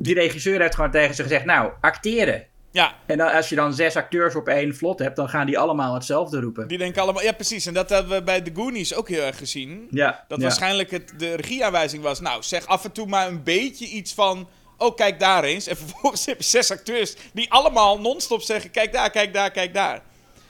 Die 0.00 0.14
regisseur 0.14 0.60
heeft 0.60 0.74
gewoon 0.74 0.90
tegen 0.90 1.14
ze 1.14 1.22
gezegd... 1.22 1.44
Nou, 1.44 1.72
acteren. 1.80 2.46
Ja, 2.70 2.94
En 3.06 3.18
dan, 3.18 3.32
als 3.32 3.48
je 3.48 3.54
dan 3.54 3.74
zes 3.74 3.96
acteurs 3.96 4.34
op 4.34 4.48
één 4.48 4.76
vlot 4.76 4.98
hebt, 4.98 5.16
dan 5.16 5.28
gaan 5.28 5.46
die 5.46 5.58
allemaal 5.58 5.94
hetzelfde 5.94 6.40
roepen. 6.40 6.68
die 6.68 6.78
denken 6.78 7.02
allemaal... 7.02 7.22
Ja, 7.22 7.32
precies. 7.32 7.66
En 7.66 7.74
dat 7.74 7.88
hebben 7.90 8.12
we 8.18 8.22
bij 8.22 8.40
The 8.40 8.50
Goonies 8.54 8.94
ook 8.94 9.08
heel 9.08 9.22
erg 9.22 9.38
gezien. 9.38 9.86
Ja, 9.90 10.24
Dat 10.28 10.38
ja. 10.38 10.44
waarschijnlijk 10.44 10.90
het, 10.90 11.12
de 11.16 11.34
regieaanwijzing 11.34 12.02
was... 12.02 12.20
Nou, 12.20 12.42
zeg 12.42 12.66
af 12.66 12.84
en 12.84 12.92
toe 12.92 13.06
maar 13.06 13.28
een 13.28 13.42
beetje 13.42 13.86
iets 13.86 14.14
van... 14.14 14.48
Oh, 14.76 14.96
kijk 14.96 15.20
daar 15.20 15.44
eens. 15.44 15.66
En 15.66 15.76
vervolgens 15.86 16.26
heb 16.26 16.38
je 16.38 16.44
zes 16.44 16.70
acteurs 16.70 17.14
die 17.32 17.50
allemaal 17.52 18.00
non-stop 18.00 18.40
zeggen... 18.42 18.70
Kijk 18.70 18.92
daar, 18.92 19.10
kijk 19.10 19.32
daar, 19.34 19.50
kijk 19.50 19.74
daar. 19.74 20.02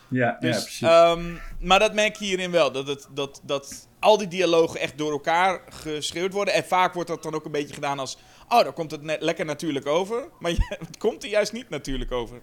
Ja, 0.08 0.26
ja, 0.26 0.36
Dus, 0.40 0.62
precies. 0.62 0.80
ehm, 0.82 1.34
maar 1.60 1.78
dat 1.78 1.94
merk 1.94 2.16
je 2.16 2.24
hierin 2.24 2.50
wel. 2.50 2.72
Dat, 2.72 2.86
het, 2.86 3.08
dat, 3.14 3.40
dat 3.44 3.87
al 4.00 4.18
die 4.18 4.28
dialogen 4.28 4.80
echt 4.80 4.98
door 4.98 5.10
elkaar 5.10 5.60
geschreeuwd 5.68 6.32
worden. 6.32 6.54
En 6.54 6.64
vaak 6.64 6.94
wordt 6.94 7.08
dat 7.08 7.22
dan 7.22 7.34
ook 7.34 7.44
een 7.44 7.52
beetje 7.52 7.74
gedaan 7.74 7.98
als... 7.98 8.18
Oh, 8.48 8.64
dan 8.64 8.72
komt 8.72 8.90
het 8.90 9.02
net 9.02 9.22
lekker 9.22 9.44
natuurlijk 9.44 9.86
over. 9.86 10.28
Maar 10.38 10.50
het 10.86 10.98
komt 10.98 11.22
er 11.22 11.30
juist 11.30 11.52
niet 11.52 11.68
natuurlijk 11.68 12.12
over. 12.12 12.40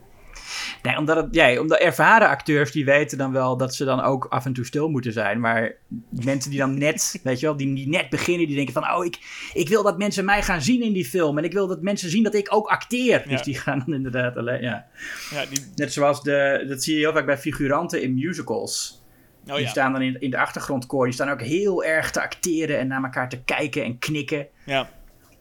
Nee, 0.83 0.97
omdat, 0.97 1.15
het, 1.15 1.27
ja, 1.31 1.59
omdat 1.59 1.79
ervaren 1.79 2.27
acteurs 2.27 2.71
die 2.71 2.85
weten 2.85 3.17
dan 3.17 3.31
wel 3.31 3.57
dat 3.57 3.75
ze 3.75 3.85
dan 3.85 4.01
ook 4.01 4.25
af 4.25 4.45
en 4.45 4.53
toe 4.53 4.65
stil 4.65 4.89
moeten 4.89 5.13
zijn. 5.13 5.39
Maar 5.39 5.75
mensen 6.09 6.49
die 6.49 6.59
dan 6.59 6.77
net, 6.77 7.19
weet 7.23 7.39
je 7.39 7.45
wel, 7.45 7.57
die, 7.57 7.75
die 7.75 7.87
net 7.87 8.09
beginnen, 8.09 8.47
die 8.47 8.55
denken 8.55 8.73
van, 8.73 8.91
oh, 8.91 9.05
ik, 9.05 9.17
ik 9.53 9.69
wil 9.69 9.83
dat 9.83 9.97
mensen 9.97 10.25
mij 10.25 10.43
gaan 10.43 10.61
zien 10.61 10.83
in 10.83 10.93
die 10.93 11.05
film. 11.05 11.37
En 11.37 11.43
ik 11.43 11.53
wil 11.53 11.67
dat 11.67 11.81
mensen 11.81 12.09
zien 12.09 12.23
dat 12.23 12.35
ik 12.35 12.53
ook 12.53 12.67
acteer. 12.67 13.21
Ja. 13.23 13.29
Dus 13.29 13.41
die 13.41 13.57
gaan 13.57 13.83
dan 13.85 13.95
inderdaad 13.95 14.37
alleen, 14.37 14.61
ja. 14.61 14.85
Ja, 15.31 15.45
die... 15.45 15.59
Net 15.75 15.93
zoals 15.93 16.23
de, 16.23 16.65
dat 16.67 16.83
zie 16.83 16.93
je 16.93 16.99
heel 16.99 17.13
vaak 17.13 17.25
bij 17.25 17.37
figuranten 17.37 18.01
in 18.01 18.13
musicals. 18.13 19.03
Oh 19.47 19.53
Die 19.55 19.63
ja. 19.63 19.69
staan 19.69 19.91
dan 19.91 20.01
in, 20.01 20.21
in 20.21 20.29
de 20.29 20.37
achtergrondkoor. 20.37 21.05
Die 21.05 21.13
staan 21.13 21.29
ook 21.29 21.41
heel 21.41 21.83
erg 21.83 22.11
te 22.11 22.21
acteren 22.21 22.79
en 22.79 22.87
naar 22.87 23.03
elkaar 23.03 23.29
te 23.29 23.41
kijken 23.43 23.83
en 23.83 23.99
knikken. 23.99 24.47
ja. 24.65 24.89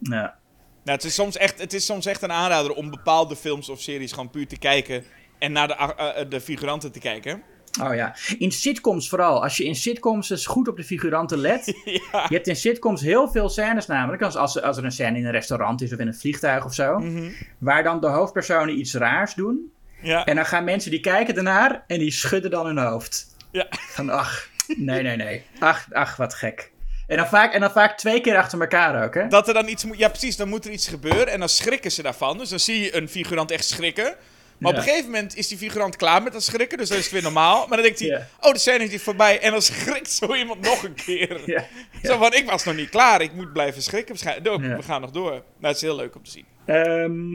Ja. 0.00 0.34
Nou, 0.82 0.96
het, 0.96 1.04
is 1.04 1.14
soms 1.14 1.36
echt, 1.36 1.60
het 1.60 1.72
is 1.72 1.84
soms 1.84 2.06
echt 2.06 2.22
een 2.22 2.32
aanrader 2.32 2.72
om 2.72 2.90
bepaalde 2.90 3.36
films 3.36 3.68
of 3.68 3.80
series 3.80 4.12
gewoon 4.12 4.30
puur 4.30 4.46
te 4.46 4.58
kijken. 4.58 5.04
En 5.38 5.52
naar 5.52 5.68
de, 5.68 5.80
a- 5.80 5.94
eh, 5.96 6.24
de 6.30 6.40
figuranten 6.40 6.92
te 6.92 6.98
kijken. 6.98 7.42
Oh 7.82 7.94
ja. 7.94 8.16
In 8.38 8.52
sitcoms 8.52 9.08
vooral. 9.08 9.42
Als 9.42 9.56
je 9.56 9.64
in 9.64 9.74
sitcoms 9.74 10.30
eens 10.30 10.46
goed 10.46 10.68
op 10.68 10.76
de 10.76 10.84
figuranten 10.84 11.38
let. 11.38 11.66
Ja. 11.84 12.26
Je 12.28 12.34
hebt 12.34 12.46
in 12.46 12.56
sitcoms 12.56 13.00
heel 13.00 13.28
veel 13.28 13.48
scènes 13.48 13.86
namelijk. 13.86 14.22
Als, 14.22 14.36
als, 14.36 14.62
als 14.62 14.76
er 14.76 14.84
een 14.84 14.92
scène 14.92 15.18
in 15.18 15.24
een 15.24 15.30
restaurant 15.30 15.82
is 15.82 15.92
of 15.92 15.98
in 15.98 16.06
een 16.06 16.14
vliegtuig 16.14 16.64
of 16.64 16.74
zo. 16.74 16.98
Mhm. 16.98 17.30
Waar 17.58 17.82
dan 17.82 18.00
de 18.00 18.06
hoofdpersonen 18.06 18.78
iets 18.78 18.94
raars 18.94 19.34
doen. 19.34 19.72
Ja. 20.02 20.24
En 20.24 20.36
dan 20.36 20.46
gaan 20.46 20.64
mensen 20.64 20.90
die 20.90 21.00
kijken 21.00 21.36
ernaar 21.36 21.84
en 21.86 21.98
die 21.98 22.10
schudden 22.10 22.50
dan 22.50 22.66
hun 22.66 22.78
hoofd. 22.78 23.33
Ja. 23.54 23.66
Van 23.70 24.10
ach, 24.10 24.48
nee, 24.76 25.02
nee, 25.02 25.16
nee. 25.16 25.44
Ach, 25.58 25.86
ach 25.92 26.16
wat 26.16 26.34
gek. 26.34 26.72
En 27.06 27.16
dan, 27.16 27.26
vaak, 27.26 27.52
en 27.52 27.60
dan 27.60 27.70
vaak 27.70 27.98
twee 27.98 28.20
keer 28.20 28.36
achter 28.36 28.60
elkaar 28.60 29.04
ook, 29.04 29.14
hè? 29.14 29.28
Dat 29.28 29.48
er 29.48 29.54
dan 29.54 29.68
iets 29.68 29.84
moet... 29.84 29.98
Ja, 29.98 30.08
precies. 30.08 30.36
Dan 30.36 30.48
moet 30.48 30.64
er 30.64 30.70
iets 30.70 30.88
gebeuren. 30.88 31.28
En 31.28 31.38
dan 31.38 31.48
schrikken 31.48 31.92
ze 31.92 32.02
daarvan. 32.02 32.38
Dus 32.38 32.48
dan 32.48 32.60
zie 32.60 32.80
je 32.80 32.96
een 32.96 33.08
figurant 33.08 33.50
echt 33.50 33.64
schrikken. 33.64 34.14
Maar 34.58 34.70
op 34.70 34.76
een 34.76 34.82
gegeven 34.82 35.10
moment 35.10 35.36
is 35.36 35.48
die 35.48 35.58
figurant 35.58 35.96
klaar 35.96 36.22
met 36.22 36.32
dat 36.32 36.42
schrikken. 36.42 36.78
Dus 36.78 36.88
dan 36.88 36.98
is 36.98 37.04
het 37.04 37.12
weer 37.12 37.22
normaal. 37.22 37.58
Maar 37.58 37.76
dan 37.76 37.82
denkt 37.82 37.98
hij... 37.98 38.08
Ja. 38.08 38.26
Oh, 38.40 38.52
de 38.52 38.58
scène 38.58 38.84
is 38.84 38.90
hier 38.90 39.00
voorbij. 39.00 39.40
En 39.40 39.50
dan 39.50 39.62
schrikt 39.62 40.10
zo 40.10 40.34
iemand 40.34 40.60
nog 40.60 40.82
een 40.82 40.94
keer. 40.94 41.40
Ja. 41.46 41.64
Zo 42.02 42.18
van, 42.18 42.34
ik 42.34 42.50
was 42.50 42.64
nog 42.64 42.74
niet 42.74 42.88
klaar. 42.88 43.20
Ik 43.20 43.32
moet 43.32 43.52
blijven 43.52 43.82
schrikken. 43.82 44.14
We 44.42 44.82
gaan 44.82 45.00
nog 45.00 45.10
door. 45.10 45.30
Nou, 45.30 45.42
het 45.58 45.76
is 45.76 45.82
heel 45.82 45.96
leuk 45.96 46.14
om 46.14 46.22
te 46.22 46.30
zien. 46.30 46.46
Ehm, 46.66 47.32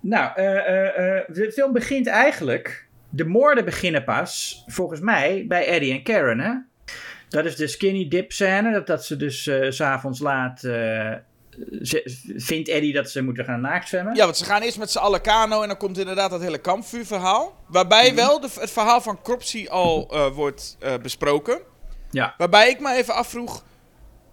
nou, 0.00 0.32
eh, 0.34 0.58
eh, 0.58 1.18
eh, 1.18 1.24
de 1.28 1.52
film 1.52 1.72
begint 1.72 2.06
eigenlijk. 2.06 2.88
De 3.10 3.24
moorden 3.24 3.64
beginnen 3.64 4.04
pas, 4.04 4.62
volgens 4.66 5.00
mij, 5.00 5.44
bij 5.48 5.66
Eddie 5.66 5.92
en 5.92 6.02
Karen. 6.02 6.38
Hè? 6.40 6.52
Dat 7.28 7.44
is 7.44 7.56
de 7.56 7.66
skinny 7.66 8.08
dip 8.08 8.32
scène. 8.32 8.72
Dat, 8.72 8.86
dat 8.86 9.04
ze 9.04 9.16
dus 9.16 9.42
s 9.42 9.50
s'avonds 9.76 10.20
laat. 10.20 10.64
eh, 10.64 11.12
ze- 11.82 12.32
vindt 12.36 12.68
Eddie 12.68 12.92
dat 12.92 13.10
ze 13.10 13.22
moeten 13.22 13.44
gaan 13.44 13.60
naaktzwemmen. 13.60 14.14
Ja, 14.14 14.24
want 14.24 14.36
ze 14.36 14.44
gaan 14.44 14.62
eerst 14.62 14.78
met 14.78 14.90
z'n 14.90 14.98
allen 14.98 15.20
kano 15.20 15.62
en 15.62 15.68
dan 15.68 15.76
komt 15.76 15.98
inderdaad 15.98 16.30
dat 16.30 16.40
hele 16.40 16.58
kampvuurverhaal. 16.58 17.64
Waarbij 17.68 18.06
Mhm. 18.06 18.14
wel 18.16 18.40
de, 18.40 18.48
het 18.60 18.70
verhaal 18.70 19.00
van 19.00 19.22
Cropsy 19.22 19.66
al 19.68 20.08
eh, 20.10 20.26
wordt 20.34 20.76
besproken. 21.02 21.60
Ja. 22.10 22.34
Waarbij 22.38 22.68
ik 22.70 22.80
me 22.80 22.92
even 22.94 23.14
afvroeg, 23.14 23.64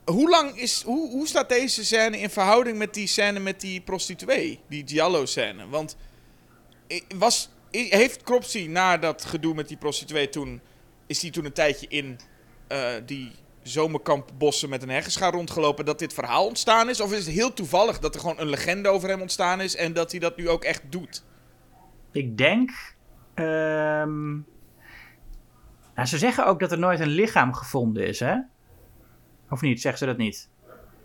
hoe 0.05 0.29
lang 0.29 0.59
is, 0.59 0.81
hoe, 0.85 1.09
hoe 1.09 1.27
staat 1.27 1.49
deze 1.49 1.85
scène 1.85 2.19
in 2.19 2.29
verhouding 2.29 2.77
met 2.77 2.93
die 2.93 3.07
scène 3.07 3.39
met 3.39 3.61
die 3.61 3.81
prostituee? 3.81 4.59
Die 4.69 4.83
Giallo-scène. 4.87 5.67
Want 5.69 5.97
i- 6.91 7.03
was, 7.15 7.49
heeft 7.71 8.23
Cropsy 8.23 8.67
na 8.69 8.97
dat 8.97 9.25
gedoe 9.25 9.53
met 9.53 9.67
die 9.67 9.77
prostituee 9.77 10.29
toen, 10.29 10.61
is 11.05 11.19
die 11.19 11.31
toen 11.31 11.45
een 11.45 11.53
tijdje 11.53 11.87
in 11.87 12.19
eh, 12.67 12.89
die 13.05 13.31
zomerkampbossen 13.61 14.69
met 14.69 14.83
een 14.83 14.89
heggenschaar 14.89 15.33
rondgelopen 15.33 15.85
dat 15.85 15.99
dit 15.99 16.13
verhaal 16.13 16.47
ontstaan 16.47 16.89
is? 16.89 17.01
Of 17.01 17.11
is 17.13 17.25
het 17.25 17.35
heel 17.35 17.53
toevallig 17.53 17.99
dat 17.99 18.13
er 18.13 18.19
gewoon 18.19 18.39
een 18.39 18.49
legende 18.49 18.89
over 18.89 19.09
hem 19.09 19.21
ontstaan 19.21 19.61
is 19.61 19.75
en 19.75 19.93
dat 19.93 20.11
hij 20.11 20.19
dat 20.19 20.37
nu 20.37 20.49
ook 20.49 20.63
echt 20.63 20.81
doet? 20.89 21.23
Ik 22.11 22.37
denk. 22.37 22.71
ehm, 23.33 24.31
nou, 25.95 26.07
ze 26.07 26.17
zeggen 26.17 26.45
ook 26.45 26.59
dat 26.59 26.71
er 26.71 26.79
nooit 26.79 26.99
een 26.99 27.07
lichaam 27.07 27.53
gevonden 27.53 28.07
is, 28.07 28.19
hè? 28.19 28.35
Of 29.49 29.61
niet? 29.61 29.81
Zeggen 29.81 29.99
ze 29.99 30.05
dat 30.05 30.17
niet? 30.17 30.49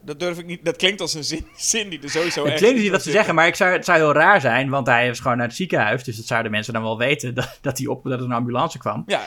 Dat 0.05 0.21
durf 0.21 0.39
ik 0.39 0.47
niet. 0.47 0.65
Dat 0.65 0.77
klinkt 0.77 1.01
als 1.01 1.15
een 1.15 1.25
zin, 1.25 1.47
zin 1.57 1.89
die 1.89 2.03
er 2.03 2.11
sowieso 2.11 2.45
Het 2.45 2.55
klinkt 2.55 2.77
in 2.77 2.83
niet 2.83 2.91
wat 2.91 3.03
ze 3.03 3.11
zeggen, 3.11 3.35
maar 3.35 3.47
ik 3.47 3.55
zou, 3.55 3.73
het 3.73 3.85
zou 3.85 3.99
heel 3.99 4.13
raar 4.13 4.41
zijn, 4.41 4.71
want 4.71 4.87
hij 4.87 5.09
is 5.09 5.21
gewoon 5.21 5.37
naar 5.37 5.47
het 5.47 5.57
ziekenhuis. 5.57 6.05
Dus 6.05 6.17
dat 6.17 6.27
zouden 6.27 6.51
mensen 6.51 6.73
dan 6.73 6.83
wel 6.83 6.99
weten 6.99 7.35
dat, 7.41 7.59
dat, 7.61 7.79
hij 7.79 7.87
op, 7.87 8.05
dat 8.05 8.19
er 8.19 8.25
een 8.25 8.33
ambulance 8.33 8.79
kwam. 8.79 9.03
Ja, 9.07 9.23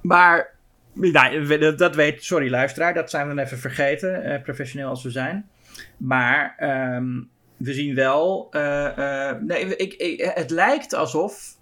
Maar, 0.00 0.54
nou, 0.92 1.58
dat, 1.58 1.78
dat 1.78 1.94
weet, 1.94 2.24
sorry 2.24 2.50
luisteraar, 2.50 2.94
dat 2.94 3.10
zijn 3.10 3.28
we 3.28 3.34
dan 3.34 3.44
even 3.44 3.58
vergeten, 3.58 4.24
eh, 4.24 4.42
professioneel 4.42 4.88
als 4.88 5.02
we 5.02 5.10
zijn. 5.10 5.48
Maar 5.96 6.54
ehm, 6.58 7.20
we 7.56 7.72
zien 7.72 7.94
wel, 7.94 8.46
eh, 8.50 9.28
eh, 9.28 9.36
nee, 9.40 9.76
ik, 9.76 9.94
ik, 9.94 10.30
het 10.34 10.50
lijkt 10.50 10.94
alsof, 10.94 11.56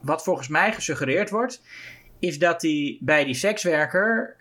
wat 0.00 0.24
volgens 0.24 0.48
mij 0.48 0.72
gesuggereerd 0.72 1.30
wordt, 1.30 1.62
is 2.18 2.38
dat 2.38 2.62
hij 2.62 2.98
bij 3.00 3.24
die 3.24 3.34
sekswerker 3.34 4.36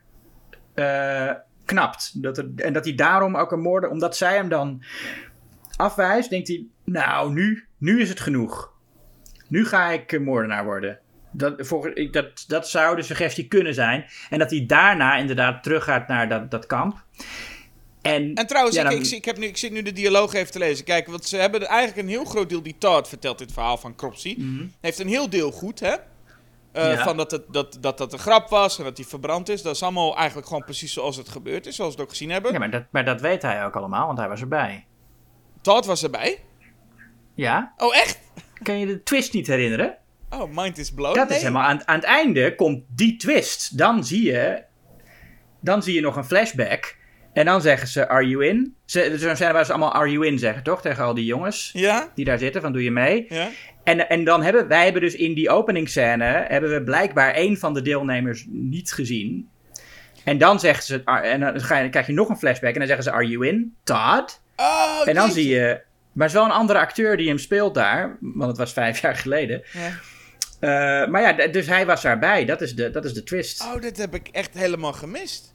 eh, 0.74 1.32
knapt. 1.66 2.22
Dat 2.22 2.38
er, 2.38 2.48
en 2.56 2.74
dat 2.74 2.84
hij 2.86 2.96
daarom 2.96 3.36
ook 3.38 3.52
een 3.52 3.62
moorden, 3.62 3.90
omdat 3.90 4.18
zij 4.18 4.36
hem 4.36 4.50
dan 4.50 4.84
afwijst, 5.76 6.30
denkt 6.30 6.48
hij, 6.48 6.66
nou, 6.84 7.34
nu, 7.34 7.66
nu 7.78 8.02
is 8.02 8.10
het 8.10 8.20
genoeg. 8.20 8.72
Nu 9.48 9.66
ga 9.66 9.90
ik 9.90 10.12
eh, 10.12 10.20
moordenaar 10.20 10.64
worden. 10.66 11.00
Dat, 11.32 11.54
volgens, 11.58 11.94
ik, 11.94 12.14
dat, 12.14 12.44
dat 12.48 12.70
zou 12.70 12.96
de 12.96 13.02
suggestie 13.02 13.48
kunnen 13.48 13.74
zijn. 13.74 14.06
En 14.30 14.40
dat 14.40 14.50
hij 14.50 14.66
daarna 14.66 15.16
inderdaad 15.18 15.64
teruggaat 15.64 16.08
naar 16.08 16.30
dat, 16.30 16.52
dat 16.52 16.66
kamp. 16.66 17.04
En, 18.02 18.34
En 18.34 18.48
trouwens, 18.48 18.76
Ja, 18.76 18.90
ik, 18.90 19.04
dan- 19.04 19.12
ik, 19.18 19.26
heb 19.26 19.38
nu, 19.38 19.46
ik 19.46 19.58
zit 19.58 19.72
nu 19.72 19.82
de 19.82 19.92
dialoog 19.92 20.34
even 20.34 20.52
te 20.52 20.60
lezen. 20.60 20.86
Kijk, 20.86 21.08
want 21.08 21.26
ze 21.26 21.38
hebben 21.38 21.62
eigenlijk 21.68 22.02
een 22.08 22.14
heel 22.14 22.26
groot 22.26 22.50
deel. 22.50 22.64
Die 22.64 22.76
Todd 22.78 23.08
vertelt 23.08 23.38
dit 23.38 23.52
verhaal 23.52 23.78
van 23.78 23.96
Cropsy. 23.96 24.38
Heeft 24.82 25.00
een 25.00 25.08
heel 25.08 25.30
deel 25.30 25.52
goed, 25.52 25.80
hè? 25.80 25.96
Eh. 26.74 26.94
Ja. 26.94 27.04
Van 27.04 27.18
dat 27.18 27.32
het, 27.32 27.44
dat, 27.50 27.78
dat 27.82 27.98
dat 27.98 28.14
een 28.14 28.20
grap 28.20 28.50
was 28.50 28.78
en 28.78 28.84
dat 28.84 28.98
hij 28.98 29.06
verbrand 29.06 29.50
is. 29.50 29.62
Dat 29.62 29.76
is 29.76 29.84
allemaal 29.84 30.16
eigenlijk 30.18 30.48
gewoon 30.48 30.64
precies 30.64 30.94
zoals 30.94 31.16
het 31.16 31.30
gebeurd 31.30 31.66
is. 31.66 31.76
Zoals 31.76 31.92
we 31.96 32.00
het 32.00 32.10
ook 32.10 32.16
gezien 32.18 32.32
hebben. 32.32 32.52
ja, 32.52 32.60
maar, 32.60 32.72
dat, 32.72 32.84
maar 32.92 33.06
dat 33.06 33.22
weet 33.22 33.42
hij 33.42 33.66
ook 33.66 33.76
allemaal, 33.76 34.06
want 34.06 34.18
hij 34.18 34.28
was 34.28 34.42
erbij. 34.42 34.86
Todd 35.62 35.86
was 35.86 36.04
erbij. 36.04 36.44
Ja? 37.34 37.74
Oh, 37.78 37.96
echt? 37.96 38.20
Kan 38.64 38.80
je 38.80 38.86
de 38.86 39.04
twist 39.04 39.34
niet 39.34 39.48
herinneren? 39.48 39.98
Oh, 40.30 40.52
mind 40.54 40.78
is 40.78 40.92
blown. 40.94 41.16
dat 41.18 41.28
Nee. 41.28 41.38
is 41.38 41.44
helemaal 41.44 41.68
aan, 41.68 41.88
aan 41.88 41.96
het 41.96 42.04
einde 42.04 42.56
komt 42.56 42.84
die 42.88 43.16
twist. 43.18 43.78
Dan 43.78 44.04
zie 44.06 44.24
je, 44.26 44.64
dan 45.60 45.84
zie 45.84 45.94
je 45.94 46.02
nog 46.02 46.16
een 46.16 46.26
flashback. 46.26 46.98
En 47.34 47.46
dan 47.46 47.62
zeggen 47.62 47.88
ze, 47.88 48.08
are 48.08 48.28
you 48.28 48.46
in? 48.46 48.76
Ze, 48.86 49.14
zo'n 49.18 49.36
scène 49.36 49.54
waar 49.54 49.66
ze 49.66 49.72
allemaal 49.72 49.94
are 49.94 50.12
you 50.12 50.26
in 50.28 50.40
zeggen, 50.40 50.64
toch? 50.64 50.82
Tegen 50.82 51.04
al 51.04 51.14
die 51.14 51.26
jongens 51.26 51.70
Ja? 51.74 52.12
die 52.16 52.26
daar 52.26 52.38
zitten, 52.38 52.62
van 52.62 52.72
doe 52.72 52.84
je 52.84 52.92
mee? 52.92 53.26
Ja? 53.30 53.50
En, 53.84 54.10
en 54.10 54.24
dan 54.24 54.44
hebben 54.44 54.68
wij 54.68 54.84
hebben 54.84 55.02
dus 55.02 55.16
in 55.16 55.34
die 55.34 55.50
openingsscène 55.50 56.46
hebben 56.48 56.70
we 56.74 56.84
blijkbaar 56.84 57.34
één 57.34 57.58
van 57.58 57.74
de 57.74 57.82
deelnemers 57.82 58.46
niet 58.50 58.92
gezien. 58.92 59.50
En 60.24 60.38
dan 60.38 60.60
zeggen 60.60 60.84
ze, 60.84 61.02
ah, 61.04 61.26
en 61.26 61.40
dan, 61.40 61.62
ga 61.62 61.76
je, 61.76 61.82
dan 61.82 61.92
krijg 61.92 62.08
je 62.08 62.14
nog 62.14 62.30
een 62.30 62.38
flashback 62.38 62.74
en 62.74 62.78
dan 62.80 62.88
zeggen 62.88 63.04
ze, 63.06 63.12
are 63.12 63.28
you 63.28 63.48
in? 63.48 63.76
Todd? 63.84 64.42
Oh, 64.56 65.02
En 65.06 65.14
dan 65.16 65.32
zie 65.32 65.48
je, 65.48 65.82
maar 66.12 66.28
het 66.28 66.36
is 66.36 66.42
wel 66.42 66.46
een 66.46 66.58
andere 66.58 66.80
acteur 66.80 67.18
die 67.18 67.28
hem 67.28 67.38
speelt 67.38 67.74
daar, 67.74 68.18
want 68.20 68.50
het 68.50 68.58
was 68.58 68.74
vijf 68.74 69.02
jaar 69.02 69.16
geleden. 69.16 69.64
Ja. 69.72 69.92
Eh, 70.60 71.10
maar 71.10 71.22
ja, 71.22 71.48
dus 71.48 71.68
hij 71.68 71.86
was 71.86 72.02
daarbij, 72.02 72.46
dat 72.46 72.62
is 72.62 72.76
de, 72.76 72.90
dat 72.90 73.06
is 73.06 73.14
de 73.14 73.24
twist. 73.24 73.62
Oh, 73.62 73.82
dit 73.82 73.98
heb 73.98 74.16
ik 74.16 74.28
echt 74.32 74.54
helemaal 74.54 74.94
gemist. 74.94 75.53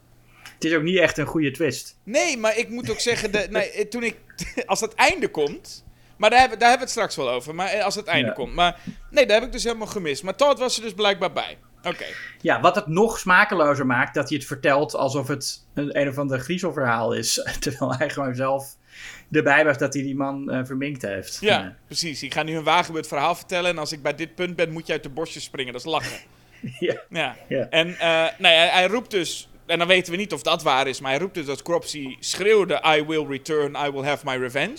Het 0.59 0.69
is 0.71 0.75
ook 0.75 0.83
niet 0.83 0.97
echt 0.97 1.17
een 1.17 1.25
goede 1.25 1.51
twist. 1.51 1.97
Nee, 2.03 2.37
maar 2.37 2.57
ik 2.57 2.69
moet 2.69 2.89
ook 2.89 2.99
zeggen, 2.99 3.31
de, 3.31 3.47
nee, 3.49 3.69
eh, 3.71 3.85
toen 3.85 4.03
ik, 4.03 4.15
als 4.65 4.79
het 4.79 4.93
einde 4.93 5.27
komt. 5.27 5.83
Maar 6.17 6.29
daar 6.29 6.39
hebben, 6.39 6.59
daar 6.59 6.69
hebben 6.69 6.87
we 6.87 6.93
het 6.93 7.03
straks 7.03 7.15
wel 7.25 7.35
over. 7.35 7.55
Maar 7.55 7.67
eh, 7.67 7.83
als 7.83 7.95
het 7.95 8.07
einde 8.07 8.27
Ja. 8.27 8.33
komt. 8.33 8.53
Maar 8.53 8.79
nee, 9.09 9.25
daar 9.25 9.37
heb 9.37 9.45
ik 9.45 9.51
dus 9.51 9.63
helemaal 9.63 9.87
gemist. 9.87 10.23
Maar 10.23 10.35
Todd 10.35 10.59
was 10.59 10.77
er 10.77 10.83
dus 10.83 10.93
blijkbaar 10.93 11.31
bij. 11.31 11.57
Oké. 11.83 12.05
Ja, 12.41 12.61
wat 12.61 12.75
het 12.75 12.87
nog 12.87 13.19
smakelozer 13.19 13.85
maakt, 13.85 14.13
dat 14.13 14.29
hij 14.29 14.37
het 14.37 14.47
vertelt 14.47 14.95
alsof 14.95 15.27
het 15.27 15.65
een, 15.73 15.99
een 15.99 16.07
of 16.07 16.17
ander 16.17 16.39
griezelverhaal 16.39 17.13
is. 17.13 17.43
Terwijl 17.59 17.95
hij 17.95 18.09
gewoon 18.09 18.35
zelf 18.35 18.75
erbij 19.31 19.65
was 19.65 19.77
dat 19.77 19.93
hij 19.93 20.03
die 20.03 20.15
man 20.15 20.51
eh, 20.51 20.59
verminkt 20.65 21.01
heeft. 21.01 21.37
Ja, 21.41 21.75
precies. 21.85 22.23
Ik 22.23 22.33
ga 22.33 22.43
nu 22.43 22.55
een 22.57 22.63
wagenbeurt 22.63 23.07
verhaal 23.07 23.35
vertellen. 23.35 23.69
En 23.69 23.77
als 23.77 23.91
ik 23.91 24.01
bij 24.01 24.15
dit 24.15 24.35
punt 24.35 24.55
ben, 24.55 24.71
moet 24.71 24.87
je 24.87 24.93
uit 24.93 25.03
de 25.03 25.09
bosjes 25.09 25.43
springen. 25.43 25.73
Dat 25.73 25.81
is 25.85 25.91
lachen. 25.91 26.19
Ja. 26.79 27.01
Ja. 27.09 27.35
Ja. 27.47 27.67
En 27.69 27.87
nee, 28.37 28.55
hij, 28.55 28.67
hij 28.67 28.87
roept 28.87 29.11
dus. 29.11 29.48
En 29.69 29.77
dan 29.79 29.87
weten 29.87 30.11
we 30.11 30.17
niet 30.17 30.33
of 30.33 30.41
dat 30.41 30.63
waar 30.63 30.87
is. 30.87 30.99
Maar 31.01 31.11
hij 31.11 31.19
roept 31.19 31.33
dus 31.33 31.45
dat 31.45 31.61
Cropsy 31.61 32.15
schreeuwde: 32.19 32.83
I 32.97 33.03
will 33.05 33.25
return, 33.27 33.75
I 33.87 33.91
will 33.91 34.03
have 34.03 34.25
my 34.25 34.35
revenge. 34.37 34.77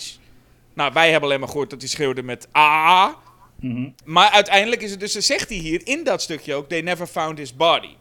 Nou, 0.73 0.93
wij 0.93 1.05
hebben 1.11 1.29
alleen 1.29 1.39
maar 1.39 1.49
gehoord 1.49 1.69
dat 1.69 1.79
hij 1.81 1.89
schreeuwde 1.89 2.23
met 2.23 2.47
A. 2.57 3.15
Mhm. 3.59 3.89
Maar 4.05 4.29
uiteindelijk 4.29 4.81
is 4.81 4.91
het 4.91 4.99
dus, 4.99 5.11
zegt 5.13 5.49
hij 5.49 5.57
hier 5.57 5.81
in 5.83 6.03
dat 6.03 6.21
stukje 6.21 6.53
ook, 6.53 6.69
they 6.69 6.81
never 6.81 7.07
found 7.07 7.37
his 7.37 7.55
body. 7.55 7.95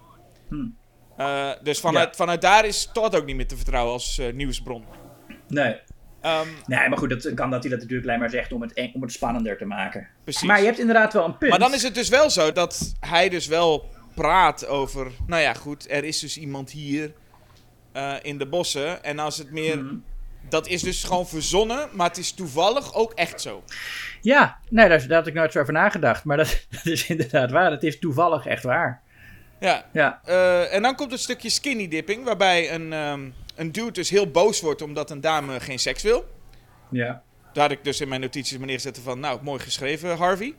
Hmm. 0.48 0.76
Eh, 1.16 1.50
dus 1.62 1.80
vanuit, 1.80 2.08
Ja. 2.08 2.14
vanuit 2.14 2.40
daar 2.40 2.64
is 2.64 2.90
Todd 2.92 3.16
ook 3.16 3.24
niet 3.24 3.36
meer 3.36 3.46
te 3.46 3.56
vertrouwen 3.56 3.92
als 3.92 4.18
eh, 4.18 4.32
nieuwsbron. 4.32 4.84
Nee. 5.48 5.76
Ehm, 6.20 6.46
Nee, 6.66 6.88
maar 6.88 6.98
goed, 6.98 7.10
dat 7.10 7.34
kan 7.34 7.50
dat 7.50 7.62
hij 7.62 7.70
dat 7.70 7.80
natuurlijk 7.80 8.08
alleen 8.08 8.20
maar 8.20 8.30
zegt 8.30 8.52
om 8.52 8.62
het, 8.62 8.90
om 8.94 9.02
het 9.02 9.12
spannender 9.12 9.58
te 9.58 9.64
maken. 9.64 10.08
precies. 10.24 10.42
Maar 10.42 10.58
je 10.58 10.64
hebt 10.66 10.78
inderdaad 10.78 11.12
wel 11.12 11.24
een 11.24 11.38
punt. 11.38 11.50
Maar 11.50 11.58
dan 11.60 11.74
is 11.74 11.82
het 11.82 11.94
dus 11.94 12.08
wel 12.08 12.30
zo 12.30 12.52
dat 12.52 12.94
hij 13.00 13.28
dus 13.28 13.46
wel 13.46 13.88
praat 14.20 14.66
over... 14.66 15.10
Nou 15.26 15.42
ja, 15.42 15.54
goed, 15.54 15.90
er 15.90 16.04
is 16.04 16.18
dus 16.18 16.38
iemand 16.38 16.70
hier 16.70 17.12
eh, 17.92 18.14
in 18.22 18.38
de 18.38 18.46
bossen. 18.46 19.04
En 19.04 19.18
als 19.18 19.38
het 19.38 19.50
meer... 19.50 19.84
Mhm. 19.84 19.94
Dat 20.48 20.66
is 20.66 20.82
dus 20.82 21.04
gewoon 21.04 21.28
verzonnen, 21.28 21.88
maar 21.92 22.08
het 22.08 22.18
is 22.18 22.32
toevallig 22.32 22.94
ook 22.94 23.12
echt 23.12 23.40
zo. 23.40 23.64
Ja, 24.20 24.58
nee, 24.68 24.88
daar, 24.88 25.06
daar 25.06 25.18
had 25.18 25.26
ik 25.26 25.34
nooit 25.34 25.52
zo 25.52 25.60
over 25.60 25.72
nagedacht. 25.72 26.24
Maar 26.24 26.36
dat, 26.36 26.66
dat 26.70 26.86
is 26.86 27.08
inderdaad 27.08 27.50
waar. 27.50 27.70
Het 27.70 27.82
is 27.82 27.98
toevallig 27.98 28.46
echt 28.46 28.62
waar. 28.62 29.02
Ja. 29.60 29.84
Ja. 29.92 30.20
Eh, 30.24 30.74
en 30.74 30.82
dan 30.82 30.94
komt 30.94 31.10
het 31.10 31.20
stukje 31.20 31.50
skinny 31.50 31.88
dipping, 31.88 32.24
waarbij 32.24 32.74
een, 32.74 32.92
ehm, 32.92 33.28
een 33.56 33.72
dude 33.72 33.92
dus 33.92 34.10
heel 34.10 34.30
boos 34.30 34.60
wordt 34.60 34.82
omdat 34.82 35.10
een 35.10 35.20
dame 35.20 35.60
geen 35.60 35.78
seks 35.78 36.02
wil. 36.02 36.28
Ja. 36.90 37.22
Daar 37.52 37.62
had 37.62 37.72
ik 37.72 37.84
dus 37.84 38.00
in 38.00 38.08
mijn 38.08 38.20
notities 38.20 38.58
maar 38.58 38.66
neerzetten 38.66 39.02
van, 39.02 39.20
nou, 39.20 39.42
mooi 39.42 39.60
geschreven, 39.60 40.16
Harvey. 40.16 40.54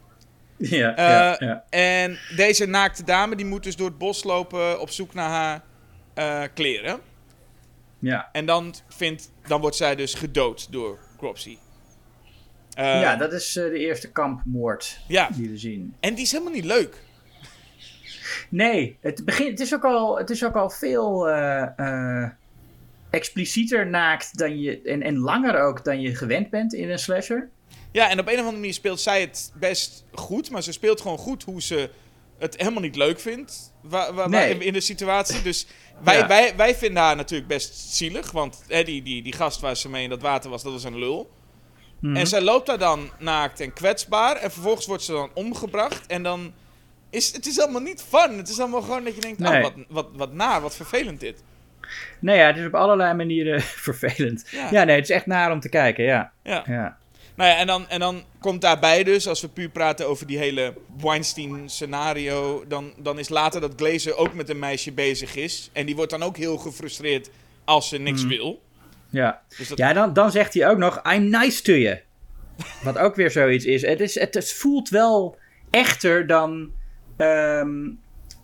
Ja, 0.70 0.96
Eh, 0.96 1.06
ja, 1.06 1.36
ja. 1.40 1.64
En 1.70 2.18
deze 2.36 2.66
naakte 2.66 3.04
dame, 3.04 3.36
die 3.36 3.46
moet 3.46 3.64
dus 3.64 3.76
door 3.76 3.88
het 3.88 3.98
bos 3.98 4.24
lopen 4.24 4.80
op 4.80 4.90
zoek 4.90 5.14
naar 5.14 5.30
haar 5.30 5.62
eh, 6.14 6.50
kleren. 6.54 7.00
ja. 8.00 8.30
En 8.32 8.46
dan, 8.46 8.76
vindt, 8.90 9.32
dan 9.48 9.62
wordt 9.62 9.76
zij 9.76 9.96
dus 9.96 10.14
gedood 10.14 10.72
door 10.72 11.00
Cropsy. 11.18 11.58
Eh, 12.74 13.02
ja, 13.02 13.16
dat 13.16 13.34
is 13.34 13.56
eh, 13.56 13.64
de 13.64 13.78
eerste 13.80 14.12
kampmoord 14.12 15.00
ja, 15.08 15.30
die 15.36 15.50
we 15.50 15.58
zien. 15.58 15.96
en 16.00 16.14
die 16.14 16.24
is 16.24 16.32
helemaal 16.32 16.54
niet 16.54 16.66
leuk. 16.66 16.98
Nee, 18.50 18.98
het, 19.02 19.26
begin, 19.26 19.50
het, 19.50 19.60
is, 19.60 19.74
ook 19.74 19.86
al, 19.86 20.18
het 20.18 20.30
is 20.30 20.46
ook 20.46 20.56
al 20.56 20.70
veel 20.70 21.30
eh, 21.30 21.80
eh, 21.80 22.30
explicieter 23.10 23.88
naakt 23.88 24.38
dan 24.38 24.60
je, 24.60 24.82
en, 24.82 25.02
en 25.02 25.18
langer 25.18 25.60
ook 25.62 25.84
dan 25.84 26.02
je 26.02 26.16
gewend 26.16 26.50
bent 26.50 26.74
in 26.74 26.90
een 26.90 27.00
slasher. 27.00 27.50
Ja, 27.92 28.10
en 28.10 28.20
op 28.20 28.26
een 28.28 28.32
of 28.34 28.38
andere 28.40 28.58
manier 28.58 28.74
speelt 28.74 29.00
zij 29.00 29.22
het 29.22 29.52
best 29.56 30.06
goed. 30.14 30.50
Maar 30.50 30.64
ze 30.64 30.72
speelt 30.72 31.02
gewoon 31.02 31.18
goed 31.18 31.44
hoe 31.44 31.62
ze 31.62 31.90
het 32.40 32.58
helemaal 32.58 32.82
niet 32.82 32.96
leuk 32.96 33.20
vindt. 33.20 33.74
Wa- 33.82 34.14
wa- 34.14 34.14
wa- 34.14 34.28
Nee. 34.28 34.58
in, 34.58 34.74
de 34.74 34.80
situatie. 34.82 35.42
Dus 35.42 35.68
wij, 36.04 36.18
Ja. 36.18 36.28
wij, 36.28 36.54
wij 36.56 36.76
vinden 36.76 37.04
haar 37.04 37.16
natuurlijk 37.16 37.50
best 37.50 37.76
zielig. 37.76 38.32
Want 38.32 38.64
hè, 38.68 38.84
die, 38.84 39.02
die, 39.04 39.24
die 39.24 39.34
gast 39.34 39.60
waar 39.60 39.78
ze 39.78 39.90
mee 39.90 40.04
in 40.04 40.10
dat 40.10 40.22
water 40.22 40.50
was, 40.50 40.64
dat 40.64 40.72
was 40.72 40.84
een 40.84 41.00
lul. 41.00 41.32
Mhm. 42.00 42.16
En 42.16 42.28
zij 42.28 42.42
loopt 42.42 42.66
daar 42.66 42.78
dan 42.78 43.10
naakt 43.20 43.60
en 43.60 43.74
kwetsbaar. 43.74 44.36
En 44.36 44.52
vervolgens 44.52 44.86
wordt 44.86 45.04
ze 45.04 45.12
dan 45.12 45.30
omgebracht. 45.34 46.08
En 46.08 46.24
dan 46.24 46.54
is 47.10 47.34
het 47.34 47.46
is 47.46 47.60
allemaal 47.60 47.82
niet 47.82 48.04
fun. 48.08 48.38
Het 48.38 48.50
is 48.50 48.60
allemaal 48.60 48.82
gewoon 48.82 49.04
dat 49.04 49.16
je 49.16 49.22
denkt, 49.22 49.40
Nee. 49.40 49.56
oh, 49.58 49.62
wat, 49.62 49.74
wat, 49.90 50.08
wat 50.14 50.34
naar, 50.34 50.62
wat 50.62 50.76
vervelend 50.76 51.20
dit. 51.20 51.44
Nee, 52.20 52.38
ja, 52.38 52.46
het 52.48 52.58
is 52.58 52.66
op 52.66 52.76
allerlei 52.76 53.14
manieren 53.14 53.62
vervelend. 53.88 54.48
Ja. 54.52 54.68
Ja. 54.72 54.84
nee, 54.84 54.96
het 54.96 55.04
is 55.10 55.16
echt 55.16 55.26
naar 55.26 55.52
om 55.52 55.60
te 55.60 55.70
kijken, 55.70 56.04
ja. 56.04 56.32
Ja. 56.44 56.64
ja. 56.68 56.98
Nou 57.42 57.54
ja, 57.54 57.60
en 57.60 57.68
dan, 57.68 57.90
en 57.90 58.00
dan 58.00 58.24
komt 58.40 58.62
daarbij 58.62 59.04
dus, 59.04 59.28
als 59.28 59.42
we 59.42 59.48
puur 59.48 59.70
praten 59.70 60.08
over 60.08 60.28
die 60.28 60.38
hele 60.38 60.74
Weinstein-scenario, 60.98 62.64
dan, 62.68 62.94
dan 62.98 63.20
is 63.20 63.30
later 63.30 63.62
dat 63.62 63.74
Glazer 63.76 64.16
ook 64.16 64.34
met 64.34 64.50
een 64.50 64.60
meisje 64.60 64.92
bezig 64.92 65.36
is. 65.36 65.70
En 65.74 65.86
die 65.86 65.96
wordt 65.96 66.12
dan 66.12 66.24
ook 66.24 66.38
heel 66.38 66.58
gefrustreerd 66.58 67.30
als 67.66 67.90
ze 67.90 67.98
niks 67.98 68.26
wil. 68.26 68.62
Ja, 69.10 69.42
Dus 69.58 69.68
dat, 69.68 69.78
ja 69.78 69.94
dan, 69.94 70.14
dan 70.14 70.32
zegt 70.32 70.54
hij 70.54 70.70
ook 70.70 70.78
nog, 70.78 71.02
I'm 71.14 71.30
nice 71.30 71.62
to 71.62 71.74
you. 71.74 72.00
Wat 72.84 72.98
ook 72.98 73.16
weer 73.16 73.32
zoiets 73.32 73.66
is. 73.66 73.82
Het, 73.82 74.00
is, 74.00 74.20
het, 74.20 74.34
het 74.34 74.54
voelt 74.54 74.90
wel 74.90 75.38
echter 75.70 76.28
dan... 76.28 76.72
ehm, 77.18 77.90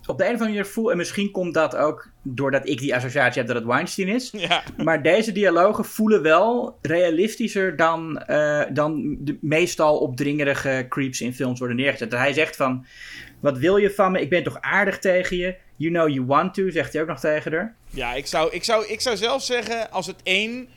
op 0.08 0.18
de 0.18 0.24
een 0.24 0.34
of 0.34 0.40
andere 0.40 0.50
manier 0.58 0.66
voel... 0.66 0.90
En 0.90 0.96
misschien 0.96 1.30
komt 1.30 1.54
dat 1.54 1.76
ook 1.76 2.10
doordat 2.22 2.68
ik 2.68 2.78
die 2.78 2.94
associatie 2.94 3.38
heb 3.38 3.46
dat 3.46 3.56
het 3.56 3.66
Weinstein 3.66 4.08
is. 4.08 4.30
ja. 4.36 4.62
Maar 4.84 5.02
deze 5.02 5.32
dialogen 5.32 5.84
voelen 5.84 6.22
wel 6.22 6.78
realistischer 6.82 7.76
dan, 7.76 8.18
eh, 8.18 8.62
dan 8.72 9.16
de 9.20 9.38
meestal 9.40 9.98
opdringerige 9.98 10.86
creeps 10.88 11.20
in 11.20 11.34
films 11.34 11.58
worden 11.58 11.76
neergezet. 11.76 12.12
Hij 12.12 12.32
zegt 12.32 12.56
van, 12.56 12.86
wat 13.40 13.58
wil 13.58 13.76
je 13.76 13.90
van 13.90 14.12
me? 14.12 14.20
Ik 14.20 14.30
ben 14.30 14.42
toch 14.42 14.60
aardig 14.60 14.98
tegen 14.98 15.36
je? 15.36 15.56
You 15.76 15.92
know 15.92 16.08
you 16.08 16.26
want 16.26 16.54
to, 16.54 16.70
zegt 16.70 16.92
hij 16.92 17.02
ook 17.02 17.08
nog 17.08 17.20
tegen 17.20 17.52
haar. 17.52 17.74
ja 17.90 18.14
ik, 18.14 18.26
zou, 18.26 18.50
ik, 18.52 18.64
zou, 18.64 18.86
ik 18.86 19.00
zou 19.00 19.16
zelf 19.16 19.42
zeggen, 19.42 19.90
als 19.90 20.06
het 20.06 20.20
één, 20.22 20.68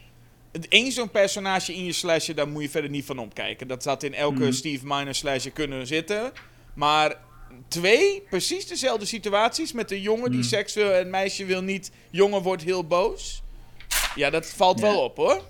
het 0.52 0.68
één 0.68 0.92
zo'n 0.92 1.10
personage 1.10 1.74
in 1.74 1.86
je 1.86 1.92
slasher, 1.92 2.36
dan 2.36 2.50
moet 2.52 2.62
je 2.64 2.70
verder 2.70 2.90
niet 2.90 3.06
van 3.06 3.18
opkijken. 3.20 3.68
Dat 3.68 3.84
had 3.86 4.04
in 4.04 4.14
elke 4.14 4.42
Mhm. 4.44 4.52
Steve 4.52 4.86
Miner 4.88 5.16
slasher 5.16 5.52
kunnen 5.52 5.88
zitten. 5.88 6.32
Maar 6.74 7.16
twee, 7.68 8.24
precies 8.30 8.68
dezelfde 8.68 9.06
situaties 9.06 9.72
met 9.74 9.92
een 9.92 10.02
jongen 10.02 10.30
die 10.32 10.40
Mhm. 10.40 10.48
seks 10.48 10.74
wil 10.74 10.92
en 10.94 11.10
meisje 11.10 11.46
wil 11.46 11.62
niet. 11.62 11.92
Jongen 12.10 12.42
wordt 12.42 12.64
heel 12.64 12.88
boos. 12.88 13.44
Ja, 14.16 14.30
dat 14.30 14.46
valt 14.50 14.80
Ja. 14.80 14.86
wel 14.86 15.04
op 15.04 15.18
hoor. 15.18 15.44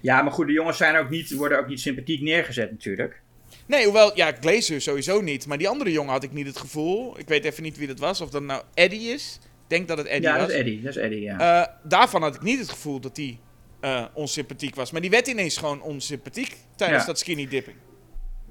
Ja, 0.00 0.22
maar 0.22 0.32
goed, 0.32 0.46
de 0.46 0.52
jongens 0.52 0.76
zijn 0.76 0.96
ook 0.96 1.10
niet, 1.10 1.30
worden 1.34 1.58
ook 1.58 1.66
niet 1.68 1.80
sympathiek 1.80 2.20
neergezet 2.20 2.70
natuurlijk. 2.70 3.20
Nee, 3.66 3.84
hoewel, 3.84 4.16
ja, 4.16 4.32
Glazer 4.40 4.80
sowieso 4.80 5.20
niet. 5.20 5.46
Maar 5.46 5.58
die 5.58 5.68
andere 5.68 5.92
jongen 5.92 6.12
had 6.12 6.22
ik 6.22 6.32
niet 6.32 6.46
het 6.46 6.58
gevoel. 6.58 7.18
Ik 7.18 7.28
weet 7.28 7.44
even 7.44 7.62
niet 7.62 7.76
wie 7.76 7.86
dat 7.86 7.98
was. 7.98 8.20
Of 8.20 8.30
dat 8.30 8.42
nou 8.42 8.62
Eddie 8.74 9.12
is. 9.12 9.38
Ik 9.42 9.48
denk 9.76 9.88
dat 9.88 9.98
het 9.98 10.06
Eddie 10.06 10.28
ja, 10.28 10.32
was. 10.36 10.40
dat 10.40 10.50
is 10.50 10.56
Eddie, 10.56 10.80
dat 10.82 10.96
is 10.96 11.02
Eddie, 11.02 11.20
ja. 11.20 11.62
Eh, 11.62 11.74
daarvan 11.88 12.22
had 12.22 12.34
ik 12.34 12.42
niet 12.42 12.58
het 12.58 12.68
gevoel 12.68 13.00
dat 13.00 13.14
die 13.14 13.38
eh, 13.80 14.04
onsympathiek 14.14 14.74
was. 14.74 14.90
Maar 14.90 15.00
die 15.00 15.10
werd 15.10 15.26
ineens 15.28 15.56
gewoon 15.56 15.82
onsympathiek 15.82 16.56
tijdens 16.76 17.00
Ja. 17.00 17.06
dat 17.06 17.18
skinny 17.18 17.48
dipping. 17.48 17.76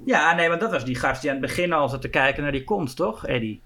Ja, 0.05 0.35
nee, 0.35 0.47
want 0.49 0.61
dat 0.61 0.71
was 0.71 0.85
die 0.85 0.95
gast 0.95 1.21
die 1.21 1.29
aan 1.31 1.37
het 1.37 1.45
begin 1.45 1.73
al 1.73 1.89
zat 1.89 2.01
te 2.01 2.09
kijken 2.09 2.43
naar 2.43 2.51
die 2.51 2.63
kont, 2.63 2.95
toch, 2.95 3.27
Eddie? 3.27 3.61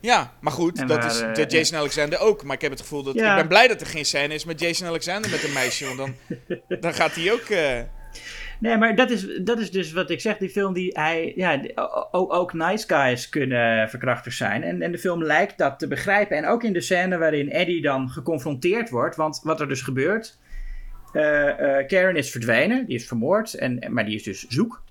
Ja, 0.00 0.32
maar 0.40 0.52
goed, 0.52 0.78
En 0.78 0.86
dat 0.86 0.98
waar, 0.98 1.34
is 1.34 1.44
eh, 1.44 1.46
Jason 1.48 1.78
Alexander 1.78 2.18
ook. 2.18 2.42
Maar 2.44 2.54
ik 2.56 2.62
heb 2.62 2.70
het 2.70 2.80
gevoel 2.80 3.02
dat... 3.02 3.14
Ja. 3.14 3.30
Ik 3.30 3.36
ben 3.38 3.48
blij 3.48 3.68
dat 3.68 3.80
er 3.80 3.86
geen 3.86 4.04
scène 4.04 4.34
is 4.34 4.44
met 4.44 4.60
Jason 4.60 4.86
Alexander 4.88 5.30
met 5.30 5.44
een 5.44 5.52
meisje. 5.52 5.84
Want 5.86 5.96
dan, 5.98 6.14
dan 6.80 6.94
gaat 6.94 7.14
hij 7.14 7.32
ook... 7.32 7.40
eh, 7.40 7.80
Nee, 8.60 8.76
maar 8.76 8.94
dat 8.94 9.10
is, 9.10 9.26
dat 9.42 9.58
is 9.58 9.70
dus 9.70 9.92
wat 9.92 10.10
ik 10.10 10.20
zeg. 10.20 10.36
Die 10.38 10.48
film 10.48 10.72
die 10.72 10.90
hij. 10.92 11.32
Ja, 11.36 11.60
ook 12.10 12.52
nice 12.52 12.84
guys 12.86 13.28
kunnen 13.28 13.88
verkrachters 13.88 14.36
zijn. 14.36 14.62
En, 14.62 14.82
en 14.82 14.92
de 14.92 14.98
film 14.98 15.22
lijkt 15.24 15.58
dat 15.58 15.78
te 15.78 15.86
begrijpen. 15.88 16.36
En 16.36 16.46
ook 16.46 16.62
in 16.62 16.72
de 16.72 16.80
scène 16.80 17.18
waarin 17.18 17.50
Eddie 17.50 17.82
dan 17.82 18.08
geconfronteerd 18.08 18.90
wordt. 18.90 19.16
Want 19.16 19.40
wat 19.42 19.60
er 19.60 19.68
dus 19.68 19.82
gebeurt. 19.82 20.38
eh, 21.12 21.22
Karen 21.86 22.16
is 22.16 22.30
verdwenen. 22.30 22.86
Die 22.86 22.96
is 22.96 23.06
vermoord. 23.06 23.54
En- 23.54 23.84
maar 23.88 24.04
die 24.04 24.14
is 24.14 24.22
dus 24.22 24.46
zoek. 24.48 24.82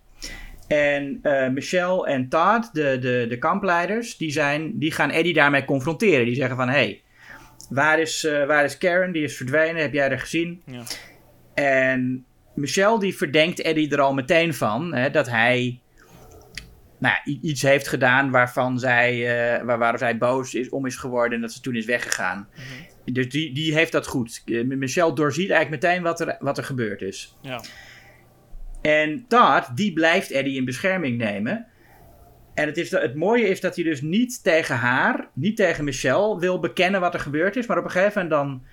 En 0.68 1.20
eh, 1.22 1.49
Michelle 1.49 2.07
en 2.07 2.30
Todd, 2.30 2.70
de, 2.74 2.97
de, 2.99 3.26
de 3.30 3.38
kampleiders, 3.38 4.18
die, 4.18 4.32
zijn, 4.32 4.80
die 4.80 4.91
gaan 4.91 5.09
Eddie 5.09 5.34
daarmee 5.34 5.65
confronteren. 5.65 6.26
Die 6.26 6.36
zeggen 6.36 6.55
van, 6.55 6.70
hé, 6.70 6.74
hey, 6.74 7.01
waar, 7.70 7.99
is, 7.99 8.24
eh, 8.24 8.45
waar 8.45 8.63
is 8.63 8.78
Karen? 8.78 9.11
Die 9.11 9.24
is 9.24 9.38
verdwenen, 9.38 9.82
heb 9.82 9.93
jij 9.93 10.07
haar 10.07 10.20
gezien? 10.20 10.61
ja. 10.65 10.84
En 11.53 12.26
Michelle 12.53 12.99
die 12.99 13.18
verdenkt 13.18 13.61
Eddie 13.61 13.91
er 13.91 14.01
al 14.01 14.13
meteen 14.13 14.53
van 14.53 14.93
hè, 14.93 15.09
dat 15.09 15.30
hij 15.30 15.80
nou, 16.97 17.15
iets 17.41 17.61
heeft 17.61 17.88
gedaan 17.88 18.32
waarvan 18.32 18.80
zij, 18.80 19.13
eh, 19.13 19.65
waar, 19.65 19.78
waar 19.78 19.97
zij 19.97 20.18
boos 20.18 20.53
is, 20.53 20.70
om 20.70 20.86
is 20.86 20.95
geworden 20.95 21.36
en 21.36 21.41
dat 21.41 21.51
ze 21.51 21.61
toen 21.61 21.76
is 21.76 21.86
weggegaan. 21.86 22.47
Dus 23.05 23.30
die, 23.30 23.53
die 23.53 23.74
heeft 23.74 23.91
dat 23.91 24.07
goed. 24.07 24.43
Michelle 24.65 25.13
doorziet 25.13 25.49
eigenlijk 25.49 25.84
meteen 25.84 26.03
wat 26.03 26.20
er, 26.20 26.36
wat 26.39 26.57
er 26.57 26.63
gebeurd 26.63 27.01
is. 27.01 27.36
ja. 27.41 27.61
En 28.88 29.26
Todd, 29.28 29.76
die 29.76 29.94
blijft 29.94 30.32
Eddie 30.32 30.58
in 30.58 30.66
bescherming 30.66 31.18
nemen. 31.18 31.66
En 32.54 32.66
het, 32.66 32.78
is, 32.78 32.92
het 32.92 33.16
mooie 33.16 33.48
is 33.48 33.62
dat 33.62 33.76
hij 33.76 33.84
dus 33.84 34.02
niet 34.02 34.44
tegen 34.44 34.76
haar, 34.76 35.28
niet 35.34 35.56
tegen 35.56 35.84
Michelle 35.84 36.40
wil 36.40 36.60
bekennen 36.60 37.02
wat 37.02 37.14
er 37.14 37.20
gebeurd 37.20 37.56
is. 37.56 37.66
Maar 37.66 37.78
op 37.78 37.84
een 37.84 37.92
gegeven 37.92 38.22
moment 38.22 38.30
dan 38.42 38.64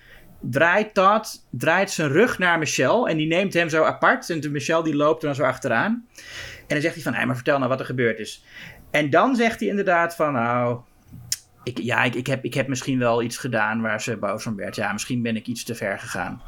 draait 0.51 0.93
Todd 0.93 1.47
draait 1.51 1.91
zijn 1.91 2.11
rug 2.11 2.37
naar 2.37 2.59
Michelle. 2.59 3.09
En 3.09 3.17
die 3.17 3.27
neemt 3.27 3.53
hem 3.53 3.69
zo 3.69 3.83
apart. 3.83 4.29
En 4.29 4.51
Michelle 4.51 4.83
die 4.83 4.95
loopt 4.95 5.21
er 5.21 5.27
dan 5.27 5.35
zo 5.35 5.43
achteraan. 5.43 6.07
En 6.59 6.65
dan 6.67 6.81
zegt 6.81 6.93
hij 6.93 7.03
van, 7.03 7.13
hé, 7.13 7.25
maar 7.25 7.35
vertel 7.35 7.57
nou 7.57 7.69
wat 7.69 7.79
er 7.79 7.85
gebeurd 7.85 8.19
is. 8.19 8.43
En 8.91 9.09
dan 9.09 9.35
zegt 9.35 9.59
hij 9.59 9.69
inderdaad 9.69 10.15
van, 10.15 10.33
nou... 10.33 10.79
Ik, 11.63 11.77
ja, 11.77 12.03
ik, 12.03 12.15
ik, 12.15 12.27
heb, 12.27 12.43
ik 12.43 12.53
heb 12.53 12.67
misschien 12.67 12.99
wel 12.99 13.23
iets 13.23 13.37
gedaan 13.37 13.81
waar 13.81 14.01
ze 14.01 14.17
boos 14.17 14.45
om 14.45 14.55
werd. 14.55 14.75
Ja, 14.75 14.91
misschien 14.91 15.21
ben 15.21 15.35
ik 15.35 15.47
iets 15.47 15.63
te 15.63 15.75
ver 15.75 15.99
gegaan. 15.99 16.41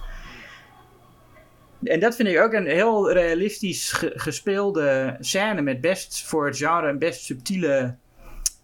En 1.88 2.00
dat 2.00 2.16
vind 2.16 2.28
ik 2.28 2.40
ook 2.40 2.54
een 2.54 2.68
heel 2.68 3.12
realistisch 3.12 3.92
ge- 3.92 4.14
gespeelde 4.16 5.16
scène 5.20 5.62
met 5.62 5.82
best 5.82 6.24
voor 6.24 6.46
het 6.46 6.58
genre 6.58 6.90
een 6.90 7.00
best 7.00 7.22
subtiele 7.24 7.96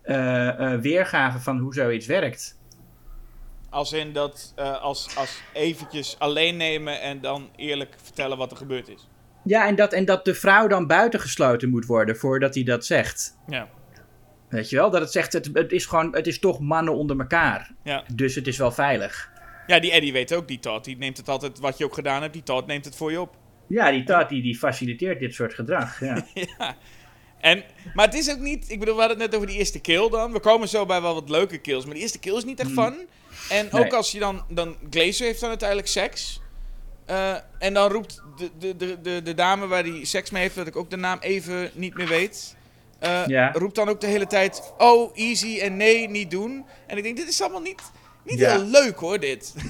eh, 0.02 0.74
weergave 0.80 1.40
van 1.40 1.58
hoe 1.60 1.74
zoiets 1.74 2.06
werkt. 2.06 2.58
Als 3.70 3.94
in 3.94 4.14
dat, 4.14 4.54
eh, 4.56 4.82
als, 4.82 5.16
als 5.18 5.42
eventjes 5.54 6.16
alleen 6.20 6.58
nemen 6.58 7.02
en 7.02 7.22
dan 7.22 7.50
eerlijk 7.56 7.96
vertellen 8.04 8.38
wat 8.38 8.52
er 8.52 8.58
gebeurd 8.58 8.88
is. 8.90 9.08
Ja, 9.44 9.68
en 9.68 9.76
dat, 9.76 9.94
en 9.94 10.06
dat 10.06 10.26
de 10.26 10.34
vrouw 10.34 10.68
dan 10.68 10.88
buitengesloten 10.88 11.70
moet 11.70 11.86
worden 11.86 12.18
voordat 12.18 12.56
hij 12.56 12.64
dat 12.64 12.86
zegt. 12.86 13.38
Ja. 13.48 13.70
Weet 14.50 14.70
je 14.70 14.76
wel? 14.76 14.90
Dat 14.90 15.02
het 15.02 15.12
zegt, 15.12 15.34
het, 15.34 15.50
het 15.54 15.72
is 15.72 15.86
gewoon, 15.86 16.16
het 16.16 16.28
is 16.28 16.40
toch 16.40 16.60
mannen 16.60 16.96
onder 16.96 17.20
elkaar. 17.20 17.72
Ja. 17.84 18.04
Dus 18.14 18.36
het 18.36 18.48
is 18.48 18.58
wel 18.58 18.72
veilig. 18.72 19.32
Ja, 19.68 19.80
die 19.80 19.92
Eddie 19.92 20.14
weet 20.14 20.34
ook, 20.34 20.48
die 20.48 20.60
Todd. 20.60 20.86
Die 20.86 20.98
neemt 20.98 21.18
het 21.18 21.30
altijd, 21.30 21.60
wat 21.60 21.78
je 21.78 21.86
ook 21.86 21.94
gedaan 21.94 22.22
hebt, 22.22 22.34
die 22.34 22.44
Todd 22.44 22.68
neemt 22.68 22.86
het 22.86 22.96
voor 22.96 23.12
je 23.12 23.22
op. 23.22 23.36
Ja, 23.68 23.92
die 23.92 24.04
Todd 24.04 24.30
die, 24.30 24.42
die 24.42 24.58
faciliteert 24.58 25.20
dit 25.20 25.34
soort 25.34 25.54
gedrag. 25.54 26.00
Ja. 26.00 26.26
ja. 26.58 26.76
En, 27.40 27.64
maar 27.94 28.06
het 28.06 28.16
is 28.16 28.32
ook 28.32 28.40
niet... 28.40 28.72
Ik 28.72 28.80
bedoel, 28.80 28.94
we 28.96 29.00
hadden 29.00 29.20
het 29.20 29.28
net 29.32 29.36
over 29.36 29.48
die 29.52 29.58
eerste 29.60 29.80
kill 29.80 30.10
dan. 30.10 30.32
We 30.32 30.40
komen 30.40 30.68
zo 30.70 30.86
bij 30.86 31.02
wel 31.02 31.14
wat 31.14 31.30
leuke 31.30 31.58
kills. 31.58 31.84
Maar 31.86 31.94
die 31.94 32.02
eerste 32.04 32.20
kill 32.20 32.36
is 32.38 32.44
niet 32.44 32.60
echt 32.60 32.72
fun. 32.72 33.08
En 33.50 33.72
ook 33.72 33.86
Mm. 33.86 33.92
Als 33.92 34.12
je 34.12 34.20
dan... 34.20 34.44
dan 34.50 34.76
Glazer 34.90 35.26
heeft 35.26 35.40
dan 35.40 35.50
uiteindelijk 35.50 35.88
seks. 35.90 36.42
Eh, 37.06 37.36
en 37.60 37.74
dan 37.74 37.92
roept 37.92 38.22
de, 38.38 38.50
de, 38.60 38.76
de, 38.76 39.02
de, 39.02 39.22
de 39.22 39.34
dame 39.34 39.68
waar 39.68 39.84
hij 39.84 40.04
seks 40.06 40.30
mee 40.30 40.42
heeft... 40.42 40.56
dat 40.56 40.68
ik 40.68 40.76
ook 40.76 40.90
de 40.90 40.96
naam 40.98 41.18
even 41.20 41.72
niet 41.74 41.96
meer 41.96 42.08
weet... 42.08 42.56
eh, 43.00 43.26
Ja. 43.28 43.52
roept 43.52 43.76
dan 43.76 43.90
ook 43.90 44.02
de 44.02 44.08
hele 44.08 44.28
tijd... 44.28 44.74
Oh, 44.78 45.12
easy 45.18 45.60
en 45.60 45.78
nee, 45.78 46.10
niet 46.10 46.32
doen. 46.32 46.66
En 46.88 46.98
ik 46.98 47.04
denk, 47.04 47.18
dit 47.18 47.28
is 47.28 47.42
allemaal 47.42 47.62
niet, 47.62 47.82
niet 48.26 48.40
Ja. 48.40 48.52
heel 48.52 48.66
leuk 48.66 48.96
hoor, 48.98 49.20
dit. 49.20 49.54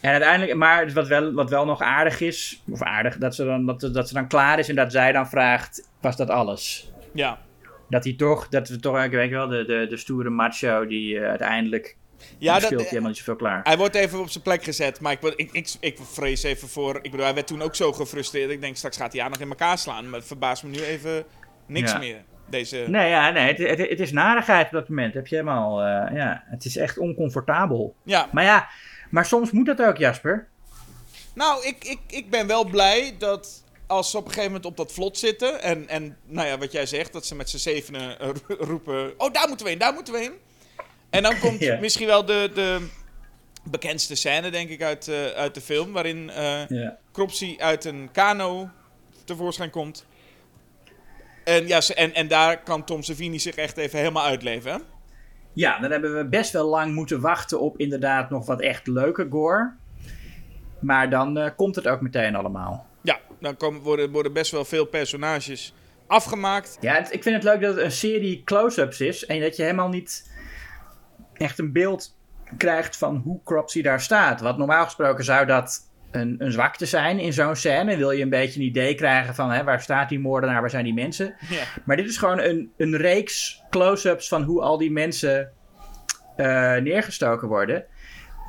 En 0.00 0.10
uiteindelijk, 0.10 0.54
maar 0.58 0.92
wat 0.92 1.06
wel, 1.08 1.32
wat 1.32 1.50
wel 1.50 1.64
nog 1.64 1.80
aardig 1.80 2.20
is, 2.20 2.62
of 2.70 2.82
aardig, 2.82 3.16
dat 3.18 3.34
ze, 3.34 3.44
dan, 3.44 3.66
dat, 3.66 3.80
dat 3.80 4.08
ze 4.08 4.14
dan 4.14 4.28
klaar 4.28 4.58
is 4.58 4.68
en 4.68 4.74
dat 4.74 4.92
zij 4.92 5.12
dan 5.12 5.28
vraagt, 5.28 5.88
was 6.00 6.16
dat 6.16 6.30
alles? 6.30 6.90
ja. 7.12 7.42
Dat 7.88 8.04
hij 8.04 8.12
toch, 8.14 8.48
dat 8.48 8.68
we 8.68 8.80
toch, 8.80 9.02
ik 9.02 9.10
weet 9.10 9.30
wel, 9.30 9.48
de, 9.48 9.64
de, 9.64 9.86
de 9.88 9.96
stoere 9.96 10.30
macho 10.30 10.86
die 10.86 11.18
eh, 11.18 11.28
uiteindelijk, 11.28 11.96
Ja, 12.38 12.52
dat, 12.54 12.62
speelt 12.62 12.80
hij 12.80 12.88
helemaal 12.88 13.08
niet 13.08 13.18
zoveel 13.18 13.36
klaar. 13.36 13.60
Hij 13.62 13.76
wordt 13.76 13.94
even 13.94 14.20
op 14.20 14.30
zijn 14.30 14.44
plek 14.44 14.64
gezet, 14.64 15.00
maar 15.00 15.12
ik, 15.12 15.22
ik, 15.22 15.48
ik, 15.52 15.74
ik 15.80 15.98
vrees 16.12 16.42
even 16.42 16.68
voor... 16.68 16.96
Ik 16.96 17.10
bedoel, 17.10 17.24
hij 17.26 17.34
werd 17.34 17.46
toen 17.46 17.62
ook 17.62 17.74
zo 17.74 17.92
gefrustreerd. 17.92 18.50
Ik 18.50 18.60
denk, 18.60 18.76
straks 18.76 18.96
gaat 18.96 19.12
hij 19.12 19.22
aan 19.22 19.30
nog 19.30 19.40
in 19.40 19.48
elkaar 19.48 19.78
slaan. 19.78 20.04
Maar 20.10 20.18
het 20.18 20.28
verbaast 20.28 20.62
me 20.62 20.68
nu 20.70 20.82
even 20.82 21.24
niks 21.66 21.92
Ja. 21.92 21.98
meer. 21.98 22.24
Deze... 22.46 22.84
Nee, 22.88 23.08
ja, 23.08 23.30
nee, 23.30 23.46
het, 23.46 23.58
het, 23.78 23.88
het 23.88 24.00
is 24.00 24.12
narigheid 24.12 24.66
op 24.66 24.72
dat 24.72 24.88
moment. 24.88 25.14
Heb 25.14 25.26
je 25.26 25.34
helemaal, 25.36 25.80
eh, 25.80 26.16
ja, 26.16 26.42
het 26.46 26.64
is 26.64 26.76
echt 26.76 26.98
oncomfortabel. 26.98 27.94
Ja, 28.02 28.28
Maar 28.32 28.44
ja, 28.44 28.68
maar 29.10 29.26
soms 29.26 29.50
moet 29.50 29.66
dat 29.66 29.82
ook, 29.82 29.96
Jasper. 29.96 30.48
nou, 31.34 31.66
ik, 31.66 31.84
ik, 31.84 31.98
ik 32.06 32.30
ben 32.30 32.46
wel 32.46 32.64
blij 32.64 33.14
dat 33.18 33.62
als 33.86 34.10
ze 34.10 34.16
op 34.16 34.22
een 34.24 34.28
gegeven 34.30 34.50
moment 34.52 34.66
op 34.70 34.76
dat 34.76 34.92
vlot 34.92 35.18
zitten... 35.18 35.62
En, 35.62 35.88
en 35.88 36.16
nou 36.26 36.48
ja, 36.48 36.58
wat 36.58 36.72
jij 36.72 36.86
zegt, 36.86 37.12
dat 37.12 37.26
ze 37.26 37.34
met 37.34 37.50
z'n 37.50 37.56
zevenen 37.56 38.18
eh, 38.20 38.28
ro- 38.48 38.54
roepen... 38.64 39.12
Oh, 39.20 39.32
daar 39.32 39.48
moeten 39.48 39.64
we 39.66 39.70
heen, 39.72 39.80
daar 39.80 39.92
moeten 39.94 40.14
we 40.14 40.20
heen. 40.20 40.32
En 41.10 41.22
dan 41.22 41.38
komt 41.44 41.60
Ja. 41.60 41.78
misschien 41.80 42.06
wel 42.06 42.24
de, 42.24 42.50
de 42.54 42.86
bekendste 43.64 44.14
scène, 44.14 44.50
denk 44.50 44.70
ik, 44.70 44.82
uit, 44.82 45.08
eh, 45.08 45.26
uit 45.26 45.54
de 45.54 45.60
film... 45.60 45.92
waarin 45.92 46.30
Ja. 46.68 46.98
Cropsy 47.12 47.56
uit 47.58 47.84
een 47.84 48.08
kano 48.12 48.68
tevoorschijn 49.24 49.70
komt. 49.70 50.06
En, 51.44 51.66
ja, 51.66 51.80
en, 51.94 52.14
en 52.14 52.28
daar 52.28 52.62
kan 52.62 52.84
Tom 52.84 53.02
Savini 53.02 53.38
zich 53.38 53.54
echt 53.54 53.76
even 53.76 53.98
helemaal 53.98 54.24
uitleven. 54.24 54.72
Hè? 54.72 54.78
Ja, 55.52 55.78
dan 55.78 55.90
hebben 55.90 56.16
we 56.16 56.24
best 56.28 56.52
wel 56.52 56.68
lang 56.68 56.94
moeten 56.94 57.20
wachten 57.20 57.60
op 57.60 57.78
inderdaad 57.78 58.30
nog 58.30 58.46
wat 58.46 58.60
echt 58.60 58.86
leuke 58.86 59.26
gore. 59.30 59.72
Maar 60.80 61.10
dan 61.10 61.38
eh, 61.38 61.50
komt 61.56 61.74
het 61.76 61.88
ook 61.88 62.00
meteen 62.00 62.34
allemaal. 62.34 62.86
Ja, 63.02 63.18
dan 63.40 63.56
komen, 63.56 63.80
worden, 63.80 64.10
worden 64.12 64.32
best 64.32 64.50
wel 64.50 64.64
veel 64.64 64.84
personages 64.84 65.74
afgemaakt. 66.06 66.78
Ja, 66.80 66.94
het- 66.94 67.12
ik 67.12 67.22
vind 67.22 67.34
het 67.34 67.44
leuk 67.44 67.60
dat 67.60 67.74
het 67.74 67.84
een 67.84 67.92
serie 67.92 68.42
close-ups 68.44 69.00
is. 69.00 69.26
En 69.26 69.40
dat 69.40 69.56
je 69.56 69.62
helemaal 69.62 69.88
niet 69.88 70.32
echt 71.34 71.58
een 71.58 71.72
beeld 71.72 72.16
krijgt 72.56 72.96
van 72.96 73.16
hoe 73.16 73.40
Cropsy 73.44 73.82
daar 73.82 74.00
staat. 74.00 74.40
Want 74.40 74.58
normaal 74.58 74.84
gesproken 74.84 75.24
zou 75.24 75.46
dat 75.46 75.80
een, 76.14 76.34
een 76.38 76.52
zwakte 76.52 76.86
zijn 76.86 77.18
in 77.18 77.32
zo'n 77.32 77.56
scène. 77.56 77.96
Wil 77.96 78.10
je 78.10 78.22
een 78.22 78.28
beetje 78.28 78.60
een 78.60 78.66
idee 78.66 78.94
krijgen 78.94 79.34
van 79.34 79.50
hè, 79.50 79.64
waar 79.64 79.80
staat 79.82 80.08
die 80.08 80.18
moordenaar, 80.18 80.60
waar 80.60 80.70
zijn 80.70 80.84
die 80.84 80.94
mensen. 80.94 81.34
Maar 81.84 81.96
dit 81.96 82.06
is 82.08 82.16
gewoon 82.16 82.38
een, 82.38 82.72
een 82.76 82.96
reeks 82.96 83.62
close-ups 83.70 84.28
van 84.28 84.42
hoe 84.42 84.60
al 84.62 84.78
die 84.78 84.90
mensen 84.90 85.52
eh, 86.36 86.74
neergestoken 86.76 87.48
worden. 87.48 87.84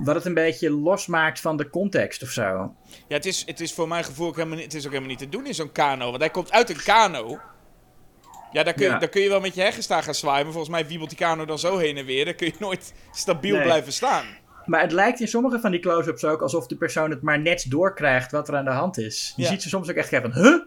Wat 0.04 0.16
het 0.16 0.26
een 0.26 0.34
beetje 0.34 0.72
losmaakt 0.72 1.40
van 1.40 1.58
de 1.58 1.70
context 1.70 2.24
of 2.24 2.30
zo. 2.30 2.76
Ja, 3.08 3.16
het 3.16 3.26
is, 3.26 3.44
het 3.46 3.60
is 3.60 3.74
voor 3.74 3.88
mijn 3.88 4.04
gevoel 4.04 4.28
ook 4.28 4.36
helemaal, 4.36 4.56
niet- 4.58 4.66
het 4.66 4.74
is 4.74 4.84
ook 4.86 4.92
helemaal 4.92 5.10
niet 5.12 5.20
te 5.20 5.30
doen 5.30 5.46
in 5.48 5.54
zo'n 5.54 5.72
kano. 5.72 6.06
Want 6.10 6.20
hij 6.20 6.30
komt 6.30 6.52
uit 6.52 6.70
een 6.70 6.84
kano. 6.84 7.40
Ja, 8.52 8.64
daar 8.64 8.74
kun, 8.74 8.86
je, 8.86 8.92
Ja. 8.92 8.98
daar 9.00 9.10
kun 9.10 9.22
je 9.22 9.30
wel 9.30 9.40
met 9.40 9.56
je 9.56 9.62
heggen 9.62 9.84
staan 9.84 10.04
gaan 10.04 10.16
zwaaien. 10.16 10.44
Maar 10.44 10.54
volgens 10.54 10.74
mij 10.76 10.88
wiebelt 10.88 11.10
die 11.10 11.18
kano 11.18 11.46
dan 11.46 11.60
zo 11.60 11.78
heen 11.78 11.98
en 11.98 12.06
weer. 12.06 12.26
Dan 12.26 12.36
kun 12.36 12.48
je 12.48 12.54
nooit 12.60 12.94
stabiel 13.12 13.56
Nee. 13.56 13.64
blijven 13.64 13.94
staan. 13.94 14.26
Maar 14.66 14.82
het 14.82 14.92
lijkt 14.92 15.20
in 15.20 15.28
sommige 15.28 15.60
van 15.60 15.72
die 15.72 15.80
close-ups 15.80 16.24
ook 16.26 16.42
alsof 16.42 16.68
de 16.68 16.76
persoon 16.76 17.10
het 17.10 17.22
maar 17.22 17.40
net 17.40 17.66
doorkrijgt 17.70 18.32
wat 18.32 18.48
er 18.48 18.56
aan 18.56 18.66
de 18.66 18.72
hand 18.72 18.98
is. 18.98 19.34
Je 19.36 19.44
Ja. 19.44 19.50
ziet 19.50 19.62
ze 19.62 19.70
soms 19.70 19.90
ook 19.90 19.96
echt 19.96 20.10
van, 20.10 20.34
huh? 20.34 20.62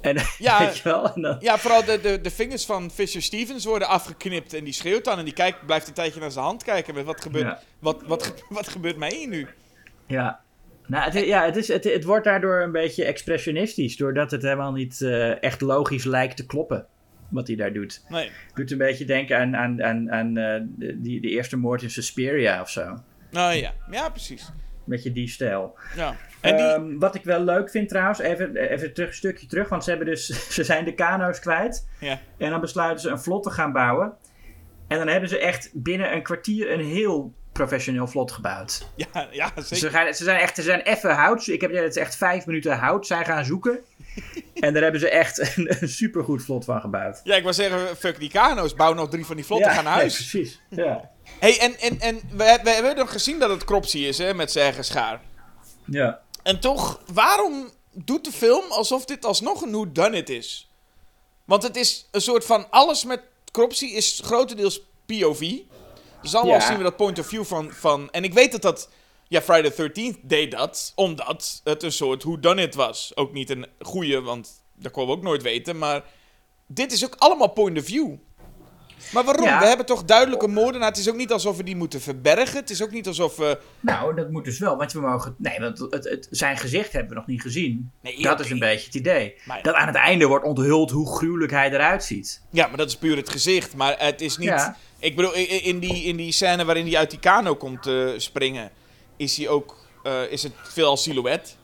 En 0.00 0.16
Ja. 0.38 0.58
weet 0.58 0.76
je 0.76 0.82
wel? 0.82 1.12
En 1.14 1.22
dan, 1.22 1.36
Ja, 1.40 1.58
vooral 1.58 1.84
de, 1.84 2.00
de, 2.00 2.20
de 2.20 2.30
vingers 2.30 2.66
van 2.66 2.90
Fisher 2.90 3.22
Stevens 3.22 3.64
worden 3.64 3.88
afgeknipt. 3.88 4.52
En 4.54 4.64
die 4.64 4.72
schreeuwt 4.72 5.04
dan. 5.04 5.18
En 5.18 5.24
die 5.24 5.34
kijkt, 5.34 5.66
blijft 5.66 5.88
een 5.88 5.94
tijdje 5.94 6.20
naar 6.20 6.30
zijn 6.30 6.44
hand 6.44 6.62
kijken. 6.64 6.94
Met 6.94 7.04
wat 7.04 7.20
gebeurt, 7.20 7.44
Ja. 7.46 7.60
wat, 7.78 8.02
wat, 8.06 8.34
wat 8.48 8.68
gebeurt 8.68 8.96
mij 8.96 9.10
hier 9.14 9.28
nu? 9.28 9.46
ja. 10.06 10.40
Nou, 10.88 11.04
het, 11.10 11.24
ja, 11.26 11.44
het, 11.44 11.56
is, 11.56 11.68
het, 11.68 11.84
het 11.84 12.04
wordt 12.04 12.24
daardoor 12.24 12.60
een 12.62 12.72
beetje 12.72 13.04
expressionistisch. 13.04 13.96
Doordat 13.96 14.30
het 14.30 14.42
helemaal 14.42 14.72
niet 14.72 15.00
eh, 15.02 15.42
echt 15.42 15.60
logisch 15.60 16.04
lijkt 16.04 16.36
te 16.36 16.46
kloppen. 16.46 16.86
Wat 17.28 17.46
hij 17.46 17.56
daar 17.56 17.72
doet. 17.72 18.04
Nee. 18.08 18.30
Doet 18.54 18.70
een 18.70 18.78
beetje 18.78 19.04
denken 19.04 19.38
aan, 19.38 19.56
aan, 19.56 19.82
aan, 19.82 20.12
aan 20.12 20.34
de, 20.34 20.96
die, 21.00 21.20
de 21.20 21.28
eerste 21.28 21.56
moord 21.56 21.82
in 21.82 21.90
Suspiria 21.90 22.60
of 22.60 22.70
zo. 22.70 22.98
Nou 23.30 23.54
ja, 23.54 23.72
ja 23.90 24.08
precies. 24.08 24.50
Beetje 24.84 25.12
die 25.12 25.28
stijl. 25.28 25.78
Ja. 25.96 26.16
En 26.40 26.56
die, 26.56 26.66
Ehm, 26.66 26.98
wat 26.98 27.14
ik 27.14 27.24
wel 27.24 27.40
leuk 27.44 27.70
vind 27.70 27.88
trouwens, 27.88 28.18
even, 28.18 28.56
even 28.56 28.92
terug, 28.92 29.08
een 29.08 29.14
stukje 29.14 29.46
terug, 29.46 29.68
want 29.68 29.84
ze, 29.84 29.90
hebben 29.90 30.08
dus, 30.08 30.26
ze 30.54 30.64
zijn 30.64 30.84
de 30.84 30.94
kano's 30.94 31.38
kwijt. 31.40 31.88
ja. 32.00 32.20
En 32.38 32.50
dan 32.50 32.60
besluiten 32.60 33.00
ze 33.00 33.10
een 33.10 33.20
vlot 33.20 33.42
te 33.42 33.50
gaan 33.50 33.72
bouwen. 33.72 34.12
En 34.88 34.98
dan 34.98 35.08
hebben 35.08 35.28
ze 35.28 35.38
echt 35.38 35.70
binnen 35.74 36.12
een 36.12 36.22
kwartier 36.22 36.70
een 36.72 36.84
heel 36.84 37.34
professioneel 37.52 38.06
vlot 38.06 38.32
gebouwd. 38.32 38.90
Ja, 38.96 39.28
ja, 39.30 39.52
zeker. 39.54 39.76
ze, 39.76 39.90
gaan, 39.90 40.14
ze 40.14 40.24
zijn 40.24 40.40
echt, 40.40 40.54
ze 40.54 40.62
zijn 40.62 40.80
even 40.80 41.14
hout. 41.14 41.46
Ik 41.46 41.60
heb 41.60 41.72
het 41.72 41.96
is 41.96 42.02
echt 42.02 42.16
vijf 42.16 42.46
minuten 42.46 42.78
hout 42.78 43.06
zijn 43.06 43.24
gaan 43.24 43.44
zoeken. 43.44 43.78
En 44.66 44.72
daar 44.72 44.82
hebben 44.82 45.00
ze 45.00 45.08
echt 45.08 45.38
een, 45.56 45.76
een 45.82 45.88
supergoed 45.88 46.42
vlot 46.42 46.64
van 46.64 46.80
gebouwd. 46.80 47.20
Ja, 47.24 47.34
ik 47.34 47.42
wou 47.42 47.54
zeggen, 47.54 47.96
fuck 47.96 48.18
die 48.18 48.30
kano's. 48.30 48.74
Bouw 48.74 48.92
nog 48.92 49.08
drie 49.08 49.26
van 49.26 49.36
die 49.36 49.44
vlotten, 49.44 49.68
ja, 49.68 49.74
gaan 49.74 49.84
naar 49.84 49.92
nee, 49.92 50.02
huis. 50.02 50.14
precies. 50.14 50.60
Ja. 50.70 51.10
hey, 51.38 51.58
en, 51.60 51.78
en, 51.78 52.00
en 52.00 52.20
we, 52.30 52.58
we 52.62 52.70
hebben 52.70 52.96
nog 52.96 53.12
gezien 53.12 53.38
dat 53.38 53.50
het 53.50 53.64
Cropsy 53.64 53.98
is, 53.98 54.18
hè, 54.18 54.34
met 54.34 54.52
zijn 54.52 54.64
eigen 54.64 54.84
schaar. 54.84 55.20
ja. 55.84 56.20
En 56.42 56.60
toch, 56.60 57.00
waarom 57.12 57.70
doet 57.92 58.24
de 58.24 58.32
film 58.32 58.64
alsof 58.70 59.04
dit 59.04 59.24
alsnog 59.24 59.62
een 59.62 59.70
whodunit 59.72 60.28
is? 60.28 60.70
Want 61.44 61.62
het 61.62 61.76
is 61.76 62.08
een 62.10 62.20
soort 62.20 62.44
van, 62.44 62.70
alles 62.70 63.04
met 63.04 63.20
Cropsy 63.52 63.84
is 63.84 64.20
grotendeels 64.24 64.80
POV. 65.06 65.40
Dus 66.22 66.34
allemaal 66.34 66.54
Ja. 66.54 66.66
zien 66.66 66.76
we 66.76 66.82
dat 66.82 66.96
point 66.96 67.18
of 67.18 67.26
view 67.26 67.44
van, 67.44 67.72
van... 67.72 68.10
En 68.10 68.24
ik 68.24 68.32
weet 68.32 68.52
dat 68.52 68.62
dat... 68.62 68.88
Ja, 69.28 69.42
Friday 69.42 69.70
the 69.70 69.90
13th 69.90 70.20
deed 70.22 70.50
dat, 70.50 70.92
omdat 70.94 71.60
het 71.64 71.82
een 71.82 71.92
soort 71.92 72.22
whodunit 72.22 72.74
was. 72.74 73.12
Ook 73.14 73.32
niet 73.32 73.50
een 73.50 73.66
goede, 73.80 74.20
want 74.20 74.62
dat 74.74 74.92
konden 74.92 75.12
we 75.14 75.18
ook 75.20 75.26
nooit 75.26 75.42
weten. 75.42 75.78
Maar 75.78 76.04
dit 76.66 76.92
is 76.92 77.04
ook 77.04 77.14
allemaal 77.18 77.48
point 77.48 77.78
of 77.78 77.84
view. 77.84 78.14
Maar 79.12 79.24
waarom? 79.24 79.44
Ja. 79.44 79.58
We 79.60 79.66
hebben 79.66 79.86
toch 79.86 80.04
duidelijke 80.04 80.48
moordenaar. 80.48 80.88
Het 80.88 80.98
is 80.98 81.08
ook 81.08 81.16
niet 81.16 81.32
alsof 81.32 81.56
we 81.56 81.62
die 81.62 81.76
moeten 81.76 82.00
verbergen. 82.00 82.56
Het 82.56 82.70
is 82.70 82.82
ook 82.82 82.90
niet 82.90 83.06
alsof 83.06 83.36
we... 83.36 83.58
Nou, 83.80 84.14
dat 84.14 84.30
moet 84.30 84.44
dus 84.44 84.58
wel, 84.58 84.76
want 84.76 84.92
we 84.92 85.00
mogen... 85.00 85.34
Nee, 85.38 85.58
want 85.60 85.78
het, 85.78 86.04
het, 86.04 86.28
zijn 86.30 86.56
gezicht 86.56 86.92
hebben 86.92 87.10
we 87.10 87.16
nog 87.16 87.26
niet 87.26 87.42
gezien. 87.42 87.90
Nee, 88.00 88.22
dat 88.22 88.40
is 88.40 88.50
een 88.50 88.58
beetje 88.58 88.86
het 88.86 88.94
idee. 88.94 89.34
Maar- 89.44 89.62
Dat 89.62 89.74
aan 89.74 89.86
het 89.86 89.96
einde 89.96 90.26
wordt 90.26 90.44
onthuld 90.44 90.90
hoe 90.90 91.16
gruwelijk 91.16 91.52
hij 91.52 91.70
eruit 91.72 92.04
ziet. 92.04 92.42
Ja, 92.50 92.66
maar 92.66 92.76
dat 92.76 92.88
is 92.88 92.96
puur 92.96 93.16
het 93.16 93.28
gezicht. 93.30 93.74
Maar 93.74 93.94
het 93.98 94.20
is 94.20 94.36
niet... 94.36 94.48
Ja. 94.48 94.76
Ik 94.98 95.16
bedoel, 95.16 95.34
in 95.34 95.78
die, 95.78 96.02
in 96.04 96.16
die 96.16 96.32
scène 96.32 96.64
waarin 96.64 96.86
hij 96.86 96.96
uit 96.96 97.10
die 97.10 97.18
kano 97.18 97.54
komt 97.54 97.86
eh, 97.86 98.08
springen... 98.16 98.70
is 99.16 99.36
hij 99.36 99.48
ook... 99.48 99.76
eh, 100.02 100.22
is 100.30 100.42
het 100.42 100.52
veel 100.62 100.88
als 100.88 101.02
silhouet. 101.02 101.56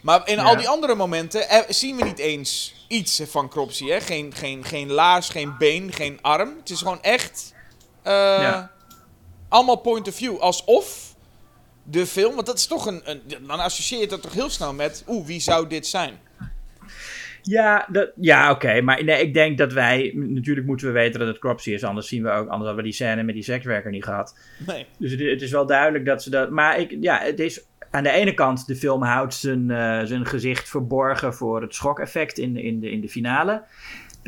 Maar 0.00 0.28
in 0.28 0.36
Ja. 0.36 0.42
al 0.42 0.56
die 0.56 0.68
andere 0.68 0.94
momenten 0.94 1.48
eh, 1.48 1.60
zien 1.68 1.96
we 1.96 2.04
niet 2.04 2.18
eens 2.18 2.74
iets 2.88 3.20
van 3.26 3.48
Cropsy. 3.48 3.86
Hè? 3.86 4.00
Geen, 4.00 4.34
geen, 4.34 4.64
geen 4.64 4.90
laars, 4.92 5.28
geen 5.28 5.56
been, 5.58 5.92
geen 5.92 6.18
arm. 6.22 6.56
Het 6.58 6.70
is 6.70 6.78
gewoon 6.78 7.02
echt... 7.02 7.52
eh, 8.02 8.12
Ja. 8.12 8.70
Allemaal 9.48 9.76
point 9.76 10.08
of 10.08 10.14
view. 10.14 10.38
Alsof 10.38 11.14
de 11.82 12.06
film... 12.06 12.34
Want 12.34 12.46
dat 12.46 12.58
is 12.58 12.66
toch 12.66 12.86
een... 12.86 13.00
een 13.04 13.22
dan 13.46 13.60
associeer 13.60 14.00
je 14.00 14.06
dat 14.08 14.22
toch 14.22 14.32
heel 14.32 14.50
snel 14.50 14.72
met... 14.72 15.04
Oeh, 15.06 15.26
wie 15.26 15.40
zou 15.40 15.66
dit 15.66 15.86
zijn? 15.86 16.20
Ja, 17.48 17.86
dat, 17.90 18.12
ja 18.16 18.50
oké. 18.50 18.80
Maar 18.80 19.04
nee, 19.04 19.22
ik 19.22 19.34
denk 19.34 19.58
dat 19.58 19.72
wij... 19.72 20.12
Natuurlijk 20.14 20.66
moeten 20.66 20.86
we 20.86 20.92
weten 20.92 21.20
dat 21.20 21.28
het 21.28 21.38
Cropsy 21.38 21.70
is. 21.70 21.84
Anders 21.84 22.08
zien 22.08 22.22
we 22.22 22.28
ook... 22.28 22.48
Anders 22.48 22.56
hadden 22.56 22.76
we 22.76 22.82
die 22.82 22.92
scène 22.92 23.22
met 23.22 23.34
die 23.34 23.44
sekswerker 23.44 23.90
niet 23.90 24.04
gehad. 24.04 24.38
Nee. 24.66 24.86
Dus 24.98 25.10
het, 25.10 25.20
het 25.20 25.42
is 25.42 25.50
wel 25.50 25.66
duidelijk 25.66 26.04
dat 26.04 26.22
ze 26.22 26.30
dat... 26.30 26.50
Maar 26.50 26.78
ik, 26.78 26.96
ja, 27.00 27.18
het 27.18 27.40
is... 27.40 27.66
Aan 27.90 28.02
de 28.02 28.10
ene 28.10 28.34
kant, 28.34 28.66
de 28.66 28.76
film 28.76 29.02
houdt 29.02 29.34
zijn, 29.34 29.70
eh, 29.70 30.00
zijn 30.04 30.26
gezicht 30.26 30.68
verborgen 30.68 31.34
voor 31.34 31.62
het 31.62 31.74
schokeffect 31.74 32.38
in 32.38 32.56
in, 32.56 32.80
de, 32.80 32.90
in 32.90 33.00
de 33.00 33.08
finale. 33.08 33.62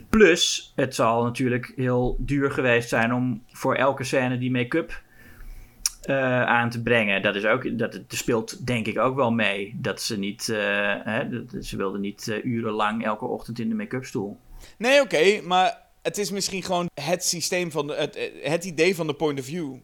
Plus, 0.09 0.73
het 0.77 0.95
zal 0.95 1.23
natuurlijk 1.25 1.73
heel 1.77 2.17
duur 2.19 2.51
geweest 2.51 2.89
zijn 2.89 3.15
om 3.15 3.43
voor 3.53 3.75
elke 3.75 4.05
scène 4.05 4.39
die 4.39 4.51
make-up 4.51 5.03
eh, 6.03 6.43
aan 6.43 6.71
te 6.71 6.83
brengen. 6.83 7.23
Dat, 7.23 7.35
is 7.35 7.45
ook, 7.45 7.79
dat, 7.79 7.93
dat 7.93 8.03
speelt 8.09 8.67
denk 8.67 8.87
ik 8.87 8.99
ook 8.99 9.17
wel 9.17 9.31
mee. 9.33 9.75
Dat 9.77 10.03
ze 10.03 10.19
niet... 10.19 10.49
eh, 10.49 10.95
hè, 11.05 11.29
dat- 11.29 11.65
ze 11.65 11.77
wilden 11.77 12.01
niet 12.01 12.29
eh, 12.29 12.45
urenlang 12.45 13.05
elke 13.05 13.25
ochtend 13.25 13.59
in 13.59 13.69
de 13.69 13.75
make-up 13.75 14.05
stoel. 14.05 14.39
Nee, 14.79 15.01
oké, 15.01 15.41
maar 15.43 15.79
het 16.03 16.19
is 16.19 16.31
misschien 16.31 16.63
gewoon 16.63 16.87
het 17.03 17.25
systeem 17.25 17.71
van 17.71 17.87
de, 17.87 17.95
het, 17.95 18.31
het 18.43 18.65
idee 18.65 18.95
van 18.95 19.07
de 19.07 19.15
point 19.15 19.39
of 19.39 19.45
view. 19.45 19.75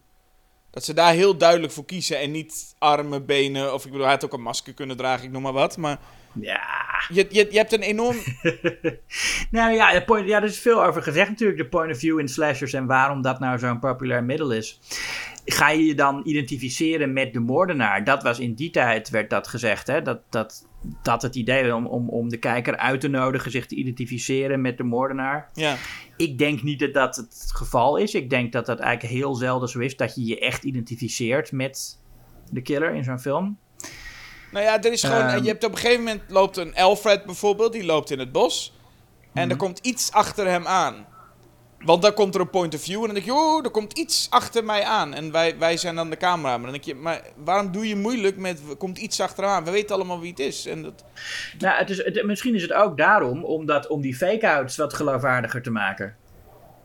Dat 0.70 0.84
ze 0.84 0.94
daar 0.94 1.12
heel 1.12 1.36
duidelijk 1.36 1.72
voor 1.72 1.84
kiezen 1.84 2.18
en 2.20 2.30
niet 2.30 2.74
armen, 2.78 3.26
benen, 3.26 3.74
of 3.74 3.84
ik 3.84 3.90
bedoel, 3.90 4.04
hij 4.06 4.14
had 4.14 4.24
ook 4.24 4.32
een 4.32 4.42
masker 4.42 4.74
kunnen 4.74 4.96
dragen, 4.96 5.24
ik 5.26 5.30
noem 5.30 5.42
maar 5.42 5.52
wat. 5.52 5.76
Maar 5.76 5.98
Ja. 6.32 6.60
Je, 7.08 7.26
je, 7.30 7.46
je 7.50 7.56
hebt 7.58 7.72
een 7.72 7.82
enorm... 7.82 8.16
nou 9.50 9.72
ja, 9.72 10.00
point, 10.00 10.28
ja, 10.28 10.36
er 10.36 10.44
is 10.44 10.58
veel 10.58 10.84
over 10.84 11.02
gezegd 11.02 11.28
natuurlijk, 11.28 11.58
de 11.58 11.68
point 11.68 11.92
of 11.92 11.98
view 11.98 12.18
in 12.18 12.28
slashers 12.28 12.72
en 12.72 12.86
waarom 12.86 13.22
dat 13.22 13.38
nou 13.40 13.58
zo'n 13.58 13.78
populair 13.78 14.24
middel 14.24 14.50
is. 14.52 14.80
Ga 15.48 15.70
je 15.70 15.84
je 15.84 15.94
dan 15.94 16.20
identificeren 16.24 17.12
met 17.12 17.32
de 17.32 17.40
moordenaar? 17.40 18.04
Dat 18.04 18.22
was 18.22 18.38
in 18.38 18.54
die 18.54 18.70
tijd, 18.70 19.10
werd 19.10 19.30
dat 19.30 19.48
gezegd, 19.48 19.86
hè? 19.86 20.02
Dat, 20.02 20.20
dat, 20.30 20.66
dat 21.02 21.22
het 21.22 21.34
idee 21.34 21.74
om, 21.74 21.86
om, 21.86 22.08
om 22.08 22.28
de 22.28 22.36
kijker 22.36 22.76
uit 22.76 23.00
te 23.00 23.08
nodigen 23.08 23.50
zich 23.50 23.66
te 23.66 23.74
identificeren 23.74 24.60
met 24.60 24.76
de 24.76 24.82
moordenaar. 24.82 25.50
Ja. 25.54 25.76
Ik 26.16 26.38
denk 26.38 26.62
niet 26.62 26.78
dat 26.78 26.94
dat 26.94 27.16
het 27.16 27.50
geval 27.54 27.96
is. 27.96 28.14
Ik 28.14 28.30
denk 28.30 28.52
dat 28.52 28.66
dat 28.66 28.78
eigenlijk 28.78 29.14
heel 29.14 29.34
zelden 29.34 29.68
zo 29.68 29.78
is, 29.78 29.96
dat 29.96 30.14
je 30.14 30.24
je 30.24 30.38
echt 30.38 30.64
identificeert 30.64 31.52
met 31.52 31.98
de 32.50 32.62
killer 32.62 32.94
in 32.94 33.04
zo'n 33.04 33.20
film. 33.20 33.58
Nou 34.52 34.64
ja, 34.64 34.82
er 34.82 34.92
is 34.92 35.02
gewoon... 35.02 35.26
Ehm. 35.26 35.42
je 35.42 35.48
hebt 35.48 35.64
op 35.64 35.72
een 35.72 35.78
gegeven 35.78 36.04
moment 36.04 36.22
loopt 36.28 36.56
een 36.56 36.74
Alfred 36.74 37.24
bijvoorbeeld, 37.24 37.72
die 37.72 37.84
loopt 37.84 38.10
in 38.10 38.18
het 38.18 38.32
bos. 38.32 38.74
En 39.32 39.42
Mhm. 39.42 39.50
er 39.50 39.56
komt 39.56 39.78
iets 39.78 40.12
achter 40.12 40.46
hem 40.46 40.66
aan. 40.66 41.06
Want 41.86 42.02
dan 42.02 42.14
komt 42.14 42.34
er 42.34 42.40
een 42.40 42.50
point 42.50 42.74
of 42.74 42.80
view 42.82 42.98
en 43.00 43.04
dan 43.04 43.14
denk 43.14 43.26
je, 43.26 43.32
oh, 43.32 43.64
er 43.64 43.70
komt 43.70 43.98
iets 43.98 44.26
achter 44.30 44.64
mij 44.64 44.82
aan. 44.82 45.14
En 45.14 45.32
wij, 45.32 45.58
wij 45.58 45.76
zijn 45.76 45.94
dan 45.94 46.10
de 46.10 46.16
camera. 46.16 46.48
Maar 46.56 46.62
dan 46.62 46.72
denk 46.72 46.84
je, 46.84 46.94
maar 46.94 47.20
waarom 47.36 47.72
doe 47.72 47.88
je 47.88 47.96
moeilijk 47.96 48.36
met, 48.36 48.60
er 48.70 48.76
komt 48.76 48.98
iets 48.98 49.20
achteraan? 49.20 49.64
We 49.64 49.70
weten 49.70 49.94
allemaal 49.94 50.20
wie 50.20 50.30
het 50.30 50.38
is. 50.38 50.66
En 50.66 50.82
dat, 50.82 51.04
Nou, 51.58 51.78
het 51.78 51.90
is, 51.90 51.96
het- 52.04 52.24
misschien 52.24 52.54
is 52.54 52.62
het 52.62 52.72
ook 52.72 52.96
daarom 52.96 53.44
omdat, 53.44 53.86
om 53.86 54.00
die 54.00 54.16
fake-outs 54.16 54.76
wat 54.76 54.94
geloofwaardiger 54.94 55.62
te 55.62 55.70
maken. 55.70 56.16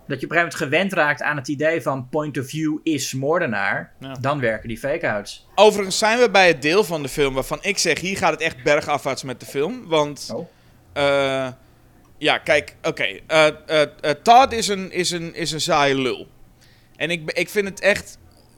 Dat 0.07 0.19
je 0.19 0.25
op 0.25 0.31
een 0.31 0.37
gegeven 0.37 0.59
moment 0.67 0.83
gewend 0.89 1.07
raakt 1.07 1.21
aan 1.21 1.35
het 1.37 1.47
idee 1.47 1.81
van 1.81 2.07
point 2.09 2.37
of 2.39 2.45
view 2.47 2.77
is 2.83 3.13
moordenaar. 3.13 3.91
Ja. 3.99 4.13
Dan 4.21 4.39
werken 4.39 4.67
die 4.67 4.77
fake-outs. 4.77 5.47
Overigens 5.55 5.97
zijn 5.97 6.19
we 6.19 6.29
bij 6.29 6.47
het 6.47 6.61
deel 6.61 6.83
van 6.83 7.01
de 7.01 7.09
film 7.09 7.33
waarvan 7.33 7.57
ik 7.61 7.77
zeg, 7.77 7.99
hier 7.99 8.17
gaat 8.17 8.31
het 8.31 8.41
echt 8.41 8.63
bergafwaarts 8.63 9.23
met 9.23 9.39
de 9.39 9.45
film. 9.45 9.87
Want, 9.87 10.29
Oh. 10.35 10.47
eh, 10.93 11.47
ja, 12.21 12.37
kijk, 12.37 12.75
oké. 12.83 13.03
eh, 13.27 13.47
eh, 13.47 13.81
eh, 13.81 14.11
Todd 14.23 14.51
is 14.53 14.67
een, 14.67 14.91
is, 14.91 15.11
een, 15.11 15.35
is 15.35 15.51
een 15.51 15.61
saaie 15.61 15.95
lul. 15.95 16.27
En 16.95 17.09
ik, 17.09 17.31
ik 17.31 17.49
vind 17.49 17.67
het 17.67 17.79
echt 17.79 18.17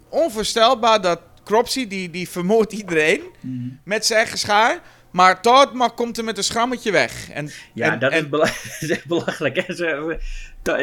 onvoorstelbaar 0.09 1.01
dat 1.01 1.20
Cropsy, 1.43 1.88
die, 1.88 2.09
die 2.09 2.30
vermoordt 2.30 2.74
iedereen 2.74 3.22
Mhm. 3.41 3.70
met 3.84 4.05
zijn 4.05 4.20
eigen 4.20 4.38
schaar. 4.38 4.80
Maar 5.11 5.41
Todd 5.41 5.74
maar 5.74 5.91
komt 5.91 6.18
er 6.18 6.24
met 6.24 6.38
een 6.38 6.43
schrammetje 6.43 6.91
weg. 6.91 7.30
En, 7.30 7.49
Ja, 7.74 7.91
en, 7.91 7.99
dat, 7.99 8.11
en- 8.11 8.24
is 8.24 8.30
bela- 8.30 8.43
dat 8.64 8.78
is 8.82 8.89
echt 8.89 9.05
belachelijk. 9.05 9.66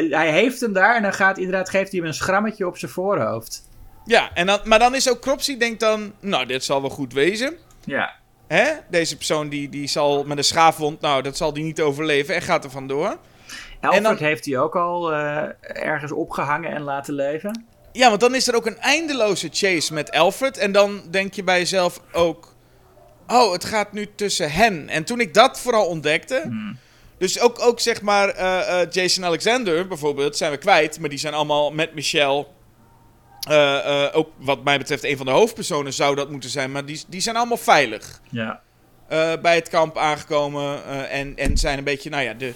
Hij 0.09 0.31
heeft 0.31 0.59
hem 0.61 0.73
daar 0.73 0.95
en 0.95 1.01
dan 1.01 1.13
gaat 1.13 1.37
inderdaad, 1.37 1.69
geeft 1.69 1.91
hij 1.91 1.99
hem 1.99 2.07
een 2.09 2.13
schrammetje 2.15 2.67
op 2.67 2.77
zijn 2.77 2.91
voorhoofd. 2.91 3.69
ja, 4.05 4.33
en 4.33 4.45
dan, 4.45 4.59
maar 4.63 4.79
dan 4.79 4.95
is 4.95 5.09
ook 5.09 5.19
Cropsy 5.21 5.57
denkt 5.57 5.79
dan, 5.79 6.13
nou, 6.19 6.45
dit 6.45 6.63
zal 6.63 6.81
wel 6.81 6.89
goed 6.89 7.13
wezen. 7.13 7.57
Ja. 7.85 8.19
Hè? 8.51 8.71
Deze 8.89 9.15
persoon 9.15 9.49
die, 9.49 9.69
die 9.69 9.87
zal 9.87 10.23
met 10.23 10.37
een 10.37 10.43
schaafwond, 10.43 11.01
nou, 11.01 11.21
dat 11.21 11.37
zal 11.37 11.53
die 11.53 11.63
niet 11.63 11.81
overleven 11.81 12.35
en 12.35 12.41
gaat 12.41 12.63
er 12.63 12.71
vandoor. 12.71 13.17
Alfred 13.81 14.03
dan- 14.03 14.17
heeft 14.17 14.45
hij 14.45 14.59
ook 14.59 14.75
al 14.75 15.13
eh, 15.13 15.43
ergens 15.61 16.11
opgehangen 16.11 16.71
en 16.71 16.81
laten 16.81 17.13
leven. 17.13 17.65
Ja, 17.91 18.09
want 18.09 18.21
dan 18.21 18.35
is 18.35 18.47
er 18.47 18.55
ook 18.55 18.65
een 18.65 18.79
eindeloze 18.79 19.49
chase 19.51 19.93
met 19.93 20.11
Alfred. 20.11 20.57
En 20.57 20.71
dan 20.71 21.01
denk 21.09 21.33
je 21.33 21.43
bij 21.43 21.57
jezelf 21.57 22.01
ook... 22.11 22.53
Oh, 23.27 23.51
het 23.51 23.65
gaat 23.65 23.91
nu 23.91 24.07
tussen 24.15 24.51
hen. 24.51 24.89
En 24.89 25.03
toen 25.03 25.19
ik 25.19 25.33
dat 25.33 25.59
vooral 25.59 25.85
ontdekte... 25.85 26.69
Dus 27.17 27.39
ook, 27.39 27.61
ook 27.61 27.79
zeg 27.79 28.01
maar 28.01 28.29
eh, 28.29 28.81
eh, 28.81 28.87
Jason 28.91 29.25
Alexander 29.25 29.87
bijvoorbeeld 29.87 30.37
zijn 30.37 30.51
we 30.51 30.57
kwijt. 30.57 30.99
Maar 30.99 31.09
die 31.09 31.19
zijn 31.19 31.33
allemaal 31.33 31.71
met 31.71 31.93
Michelle... 31.93 32.45
eh, 33.47 34.05
eh, 34.05 34.15
ook 34.15 34.29
wat 34.37 34.63
mij 34.63 34.77
betreft 34.77 35.03
een 35.03 35.17
van 35.17 35.25
de 35.25 35.31
hoofdpersonen 35.31 35.93
zou 35.93 36.15
dat 36.15 36.29
moeten 36.29 36.49
zijn. 36.49 36.71
Maar 36.71 36.85
die, 36.85 37.03
die 37.07 37.21
zijn 37.21 37.35
allemaal 37.35 37.57
veilig. 37.57 38.21
Ja. 38.29 38.61
eh, 39.07 39.33
bij 39.41 39.55
het 39.55 39.69
kamp 39.69 39.97
aangekomen. 39.97 40.85
en, 41.09 41.37
en 41.37 41.57
zijn 41.57 41.77
een 41.77 41.83
beetje, 41.83 42.09
nou 42.09 42.23
ja, 42.23 42.33
de, 42.33 42.53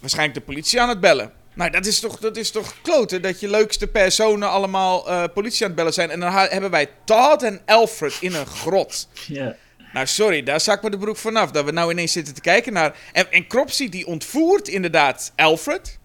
waarschijnlijk 0.00 0.38
de 0.38 0.44
politie 0.44 0.80
aan 0.80 0.88
het 0.88 1.00
bellen. 1.00 1.32
Nou, 1.54 1.70
dat 1.70 1.86
is 1.86 2.00
toch, 2.00 2.18
dat 2.18 2.36
is 2.36 2.50
toch 2.50 2.74
kloten 2.82 3.22
dat 3.22 3.40
je 3.40 3.50
leukste 3.50 3.86
personen 3.86 4.50
allemaal 4.50 5.28
politie 5.28 5.62
aan 5.62 5.66
het 5.66 5.76
bellen 5.76 5.92
zijn. 5.92 6.10
En 6.10 6.20
dan 6.20 6.32
hebben 6.32 6.70
wij 6.70 6.88
Todd 7.04 7.42
en 7.42 7.60
Alfred 7.66 8.16
in 8.20 8.34
een 8.34 8.46
grot. 8.46 9.08
ja. 9.26 9.56
Nou, 9.92 10.08
sorry, 10.08 10.42
daar 10.42 10.60
zak 10.60 10.82
me 10.82 10.90
de 10.90 10.98
broek 10.98 11.16
vanaf. 11.16 11.50
Dat 11.50 11.64
we 11.64 11.70
nou 11.70 11.90
ineens 11.90 12.12
zitten 12.12 12.34
te 12.34 12.40
kijken 12.40 12.72
naar... 12.72 12.96
En, 13.12 13.32
en 13.32 13.46
Cropsy 13.46 13.88
die 13.88 14.06
ontvoert 14.06 14.68
inderdaad 14.68 15.32
Alfred. 15.36 15.98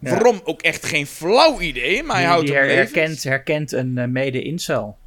Ja. 0.00 0.10
Waarom 0.10 0.40
ook 0.44 0.62
echt 0.62 0.86
geen 0.86 1.06
flauw 1.06 1.60
idee, 1.60 2.02
maar 2.02 2.16
hij 2.16 2.24
houdt 2.24 2.46
die 2.46 2.54
her- 2.54 2.68
herkent, 2.68 3.22
herkent 3.22 3.72
een 3.72 3.98
eh, 3.98 4.06
mede-incel. 4.06 4.98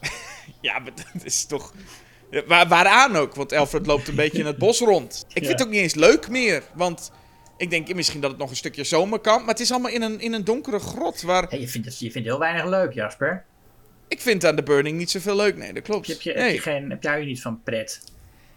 Ja, 0.60 0.78
maar 0.78 0.92
dat 1.12 1.24
is 1.24 1.44
toch... 1.44 1.74
Waar, 2.46 2.68
waaraan 2.68 3.16
ook, 3.16 3.34
want 3.34 3.52
Alfred 3.52 3.86
loopt 3.86 4.08
een 4.08 4.14
beetje 4.14 4.38
in 4.38 4.46
het 4.46 4.58
bos 4.58 4.80
rond. 4.80 5.24
Ik 5.28 5.44
vind 5.44 5.58
het 5.58 5.62
ook 5.62 5.72
niet 5.72 5.80
eens 5.80 5.94
leuk 5.94 6.28
meer, 6.28 6.62
want 6.74 7.12
ik 7.56 7.70
denk 7.70 7.94
misschien 7.94 8.20
dat 8.20 8.30
het 8.30 8.38
nog 8.40 8.50
een 8.50 8.56
stukje 8.56 8.84
zomer 8.84 9.18
kan, 9.18 9.40
maar 9.40 9.48
het 9.48 9.60
is 9.60 9.70
allemaal 9.70 9.90
in 9.90 10.02
een, 10.02 10.20
in 10.20 10.32
een 10.32 10.44
donkere 10.44 10.78
grot 10.78 11.22
waar... 11.22 11.46
Hey, 11.48 11.60
je, 11.60 11.68
vindt 11.68 11.86
het, 11.86 11.98
je 11.98 12.10
vindt 12.10 12.28
heel 12.28 12.38
weinig 12.38 12.64
leuk, 12.64 12.92
Jasper. 12.92 13.44
Ik 14.08 14.20
vind 14.20 14.44
aan 14.44 14.56
The 14.56 14.62
Burning 14.62 14.98
niet 14.98 15.10
zoveel 15.10 15.36
leuk, 15.36 15.56
nee, 15.56 15.72
dat 15.72 15.82
klopt. 15.82 16.06
Heb 16.06 16.20
je, 16.20 16.30
heb 16.30 16.38
nee. 16.38 16.52
je, 16.52 16.60
geen, 16.60 16.90
heb 16.90 17.02
jij 17.02 17.24
niet 17.24 17.42
van 17.42 17.62
pret? 17.62 18.02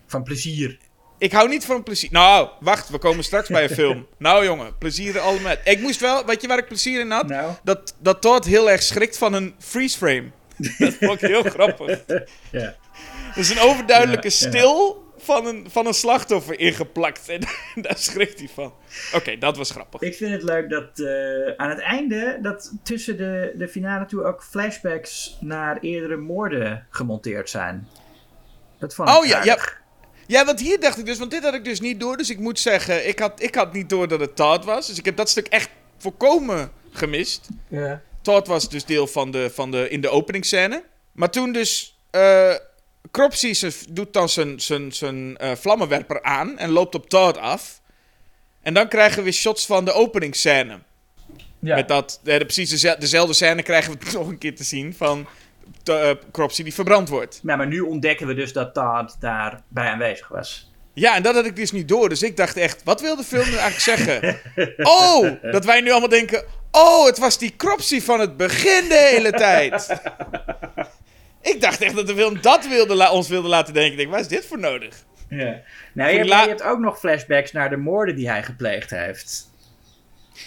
Van 0.05 0.23
plezier? 0.23 0.77
Ik 1.19 1.31
hou 1.31 1.49
niet 1.49 1.65
van 1.65 1.83
plezier. 1.83 2.09
Nou, 2.11 2.49
wacht, 2.59 2.89
we 2.89 2.97
komen 2.97 3.23
straks 3.23 3.47
bij 3.47 3.63
een 3.63 3.69
film. 3.69 4.07
Nou 4.17 4.45
jongen, 4.45 4.77
plezier 4.77 5.19
allemaal. 5.19 5.55
Ik 5.63 5.81
moest 5.81 5.99
wel, 5.99 6.25
weet 6.25 6.41
je 6.41 6.47
waar 6.47 6.57
ik 6.57 6.67
plezier 6.67 6.99
in 6.99 7.11
had? 7.11 7.27
Nou? 7.27 7.53
Dat, 7.63 7.95
dat 7.99 8.21
Todd 8.21 8.45
heel 8.45 8.69
erg 8.69 8.83
schrikt 8.83 9.17
van 9.17 9.33
een 9.33 9.55
freeze 9.59 9.97
frame. 9.97 10.31
Dat 10.77 10.93
vond 10.93 11.21
ik 11.21 11.27
heel 11.29 11.43
grappig. 11.43 11.99
Ja. 12.51 12.75
Er 13.33 13.37
is 13.37 13.49
een 13.49 13.59
overduidelijke 13.59 14.27
Ja, 14.27 14.35
ja. 14.39 14.49
stil 14.49 15.07
van 15.17 15.45
een, 15.45 15.67
van 15.69 15.85
een 15.87 15.93
slachtoffer 15.93 16.59
ingeplakt. 16.59 17.29
En 17.29 17.39
daar 17.85 17.97
schrikt 17.97 18.39
hij 18.39 18.49
van. 18.53 18.73
Oké, 19.13 19.37
dat 19.37 19.57
was 19.57 19.71
grappig. 19.71 20.01
Ik 20.01 20.15
vind 20.15 20.31
het 20.31 20.43
leuk 20.43 20.69
dat 20.69 20.99
eh, 20.99 21.53
aan 21.57 21.69
het 21.69 21.79
einde, 21.79 22.39
dat 22.41 22.73
tussen 22.83 23.17
de, 23.17 23.53
de 23.57 23.67
finale 23.67 24.05
toe 24.05 24.23
ook 24.23 24.43
flashbacks 24.43 25.37
naar 25.39 25.77
eerdere 25.81 26.17
moorden 26.17 26.87
gemonteerd 26.89 27.49
zijn. 27.49 27.87
Dat 28.79 28.95
vond 28.95 29.09
ik 29.09 29.15
Oh, 29.15 29.25
ja, 29.25 29.43
ja. 29.43 29.57
Ja, 30.29 30.45
want 30.45 30.59
hier 30.59 30.79
dacht 30.79 30.97
ik 30.97 31.05
dus, 31.05 31.17
want 31.17 31.31
dit 31.31 31.43
had 31.43 31.53
ik 31.53 31.63
dus 31.63 31.79
niet 31.79 31.99
door. 31.99 32.17
Dus 32.17 32.29
ik 32.29 32.39
moet 32.39 32.59
zeggen, 32.59 33.07
ik 33.07 33.19
had, 33.19 33.41
ik 33.41 33.55
had 33.55 33.73
niet 33.73 33.89
door 33.89 34.07
dat 34.07 34.19
het 34.19 34.35
Todd 34.35 34.65
was. 34.65 34.87
Dus 34.87 34.97
ik 34.97 35.05
heb 35.05 35.15
dat 35.17 35.29
stuk 35.29 35.47
echt 35.47 35.69
volkomen 35.97 36.71
gemist. 36.91 37.47
Ja. 37.67 38.01
Todd 38.21 38.47
was 38.47 38.69
dus 38.69 38.85
deel 38.85 39.07
van 39.07 39.31
de, 39.31 39.49
van 39.53 39.71
de, 39.71 39.89
in 39.89 40.01
de 40.01 40.09
openingsscène. 40.09 40.83
Maar 41.11 41.29
toen 41.29 41.51
dus, 41.51 41.97
Cropsy 43.11 43.53
ze- 43.53 43.85
doet 43.89 44.13
dan 44.13 44.29
zijn, 44.29 44.59
zijn, 44.59 44.91
zijn 44.93 45.37
eh, 45.37 45.51
vlammenwerper 45.55 46.23
aan 46.23 46.57
en 46.57 46.69
loopt 46.69 46.95
op 46.95 47.09
Todd 47.09 47.37
af. 47.37 47.81
En 48.61 48.73
dan 48.73 48.87
krijgen 48.87 49.17
we 49.17 49.23
weer 49.23 49.33
shots 49.33 49.65
van 49.65 49.85
de 49.85 49.91
openingsscène. 49.93 50.79
Ja. 51.59 51.75
Met 51.75 51.87
dat, 51.87 52.19
eh, 52.23 52.37
de, 52.37 52.45
precies 52.45 52.69
deze- 52.69 52.95
dezelfde 52.99 53.33
scène 53.33 53.63
krijgen 53.63 53.91
we 53.99 54.11
nog 54.17 54.27
een 54.27 54.37
keer 54.37 54.55
te 54.55 54.63
zien 54.63 54.93
van 54.97 55.27
uh, 55.89 56.09
Cropsy 56.31 56.63
die 56.63 56.73
verbrand 56.73 57.09
wordt. 57.09 57.39
Ja, 57.43 57.55
maar 57.55 57.67
nu 57.67 57.79
ontdekken 57.79 58.27
we 58.27 58.33
dus 58.33 58.53
dat 58.53 58.73
Todd 58.73 59.15
daarbij 59.19 59.87
aanwezig 59.87 60.27
was. 60.27 60.71
Ja, 60.93 61.15
en 61.15 61.23
dat 61.23 61.35
had 61.35 61.45
ik 61.45 61.55
dus 61.55 61.71
niet 61.71 61.87
door. 61.87 62.09
Dus 62.09 62.23
ik 62.23 62.37
dacht 62.37 62.57
echt, 62.57 62.83
wat 62.83 63.01
wil 63.01 63.15
de 63.15 63.23
film 63.23 63.49
nu 63.49 63.55
eigenlijk 63.55 63.79
zeggen? 63.99 64.39
Oh, 64.77 65.51
dat 65.51 65.65
wij 65.65 65.81
nu 65.81 65.89
allemaal 65.91 66.09
denken... 66.09 66.43
Oh, 66.71 67.05
het 67.05 67.17
was 67.17 67.37
die 67.37 67.55
Cropsy 67.55 68.01
van 68.01 68.19
het 68.19 68.37
begin 68.37 68.89
de 68.89 69.09
hele 69.11 69.31
tijd. 69.31 70.01
ik 71.41 71.61
dacht 71.61 71.81
echt 71.81 71.95
dat 71.95 72.07
de 72.07 72.15
film 72.15 72.41
dat 72.41 72.67
wilde 72.67 73.09
ons 73.09 73.27
wilde 73.27 73.47
laten 73.47 73.73
denken. 73.73 73.91
Ik 73.91 73.97
denk, 73.97 74.09
waar 74.09 74.19
is 74.19 74.27
dit 74.27 74.45
voor 74.45 74.59
nodig? 74.59 74.95
Ja. 75.29 75.61
Nou, 75.93 76.11
je, 76.11 76.17
hebt- 76.17 76.29
je 76.29 76.33
hebt 76.35 76.63
ook 76.63 76.79
nog 76.79 76.99
flashbacks 76.99 77.51
naar 77.51 77.69
de 77.69 77.77
moorden 77.77 78.15
die 78.15 78.29
hij 78.29 78.43
gepleegd 78.43 78.89
heeft. 78.89 79.51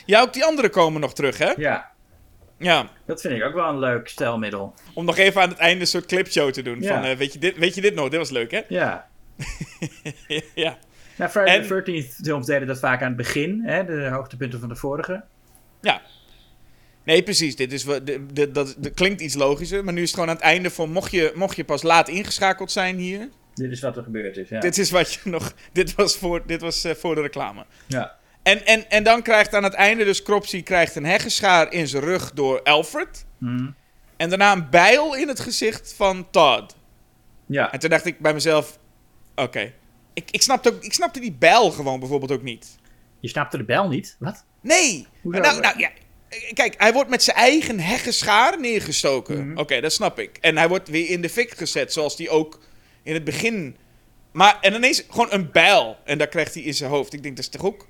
Ja, 0.06 0.20
ook 0.20 0.32
die 0.32 0.44
anderen 0.44 0.70
komen 0.70 1.00
nog 1.00 1.14
terug, 1.14 1.38
hè? 1.38 1.52
Ja, 1.56 1.91
Ja, 2.62 2.88
dat 3.06 3.20
vind 3.20 3.34
ik 3.34 3.44
ook 3.44 3.54
wel 3.54 3.68
een 3.68 3.78
leuk 3.78 4.08
stelmiddel. 4.08 4.74
om 4.94 5.04
nog 5.04 5.16
even 5.16 5.42
aan 5.42 5.48
het 5.48 5.58
einde 5.58 5.80
een 5.80 5.86
soort 5.86 6.06
clipshow 6.06 6.50
te 6.50 6.62
doen. 6.62 6.80
Ja. 6.80 6.94
Van, 6.94 7.04
eh, 7.10 7.16
weet, 7.16 7.32
je 7.32 7.38
dit, 7.38 7.56
weet 7.56 7.74
je 7.74 7.80
dit 7.80 7.94
nog? 7.94 8.08
Dit 8.08 8.18
was 8.18 8.30
leuk, 8.30 8.50
hè? 8.50 8.60
Ja. 8.68 9.08
ja. 10.54 10.78
Nou, 11.16 11.30
Friday 11.30 11.56
En- 11.56 11.66
the 11.66 11.82
13th 11.82 12.24
films 12.24 12.46
deden 12.46 12.66
dat 12.66 12.78
vaak 12.78 13.00
aan 13.00 13.08
het 13.08 13.16
begin, 13.16 13.62
hè, 13.64 13.84
de 13.84 14.08
hoogtepunten 14.08 14.60
van 14.60 14.68
de 14.68 14.76
vorige. 14.76 15.24
Ja. 15.80 16.02
Nee, 17.04 17.22
precies. 17.22 17.56
Dit 17.56 17.72
is, 17.72 17.84
dat 18.52 18.76
klinkt 18.94 19.20
iets 19.20 19.34
logischer. 19.34 19.84
Maar 19.84 19.92
nu 19.92 20.02
is 20.02 20.06
het 20.06 20.14
gewoon 20.14 20.28
aan 20.28 20.34
het 20.36 20.44
einde 20.44 20.70
van... 20.70 20.90
Mocht 20.90 21.10
je, 21.10 21.32
mocht 21.34 21.56
je 21.56 21.64
pas 21.64 21.82
laat 21.82 22.08
ingeschakeld 22.08 22.72
zijn 22.72 22.96
hier... 22.96 23.28
Dit 23.54 23.70
is 23.70 23.80
wat 23.80 23.96
er 23.96 24.02
gebeurd 24.02 24.36
is, 24.36 24.48
ja. 24.48 24.60
Dit 24.60 24.78
is 24.78 24.90
wat 24.90 25.12
je 25.12 25.20
nog... 25.24 25.52
Dit 25.72 25.94
was 25.94 26.16
voor, 26.16 26.42
dit 26.46 26.60
was, 26.60 26.84
eh, 26.84 26.94
voor 26.94 27.14
de 27.14 27.20
reclame. 27.20 27.64
Ja. 27.86 28.16
En, 28.42 28.66
en, 28.66 28.90
en 28.90 29.02
dan 29.02 29.22
krijgt 29.22 29.54
aan 29.54 29.62
het 29.62 29.74
einde 29.74 30.04
dus 30.04 30.22
Cropsy 30.22 30.62
krijgt 30.62 30.96
een 30.96 31.04
heggenschaar 31.04 31.72
in 31.72 31.88
zijn 31.88 32.02
rug 32.02 32.32
door 32.32 32.62
Alfred. 32.62 33.24
Mhm. 33.38 33.70
En 34.16 34.28
daarna 34.28 34.52
een 34.52 34.70
bijl 34.70 35.16
in 35.16 35.28
het 35.28 35.40
gezicht 35.40 35.94
van 35.96 36.30
Todd. 36.30 36.76
Ja. 37.46 37.72
En 37.72 37.78
toen 37.78 37.90
dacht 37.90 38.06
ik 38.06 38.18
bij 38.18 38.34
mezelf... 38.34 38.78
Oké. 39.34 39.72
Ik, 40.14 40.30
ik, 40.30 40.42
snapte 40.42 40.68
ook, 40.68 40.82
ik 40.82 40.92
snapte 40.92 41.20
die 41.20 41.32
bijl 41.32 41.70
gewoon 41.70 42.00
bijvoorbeeld 42.00 42.32
ook 42.32 42.42
niet. 42.42 42.78
Je 43.20 43.28
snapte 43.28 43.56
de 43.56 43.64
bel 43.64 43.88
niet? 43.88 44.16
Wat? 44.18 44.44
Nee. 44.60 45.06
Nou, 45.22 45.60
nou 45.60 45.78
ja. 45.78 45.90
Kijk, 46.52 46.74
hij 46.78 46.92
wordt 46.92 47.10
met 47.10 47.22
zijn 47.22 47.36
eigen 47.36 47.80
heggenschaar 47.80 48.60
neergestoken. 48.60 49.48
Mhm. 49.48 49.58
Oké, 49.58 49.80
dat 49.80 49.92
snap 49.92 50.18
ik. 50.18 50.38
En 50.40 50.56
hij 50.56 50.68
wordt 50.68 50.88
weer 50.88 51.08
in 51.08 51.22
de 51.22 51.28
fik 51.28 51.56
gezet, 51.56 51.92
zoals 51.92 52.16
die 52.16 52.30
ook 52.30 52.60
in 53.02 53.14
het 53.14 53.24
begin 53.24 53.76
Maar, 54.32 54.58
en 54.60 54.74
ineens 54.74 55.04
gewoon 55.08 55.32
een 55.32 55.50
bijl. 55.50 55.96
En 56.04 56.18
daar 56.18 56.28
krijgt 56.28 56.54
hij 56.54 56.62
in 56.62 56.74
zijn 56.74 56.90
hoofd. 56.90 57.12
Ik 57.12 57.22
denk, 57.22 57.36
dat 57.36 57.44
is 57.44 57.50
toch 57.50 57.64
ook... 57.64 57.86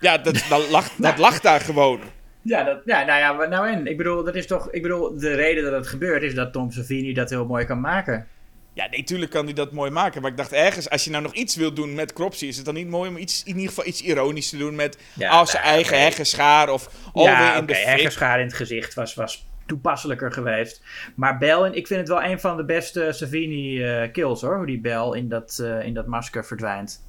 Ja, 0.00 0.18
dat, 0.18 0.44
dat, 0.48 0.70
lag, 0.70 0.90
dat 0.96 1.18
lag 1.18 1.40
daar 1.40 1.60
gewoon. 1.60 2.00
Ja, 2.42 2.64
dat, 2.64 2.80
ja, 2.84 3.04
nou 3.04 3.18
ja, 3.18 3.46
nou 3.48 3.68
en. 3.68 3.86
Ik 3.86 3.96
bedoel, 3.96 4.24
dat 4.24 4.34
is 4.34 4.46
toch, 4.46 4.70
ik 4.70 4.82
bedoel, 4.82 5.18
de 5.18 5.34
reden 5.34 5.64
dat 5.64 5.72
het 5.72 5.86
gebeurt 5.86 6.22
is 6.22 6.34
dat 6.34 6.52
Tom 6.52 6.70
Savini 6.70 7.12
dat 7.12 7.30
heel 7.30 7.46
mooi 7.46 7.64
kan 7.64 7.80
maken. 7.80 8.26
Ja, 8.72 8.88
nee, 8.90 9.04
tuurlijk 9.04 9.30
kan 9.30 9.44
hij 9.44 9.54
dat 9.54 9.72
mooi 9.72 9.90
maken. 9.90 10.22
Maar 10.22 10.30
ik 10.30 10.36
dacht 10.36 10.52
ergens, 10.52 10.90
als 10.90 11.04
je 11.04 11.10
nou 11.10 11.22
nog 11.22 11.34
iets 11.34 11.56
wil 11.56 11.72
doen 11.74 11.94
met 11.94 12.12
Cropsy, 12.12 12.46
is 12.46 12.56
het 12.56 12.64
dan 12.64 12.74
niet 12.74 12.88
mooi 12.88 13.10
om 13.10 13.16
iets, 13.16 13.42
in 13.42 13.54
ieder 13.54 13.68
geval 13.68 13.86
iets 13.86 14.02
ironisch 14.02 14.50
te 14.50 14.56
doen 14.56 14.74
met 14.74 14.98
Ja, 15.14 15.30
als 15.30 15.50
zijn 15.50 15.62
nou, 15.62 15.74
eigen 15.74 15.94
oké. 15.94 16.04
heggenschaar 16.04 16.68
of 16.68 16.90
alweer 17.12 17.32
ja, 17.32 17.56
in 17.56 17.66
de 17.66 17.76
heggenschaar 17.76 18.40
in 18.40 18.46
het 18.46 18.54
gezicht 18.54 18.94
was, 18.94 19.14
was 19.14 19.46
toepasselijker 19.66 20.32
geweest. 20.32 20.82
Maar 21.14 21.38
Bel, 21.38 21.66
en 21.66 21.74
ik 21.74 21.86
vind 21.86 22.00
het 22.00 22.08
wel 22.08 22.22
een 22.22 22.40
van 22.40 22.56
de 22.56 22.64
beste 22.64 23.12
Savini-kills 23.12 24.40
hoor. 24.40 24.56
Hoe 24.56 24.66
die 24.66 24.80
Bel 24.80 25.14
in 25.14 25.28
dat, 25.28 25.58
eh, 25.62 25.84
in 25.84 25.94
dat 25.94 26.06
masker 26.06 26.44
verdwijnt. 26.44 27.07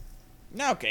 Nou, 0.51 0.73
oké, 0.73 0.87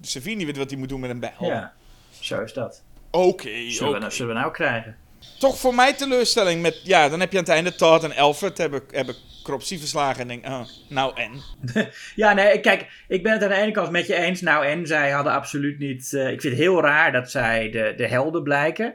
Savini 0.00 0.46
weet 0.46 0.56
wat 0.56 0.70
hij 0.70 0.78
moet 0.78 0.88
doen 0.88 1.00
met 1.00 1.10
een 1.10 1.20
bijl. 1.20 1.32
Ja, 1.38 1.72
zo 2.20 2.40
is 2.40 2.52
dat. 2.52 2.82
Oké, 3.10 3.70
Zullen, 3.70 3.92
we, 3.92 3.98
nou- 3.98 4.12
zullen 4.12 4.34
we 4.34 4.40
nou 4.40 4.52
krijgen? 4.52 4.96
Toch 5.38 5.58
voor 5.58 5.74
mij 5.74 5.92
teleurstelling 5.92 6.62
met, 6.62 6.80
ja, 6.84 7.08
dan 7.08 7.20
heb 7.20 7.32
je 7.32 7.38
aan 7.38 7.44
het 7.44 7.52
einde 7.52 7.74
Todd 7.74 8.04
en 8.04 8.16
Alfred 8.16 8.58
hebben, 8.58 8.82
hebben 8.90 9.14
Cropsy 9.42 9.78
verslagen 9.78 10.20
en 10.20 10.28
denk, 10.28 10.46
oh, 10.46 10.60
nou 10.88 11.12
en? 11.16 11.42
Ja, 12.14 12.32
nee, 12.32 12.60
kijk, 12.60 13.04
ik 13.08 13.22
ben 13.22 13.32
het 13.32 13.42
aan 13.42 13.48
de 13.48 13.54
ene 13.54 13.70
kant 13.70 13.90
met 13.90 14.06
je 14.06 14.14
eens. 14.14 14.40
Nou, 14.40 14.66
en 14.66 14.86
zij 14.86 15.10
hadden 15.10 15.32
absoluut 15.32 15.78
niet. 15.78 16.12
eh, 16.14 16.30
ik 16.30 16.40
vind 16.40 16.54
het 16.54 16.62
heel 16.62 16.80
raar 16.80 17.12
dat 17.12 17.30
zij 17.30 17.70
de, 17.70 17.94
de 17.96 18.06
helden 18.08 18.42
blijken. 18.42 18.94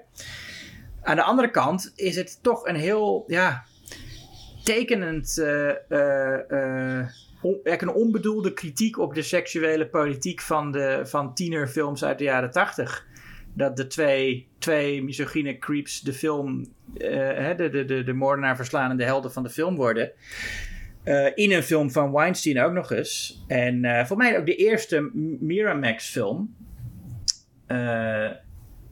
Aan 1.03 1.15
de 1.15 1.24
andere 1.24 1.51
kant 1.51 1.91
is 1.95 2.15
het 2.15 2.39
toch 2.43 2.65
een 2.65 2.76
heel, 2.76 3.24
ja, 3.28 3.63
tekenend. 4.63 5.38
eh, 5.38 5.70
eh, 6.99 7.07
on- 7.42 7.60
een 7.64 7.90
onbedoelde 7.94 8.54
kritiek 8.54 8.98
op 9.00 9.14
de 9.14 9.22
seksuele 9.22 9.88
politiek 9.88 10.42
van, 10.42 10.72
de, 10.72 11.02
van 11.04 11.34
tienerfilms 11.34 12.04
uit 12.04 12.18
de 12.18 12.24
jaren 12.24 12.52
tachtig. 12.52 13.06
Dat 13.54 13.78
de 13.78 13.88
twee, 13.88 14.48
twee 14.58 15.04
misogyne 15.04 15.58
creeps 15.58 16.02
de 16.02 16.14
film, 16.14 16.66
eh, 16.98 17.56
de, 17.58 17.70
de, 17.70 17.86
de, 17.86 18.04
de 18.04 18.14
moordenaar 18.14 18.56
verslaan 18.56 18.92
en 18.92 18.98
de 18.98 19.04
helden 19.04 19.32
van 19.32 19.44
de 19.44 19.50
film 19.50 19.76
worden. 19.76 20.12
Eh, 21.04 21.28
in 21.36 21.52
een 21.52 21.64
film 21.64 21.92
van 21.92 22.12
Weinstein 22.12 22.60
ook 22.62 22.74
nog 22.74 22.92
eens. 22.92 23.44
En 23.48 23.86
eh 23.86 24.06
voor 24.06 24.18
mij 24.18 24.38
ook 24.40 24.46
de 24.46 24.56
eerste 24.56 25.10
Miramax-film. 25.40 26.56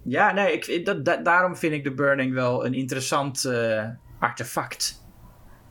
Ja, 0.07 0.31
nee, 0.33 0.53
ik, 0.53 0.85
dat, 0.85 1.05
da- 1.05 1.17
daarom 1.17 1.55
vind 1.55 1.73
ik 1.73 1.83
The 1.83 1.93
Burning 1.93 2.33
wel 2.33 2.65
een 2.65 2.73
interessant 2.73 3.45
artefact. 4.19 5.04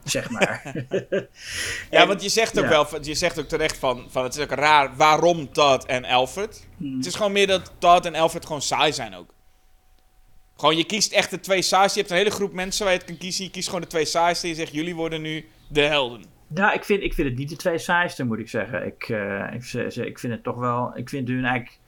Zeg 0.05 0.31
maar. 0.31 0.63
Ja, 1.91 2.01
En- 2.01 2.09
want 2.09 2.23
je 2.23 2.29
zegt 2.29 2.59
ook 2.59 2.65
ja. 2.65 2.71
wel, 2.71 3.05
je 3.05 3.15
zegt 3.15 3.39
ook 3.41 3.49
terecht 3.49 3.79
van, 3.79 4.07
van 4.09 4.23
het 4.25 4.37
is 4.37 4.43
ook 4.43 4.51
raar 4.51 4.97
waarom 4.97 5.53
Todd 5.53 5.87
en 5.87 6.05
Alfred. 6.05 6.69
Hmm. 6.77 6.97
Het 6.97 7.07
is 7.07 7.15
gewoon 7.15 7.33
meer 7.33 7.47
dat 7.47 7.73
Todd 7.79 8.07
en 8.07 8.15
Alfred 8.15 8.47
gewoon 8.47 8.63
saai 8.63 8.93
zijn 8.93 9.15
ook. 9.15 9.35
Gewoon, 10.57 10.77
je 10.77 10.85
kiest 10.85 11.13
echt 11.13 11.31
de 11.31 11.41
twee 11.41 11.63
saaiste. 11.63 11.99
Je 11.99 12.05
hebt 12.05 12.11
een 12.11 12.23
hele 12.25 12.37
groep 12.37 12.53
mensen 12.53 12.85
waar 12.85 12.93
je 12.93 12.99
het 12.99 13.09
kan 13.09 13.19
kiezen. 13.19 13.45
Je 13.45 13.51
kiest 13.51 13.67
gewoon 13.67 13.81
de 13.83 13.87
twee 13.87 14.05
saaiste 14.05 14.45
en 14.47 14.53
je 14.53 14.59
zegt, 14.59 14.73
jullie 14.73 14.95
worden 14.95 15.23
nu 15.23 15.49
de 15.69 15.81
helden. 15.81 16.25
Nou, 16.47 16.75
ik 16.75 16.85
vind, 16.85 17.03
ik 17.03 17.15
vind 17.15 17.29
het 17.29 17.39
niet 17.39 17.49
de 17.49 17.57
twee 17.57 17.79
saaiste, 17.79 18.25
moet 18.25 18.39
ik 18.39 18.49
zeggen. 18.49 18.87
Ik, 18.87 19.09
eh, 19.09 19.53
ik, 19.53 19.73
ik 20.07 20.19
vind 20.19 20.33
het 20.33 20.43
toch 20.43 20.57
wel. 20.57 20.93
Ik 20.97 21.09
vind 21.09 21.29
hun 21.29 21.45
eigenlijk. 21.45 21.79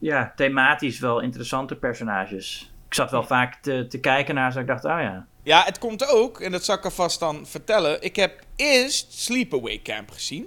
Ja, 0.00 0.32
thematisch 0.36 0.98
wel 0.98 1.20
interessante 1.20 1.76
personages. 1.76 2.72
Ik 2.88 2.94
zat 2.94 3.10
wel 3.10 3.22
vaak 3.22 3.54
te, 3.54 3.86
te 3.88 4.00
kijken 4.00 4.34
naar 4.34 4.52
ze. 4.52 4.60
Ik 4.60 4.66
dacht, 4.66 4.84
oh 4.84 5.00
ja. 5.00 5.26
Ja, 5.46 5.62
het 5.64 5.78
komt 5.78 6.08
ook, 6.08 6.40
en 6.40 6.52
dat 6.52 6.64
zal 6.64 6.76
ik 6.76 6.84
alvast 6.84 7.20
dan 7.20 7.46
vertellen. 7.46 8.02
Ik 8.02 8.16
heb 8.16 8.40
eerst 8.56 9.12
Sleepaway 9.12 9.80
Camp 9.82 10.10
gezien. 10.10 10.42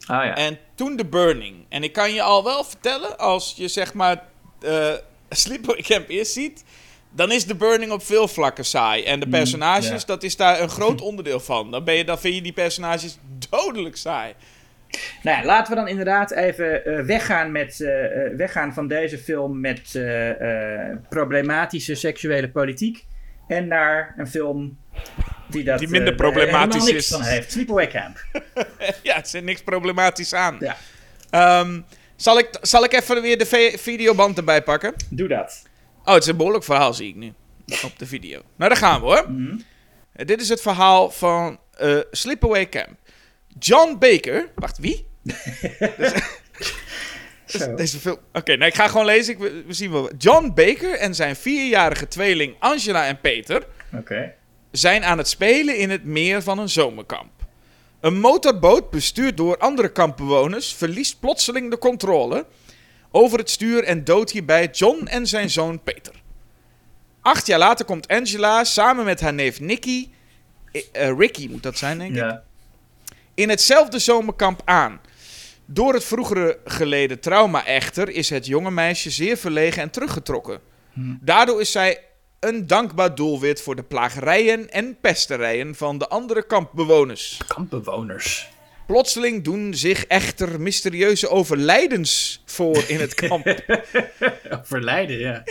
Oh 0.00 0.06
ja. 0.06 0.34
En 0.34 0.58
toen 0.74 0.96
The 0.96 1.04
Burning. 1.04 1.64
En 1.68 1.82
ik 1.82 1.92
kan 1.92 2.12
je 2.12 2.22
al 2.22 2.44
wel 2.44 2.64
vertellen, 2.64 3.18
als 3.18 3.54
je 3.56 3.68
zeg 3.68 3.94
maar 3.94 4.22
eh 4.60 4.92
Sleepaway 5.28 5.82
Camp 5.82 6.08
eerst 6.08 6.32
ziet, 6.32 6.64
dan 7.10 7.32
is 7.32 7.44
The 7.44 7.54
Burning 7.54 7.92
op 7.92 8.02
veel 8.02 8.28
vlakken 8.28 8.64
saai. 8.64 9.04
En 9.04 9.20
de 9.20 9.28
personages, 9.28 10.00
ja. 10.00 10.06
dat 10.06 10.22
is 10.22 10.36
daar 10.36 10.60
een 10.60 10.70
groot 10.78 11.00
onderdeel 11.00 11.40
van. 11.40 11.70
Dan, 11.70 11.84
ben 11.84 11.94
je, 11.94 12.04
dan 12.04 12.18
vind 12.18 12.34
je 12.34 12.42
die 12.42 12.52
personages 12.52 13.18
dodelijk 13.50 13.96
saai. 13.96 14.34
Nou 15.22 15.38
ja, 15.38 15.44
laten 15.44 15.72
we 15.72 15.78
dan 15.78 15.88
inderdaad 15.88 16.30
even 16.30 16.84
eh, 16.84 17.04
weggaan, 17.04 17.52
met, 17.52 17.80
eh, 17.80 17.90
weggaan 18.36 18.74
van 18.74 18.88
deze 18.88 19.18
film 19.18 19.60
met 19.60 20.00
problematische 21.08 21.94
seksuele 21.94 22.50
politiek. 22.50 23.04
En 23.48 23.66
naar 23.68 24.14
een 24.16 24.28
film 24.28 24.78
die 25.48 25.64
dat 25.64 25.78
Die 25.78 25.88
minder 25.88 26.10
eh, 26.12 26.16
problematisch 26.18 26.84
niks 26.84 26.96
is. 26.96 27.08
van 27.08 27.22
heeft. 27.22 27.52
Sleepaway 27.52 27.88
Camp. 27.88 28.24
ja, 29.02 29.16
er 29.16 29.26
zit 29.26 29.44
niks 29.44 29.62
problematisch 29.62 30.34
aan. 30.34 30.56
Ja, 30.60 30.76
Ehm, 31.30 31.80
zal, 32.16 32.38
ik, 32.38 32.48
zal 32.60 32.84
ik 32.84 32.92
even 32.92 33.22
weer 33.22 33.38
de 33.38 33.74
videoband 33.78 34.36
erbij 34.38 34.62
pakken? 34.62 34.94
doe 35.10 35.28
dat. 35.28 35.62
Oh, 36.04 36.14
het 36.14 36.22
is 36.22 36.28
een 36.28 36.36
behoorlijk 36.36 36.64
verhaal, 36.64 36.94
zie 36.94 37.08
ik 37.08 37.14
nu. 37.14 37.32
Op 37.84 37.98
de 37.98 38.06
video. 38.06 38.42
Nou, 38.56 38.70
daar 38.70 38.76
gaan 38.80 39.00
we 39.00 39.06
hoor. 39.06 39.30
Mhm. 39.30 39.56
Dit 40.12 40.40
is 40.40 40.48
het 40.48 40.60
verhaal 40.60 41.10
van 41.10 41.58
eh 41.78 41.98
Sleepaway 42.10 42.68
Camp. 42.68 42.96
John 43.58 43.96
Baker. 43.98 44.48
Wacht, 44.54 44.78
wie? 44.78 45.06
Zo. 47.46 47.74
Deze 47.74 47.98
film. 47.98 48.18
Oké, 48.32 48.56
nou, 48.56 48.70
ik 48.70 48.74
ga 48.76 48.88
gewoon 48.88 49.06
lezen. 49.06 49.32
Ik, 49.32 49.38
we, 49.38 49.64
zien 49.68 49.90
wel. 49.92 50.10
John 50.18 50.52
Baker 50.54 50.94
en 50.94 51.14
zijn 51.14 51.36
vierjarige 51.36 52.08
tweeling 52.08 52.54
Angela 52.58 53.06
en 53.06 53.20
Peter 53.20 53.66
zijn 54.70 55.04
aan 55.04 55.18
het 55.18 55.28
spelen 55.28 55.78
in 55.78 55.90
het 55.90 56.04
meer 56.04 56.42
van 56.42 56.58
een 56.58 56.68
zomerkamp. 56.68 57.30
Een 58.00 58.20
motorboot 58.20 58.90
bestuurd 58.90 59.36
door 59.36 59.58
andere 59.58 59.88
kampbewoners 59.92 60.74
verliest 60.74 61.20
plotseling 61.20 61.70
de 61.70 61.78
controle 61.78 62.46
over 63.10 63.38
het 63.38 63.50
stuur 63.50 63.84
en 63.84 64.04
doodt 64.04 64.30
hierbij 64.30 64.68
John 64.72 65.06
en 65.06 65.26
zijn 65.26 65.50
zoon 65.50 65.82
Peter. 65.82 66.14
Acht 67.20 67.46
jaar 67.46 67.58
later 67.58 67.84
komt 67.84 68.08
Angela 68.08 68.64
samen 68.64 69.04
met 69.04 69.20
haar 69.20 69.34
neef 69.34 69.60
Nicky, 69.60 70.08
eh, 70.72 70.82
eh, 70.92 71.18
Ricky 71.18 71.48
moet 71.48 71.62
dat 71.62 71.78
zijn 71.78 71.98
denk 71.98 72.10
ik, 72.10 72.16
Ja. 72.16 72.42
in 73.34 73.48
hetzelfde 73.48 73.98
zomerkamp 73.98 74.62
aan. 74.64 75.00
Door 75.66 75.94
het 75.94 76.04
vroegere 76.04 76.58
geleden 76.64 77.20
trauma 77.20 77.66
echter 77.66 78.08
is 78.08 78.30
het 78.30 78.46
jonge 78.46 78.70
meisje 78.70 79.10
zeer 79.10 79.36
verlegen 79.36 79.82
en 79.82 79.90
teruggetrokken. 79.90 80.60
Daardoor 81.20 81.60
is 81.60 81.72
zij 81.72 82.00
een 82.40 82.66
dankbaar 82.66 83.14
doelwit 83.14 83.62
voor 83.62 83.76
de 83.76 83.82
plagerijen 83.82 84.70
en 84.70 84.98
pesterijen 85.00 85.74
van 85.74 85.98
de 85.98 86.08
andere 86.08 86.46
kampbewoners. 86.46 87.40
Kampbewoners. 87.46 88.48
Plotseling 88.86 89.44
doen 89.44 89.74
zich 89.74 90.06
echter 90.06 90.60
mysterieuze 90.60 91.28
overlijdens 91.28 92.42
voor 92.44 92.84
in 92.88 93.00
het 93.00 93.14
kamp. 93.14 93.46
Verleiden, 94.62 95.18
ja. 95.18 95.42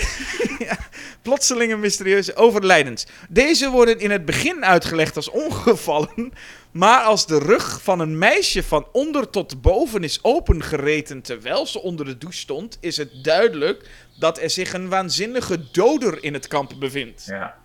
Plotselinge 1.26 1.78
mysterieuze 1.78 2.36
overlijdens. 2.36 3.05
Deze 3.30 3.69
worden 3.69 3.99
in 3.99 4.11
het 4.11 4.26
begin 4.26 4.65
uitgelegd 4.65 5.15
als 5.15 5.30
ongevallen, 5.30 6.34
maar 6.71 7.01
als 7.01 7.28
de 7.28 7.39
rug 7.39 7.82
van 7.82 7.99
een 7.99 8.17
meisje 8.17 8.63
van 8.63 8.88
onder 8.91 9.30
tot 9.30 9.61
boven 9.61 10.03
is 10.03 10.23
opengereten 10.23 11.21
terwijl 11.21 11.65
ze 11.65 11.82
onder 11.82 12.05
de 12.05 12.17
douche 12.17 12.39
stond, 12.39 12.78
is 12.82 12.97
het 12.97 13.23
duidelijk 13.23 13.89
dat 14.19 14.41
er 14.41 14.49
zich 14.49 14.73
een 14.73 14.89
waanzinnige 14.89 15.71
doder 15.71 16.23
in 16.23 16.34
het 16.34 16.47
kamp 16.47 16.73
bevindt. 16.80 17.26
Ja. 17.26 17.55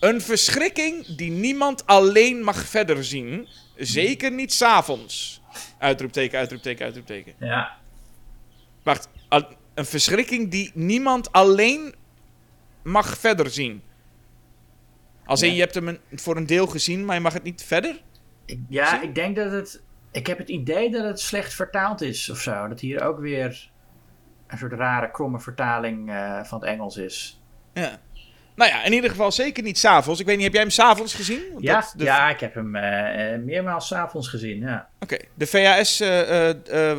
Een 0.00 0.20
verschrikking 0.20 1.16
die 1.16 1.30
niemand 1.30 1.86
alleen 1.86 2.42
mag 2.42 2.56
verder 2.56 3.04
zien, 3.04 3.48
zeker 3.76 4.32
niet 4.32 4.52
s'avonds. 4.52 5.40
Uitroepteken, 5.78 6.38
uitroepteken, 6.38 6.84
uitroepteken. 6.84 7.34
Ja. 7.38 7.76
Wacht, 8.82 9.08
een 9.74 9.86
verschrikking 9.86 10.50
die 10.50 10.70
niemand 10.74 11.32
alleen 11.32 11.94
mag 12.86 13.18
verder 13.18 13.50
zien. 13.50 13.82
Als 15.24 15.42
in, 15.42 15.48
Ja. 15.48 15.54
je 15.54 15.60
hebt 15.60 15.74
hem 15.74 15.88
een- 15.88 16.00
voor 16.12 16.36
een 16.36 16.46
deel 16.46 16.66
gezien, 16.66 17.04
maar 17.04 17.14
je 17.14 17.20
mag 17.20 17.32
het 17.32 17.42
niet 17.42 17.62
verder? 17.62 18.02
Ik, 18.44 18.58
ja, 18.68 19.02
ik 19.02 19.14
denk 19.14 19.36
dat 19.36 19.52
het... 19.52 19.82
Ik 20.12 20.26
heb 20.26 20.38
het 20.38 20.48
idee 20.48 20.90
dat 20.90 21.04
het 21.04 21.20
slecht 21.20 21.54
vertaald 21.54 22.00
is 22.00 22.30
of 22.30 22.38
zo. 22.40 22.68
Dat 22.68 22.80
hier 22.80 23.02
ook 23.02 23.18
weer 23.20 23.70
een 24.46 24.58
soort 24.58 24.72
rare, 24.72 25.10
kromme 25.10 25.40
vertaling 25.40 26.10
eh, 26.10 26.44
van 26.44 26.60
het 26.60 26.68
Engels 26.68 26.96
is. 26.96 27.40
Ja. 27.72 27.98
Nou 28.54 28.70
ja, 28.70 28.84
in 28.84 28.92
ieder 28.92 29.10
geval 29.10 29.32
zeker 29.32 29.62
niet 29.62 29.78
s'avonds. 29.78 30.20
Ik 30.20 30.26
weet 30.26 30.34
niet, 30.36 30.44
heb 30.44 30.52
jij 30.52 30.62
hem 30.62 30.70
s'avonds 30.70 31.14
gezien? 31.14 31.42
Want 31.52 31.64
Ja, 31.64 31.80
dat- 31.80 31.94
de, 31.96 32.04
ja, 32.04 32.28
ik 32.30 32.40
heb 32.40 32.54
hem 32.54 32.76
eh, 32.76 33.34
eh, 33.34 33.42
meermaals 33.42 33.86
's 33.86 33.92
avonds 33.92 34.28
gezien, 34.28 34.60
ja. 34.60 34.88
Oké, 35.00 35.16
de 35.34 35.46
VHS 35.46 36.00
eh, 36.00 36.50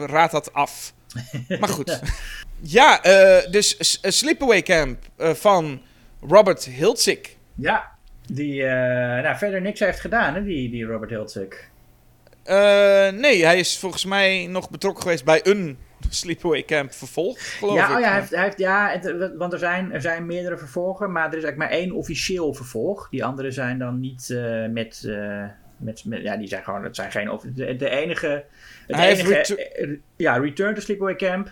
raadt 0.05 0.31
dat 0.31 0.53
af. 0.53 0.93
Maar 1.59 1.69
goed. 1.69 1.99
Ja, 2.61 3.03
eh, 3.03 3.51
dus 3.51 3.75
S- 3.79 3.99
eh, 4.01 4.11
Sleepaway 4.11 4.61
Camp 4.61 4.97
eh, 5.15 5.33
van 5.33 5.81
Robert 6.21 6.63
Hiltzik. 6.65 7.37
Ja, 7.55 7.91
die 8.25 8.63
nou, 8.63 9.37
verder 9.37 9.61
niks 9.61 9.79
heeft 9.79 9.99
gedaan, 9.99 10.33
hè, 10.33 10.43
die, 10.43 10.69
die 10.69 10.85
Robert 10.85 11.09
Hiltzik. 11.09 11.69
Nee, 13.13 13.45
hij 13.45 13.59
is 13.59 13.77
volgens 13.77 14.05
mij 14.05 14.47
nog 14.49 14.69
betrokken 14.69 15.01
geweest 15.03 15.25
bij 15.25 15.39
een 15.43 15.77
Sleepaway 16.09 16.63
Camp 16.65 16.93
vervolg, 16.93 17.57
geloof 17.57 17.75
Ja, 17.75 17.89
ik. 17.89 17.95
oh 17.95 17.99
ja, 17.99 18.07
hij 18.09 18.19
heeft, 18.19 18.31
hij 18.31 18.43
heeft, 18.43 18.57
ja 18.59 18.89
het- 19.01 19.33
want 19.37 19.53
er 19.53 19.59
zijn, 19.59 19.91
er 19.91 20.01
zijn 20.01 20.25
meerdere 20.25 20.57
vervolgen, 20.57 21.11
maar 21.11 21.27
er 21.31 21.37
is 21.37 21.43
eigenlijk 21.43 21.71
maar 21.71 21.79
één 21.79 21.91
officieel 21.91 22.53
vervolg. 22.53 23.09
Die 23.09 23.23
andere 23.25 23.51
zijn 23.51 23.77
dan 23.79 23.99
niet 23.99 24.27
met, 24.71 25.03
Met, 25.79 26.05
met, 26.05 26.21
ja, 26.21 26.37
die 26.37 26.47
zijn 26.47 26.63
gewoon, 26.63 26.83
het 26.83 26.95
zijn 26.95 27.11
geen, 27.11 27.39
de, 27.55 27.75
de 27.75 27.89
enige, 27.89 28.43
het 28.87 28.95
Hij 28.95 29.07
heeft 29.07 29.19
enige 29.19 29.33
Retu- 29.35 29.55
eh, 29.55 29.89
ja, 30.15 30.37
Return 30.37 30.73
to 30.75 30.81
Sleepaway 30.81 31.15
Camp. 31.15 31.51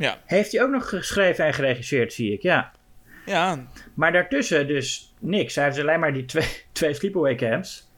Ja. 0.00 0.18
Heeft 0.26 0.52
hij 0.52 0.62
ook 0.62 0.70
nog 0.70 0.88
geschreven 0.88 1.44
en 1.44 1.54
geregisseerd, 1.54 2.12
zie 2.12 2.32
ik, 2.32 2.42
ja. 2.42 2.72
Ja, 3.26 3.66
Maar 3.94 4.12
daartussen 4.12 4.66
dus 4.66 5.14
niks. 5.18 5.54
Hij 5.54 5.64
heeft 5.64 5.78
alleen 5.78 6.00
maar 6.00 6.12
die 6.12 6.24
twee, 6.24 6.48
twee 6.72 6.94
Sleepaway 6.94 7.34
Camps. 7.34 7.90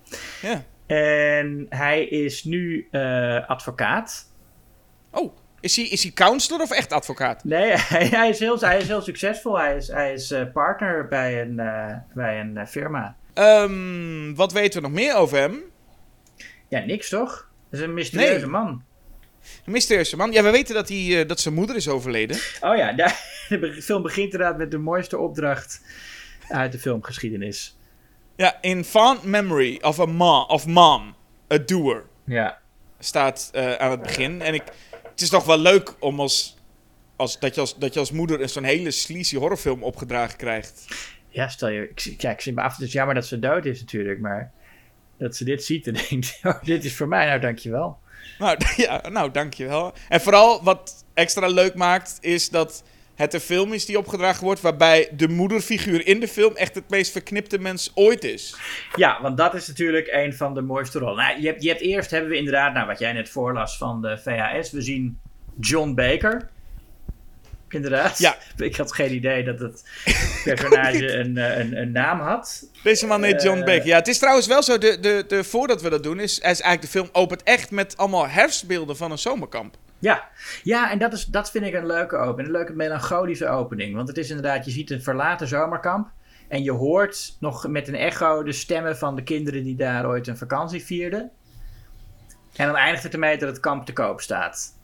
ja. 0.42 0.64
En 0.86 1.66
hij 1.68 2.04
is 2.04 2.44
nu 2.44 2.88
eh, 2.90 3.48
advocaat. 3.48 4.32
Oh, 5.10 5.36
is 5.60 5.76
hij, 5.76 5.84
is 5.84 6.02
hij 6.02 6.12
counselor 6.12 6.60
of 6.62 6.70
echt 6.70 6.92
advocaat? 6.92 7.44
Nee, 7.44 7.72
hij, 7.92 8.06
hij, 8.06 8.28
is, 8.28 8.38
heel, 8.38 8.60
hij 8.60 8.78
is 8.78 8.86
heel 8.86 9.02
succesvol. 9.02 9.58
Hij 9.58 9.76
is, 9.76 9.88
hij 9.88 10.12
is 10.12 10.30
eh, 10.30 10.42
partner 10.52 11.08
bij 11.08 11.40
een, 11.40 11.58
eh, 11.58 11.96
bij 12.14 12.40
een 12.40 12.66
firma. 12.66 13.16
Ehm, 13.34 14.34
wat 14.34 14.52
weten 14.52 14.82
we 14.82 14.88
nog 14.88 14.96
meer 14.96 15.14
over 15.14 15.38
hem? 15.38 15.62
Ja, 16.68 16.78
niks 16.84 17.08
toch? 17.08 17.50
Dat 17.70 17.80
is 17.80 17.86
een 17.86 17.94
mysterieuze 17.94 18.38
Nee. 18.40 18.46
man. 18.50 18.84
Mysterieuze 19.64 20.16
man. 20.16 20.32
Ja, 20.32 20.42
we 20.42 20.50
weten 20.50 20.74
dat, 20.74 20.88
hij, 20.88 21.20
eh, 21.20 21.28
dat 21.28 21.40
zijn 21.40 21.54
moeder 21.54 21.76
is 21.76 21.88
overleden. 21.88 22.36
Oh 22.60 22.76
ja, 22.76 22.92
de 23.48 23.82
film 23.82 24.02
begint 24.02 24.32
inderdaad 24.32 24.58
met 24.58 24.70
de 24.70 24.78
mooiste 24.78 25.18
opdracht 25.18 25.80
uit 26.48 26.72
de 26.72 26.78
filmgeschiedenis. 26.78 27.76
Ja, 28.36 28.58
in 28.60 28.84
fond 28.84 29.22
memory 29.22 29.78
of 29.82 30.00
a 30.00 30.06
mom, 30.06 30.44
of 30.48 30.66
mom, 30.66 31.14
a 31.52 31.58
doer, 31.58 32.06
Ja. 32.24 32.58
staat 32.98 33.50
eh, 33.52 33.74
aan 33.74 33.90
het 33.90 34.02
begin. 34.02 34.42
En 34.42 34.54
ik, 34.54 34.62
het 35.10 35.20
is 35.20 35.28
toch 35.28 35.44
wel 35.44 35.58
leuk 35.58 35.94
om 35.98 36.20
als, 36.20 36.56
als, 37.16 37.38
dat, 37.38 37.54
je 37.54 37.60
als, 37.60 37.78
dat 37.78 37.94
je 37.94 38.00
als 38.00 38.10
moeder 38.10 38.48
zo'n 38.48 38.64
hele 38.64 38.90
sleazy 38.90 39.36
horrorfilm 39.36 39.82
opgedragen 39.82 40.36
krijgt. 40.38 40.84
Ja, 41.28 41.48
stel 41.48 41.68
je... 41.68 41.88
Ik, 41.88 42.00
ja, 42.18 42.30
ik 42.30 42.40
zie 42.40 42.52
me 42.52 42.60
af. 42.60 42.76
Het 42.76 42.86
is 42.86 42.92
jammer 42.92 43.14
dat 43.14 43.26
ze 43.26 43.38
dood 43.38 43.64
is 43.64 43.80
natuurlijk, 43.80 44.20
maar... 44.20 44.52
Dat 45.18 45.36
ze 45.36 45.44
dit 45.44 45.64
ziet 45.64 45.86
en 45.86 45.94
denkt, 46.08 46.38
oh, 46.42 46.62
dit 46.62 46.84
is 46.84 46.94
voor 46.96 47.08
mij, 47.08 47.26
nou 47.26 47.40
dankjewel. 47.40 47.98
Nou, 48.38 48.56
ja, 48.76 49.08
nou, 49.08 49.30
dankjewel. 49.30 49.92
En 50.08 50.20
vooral 50.20 50.62
wat 50.62 51.04
extra 51.14 51.46
leuk 51.46 51.74
maakt, 51.74 52.18
is 52.20 52.48
dat 52.48 52.82
het 53.14 53.34
een 53.34 53.40
film 53.40 53.72
is 53.72 53.86
die 53.86 53.98
opgedragen 53.98 54.44
wordt 54.44 54.60
waarbij 54.60 55.08
de 55.16 55.28
moederfiguur 55.28 56.06
in 56.06 56.20
de 56.20 56.28
film 56.28 56.56
echt 56.56 56.74
het 56.74 56.90
meest 56.90 57.12
verknipte 57.12 57.58
mens 57.58 57.92
ooit 57.94 58.24
is. 58.24 58.56
Ja, 58.96 59.22
want 59.22 59.36
dat 59.36 59.54
is 59.54 59.68
natuurlijk 59.68 60.08
een 60.10 60.34
van 60.34 60.54
de 60.54 60.60
mooiste 60.60 60.98
rollen. 60.98 61.16
Nou, 61.16 61.40
je, 61.40 61.46
hebt, 61.46 61.62
je 61.62 61.68
hebt 61.68 61.80
eerst, 61.80 62.10
hebben 62.10 62.30
we 62.30 62.36
inderdaad, 62.36 62.74
nou, 62.74 62.86
wat 62.86 62.98
jij 62.98 63.12
net 63.12 63.28
voorlas 63.28 63.76
van 63.76 64.02
de 64.02 64.18
VHS, 64.18 64.70
we 64.70 64.82
zien 64.82 65.18
John 65.60 65.94
Baker. 65.94 66.48
Inderdaad. 67.72 68.18
Ja. 68.18 68.36
Ik 68.56 68.76
had 68.76 68.92
geen 68.92 69.14
idee 69.14 69.44
dat 69.44 69.60
het 69.60 69.84
personage 70.44 71.12
een, 71.12 71.36
eh, 71.36 71.58
een, 71.58 71.76
een 71.76 71.92
naam 71.92 72.20
had. 72.20 72.66
Deze 72.82 73.06
man 73.06 73.22
heet 73.22 73.42
John 73.42 73.58
Eh. 73.58 73.64
Baker. 73.64 73.86
Ja, 73.86 73.96
het 73.96 74.08
is 74.08 74.18
trouwens 74.18 74.46
wel 74.46 74.62
zo, 74.62 74.78
de, 74.78 75.00
de, 75.00 75.24
de, 75.28 75.44
voordat 75.44 75.82
we 75.82 75.90
dat 75.90 76.02
doen, 76.02 76.20
is, 76.20 76.32
is 76.38 76.42
eigenlijk 76.42 76.82
de 76.82 76.88
film 76.88 77.08
opent 77.12 77.42
echt 77.42 77.70
met 77.70 77.96
allemaal 77.96 78.28
herfstbeelden 78.28 78.96
van 78.96 79.10
een 79.10 79.18
zomerkamp. 79.18 79.76
Ja, 79.98 80.28
ja 80.62 80.90
en 80.90 80.98
dat, 80.98 81.12
is, 81.12 81.24
dat 81.24 81.50
vind 81.50 81.64
ik 81.64 81.74
een 81.74 81.86
leuke 81.86 82.16
opening. 82.16 82.46
Een 82.46 82.54
leuke 82.54 82.72
melancholische 82.72 83.48
opening. 83.48 83.94
Want 83.94 84.08
het 84.08 84.16
is 84.18 84.28
inderdaad, 84.28 84.64
je 84.64 84.70
ziet 84.70 84.90
een 84.90 85.02
verlaten 85.02 85.48
zomerkamp. 85.48 86.10
En 86.48 86.62
je 86.62 86.72
hoort 86.72 87.36
nog 87.40 87.68
met 87.68 87.88
een 87.88 87.94
echo 87.94 88.42
de 88.42 88.52
stemmen 88.52 88.98
van 88.98 89.16
de 89.16 89.22
kinderen 89.22 89.62
die 89.64 89.76
daar 89.76 90.06
ooit 90.06 90.26
een 90.26 90.36
vakantie 90.36 90.84
vierden. 90.84 91.30
En 92.56 92.66
dan 92.66 92.76
eindigt 92.76 93.02
het 93.02 93.12
ermee 93.12 93.38
dat 93.38 93.48
het 93.48 93.60
kamp 93.60 93.86
te 93.86 93.92
koop 93.92 94.20
staat. 94.20 94.74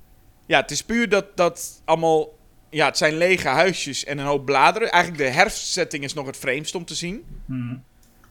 Ja, 0.46 0.60
het 0.60 0.70
is 0.70 0.82
puur 0.84 1.08
dat, 1.08 1.36
dat 1.36 1.82
allemaal... 1.84 2.28
Ja, 2.70 2.86
het 2.86 2.96
zijn 2.96 3.16
lege 3.16 3.48
huisjes 3.48 4.04
en 4.04 4.18
een 4.18 4.26
hoop 4.26 4.44
bladeren. 4.44 4.90
Eigenlijk 4.90 5.22
de 5.22 5.30
herfstsetting 5.30 6.04
is 6.04 6.14
nog 6.14 6.26
het 6.26 6.36
vreemdst 6.36 6.74
om 6.74 6.84
te 6.84 6.94
zien. 6.94 7.24
Mhm. 7.44 7.76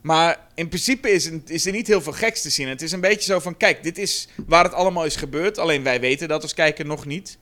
Maar 0.01 0.39
in 0.55 0.67
principe 0.67 1.09
is, 1.09 1.31
is 1.45 1.65
er 1.65 1.71
niet 1.71 1.87
heel 1.87 2.01
veel 2.01 2.13
geks 2.13 2.41
te 2.41 2.49
zien. 2.49 2.67
Het 2.67 2.81
is 2.81 2.91
een 2.91 3.01
beetje 3.01 3.31
zo 3.33 3.39
van, 3.39 3.57
kijk, 3.57 3.83
dit 3.83 3.97
is 3.97 4.27
waar 4.47 4.63
het 4.63 4.73
allemaal 4.73 5.05
is 5.05 5.15
gebeurd. 5.15 5.57
Alleen 5.57 5.83
wij 5.83 5.99
weten 5.99 6.27
dat 6.27 6.41
als 6.41 6.53
kijker 6.53 6.85
nog 6.85 7.05
niet. 7.05 7.37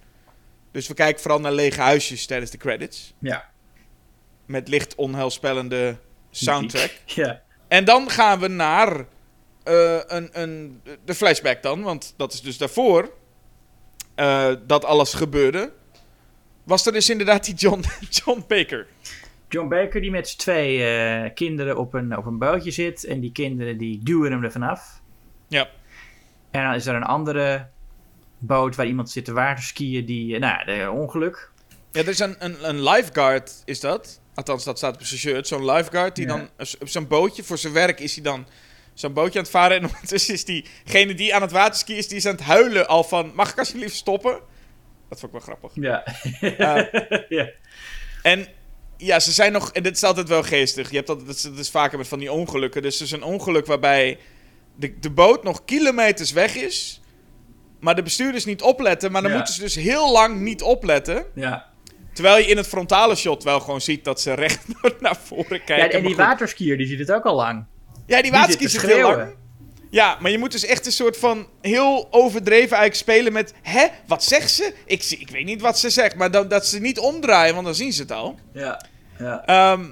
Dus 0.71 0.87
we 0.87 0.93
kijken 0.93 1.21
vooral 1.21 1.39
naar 1.39 1.51
lege 1.51 1.81
huisjes 1.81 2.25
tijdens 2.25 2.51
de 2.51 2.57
credits. 2.57 3.13
Ja. 3.19 3.49
Met 4.45 4.67
licht 4.67 4.95
onheilspellende 4.95 5.97
soundtrack. 6.31 6.91
Ja. 7.05 7.41
En 7.67 7.85
dan 7.85 8.09
gaan 8.09 8.39
we 8.39 8.47
naar 8.47 9.05
eh, 9.63 9.99
een, 10.05 10.29
een, 10.31 10.81
de 11.05 11.15
flashback 11.15 11.63
dan. 11.63 11.81
Want 11.81 12.13
dat 12.17 12.33
is 12.33 12.41
dus 12.41 12.57
daarvoor 12.57 13.13
eh, 14.15 14.53
dat 14.67 14.85
alles 14.85 15.13
gebeurde. 15.13 15.71
Was 16.65 16.85
er 16.85 16.91
dus 16.91 17.09
inderdaad 17.09 17.45
die 17.45 17.53
John, 17.55 17.83
John 18.25 18.43
Baker. 18.47 18.87
John 19.49 19.67
Baker 19.67 20.01
die 20.01 20.11
met 20.11 20.27
zijn 20.27 20.37
twee 20.39 20.83
eh, 20.83 21.33
kinderen 21.33 21.77
op 21.77 21.93
een, 21.93 22.17
op 22.17 22.25
een 22.25 22.37
bootje 22.37 22.71
zit. 22.71 23.03
En 23.03 23.19
die 23.19 23.31
kinderen 23.31 23.77
die 23.77 23.99
duwen 24.03 24.31
hem 24.31 24.43
er 24.43 24.51
vanaf. 24.51 25.01
Ja. 25.47 25.69
En 26.51 26.63
dan 26.63 26.73
is 26.73 26.85
er 26.85 26.95
een 26.95 27.03
andere 27.03 27.67
boot 28.37 28.75
waar 28.75 28.85
iemand 28.87 29.09
zit 29.09 29.25
te 29.25 29.33
waterskiën. 29.33 30.05
Die, 30.05 30.33
eh, 30.35 30.39
nou, 30.41 30.71
ja, 30.71 30.83
de 30.85 30.91
ongeluk. 30.91 31.49
Ja, 31.91 32.01
er 32.01 32.07
is 32.07 32.19
een, 32.19 32.35
een, 32.39 32.69
een 32.69 32.83
lifeguard, 32.83 33.61
is 33.65 33.79
dat? 33.79 34.21
Althans, 34.33 34.63
dat 34.63 34.77
staat 34.77 34.95
op 34.95 35.03
zijn 35.03 35.19
shirt. 35.19 35.47
Zo'n 35.47 35.65
lifeguard 35.71 36.15
die 36.15 36.27
Ja. 36.27 36.35
dan 36.37 36.49
op 36.79 36.87
zo'n 36.87 37.07
bootje, 37.07 37.43
voor 37.43 37.57
zijn 37.57 37.73
werk 37.73 37.99
is 37.99 38.13
hij 38.15 38.23
dan 38.23 38.47
zo'n 38.93 39.13
bootje 39.13 39.37
aan 39.37 39.43
het 39.43 39.53
varen. 39.53 39.77
En 39.77 39.85
ondertussen 39.85 40.33
is 40.33 40.45
diegene 40.45 41.13
die 41.13 41.35
aan 41.35 41.41
het 41.41 41.51
waterskiën 41.51 41.97
is, 41.97 42.07
die 42.07 42.17
is 42.17 42.25
aan 42.25 42.35
het 42.35 42.43
huilen 42.43 42.87
al 42.87 43.03
van... 43.03 43.31
Mag 43.35 43.51
ik 43.51 43.59
alsjeblieft 43.59 43.95
stoppen? 43.95 44.39
Dat 45.09 45.19
vond 45.19 45.33
ik 45.33 45.39
wel 45.45 45.55
grappig. 45.55 45.71
Ja. 45.83 46.03
ja. 47.37 47.49
En 48.21 48.47
ja, 48.97 49.19
ze 49.19 49.31
zijn 49.31 49.51
nog... 49.51 49.71
En 49.71 49.83
dit 49.83 49.95
is 49.95 50.03
altijd 50.03 50.27
wel 50.29 50.43
geestig. 50.43 50.89
Je 50.89 50.95
hebt 50.95 51.07
dat, 51.07 51.25
dat, 51.25 51.35
is, 51.35 51.41
dat 51.41 51.57
is 51.57 51.69
vaker 51.69 51.97
met 51.97 52.07
van 52.07 52.19
die 52.19 52.31
ongelukken. 52.31 52.81
Dus 52.81 52.97
er 52.97 53.05
is 53.05 53.11
een 53.11 53.23
ongeluk 53.23 53.65
waarbij 53.65 54.17
de, 54.75 54.99
de 54.99 55.09
boot 55.09 55.43
nog 55.43 55.65
kilometers 55.65 56.31
weg 56.31 56.55
is... 56.55 56.99
Maar 57.79 57.95
de 57.95 58.03
bestuurders 58.03 58.45
niet 58.45 58.61
opletten. 58.61 59.11
Maar 59.11 59.21
dan 59.21 59.31
Ja. 59.31 59.37
moeten 59.37 59.53
ze 59.55 59.61
dus 59.61 59.75
heel 59.75 60.11
lang 60.11 60.39
niet 60.39 60.61
opletten. 60.61 61.25
ja. 61.35 61.73
Terwijl 62.13 62.37
je 62.37 62.45
in 62.45 62.57
het 62.57 62.67
frontale 62.67 63.15
shot 63.15 63.43
wel 63.43 63.59
gewoon 63.59 63.81
ziet 63.81 64.03
dat 64.03 64.21
ze 64.21 64.33
recht 64.33 64.65
naar 64.99 65.15
voren 65.23 65.63
kijken. 65.63 65.77
Ja, 65.77 65.89
en 65.89 66.03
die 66.03 66.15
waterskier 66.15 66.77
die 66.77 66.87
ziet 66.87 66.99
het 66.99 67.11
ook 67.11 67.23
al 67.23 67.35
lang. 67.35 67.65
Ja, 68.05 68.13
die 68.21 68.21
die 68.21 68.31
waterski 68.31 68.67
zit 68.69 68.81
heel 68.81 69.01
lang. 69.01 69.35
Ja, 69.95 70.17
maar 70.19 70.31
je 70.31 70.37
moet 70.37 70.51
dus 70.51 70.65
echt 70.65 70.85
een 70.85 70.91
soort 70.91 71.17
van 71.17 71.47
heel 71.61 72.07
overdreven 72.11 72.77
eigenlijk 72.77 72.95
spelen 72.95 73.33
met... 73.33 73.53
Hè, 73.61 73.87
wat 74.07 74.23
zegt 74.23 74.51
ze? 74.51 74.73
Ik, 74.85 75.03
zie- 75.03 75.17
ik 75.17 75.29
weet 75.29 75.45
niet 75.45 75.61
wat 75.61 75.79
ze 75.79 75.89
zegt, 75.89 76.15
maar 76.15 76.31
dan, 76.31 76.47
dat 76.47 76.65
ze 76.67 76.79
niet 76.79 76.99
omdraaien, 76.99 77.53
want 77.53 77.65
dan 77.65 77.75
zien 77.75 77.93
ze 77.93 78.01
het 78.01 78.11
al. 78.11 78.39
Ja. 78.53 78.85
ja. 79.19 79.45
Ehm, 79.45 79.85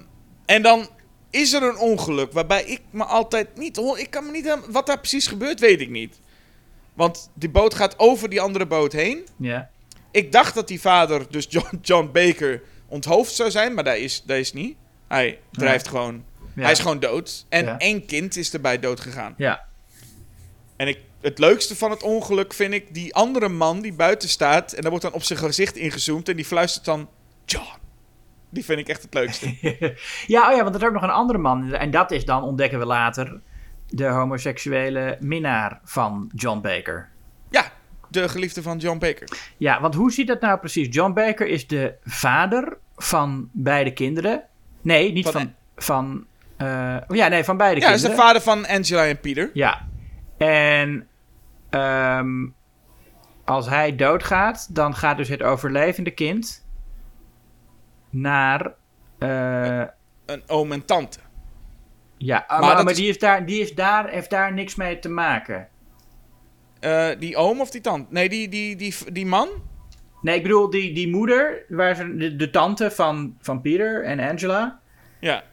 en 0.46 0.62
dan 0.62 0.88
is 1.30 1.54
er 1.54 1.64
een 1.64 1.78
ongeluk 1.78 2.32
waarbij 2.32 2.64
ik 2.64 2.82
me 2.90 3.04
altijd 3.04 3.58
niet... 3.58 3.78
Ik 3.96 4.10
kan 4.10 4.26
me 4.26 4.32
niet... 4.32 4.58
Wat 4.70 4.86
daar 4.86 5.00
precies 5.00 5.28
gebeurt, 5.28 5.60
weet 5.60 5.82
ik 5.82 5.90
niet. 5.90 6.20
Want 6.94 7.30
die 7.34 7.50
boot 7.50 7.74
gaat 7.74 8.00
over 8.00 8.30
die 8.30 8.42
andere 8.42 8.66
boot 8.66 8.92
heen. 8.94 9.28
ja. 9.38 9.70
Ik 10.12 10.32
dacht 10.32 10.56
dat 10.56 10.68
die 10.68 10.82
vader, 10.82 11.26
dus 11.30 11.46
John, 11.50 11.80
John 11.82 12.10
Baker, 12.14 12.62
onthoofd 12.88 13.34
zou 13.36 13.52
zijn, 13.52 13.74
maar 13.74 13.84
dat 13.84 13.96
is, 13.98 14.24
dat 14.26 14.38
is 14.38 14.54
niet. 14.54 14.76
Hij 15.08 15.40
drijft 15.52 15.88
gewoon. 15.88 16.24
Ja. 16.56 16.62
Hij 16.62 16.72
is 16.72 16.80
gewoon 16.80 17.00
dood. 17.00 17.46
En 17.50 17.66
één 17.78 18.06
kind 18.06 18.36
is 18.38 18.54
erbij 18.54 18.80
dood 18.80 19.00
gegaan. 19.00 19.34
Ja. 19.38 19.72
En 20.84 20.90
ik, 20.90 21.00
het 21.22 21.40
leukste 21.40 21.76
van 21.76 21.92
het 21.92 22.04
ongeluk 22.04 22.54
vind 22.54 22.74
ik 22.74 22.94
die 22.94 23.16
andere 23.16 23.50
man 23.50 23.82
die 23.82 23.94
buiten 23.94 24.30
staat. 24.30 24.74
En 24.74 24.82
daar 24.82 24.90
wordt 24.92 25.06
dan 25.06 25.14
op 25.16 25.24
zijn 25.24 25.40
gezicht 25.40 25.76
ingezoomd. 25.76 26.30
En 26.30 26.36
die 26.36 26.46
fluistert 26.46 26.86
dan: 26.86 27.10
John. 27.46 27.68
Die 28.50 28.66
vind 28.66 28.80
ik 28.80 28.88
echt 28.88 29.02
het 29.02 29.14
leukste. 29.14 29.56
ja, 30.34 30.50
oh 30.50 30.56
ja, 30.58 30.64
want 30.64 30.76
er 30.76 30.82
is 30.82 30.88
ook 30.88 30.94
nog 30.94 31.04
een 31.04 31.10
andere 31.10 31.40
man. 31.40 31.74
En 31.74 31.92
dat 31.92 32.12
is 32.12 32.26
dan, 32.26 32.44
ontdekken 32.44 32.80
we 32.80 32.86
later, 32.86 33.42
de 33.88 34.06
homoseksuele 34.06 35.18
minnaar 35.20 35.80
van 35.84 36.32
John 36.36 36.62
Baker. 36.62 37.10
ja, 37.50 37.72
de 38.10 38.30
geliefde 38.30 38.62
van 38.62 38.78
John 38.78 38.98
Baker. 39.00 39.28
Ja, 39.58 39.82
want 39.82 39.96
hoe 39.96 40.12
ziet 40.12 40.28
dat 40.28 40.42
nou 40.42 40.60
precies? 40.60 40.88
John 40.96 41.14
Baker 41.14 41.48
is 41.48 41.68
de 41.68 41.94
vader 42.04 42.78
van 42.96 43.50
beide 43.52 43.94
kinderen. 43.94 44.44
Nee, 44.82 45.12
niet 45.12 45.30
Van- 45.30 45.32
van... 45.32 45.54
van 45.76 46.26
eh, 46.58 46.98
oh 47.08 47.16
ja, 47.18 47.28
nee, 47.28 47.44
van 47.44 47.58
beide 47.58 47.80
Ja, 47.80 47.86
hij 47.86 47.96
is 47.96 48.02
de 48.02 48.08
kinderen. 48.08 48.34
vader 48.34 48.42
van 48.42 48.68
Angela 48.68 49.06
en 49.06 49.20
Peter. 49.20 49.50
Ja. 49.54 49.88
En 50.48 51.08
ehm, 51.70 52.48
als 53.46 53.70
hij 53.70 53.96
doodgaat, 53.96 54.76
dan 54.76 54.96
gaat 54.96 55.18
dus 55.18 55.28
het 55.30 55.44
overlevende 55.44 56.12
kind 56.12 56.66
naar. 58.10 58.74
eh, 59.20 59.84
Een 60.26 60.44
oom 60.48 60.72
en 60.72 60.86
tante. 60.86 61.20
ja, 62.18 62.46
maar, 62.48 62.76
dat 62.76 62.84
maar 62.84 62.92
is- 62.94 62.98
die, 63.00 63.10
is 63.10 63.20
daar, 63.20 63.46
die 63.46 63.62
is 63.62 63.76
daar, 63.76 64.10
heeft 64.10 64.30
daar 64.30 64.54
niks 64.54 64.76
mee 64.76 65.00
te 65.00 65.10
maken. 65.10 65.68
Eh, 66.80 67.10
die 67.20 67.36
oom 67.36 67.62
of 67.62 67.70
die 67.72 67.82
tante? 67.82 68.08
Nee, 68.14 68.30
die, 68.30 68.50
die, 68.50 68.76
die, 68.76 68.96
die 69.12 69.26
man? 69.26 69.50
Nee, 70.22 70.36
ik 70.36 70.44
bedoel, 70.44 70.70
die, 70.70 70.94
die 70.94 71.10
moeder, 71.10 71.66
waar 71.70 71.96
ze, 71.96 72.16
de, 72.16 72.36
de 72.36 72.50
tante 72.50 72.92
van, 72.92 73.38
van 73.40 73.62
Peter 73.62 74.04
en 74.04 74.20
Angela, 74.20 74.80
Ja, 75.20 75.44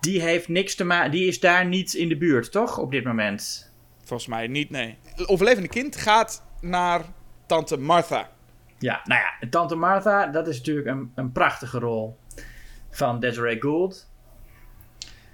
die 0.00 0.22
heeft 0.22 0.48
niks 0.48 0.74
te 0.74 0.84
maken. 0.84 1.10
Die 1.10 1.26
is 1.26 1.40
daar 1.40 1.66
niet 1.66 1.94
in 1.94 2.08
de 2.08 2.16
buurt, 2.16 2.52
toch? 2.52 2.78
Op 2.78 2.90
dit 2.90 3.04
moment. 3.04 3.65
Volgens 4.06 4.28
mij 4.28 4.46
niet, 4.46 4.70
nee. 4.70 4.98
Het 5.14 5.28
overlevende 5.28 5.68
kind 5.68 5.96
gaat 5.96 6.42
naar 6.60 7.00
tante 7.46 7.76
Martha. 7.76 8.30
Ja, 8.78 9.00
nou 9.04 9.20
ja, 9.20 9.48
tante 9.48 9.74
Martha, 9.74 10.26
dat 10.26 10.48
is 10.48 10.56
natuurlijk 10.58 10.86
een, 10.86 11.12
een 11.14 11.32
prachtige 11.32 11.78
rol 11.78 12.16
van 12.90 13.20
Desiree 13.20 13.60
Gould. 13.60 14.08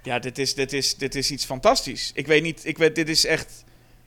Ja, 0.03 0.19
dit 0.19 0.37
is, 0.37 0.55
dit, 0.55 0.73
is, 0.73 0.97
dit 0.97 1.15
is 1.15 1.31
iets 1.31 1.45
fantastisch. 1.45 2.11
Ik 2.15 2.27
weet 2.27 2.43
niet, 2.43 2.65
ik 2.65 2.77
weet, 2.77 2.95
dit 2.95 3.09
is 3.09 3.25
echt 3.25 3.63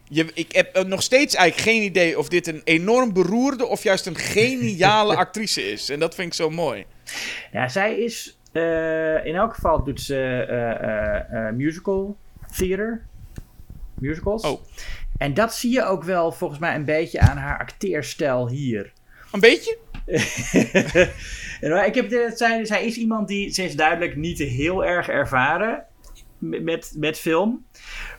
Je, 0.08 0.30
ik 0.34 0.52
heb 0.52 0.86
nog 0.86 1.02
steeds 1.02 1.34
eigenlijk 1.34 1.68
geen 1.68 1.82
idee 1.82 2.18
of 2.18 2.28
dit 2.28 2.46
een 2.46 2.60
enorm 2.64 3.12
beroerde 3.12 3.66
of 3.66 3.82
juist 3.82 4.06
een 4.06 4.16
geniale 4.16 5.16
actrice 5.24 5.70
is. 5.70 5.88
En 5.88 5.98
dat 5.98 6.14
vind 6.14 6.26
ik 6.28 6.34
zo 6.34 6.50
mooi. 6.50 6.84
Ja, 7.52 7.68
zij 7.68 7.96
is... 7.98 8.38
eh, 8.52 9.24
in 9.26 9.34
elk 9.34 9.54
geval 9.54 9.84
doet 9.84 10.00
ze 10.00 10.16
eh, 10.48 10.70
eh, 10.70 11.48
eh, 11.48 11.54
musical 11.54 12.16
theater. 12.56 13.06
Musicals. 14.00 14.42
Oh. 14.42 14.62
En 15.16 15.34
dat 15.34 15.54
zie 15.54 15.72
je 15.72 15.84
ook 15.84 16.04
wel 16.04 16.32
volgens 16.32 16.60
mij 16.60 16.74
een 16.74 16.84
beetje 16.84 17.20
aan 17.20 17.36
haar 17.36 17.58
acteerstijl 17.58 18.48
hier. 18.48 18.92
Een 19.32 19.40
beetje? 19.40 19.78
Ik 21.86 21.94
heb 21.94 22.08
de, 22.08 22.32
zij, 22.34 22.64
zij 22.64 22.86
is 22.86 22.96
iemand 22.96 23.28
die, 23.28 23.52
ze 23.52 23.64
is 23.64 23.74
duidelijk 23.74 24.16
niet 24.16 24.38
heel 24.38 24.84
erg 24.84 25.08
ervaren 25.08 25.84
met, 26.38 26.62
met, 26.62 26.92
met 26.96 27.18
film. 27.18 27.66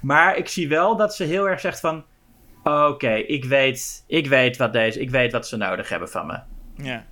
Maar 0.01 0.37
ik 0.37 0.47
zie 0.47 0.67
wel 0.67 0.95
dat 0.95 1.15
ze 1.15 1.23
heel 1.23 1.49
erg 1.49 1.59
zegt 1.59 1.79
van, 1.79 2.05
oké, 2.63 3.13
ik, 3.13 3.45
weet, 3.45 4.03
ik 4.07 4.27
weet 4.27 4.57
wat 4.57 4.73
deze, 4.73 4.99
ik 4.99 5.09
weet 5.09 5.31
wat 5.31 5.47
ze 5.47 5.57
nodig 5.57 5.89
hebben 5.89 6.09
van 6.09 6.27
me. 6.27 6.39
Ja. 6.83 7.05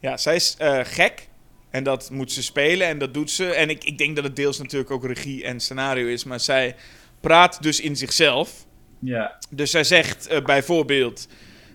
Ja, 0.00 0.16
zij 0.16 0.34
is 0.34 0.54
eh, 0.58 0.80
gek. 0.82 1.28
En 1.70 1.84
dat 1.84 2.10
moet 2.10 2.32
ze 2.32 2.42
spelen 2.42 2.86
en 2.86 2.98
dat 2.98 3.14
doet 3.14 3.30
ze. 3.30 3.54
En 3.54 3.70
ik, 3.70 3.84
ik 3.84 3.98
denk 3.98 4.16
dat 4.16 4.24
het 4.24 4.36
deels 4.36 4.58
natuurlijk 4.58 4.90
ook 4.90 5.04
regie 5.04 5.44
en 5.44 5.60
scenario 5.60 6.06
is. 6.06 6.24
Maar 6.24 6.40
zij 6.40 6.76
praat 7.24 7.62
dus 7.62 7.80
in 7.80 7.96
zichzelf. 7.96 8.66
Ja. 8.98 9.38
Dus 9.50 9.70
zij 9.70 9.84
zegt 9.84 10.26
eh, 10.26 10.44
bijvoorbeeld: 10.44 11.28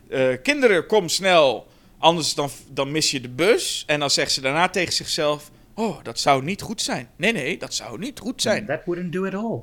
eh, 0.09 0.27
Kinderen, 0.43 0.85
kom 0.85 1.07
snel, 1.09 1.67
anders 1.97 2.33
dan, 2.33 2.49
dan 2.71 2.91
mis 2.91 3.11
je 3.11 3.21
de 3.21 3.29
bus. 3.29 3.83
En 3.87 3.99
dan 3.99 4.09
zegt 4.09 4.31
ze 4.31 4.41
daarna 4.41 4.69
tegen 4.69 4.93
zichzelf: 4.93 5.51
Oh, 5.73 6.03
dat 6.03 6.19
zou 6.19 6.43
niet 6.43 6.61
goed 6.61 6.81
zijn. 6.81 7.09
Nee, 7.15 7.31
nee, 7.31 7.57
dat 7.57 7.73
zou 7.73 7.99
niet 7.99 8.19
goed 8.19 8.41
zijn. 8.41 8.65
That 8.65 8.85
wouldn't 8.85 9.13
do 9.13 9.23
it 9.23 9.33
all. 9.33 9.61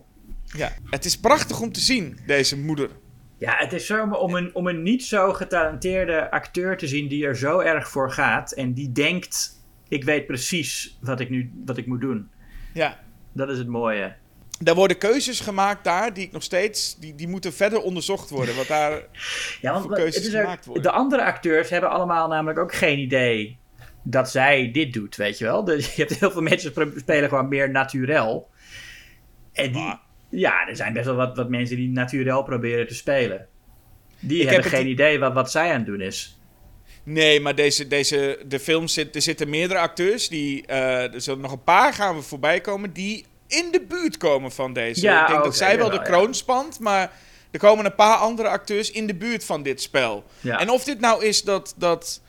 Ja, 0.57 0.73
het 0.91 1.05
is 1.05 1.19
prachtig 1.19 1.61
om 1.61 1.73
te 1.73 1.81
zien, 1.81 2.19
deze 2.27 2.59
moeder. 2.59 2.91
Ja, 3.39 3.55
het 3.57 3.73
is 3.73 3.87
zo 3.87 4.11
om 4.11 4.35
een, 4.35 4.55
om 4.55 4.67
een 4.67 4.83
niet 4.83 5.05
zo 5.05 5.33
getalenteerde 5.33 6.31
acteur 6.31 6.77
te 6.77 6.87
zien 6.87 7.09
die 7.09 7.27
er 7.27 7.37
zo 7.37 7.59
erg 7.59 7.89
voor 7.89 8.13
gaat 8.13 8.53
en 8.53 8.73
die 8.73 8.93
denkt: 8.93 9.65
ik 9.89 10.05
weet 10.05 10.27
precies 10.27 10.99
wat 11.01 11.21
ik 11.21 11.31
nu 11.31 11.51
wat 11.65 11.77
ik 11.77 11.87
moet 11.87 12.01
doen. 12.01 12.31
Ja, 12.75 12.99
Dat 13.33 13.49
is 13.49 13.59
het 13.59 13.69
mooie. 13.69 14.15
Daar 14.59 14.75
worden 14.75 14.99
keuzes 14.99 15.41
gemaakt 15.41 15.85
daar 15.85 16.13
die 16.15 16.25
ik 16.25 16.33
nog 16.33 16.43
steeds, 16.43 16.97
die, 16.99 17.15
die 17.15 17.29
moeten 17.29 17.53
verder 17.53 17.81
onderzocht 17.81 18.31
worden. 18.31 18.57
Wat 18.57 18.67
daar, 18.67 18.93
Ja, 19.61 19.73
want 19.73 19.85
voor 19.85 19.95
keuzes 19.95 20.29
gemaakt 20.29 20.65
worden. 20.67 20.83
de 20.83 20.91
andere 20.91 21.25
acteurs 21.25 21.71
hebben 21.71 21.91
allemaal 21.91 22.29
namelijk 22.29 22.59
ook 22.59 22.75
geen 22.75 22.99
idee 22.99 23.59
dat 24.03 24.31
zij 24.31 24.71
dit 24.73 24.93
doet, 24.93 25.17
weet 25.17 25.39
je 25.39 25.45
wel. 25.45 25.65
Dus 25.65 25.95
je 25.95 26.03
hebt 26.03 26.21
heel 26.21 26.31
veel 26.31 26.43
mensen 26.43 26.73
spelen 26.97 27.29
gewoon 27.29 27.49
meer 27.49 27.71
naturel. 27.71 28.51
En 29.53 29.73
die, 29.73 29.99
ja, 30.29 30.69
er 30.69 30.77
zijn 30.77 30.93
best 30.93 31.07
wel 31.07 31.15
wat, 31.15 31.37
wat 31.37 31.49
mensen 31.49 31.77
die 31.77 31.89
naturel 31.89 32.43
proberen 32.43 32.87
te 32.87 32.95
spelen. 32.95 33.47
Die 34.21 34.43
heb 34.43 34.53
hebben 34.53 34.71
geen 34.71 34.87
idee 34.87 35.19
wat, 35.19 35.33
wat 35.33 35.51
zij 35.51 35.71
aan 35.71 35.77
het 35.77 35.87
doen 35.87 36.01
is. 36.01 36.39
Nee, 37.03 37.41
maar 37.41 37.55
deze, 37.55 37.87
deze, 37.89 38.39
de 38.47 38.61
film 38.61 38.89
zit, 38.89 39.15
er 39.15 39.23
zitten 39.23 39.49
meerdere 39.49 39.81
acteurs. 39.81 40.29
Die, 40.29 40.67
eh, 40.67 41.15
er 41.15 41.21
zullen 41.21 41.41
nog 41.41 41.53
een 41.53 41.65
paar 41.65 41.93
gaan 41.93 42.17
we 42.17 42.23
voorbij 42.23 42.61
komen 42.61 42.93
die 42.93 43.27
in 43.47 43.69
de 43.71 43.85
buurt 43.89 44.17
komen 44.17 44.53
van 44.53 44.73
deze. 44.73 45.01
Ja, 45.01 45.23
ik 45.23 45.29
denk 45.29 45.45
dat 45.45 45.57
zij 45.57 45.77
wel 45.77 45.91
de 45.91 46.03
kroon 46.03 46.35
spant, 46.35 46.81
maar 46.81 47.13
er 47.51 47.59
komen 47.59 47.85
een 47.85 47.95
paar 47.95 48.17
andere 48.17 48.49
acteurs 48.49 48.91
in 48.91 49.07
de 49.07 49.15
buurt 49.15 49.45
van 49.45 49.63
dit 49.63 49.83
spel. 49.83 50.25
Ja. 50.41 50.59
En 50.59 50.71
of 50.71 50.85
dit 50.85 51.01
nou 51.01 51.25
is 51.25 51.43
dat, 51.43 51.75
dat 51.77 52.21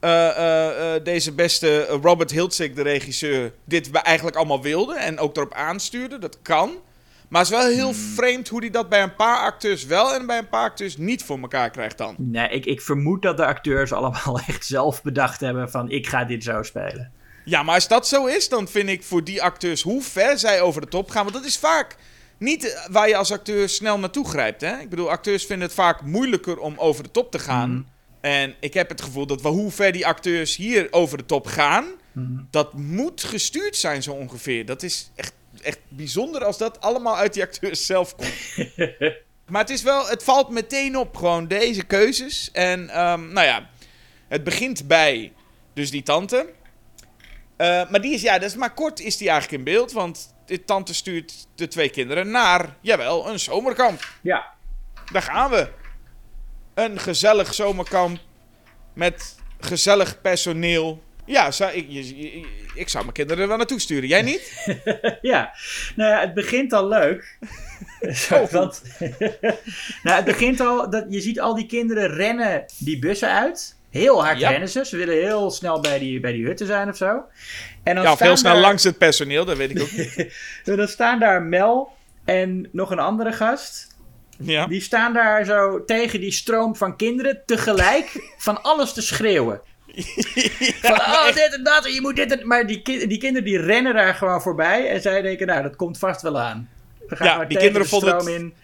eh, 0.00 0.28
eh, 0.28 0.94
eh, 0.94 1.04
deze 1.04 1.32
beste 1.32 1.84
Robert 1.84 2.30
Hiltzik, 2.30 2.76
de 2.76 2.82
regisseur, 2.82 3.52
dit 3.64 3.90
eigenlijk 3.90 4.36
allemaal 4.36 4.62
wilde 4.62 4.94
en 4.94 5.18
ook 5.18 5.36
erop 5.36 5.54
aanstuurde, 5.54 6.18
dat 6.18 6.38
kan. 6.42 6.70
Maar 7.28 7.42
het 7.42 7.50
is 7.50 7.56
wel 7.56 7.66
heel 7.66 7.92
Hmm. 7.92 7.94
vreemd 7.94 8.48
hoe 8.48 8.60
hij 8.60 8.70
dat 8.70 8.88
bij 8.88 9.02
een 9.02 9.14
paar 9.14 9.38
acteurs 9.38 9.84
wel 9.84 10.14
en 10.14 10.26
bij 10.26 10.38
een 10.38 10.48
paar 10.48 10.64
acteurs 10.64 10.96
niet 10.96 11.24
voor 11.24 11.38
elkaar 11.38 11.70
krijgt 11.70 11.98
dan. 11.98 12.14
Nee, 12.18 12.48
ik, 12.48 12.66
ik 12.66 12.80
vermoed 12.80 13.22
dat 13.22 13.36
de 13.36 13.46
acteurs 13.46 13.92
allemaal 13.92 14.38
echt 14.48 14.66
zelf 14.66 15.02
bedacht 15.02 15.40
hebben 15.40 15.70
van 15.70 15.90
ik 15.90 16.06
ga 16.06 16.24
dit 16.24 16.44
zo 16.44 16.62
spelen. 16.62 17.12
Ja, 17.44 17.62
maar 17.62 17.74
als 17.74 17.88
dat 17.88 18.08
zo 18.08 18.26
is, 18.26 18.48
dan 18.48 18.68
vind 18.68 18.88
ik 18.88 19.02
voor 19.02 19.24
die 19.24 19.42
acteurs 19.42 19.82
hoe 19.82 20.02
ver 20.02 20.38
zij 20.38 20.60
over 20.60 20.80
de 20.80 20.88
top 20.88 21.10
gaan. 21.10 21.22
Want 21.22 21.36
dat 21.36 21.44
is 21.44 21.58
vaak 21.58 21.96
niet 22.38 22.72
eh, 22.72 22.86
waar 22.90 23.08
je 23.08 23.16
als 23.16 23.32
acteur 23.32 23.68
snel 23.68 23.98
naartoe 23.98 24.28
grijpt. 24.28 24.60
Hè? 24.60 24.78
Ik 24.78 24.88
bedoel, 24.88 25.10
acteurs 25.10 25.46
vinden 25.46 25.66
het 25.66 25.76
vaak 25.76 26.02
moeilijker 26.02 26.58
om 26.58 26.74
over 26.76 27.02
de 27.02 27.10
top 27.10 27.30
te 27.30 27.38
gaan. 27.38 27.90
En 28.20 28.54
ik 28.60 28.74
heb 28.74 28.88
het 28.88 29.02
gevoel 29.02 29.26
dat 29.26 29.42
we, 29.42 29.48
hoe 29.48 29.70
ver 29.70 29.92
die 29.92 30.06
acteurs 30.06 30.56
hier 30.56 30.88
over 30.90 31.18
de 31.18 31.26
top 31.26 31.46
gaan, 31.46 31.84
dat 32.50 32.72
moet 32.72 33.24
gestuurd 33.24 33.76
zijn 33.76 34.02
zo 34.02 34.12
ongeveer. 34.12 34.66
Dat 34.66 34.82
is 34.82 35.10
echt, 35.14 35.32
echt 35.62 35.78
bijzonder 35.88 36.44
als 36.44 36.58
dat 36.58 36.80
allemaal 36.80 37.16
uit 37.16 37.34
die 37.34 37.42
acteurs 37.42 37.86
zelf 37.92 38.16
komt. 38.16 38.34
maar 39.50 39.60
het 39.60 39.70
is 39.70 39.82
wel, 39.82 40.08
het 40.08 40.22
valt 40.22 40.50
meteen 40.50 40.96
op 40.96 41.16
gewoon 41.16 41.46
deze 41.48 41.82
keuzes. 41.82 42.50
En 42.52 42.88
ehm, 42.88 43.32
nou 43.32 43.46
ja, 43.46 43.68
het 44.28 44.44
begint 44.44 44.86
bij 44.86 45.32
dus 45.74 45.90
die 45.90 46.02
tante. 46.02 46.46
Eh, 47.62 47.90
maar 47.90 48.00
die 48.00 48.14
is, 48.14 48.22
ja, 48.22 48.38
dat 48.38 48.48
is 48.48 48.56
maar 48.56 48.74
kort 48.74 49.00
is 49.00 49.16
die 49.16 49.28
eigenlijk 49.28 49.58
in 49.58 49.72
beeld. 49.72 49.92
Want 49.92 50.34
de 50.46 50.64
tante 50.64 50.94
stuurt 50.94 51.46
de 51.54 51.68
twee 51.68 51.90
kinderen 51.90 52.30
naar, 52.30 52.76
jawel, 52.80 53.28
een 53.28 53.38
zomerkamp. 53.38 54.08
Ja, 54.20 54.52
Daar 55.12 55.22
gaan 55.22 55.50
we. 55.50 55.68
Een 56.74 56.98
gezellig 56.98 57.54
zomerkamp 57.54 58.18
met 58.92 59.36
gezellig 59.60 60.20
personeel. 60.20 61.02
Ja, 61.24 61.50
zou, 61.50 61.72
ik, 61.72 61.88
ik 62.74 62.88
zou 62.88 63.02
mijn 63.02 63.14
kinderen 63.14 63.42
er 63.42 63.48
wel 63.48 63.56
naartoe 63.56 63.80
sturen. 63.80 64.08
Jij 64.08 64.22
niet? 64.22 64.66
ja. 65.32 65.52
Nou 65.96 66.10
ja, 66.10 66.20
het 66.20 66.34
begint 66.34 66.72
al 66.72 66.88
leuk. 66.88 67.38
Want, 68.50 68.82
nou, 70.02 70.16
het 70.16 70.24
begint 70.24 70.60
al, 70.60 70.90
dat, 70.90 71.06
je 71.08 71.20
ziet 71.20 71.40
al 71.40 71.54
die 71.54 71.66
kinderen 71.66 72.14
rennen 72.14 72.64
die 72.78 72.98
bussen 72.98 73.30
uit. 73.30 73.76
Heel 73.92 74.24
hard 74.24 74.38
Ja. 74.38 74.50
rennen 74.50 74.68
ze. 74.68 74.84
Ze 74.84 74.96
willen 74.96 75.14
heel 75.14 75.50
snel 75.50 75.80
bij 75.80 75.98
die, 75.98 76.20
bij 76.20 76.32
die 76.32 76.44
hutten 76.46 76.66
zijn 76.66 76.88
of 76.88 76.96
zo. 76.96 77.22
En 77.82 77.94
dan 77.94 78.04
Ja, 78.04 78.12
of 78.12 78.18
heel 78.18 78.36
snel 78.36 78.52
daar- 78.52 78.62
langs 78.62 78.84
het 78.84 78.98
personeel, 78.98 79.44
dat 79.44 79.56
weet 79.56 79.70
ik 79.70 79.80
ook 79.82 79.90
niet. 79.92 80.34
Dan 80.76 80.88
staan 80.88 81.18
daar 81.18 81.42
Mel 81.42 81.92
en 82.24 82.68
nog 82.72 82.90
een 82.90 82.98
andere 82.98 83.32
gast. 83.32 83.96
Ja. 84.38 84.66
Die 84.66 84.80
staan 84.80 85.12
daar 85.12 85.44
zo 85.44 85.84
tegen 85.84 86.20
die 86.20 86.32
stroom 86.32 86.76
van 86.76 86.96
kinderen 86.96 87.42
tegelijk 87.46 88.32
van 88.38 88.62
alles 88.62 88.92
te 88.92 89.02
schreeuwen. 89.02 89.60
van, 90.82 90.92
oh, 91.00 91.26
dit 91.26 91.54
en 91.56 91.62
dat, 91.64 91.84
en 91.86 91.92
je 91.92 92.00
moet 92.00 92.16
dit 92.16 92.32
en... 92.40 92.46
Maar 92.46 92.66
die, 92.66 92.82
ki- 92.82 93.06
die 93.06 93.18
kinderen 93.18 93.44
die 93.44 93.58
rennen 93.60 93.94
daar 93.94 94.14
gewoon 94.14 94.42
voorbij. 94.42 94.88
En 94.88 95.00
zij 95.00 95.22
denken, 95.22 95.46
nou, 95.46 95.62
dat 95.62 95.76
komt 95.76 95.98
vast 95.98 96.22
wel 96.22 96.40
aan. 96.40 96.68
We 97.08 97.16
gaan 97.16 97.26
Ja, 97.26 97.36
maar 97.36 97.48
die 97.48 97.58
tegen 97.58 97.72
kinderen 97.72 98.00
de 98.00 98.06
stroom 98.06 98.26
het- 98.26 98.40
in. 98.40 98.54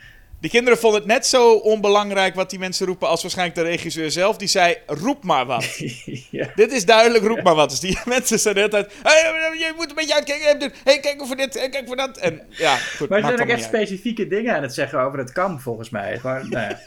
Die 0.41 0.51
kinderen 0.51 0.79
vonden 0.79 1.01
het 1.01 1.09
net 1.09 1.27
zo 1.27 1.53
onbelangrijk 1.53 2.35
wat 2.35 2.51
die 2.51 2.59
mensen 2.59 2.87
roepen 2.87 3.09
als 3.09 3.23
waarschijnlijk 3.23 3.59
de 3.59 3.65
regisseur 3.65 4.11
zelf. 4.11 4.37
Die 4.37 4.49
zei, 4.49 4.77
roep 4.87 5.25
maar 5.25 5.47
wat. 5.47 5.65
ja. 6.31 6.49
Dit 6.55 6.73
is 6.73 6.85
duidelijk, 6.85 7.25
roep 7.25 7.43
maar 7.43 7.55
wat. 7.55 7.71
Dus 7.71 7.81
die 7.81 7.99
mensen 8.15 8.39
zijn 8.39 8.55
de 8.55 8.61
hele 8.61 8.73
tijd... 8.73 8.93
Hey, 9.03 9.33
je 9.59 9.73
moet 9.77 9.89
een 9.89 9.95
beetje 9.95 10.15
uitkijken. 10.15 10.73
Hey, 10.85 11.01
kijk 11.01 11.27
voor 11.27 11.37
dit, 11.37 11.59
hey, 11.59 11.69
kijk 11.69 11.87
voor 11.87 11.97
dat. 11.97 12.17
En 12.17 12.43
ja, 12.49 12.77
goed, 12.77 13.09
Maar 13.09 13.21
ze 13.21 13.27
zijn 13.27 13.41
ook 13.41 13.47
echt 13.47 13.59
uit. 13.59 13.69
specifieke 13.69 14.27
dingen 14.27 14.55
aan 14.55 14.63
het 14.63 14.75
zeggen 14.75 15.01
over 15.01 15.19
het 15.19 15.33
kamp, 15.33 15.61
volgens 15.61 15.91
mij. 15.91 16.19
Gewoon, 16.19 16.49
nou 16.49 16.69
ja. 16.69 16.79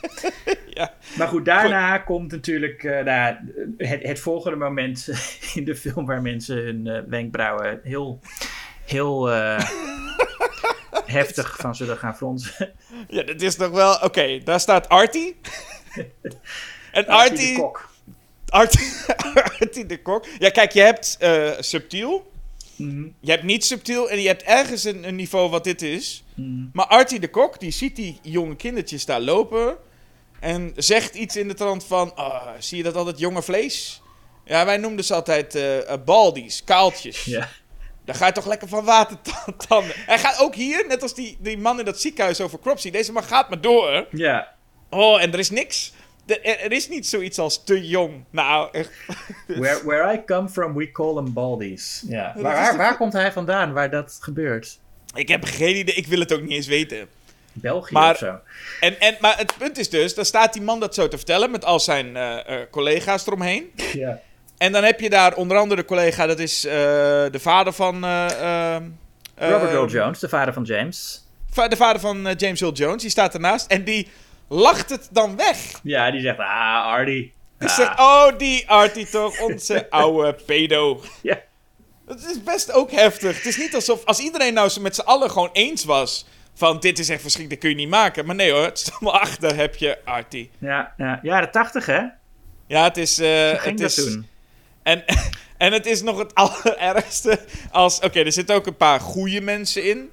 Ja. 0.73 0.93
Maar 1.17 1.27
goed, 1.27 1.45
daarna 1.45 1.97
komt 1.97 2.31
natuurlijk 2.31 2.83
eh, 2.83 3.03
nou, 3.03 3.35
het, 3.77 4.03
het 4.03 4.19
volgende 4.19 4.57
moment 4.57 5.09
in 5.55 5.65
de 5.65 5.75
film 5.75 6.05
waar 6.05 6.21
mensen 6.21 6.57
hun 6.57 6.87
eh, 6.87 7.01
wenkbrauwen 7.07 7.79
heel, 7.83 8.19
heel 8.85 9.31
eh, 9.31 9.69
heftig 11.05 11.55
van 11.59 11.75
zullen 11.75 11.97
gaan 11.97 12.15
fronsen. 12.17 12.73
Ja, 13.07 13.23
dit 13.23 13.41
is 13.41 13.55
nog 13.55 13.69
wel... 13.71 13.95
Oké, 13.95 14.39
daar 14.43 14.59
staat 14.59 14.89
Artie. 14.89 15.39
en 16.91 17.03
de 17.03 17.07
Artie... 17.07 17.57
kok. 17.57 17.89
Artie, 18.47 18.91
Artie 19.59 19.85
de 19.85 20.01
Kok. 20.01 20.25
Ja, 20.39 20.49
kijk, 20.49 20.71
je 20.71 20.81
hebt 20.81 21.17
eh, 21.19 21.51
subtiel. 21.59 22.31
Mhm. 22.75 23.07
Je 23.19 23.31
hebt 23.31 23.43
niet 23.43 23.65
subtiel 23.65 24.09
en 24.09 24.21
je 24.21 24.27
hebt 24.27 24.43
ergens 24.43 24.83
een, 24.83 25.07
een 25.07 25.15
niveau 25.15 25.49
wat 25.49 25.63
dit 25.63 25.81
is. 25.81 26.23
Mhm. 26.35 26.65
Maar 26.73 26.85
Artie 26.85 27.19
de 27.19 27.29
Kok, 27.29 27.59
die 27.59 27.71
ziet 27.71 27.95
die 27.95 28.19
jonge 28.21 28.55
kindertjes 28.55 29.05
daar 29.05 29.21
lopen. 29.21 29.77
En 30.39 30.71
zegt 30.75 31.15
iets 31.15 31.35
in 31.35 31.47
de 31.47 31.53
trant 31.53 31.83
van... 31.83 32.15
"Ah, 32.15 32.47
zie 32.59 32.77
je 32.77 32.83
dat 32.83 32.95
altijd 32.95 33.19
jonge 33.19 33.41
vlees? 33.41 34.01
Ja, 34.45 34.65
wij 34.65 34.77
noemden 34.77 35.05
ze 35.05 35.13
altijd 35.13 35.55
eh 35.55 35.91
eh, 35.91 36.03
baldies, 36.05 36.63
kaaltjes. 36.63 37.23
Ja. 37.23 37.49
Daar 38.05 38.15
ga 38.15 38.25
je 38.25 38.31
toch 38.31 38.45
lekker 38.45 38.67
van 38.67 38.85
watertanden. 38.85 39.95
Hij 40.05 40.19
gaat 40.19 40.39
ook 40.39 40.55
hier, 40.55 40.85
net 40.87 41.01
als 41.01 41.13
die, 41.15 41.37
die 41.39 41.57
man 41.57 41.79
in 41.79 41.85
dat 41.85 42.01
ziekenhuis 42.01 42.41
over 42.41 42.59
Cropsy. 42.59 42.91
Deze 42.91 43.11
man 43.11 43.23
gaat 43.23 43.49
maar 43.49 43.61
door. 43.61 44.07
ja. 44.11 44.47
Oh, 44.89 45.21
en 45.21 45.33
er 45.33 45.39
is 45.39 45.49
niks. 45.49 45.93
Er, 46.25 46.71
is 46.71 46.89
niet 46.89 47.07
zoiets 47.07 47.39
als 47.39 47.63
te 47.63 47.87
jong. 47.87 48.23
Nou, 48.29 48.69
echt. 48.71 48.89
Where, 49.47 49.85
where 49.85 50.13
I 50.13 50.23
come 50.25 50.49
from, 50.49 50.73
we 50.73 50.91
call 50.91 51.13
them 51.13 51.33
baldies. 51.33 52.03
Ja. 52.07 52.33
Waar, 52.37 52.77
waar, 52.77 52.97
komt 52.97 53.13
hij 53.13 53.31
vandaan, 53.31 53.73
waar 53.73 53.89
dat 53.89 54.17
gebeurt? 54.21 54.79
Ik 55.15 55.27
heb 55.27 55.43
geen 55.43 55.75
idee. 55.75 55.95
Ik 55.95 56.07
wil 56.07 56.19
het 56.19 56.33
ook 56.33 56.41
niet 56.41 56.51
eens 56.51 56.67
weten. 56.67 57.07
België 57.53 57.93
Maar- 57.93 58.11
of 58.11 58.17
zo? 58.17 58.39
En, 58.79 58.99
en, 58.99 59.17
maar 59.19 59.37
het 59.37 59.57
punt 59.57 59.77
is 59.77 59.89
dus, 59.89 60.15
dan 60.15 60.25
staat 60.25 60.53
die 60.53 60.61
man 60.61 60.79
dat 60.79 60.95
zo 60.95 61.07
te 61.07 61.17
vertellen 61.17 61.51
met 61.51 61.65
al 61.65 61.79
zijn 61.79 62.15
eh, 62.15 62.61
eh, 62.61 62.69
collega's 62.71 63.27
eromheen. 63.27 63.71
Ja. 63.93 64.19
En 64.61 64.71
dan 64.71 64.83
heb 64.83 64.99
je 64.99 65.09
daar 65.09 65.33
onder 65.35 65.57
andere 65.57 65.81
de 65.81 65.87
collega, 65.87 66.25
dat 66.25 66.39
is 66.39 66.65
eh, 66.65 66.71
de 67.31 67.39
vader 67.39 67.73
van... 67.73 68.03
eh, 68.03 68.25
ehm, 68.75 68.83
eh, 69.35 69.49
Robert 69.49 69.71
Earl 69.71 69.87
Jones, 69.87 70.19
de 70.19 70.29
vader 70.29 70.53
van 70.53 70.63
James. 70.63 71.23
va- 71.51 71.67
de 71.67 71.75
vader 71.75 72.01
van 72.01 72.27
eh, 72.27 72.33
James 72.37 72.61
Earl 72.61 72.73
Jones, 72.73 73.01
die 73.01 73.11
staat 73.11 73.33
ernaast. 73.33 73.67
En 73.71 73.83
die 73.83 74.07
lacht 74.49 74.89
het 74.89 75.07
dan 75.11 75.35
weg. 75.35 75.57
Ja, 75.83 76.11
die 76.11 76.21
zegt, 76.21 76.37
ah, 76.39 76.85
Artie. 76.85 77.33
Ik 77.59 77.67
Ah, 77.69 77.75
zeg, 77.75 77.99
oh, 77.99 78.37
die 78.37 78.69
Artie 78.69 79.09
toch, 79.09 79.39
onze 79.41 79.87
oude 79.89 80.33
pedo. 80.45 81.01
Ja. 81.21 81.39
Dat 82.07 82.19
is 82.19 82.43
best 82.43 82.71
ook 82.71 82.91
heftig. 82.91 83.35
Het 83.37 83.45
is 83.45 83.57
niet 83.57 83.75
alsof, 83.75 84.05
als 84.05 84.19
iedereen 84.19 84.53
nou 84.53 84.79
met 84.81 84.95
z'n 84.95 85.01
allen 85.01 85.31
gewoon 85.31 85.49
eens 85.53 85.83
was... 85.85 86.25
van 86.53 86.79
dit 86.79 86.99
is 86.99 87.09
echt 87.09 87.21
verschrikkelijk, 87.21 87.61
dat 87.61 87.71
kun 87.71 87.79
je 87.79 87.85
niet 87.85 87.95
maken. 87.95 88.25
Maar 88.25 88.35
nee 88.35 88.51
hoor, 88.51 88.63
het 88.65 88.77
is 88.77 88.91
allemaal 88.91 89.19
achter 89.21 89.55
heb 89.55 89.75
je 89.75 89.97
Artie. 90.05 90.51
Ja, 90.57 90.93
ja, 90.97 91.19
jaren 91.21 91.51
tachtig, 91.51 91.85
hè? 91.85 92.01
Ja, 92.67 92.83
het 92.83 92.97
is... 92.97 93.15
ging 93.15 93.79
het 93.79 93.79
is 93.79 93.95
toen. 93.95 94.29
En, 94.83 95.03
en 95.57 95.71
het 95.73 95.85
is 95.85 96.01
nog 96.01 96.17
het 96.17 96.35
allerergste 96.43 97.39
als... 97.71 97.99
Oké, 97.99 98.19
er 98.19 98.31
zitten 98.31 98.55
ook 98.55 98.65
een 98.67 98.77
paar 98.77 98.99
goede 98.99 99.41
mensen 99.41 99.83
in. 99.89 100.09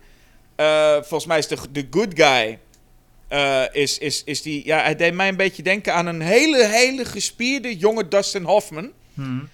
Eh, 0.57 0.93
volgens 0.93 1.27
mij 1.27 1.39
is 1.39 1.47
de, 1.47 1.57
de 1.71 1.87
good 1.91 2.09
guy... 2.14 2.59
eh, 3.29 3.62
is, 3.73 3.99
is, 3.99 4.25
is 4.25 4.43
die... 4.43 4.66
Ja, 4.66 4.83
hij 4.83 4.97
deed 4.97 5.14
mij 5.14 5.29
een 5.29 5.37
beetje 5.37 5.62
denken 5.62 5.95
aan 5.95 6.07
een 6.07 6.21
hele, 6.21 6.66
hele 6.66 7.05
gespierde 7.05 7.77
jonge 7.77 8.09
Dustin 8.09 8.45
Hoffman. 8.45 8.91
Hmm. 9.14 9.49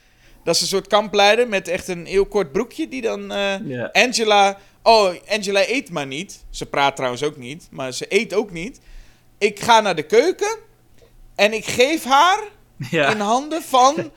Dat 0.45 0.55
is 0.55 0.61
een 0.61 0.67
soort 0.67 0.87
kampleider 0.87 1.49
met 1.49 1.69
echt 1.69 1.89
een 1.89 2.07
heel 2.07 2.27
kort 2.27 2.53
broekje. 2.53 2.89
Die 2.89 3.03
dan... 3.03 3.33
eh. 3.33 3.55
Angela... 3.93 4.59
Oh, 4.83 5.15
Angela 5.29 5.69
eet 5.69 5.91
maar 5.91 6.07
niet. 6.07 6.45
Ze 6.51 6.67
praat 6.67 6.97
trouwens 6.97 7.23
ook 7.23 7.37
niet. 7.37 7.69
Maar 7.71 7.93
ze 7.93 8.07
eet 8.09 8.35
ook 8.35 8.51
niet. 8.51 8.81
Ik 9.39 9.61
ga 9.61 9.81
naar 9.81 9.95
de 9.97 10.03
keuken. 10.03 10.57
En 11.35 11.53
ik 11.53 11.65
geef 11.65 12.05
haar 12.05 12.39
Ja. 12.91 13.11
in 13.11 13.21
handen 13.21 13.63
van 13.63 13.95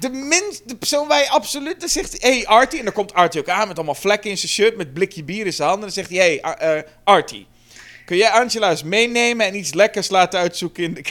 de 0.00 0.08
minst, 0.08 0.68
de 0.68 0.76
persoon 0.76 1.08
waar 1.08 1.18
je 1.20 1.28
absoluut... 1.28 1.80
Dan 1.80 1.88
zegt 1.88 2.20
hij, 2.22 2.30
hey 2.30 2.46
Artie, 2.46 2.78
en 2.78 2.84
dan 2.84 2.94
komt 2.94 3.14
Artie 3.14 3.40
ook 3.40 3.48
aan 3.48 3.68
met 3.68 3.76
allemaal 3.76 3.94
vlekken 3.94 4.30
in 4.30 4.38
zijn 4.38 4.52
shirt, 4.52 4.76
met 4.76 4.92
blikje 4.94 5.24
bier 5.24 5.46
in 5.46 5.52
zijn 5.52 5.68
handen. 5.68 5.88
En 5.88 5.94
dan 5.94 6.04
zegt 6.04 6.18
hij, 6.18 6.40
hey 6.40 6.54
eh, 6.76 6.90
Artie, 7.04 7.46
kun 8.04 8.16
jij 8.16 8.30
Angela 8.30 8.70
eens 8.70 8.82
meenemen 8.82 9.46
en 9.46 9.54
iets 9.56 9.74
lekkers 9.74 10.08
laten 10.10 10.40
uitzoeken 10.40 10.82
in 10.84 10.94
de, 10.94 11.02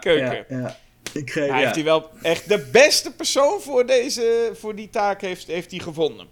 keuken? 0.00 0.44
Ja, 0.48 0.58
ja. 0.58 0.76
Ik 1.12 1.30
geef, 1.30 1.50
Hij 1.50 1.60
heeft 1.62 1.74
hij 1.74 1.84
wel 1.84 2.10
echt 2.22 2.48
de 2.48 2.68
beste 2.72 3.12
persoon 3.14 3.60
voor, 3.60 3.86
deze, 3.86 4.50
voor 4.54 4.74
die 4.74 4.90
taak 4.90 5.20
heeft, 5.20 5.46
heeft 5.46 5.70
hij 5.70 5.80
gevonden. 5.80 6.26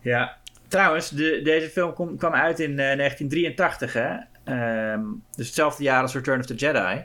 Ja. 0.00 0.36
Trouwens, 0.68 1.08
de, 1.08 1.40
deze 1.44 1.70
film 1.70 1.92
kom- 1.94 2.16
kwam 2.16 2.32
uit 2.34 2.60
in 2.60 2.70
eh, 2.78 2.96
1983, 2.96 3.92
hè? 3.92 4.16
Ehm, 4.44 5.02
dus 5.36 5.46
hetzelfde 5.46 5.82
jaar 5.82 6.02
als 6.02 6.12
Return 6.14 6.40
of 6.40 6.46
the 6.46 6.54
Jedi. 6.54 7.04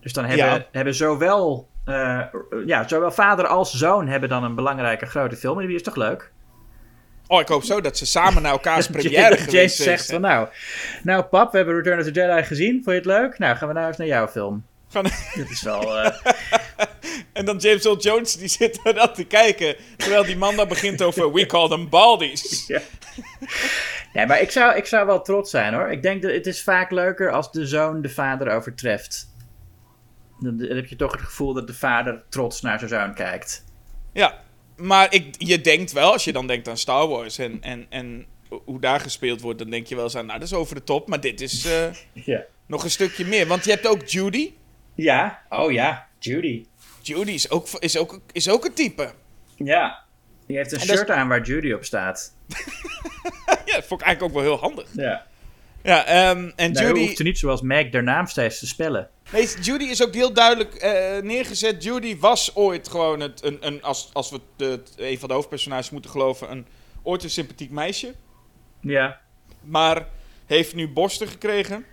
Dus 0.00 0.12
dan 0.12 0.24
hebben, 0.24 0.46
Ja. 0.46 0.66
hebben 0.72 0.94
zowel, 0.94 1.68
eh, 1.84 2.20
ja, 2.66 2.88
zowel 2.88 3.10
vader 3.12 3.46
als 3.46 3.72
zoon 3.74 4.08
hebben 4.08 4.28
dan 4.28 4.44
een 4.44 4.54
belangrijke 4.54 5.06
grote 5.06 5.36
film. 5.36 5.60
En 5.60 5.66
die 5.66 5.76
is 5.76 5.82
toch 5.82 5.96
leuk? 5.96 6.30
Oh, 7.26 7.40
ik 7.40 7.48
hoop 7.48 7.64
zo 7.64 7.80
dat 7.80 7.98
ze 7.98 8.06
samen 8.06 8.42
naar 8.42 8.52
elkaars 8.52 8.86
première 8.96 9.28
James 9.28 9.42
geweest 9.44 9.76
zegt 9.76 10.06
van 10.10 10.20
nou, 10.20 10.48
nou 11.02 11.22
pap, 11.22 11.50
we 11.50 11.56
hebben 11.56 11.74
Return 11.76 11.98
of 11.98 12.04
the 12.04 12.10
Jedi 12.10 12.42
gezien. 12.44 12.72
Vond 12.72 12.86
je 12.86 12.92
het 12.92 13.04
leuk? 13.04 13.38
Nou, 13.38 13.56
gaan 13.56 13.68
we 13.68 13.74
nou 13.74 13.86
eens 13.86 13.96
naar 13.96 14.06
jouw 14.06 14.28
film. 14.28 14.64
Gaan- 14.88 15.04
Dit 15.34 15.50
is 15.50 15.62
wel... 15.62 15.98
eh, 15.98 16.16
En 17.32 17.44
dan 17.44 17.56
James 17.56 17.84
Earl 17.84 17.98
Jones, 17.98 18.36
die 18.36 18.48
zit 18.48 18.80
er 18.84 18.94
dan 18.94 19.12
te 19.12 19.24
kijken. 19.24 19.76
Terwijl 19.96 20.24
die 20.24 20.36
man 20.36 20.56
dan 20.56 20.68
begint 20.68 21.02
over 21.02 21.32
We 21.32 21.46
call 21.46 21.68
them 21.68 21.88
baldies. 21.88 22.64
Ja. 22.66 22.80
Nee, 24.12 24.26
maar 24.26 24.40
ik 24.40 24.50
zou, 24.50 24.76
ik 24.76 24.86
zou 24.86 25.06
wel 25.06 25.22
trots 25.22 25.50
zijn 25.50 25.74
hoor. 25.74 25.90
Ik 25.90 26.02
denk 26.02 26.22
dat 26.22 26.32
het 26.32 26.46
is 26.46 26.62
vaak 26.62 26.90
leuker 26.90 27.30
als 27.32 27.52
de 27.52 27.66
zoon 27.66 28.02
de 28.02 28.08
vader 28.08 28.50
overtreft. 28.54 29.31
Dan, 30.42 30.58
heb 30.58 30.86
je 30.86 30.96
toch 30.96 31.12
het 31.12 31.20
gevoel 31.20 31.52
dat 31.52 31.66
de 31.66 31.74
vader 31.74 32.22
trots 32.28 32.60
naar 32.60 32.78
zijn 32.78 32.90
zoon 32.90 33.14
kijkt. 33.14 33.64
Ja, 34.12 34.42
maar 34.76 35.14
ik, 35.14 35.34
je 35.38 35.60
denkt 35.60 35.92
wel, 35.92 36.12
als 36.12 36.24
je 36.24 36.32
dan 36.32 36.46
denkt 36.46 36.68
aan 36.68 36.76
Star 36.76 37.08
Wars 37.08 37.38
en, 37.38 37.62
en, 37.62 37.86
en 37.88 38.26
hoe 38.64 38.80
daar 38.80 39.00
gespeeld 39.00 39.40
wordt, 39.40 39.58
dan 39.58 39.70
denk 39.70 39.86
je 39.86 39.94
wel 39.94 40.04
eens 40.04 40.16
aan, 40.16 40.26
nou, 40.26 40.38
dat 40.38 40.48
is 40.48 40.54
over 40.54 40.74
de 40.74 40.84
top. 40.84 41.08
Maar 41.08 41.20
dit 41.20 41.40
is 41.40 41.64
eh, 41.64 41.84
Ja. 42.26 42.44
nog 42.66 42.84
een 42.84 42.90
stukje 42.90 43.24
meer. 43.24 43.46
Want 43.46 43.64
je 43.64 43.70
hebt 43.70 43.86
ook 43.86 44.06
Judy. 44.06 44.52
Ja, 44.94 45.42
oh 45.48 45.72
ja, 45.72 46.08
Judy. 46.18 46.64
Judy 47.00 47.30
is 47.30 47.50
ook, 47.50 47.66
is 47.78 47.96
ook, 47.98 48.20
is 48.32 48.48
ook 48.48 48.64
een 48.64 48.74
type. 48.74 49.12
Ja. 49.56 50.04
Die 50.46 50.56
heeft 50.56 50.72
een 50.72 50.80
En 50.80 50.86
shirt 50.86 51.10
aan 51.10 51.28
waar 51.28 51.42
Judy 51.42 51.72
op 51.72 51.84
staat. 51.84 52.34
ja, 53.64 53.74
dat 53.74 53.84
vond 53.84 54.00
ik 54.00 54.06
eigenlijk 54.06 54.22
ook 54.22 54.32
wel 54.32 54.42
heel 54.42 54.60
handig. 54.60 54.88
Ja. 54.92 55.26
Ja, 55.82 56.04
ehm, 56.04 56.50
en 56.56 56.72
Judy, 56.72 57.00
hoeft 57.00 57.16
ze 57.16 57.22
niet 57.22 57.38
zoals 57.38 57.60
Meg 57.62 57.92
haar 57.92 58.02
naam 58.02 58.26
steeds 58.26 58.58
te 58.58 58.66
spellen. 58.66 59.08
nee, 59.32 59.48
Judy 59.60 59.84
is 59.84 60.02
ook 60.02 60.14
heel 60.14 60.32
duidelijk 60.32 60.74
eh, 60.74 61.22
neergezet. 61.22 61.82
Judy 61.82 62.18
was 62.18 62.56
ooit 62.56 62.88
gewoon 62.88 63.20
het, 63.20 63.44
een, 63.44 63.58
een, 63.60 63.82
als, 63.82 64.10
als 64.12 64.30
we 64.30 64.40
de, 64.56 64.64
het- 64.64 64.92
een 64.96 65.18
van 65.18 65.28
de 65.28 65.34
hoofdpersonages 65.34 65.90
moeten 65.90 66.10
geloven, 66.10 66.50
een, 66.50 66.66
ooit 67.02 67.22
een 67.22 67.30
sympathiek 67.30 67.70
meisje. 67.70 68.14
Ja. 68.80 69.20
Maar 69.60 70.08
heeft 70.46 70.74
nu 70.74 70.88
borsten 70.88 71.28
gekregen. 71.28 71.84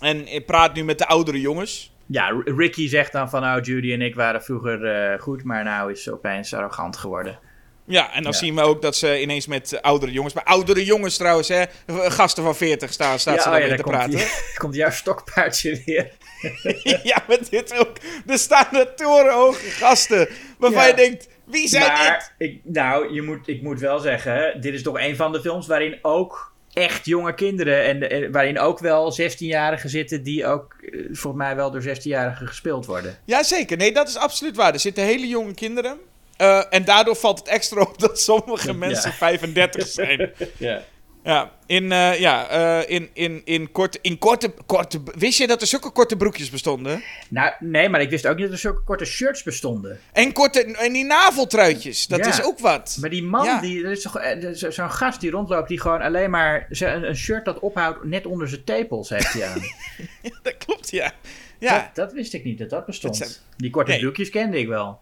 En 0.00 0.44
praat 0.44 0.74
nu 0.74 0.84
met 0.84 0.98
de 0.98 1.06
oudere 1.06 1.40
jongens. 1.40 1.92
Ja, 2.06 2.42
Ricky 2.44 2.88
zegt 2.88 3.12
dan 3.12 3.30
van, 3.30 3.40
nou, 3.40 3.60
Judy 3.60 3.92
en 3.92 4.02
ik 4.02 4.14
waren 4.14 4.42
vroeger 4.42 4.84
eh, 4.84 5.20
goed, 5.20 5.44
maar 5.44 5.64
nou 5.64 5.92
is 5.92 6.02
ze 6.02 6.12
opeens 6.12 6.54
arrogant 6.54 6.96
geworden. 6.96 7.38
Ja, 7.86 8.12
en 8.12 8.22
dan 8.22 8.32
Ja. 8.32 8.38
zien 8.38 8.54
we 8.54 8.60
ook 8.60 8.82
dat 8.82 8.96
ze 8.96 9.20
ineens 9.20 9.46
met 9.46 9.82
oudere 9.82 10.12
jongens... 10.12 10.34
Maar 10.34 10.44
oudere 10.44 10.84
jongens 10.84 11.16
trouwens, 11.16 11.48
hè. 11.48 11.64
Gasten 11.86 12.42
van 12.42 12.56
40 12.56 12.92
staan, 12.92 13.18
staat 13.18 13.42
ze 13.42 13.48
oh 13.50 13.58
ja, 13.58 13.76
te 13.76 13.82
praten. 13.82 14.10
die- 14.10 14.26
komt 14.58 14.74
jouw 14.74 14.90
stokpaardje 14.90 15.82
weer. 15.84 16.10
ja, 17.02 17.24
met 17.28 17.50
dit 17.50 17.78
ook. 17.78 17.96
Er 18.26 18.38
staan 18.38 18.66
er 18.72 18.94
torenhoge 18.94 19.70
gasten. 19.70 20.28
Waarvan 20.58 20.86
je 20.86 20.94
denkt, 20.94 21.28
wie 21.44 21.68
zijn 21.68 21.82
dit? 21.82 21.92
maar, 21.92 22.34
ik, 22.38 22.60
nou, 22.62 23.14
je 23.14 23.22
moet, 23.22 23.48
ik 23.48 23.62
moet 23.62 23.80
wel 23.80 23.98
zeggen, 23.98 24.60
dit 24.60 24.74
is 24.74 24.82
toch 24.82 24.98
een 25.00 25.16
van 25.16 25.32
de 25.32 25.40
films 25.40 25.66
waarin 25.66 25.98
ook 26.02 26.52
echt 26.72 27.04
jonge 27.06 27.34
kinderen 27.34 27.84
en, 27.84 28.10
en 28.10 28.32
waarin 28.32 28.58
ook 28.58 28.78
wel 28.78 29.16
16-jarigen 29.20 29.88
zitten 29.90 30.22
die 30.22 30.46
ook 30.46 30.74
eh, 30.80 31.00
volgens 31.12 31.42
mij 31.42 31.56
wel 31.56 31.70
door 31.70 31.82
16-jarigen 31.82 32.46
gespeeld 32.46 32.86
worden. 32.86 33.18
Jazeker, 33.24 33.76
nee, 33.76 33.92
dat 33.92 34.08
is 34.08 34.16
absoluut 34.16 34.56
waar. 34.56 34.72
Er 34.72 34.80
zitten 34.80 35.04
hele 35.04 35.26
jonge 35.28 35.54
kinderen. 35.54 35.98
Eh, 36.36 36.62
en 36.70 36.84
daardoor 36.84 37.16
valt 37.16 37.38
het 37.38 37.48
extra 37.48 37.80
op 37.80 37.98
dat 37.98 38.20
sommige 38.20 38.72
mensen 38.74 39.12
35 39.12 39.86
zijn. 39.86 40.32
Ja. 40.58 40.82
Ja, 41.24 41.52
in, 41.66 41.92
eh, 41.92 42.20
ja, 42.20 42.48
eh, 42.48 42.90
in, 42.94 43.10
in, 43.12 43.42
in, 43.44 43.72
korte, 43.72 43.98
in 44.02 44.18
korte, 44.18 44.54
korte... 44.66 45.00
Wist 45.14 45.38
je 45.38 45.46
dat 45.46 45.60
er 45.60 45.66
zulke 45.66 45.90
korte 45.90 46.16
broekjes 46.16 46.50
bestonden? 46.50 47.02
Nou, 47.28 47.52
nee, 47.60 47.88
maar 47.88 48.00
ik 48.00 48.10
wist 48.10 48.26
ook 48.26 48.34
niet 48.36 48.44
dat 48.44 48.52
er 48.54 48.58
zulke 48.60 48.82
korte 48.84 49.04
shirts 49.04 49.42
bestonden. 49.42 50.00
En, 50.12 50.32
korte, 50.32 50.64
en 50.64 50.92
die 50.92 51.04
naveltruitjes, 51.04 52.06
dat 52.06 52.18
Ja. 52.18 52.26
is 52.28 52.42
ook 52.42 52.58
wat. 52.58 52.96
Maar 53.00 53.10
die 53.10 53.22
man, 53.22 53.44
Ja. 53.44 53.60
die, 53.60 53.84
er 53.84 53.90
is 53.90 54.02
toch 54.02 54.20
zo- 54.54 54.70
zo'n 54.70 54.90
gast 54.90 55.20
die 55.20 55.30
rondloopt 55.30 55.68
die 55.68 55.80
gewoon 55.80 56.00
alleen 56.00 56.30
maar 56.30 56.66
een, 56.68 57.08
een 57.08 57.16
shirt 57.16 57.44
dat 57.44 57.58
ophoudt 57.58 58.04
net 58.04 58.26
onder 58.26 58.48
zijn 58.48 58.64
tepels 58.64 59.08
heeft 59.08 59.32
hij 59.32 59.46
aan. 59.46 59.62
Dat 60.42 60.56
klopt, 60.56 60.90
ja. 60.90 61.12
Ja, 61.58 61.78
Dat, 61.78 61.94
dat 61.94 62.12
wist 62.12 62.34
ik 62.34 62.44
niet 62.44 62.58
dat 62.58 62.70
dat 62.70 62.86
bestond. 62.86 63.18
Dat 63.18 63.28
zijn- 63.28 63.40
Die 63.56 63.70
korte 63.70 63.90
Nee. 63.90 64.00
broekjes 64.00 64.30
kende 64.30 64.58
ik 64.58 64.68
wel. 64.68 65.00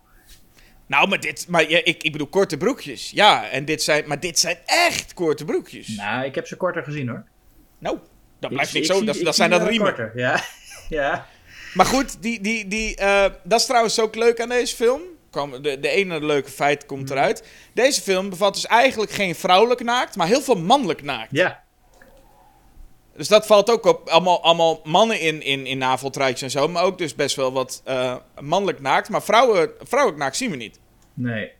Nou, 0.92 1.08
maar 1.08 1.20
dit... 1.20 1.46
Maar 1.48 1.70
ja, 1.70 1.80
ik, 1.84 2.02
ik 2.02 2.12
bedoel, 2.12 2.26
korte 2.26 2.56
broekjes. 2.56 3.10
Ja, 3.10 3.48
en 3.48 3.64
dit 3.64 3.82
zijn... 3.82 4.04
Maar 4.06 4.20
dit 4.20 4.38
zijn 4.38 4.58
echt 4.64 5.14
korte 5.14 5.44
broekjes. 5.44 5.88
Nou, 5.88 6.10
Nou, 6.10 6.24
ik 6.26 6.34
heb 6.34 6.46
ze 6.46 6.56
korter 6.56 6.82
gezien 6.82 7.08
hoor. 7.08 7.24
dat 7.78 7.94
Ik- 8.40 8.48
blijft 8.48 8.72
niks 8.72 8.86
zo. 8.86 8.96
zie- 8.96 9.04
Dat, 9.06 9.18
dat 9.20 9.34
zijn 9.36 9.50
dat 9.50 9.62
riemen. 9.68 9.86
korter, 9.94 10.12
Ja, 10.24 10.44
ja. 10.88 11.26
Maar 11.74 11.86
goed, 11.86 12.22
die, 12.22 12.40
die, 12.40 12.68
die, 12.68 12.96
eh, 12.96 13.24
dat 13.44 13.60
is 13.60 13.66
trouwens 13.66 14.00
ook 14.00 14.14
leuk 14.14 14.40
aan 14.40 14.48
deze 14.48 14.76
film. 14.76 15.00
De, 15.62 15.80
de 15.80 15.88
ene 15.88 16.24
leuke 16.24 16.50
feit 16.50 16.86
komt 16.86 17.02
Mhm. 17.08 17.12
eruit. 17.12 17.44
Deze 17.74 18.00
film 18.00 18.30
bevat 18.30 18.54
dus 18.54 18.66
eigenlijk 18.66 19.10
geen 19.12 19.34
vrouwelijk 19.34 19.82
naakt, 19.82 20.16
maar 20.16 20.26
heel 20.26 20.40
veel 20.42 20.56
mannelijk 20.60 21.02
naakt. 21.02 21.28
Ja, 21.30 21.62
Dus 23.16 23.28
dat 23.28 23.46
valt 23.46 23.70
ook 23.70 23.84
op. 23.84 24.08
Allemaal, 24.08 24.42
allemaal 24.42 24.80
mannen 24.84 25.20
in, 25.20 25.42
in, 25.42 25.66
in 25.66 25.78
naveltruitjes 25.78 26.42
en 26.42 26.60
zo. 26.60 26.68
Maar 26.68 26.82
ook 26.84 26.98
dus 26.98 27.14
best 27.14 27.36
wel 27.36 27.52
wat 27.52 27.82
eh, 27.84 28.16
mannelijk 28.40 28.80
naakt. 28.80 29.08
Maar 29.08 29.22
vrouwen, 29.22 29.70
vrouwelijk 29.82 30.22
naakt 30.22 30.36
zien 30.36 30.50
we 30.50 30.56
niet. 30.56 30.78
Nee. 31.14 31.52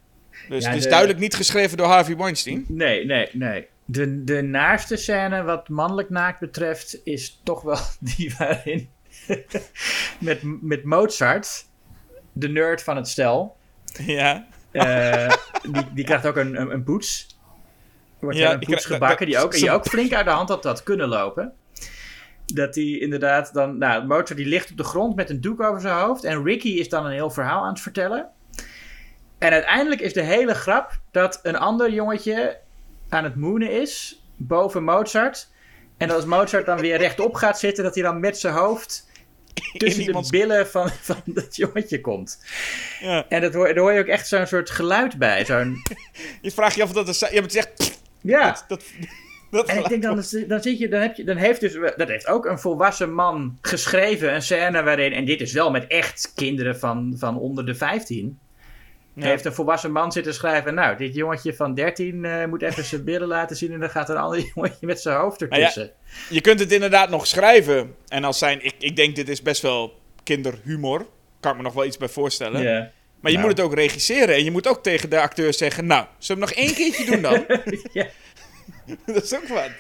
Dus 0.49 0.63
Ja, 0.63 0.69
het 0.69 0.79
is 0.79 0.83
de- 0.85 0.89
duidelijk 0.89 1.19
niet 1.21 1.35
geschreven 1.35 1.77
door 1.77 1.87
Harvey 1.87 2.17
Weinstein. 2.17 2.65
Nee, 2.69 3.05
nee, 3.07 3.29
nee. 3.33 3.67
De, 3.85 4.25
de 4.25 4.43
naarste 4.43 4.97
scène 4.97 5.43
wat 5.43 5.69
mannelijk 5.69 6.11
naakt 6.11 6.41
betreft 6.41 7.01
is 7.05 7.41
toch 7.45 7.63
wel 7.63 7.79
die 8.17 8.35
waarin 8.39 8.89
met, 10.19 10.41
met 10.43 10.85
Mozart, 10.85 11.67
de 12.33 12.49
nerd 12.49 12.83
van 12.83 12.97
het 12.97 13.09
stel, 13.09 13.57
Ja. 14.07 14.47
eh, 14.71 15.33
die, 15.73 15.85
die 15.95 16.05
krijgt 16.05 16.27
ook 16.27 16.37
een, 16.37 16.61
een, 16.61 16.71
een 16.73 16.83
poets. 16.85 17.27
Er 18.19 18.25
wordt 18.29 18.39
Ja, 18.39 18.53
een 18.53 18.59
die 18.61 18.69
poets 18.69 18.85
gebakken 18.87 19.27
die 19.27 19.35
dat- 19.35 19.45
ook, 19.45 19.53
die 19.53 19.71
ook 19.71 19.87
flink 19.87 20.13
uit 20.13 20.25
de 20.25 20.31
hand 20.31 20.49
had, 20.49 20.65
had 20.65 20.83
kunnen 20.83 21.09
lopen. 21.09 21.53
Dat 22.47 22.75
hij 22.75 22.85
inderdaad 22.85 23.53
dan... 23.55 23.79
Nou, 23.79 24.07
Mozart 24.07 24.37
die 24.37 24.47
ligt 24.47 24.71
op 24.71 24.77
de 24.77 24.85
grond 24.85 25.17
met 25.17 25.31
een 25.31 25.41
doek 25.41 25.63
over 25.63 25.81
zijn 25.81 25.95
hoofd. 25.97 26.25
En 26.25 26.45
Ricky 26.45 26.69
is 26.69 26.89
dan 26.89 27.07
een 27.07 27.13
heel 27.13 27.31
verhaal 27.31 27.63
aan 27.63 27.73
het 27.73 27.81
vertellen. 27.81 28.29
En 29.43 29.53
uiteindelijk 29.53 30.01
is 30.01 30.13
de 30.13 30.23
hele 30.23 30.55
grap 30.55 31.01
dat 31.11 31.41
een 31.43 31.57
ander 31.57 31.93
jongetje 31.93 32.59
aan 33.09 33.25
het 33.25 33.37
moenen 33.37 33.71
is 33.81 34.23
boven 34.37 34.85
Mozart. 34.85 35.49
En 35.97 36.11
als 36.11 36.25
Mozart 36.25 36.67
dan 36.67 36.79
weer 36.81 36.97
rechtop 36.99 37.35
gaat 37.35 37.59
zitten, 37.59 37.85
dat 37.85 37.95
hij 37.95 38.03
dan 38.03 38.21
met 38.21 38.39
zijn 38.39 38.55
hoofd 38.55 39.11
tussen 39.79 40.13
de 40.13 40.27
billen 40.31 40.69
van, 40.69 40.89
van 40.91 41.23
dat 41.25 41.57
jongetje 41.57 42.01
komt. 42.01 42.45
Ja. 43.01 43.29
En 43.29 43.41
dat 43.41 43.55
hoor, 43.55 43.67
daar 43.67 43.77
hoor 43.79 43.93
je 43.93 44.01
ook 44.01 44.07
echt 44.07 44.29
zo'n 44.29 44.47
soort 44.47 44.71
geluid 44.71 45.19
bij. 45.19 45.45
Zo'n, 45.45 45.77
Je 46.43 46.51
vraagt 46.51 46.75
je 46.75 46.83
af 46.83 46.89
of 46.89 46.95
dat... 46.95 47.09
is- 47.09 47.21
Ja, 47.21 47.29
maar 47.33 47.43
het 47.43 47.55
echt... 47.55 47.99
ja, 48.21 48.57
Dat, 48.69 48.85
Dat 49.51 49.69
En 49.69 49.79
ik 49.79 49.89
denk 49.89 50.03
dan, 50.03 50.25
dan, 50.49 50.63
zit 50.63 50.79
je, 50.79 50.89
dan, 50.89 51.01
heb 51.01 51.17
je, 51.17 51.25
dan 51.25 51.37
heeft 51.37 51.61
dus, 51.61 51.73
dat 51.97 52.09
heeft 52.09 52.27
ook 52.27 52.47
een 52.47 52.59
volwassen 52.59 53.13
man 53.15 53.59
geschreven, 53.61 54.35
een 54.35 54.43
scène 54.43 54.83
waarin, 54.83 55.13
en 55.13 55.25
dit 55.25 55.41
is 55.41 55.53
wel 55.53 55.71
met 55.71 55.87
echt 55.87 56.33
kinderen 56.35 56.79
van, 56.79 57.15
van 57.19 57.39
onder 57.39 57.67
de 57.67 57.75
15. 57.75 58.39
Ja. 59.15 59.27
Heeft 59.27 59.45
een 59.45 59.53
volwassen 59.53 59.93
man 59.93 60.13
zitten 60.13 60.35
schrijven, 60.35 60.75
nou, 60.75 60.97
dit 60.97 61.15
jongetje 61.15 61.55
van 61.55 61.75
13 61.75 62.25
eh, 62.25 62.47
moet 62.47 62.63
even 62.63 62.85
zijn 62.85 63.05
billen 63.05 63.29
laten 63.29 63.57
zien 63.57 63.73
en 63.73 63.81
dan 63.81 63.91
gaat 63.91 64.09
een 64.09 64.17
ander 64.17 64.39
jongetje 64.55 64.87
met 64.87 65.01
zijn 65.01 65.17
hoofd 65.17 65.41
Nou 65.41 65.53
ja, 65.55 65.59
ertussen. 65.59 65.91
Je 66.31 66.41
kunt 66.41 66.61
het 66.61 66.73
inderdaad 66.73 67.11
nog 67.11 67.27
schrijven. 67.27 67.95
En 68.09 68.25
als 68.25 68.39
zijn, 68.39 68.65
ik, 68.65 68.75
ik 68.79 68.97
denk 68.97 69.17
dit 69.17 69.29
is 69.29 69.43
best 69.43 69.63
wel 69.63 70.01
kinderhumor. 70.23 71.07
Kan 71.41 71.51
ik 71.51 71.57
me 71.57 71.63
nog 71.63 71.73
wel 71.73 71.85
iets 71.85 71.97
bij 71.97 72.09
voorstellen. 72.09 72.63
Ja. 72.63 72.91
Maar 73.21 73.31
je 73.31 73.37
Nou. 73.37 73.49
moet 73.49 73.59
het 73.59 73.67
ook 73.67 73.75
regisseren. 73.75 74.35
En 74.35 74.45
je 74.45 74.51
moet 74.51 74.67
ook 74.69 74.83
tegen 74.83 75.11
de 75.11 75.21
acteur 75.21 75.55
zeggen: 75.55 75.87
Nou, 75.87 76.07
zullen 76.19 76.43
we 76.43 76.49
nog 76.49 76.57
één 76.59 76.75
keertje 76.75 77.05
doen 77.05 77.23
dan? 77.23 77.45
ja. 77.93 78.07
dat 79.07 79.23
is 79.23 79.35
ook 79.35 79.49
wat. 79.49 79.71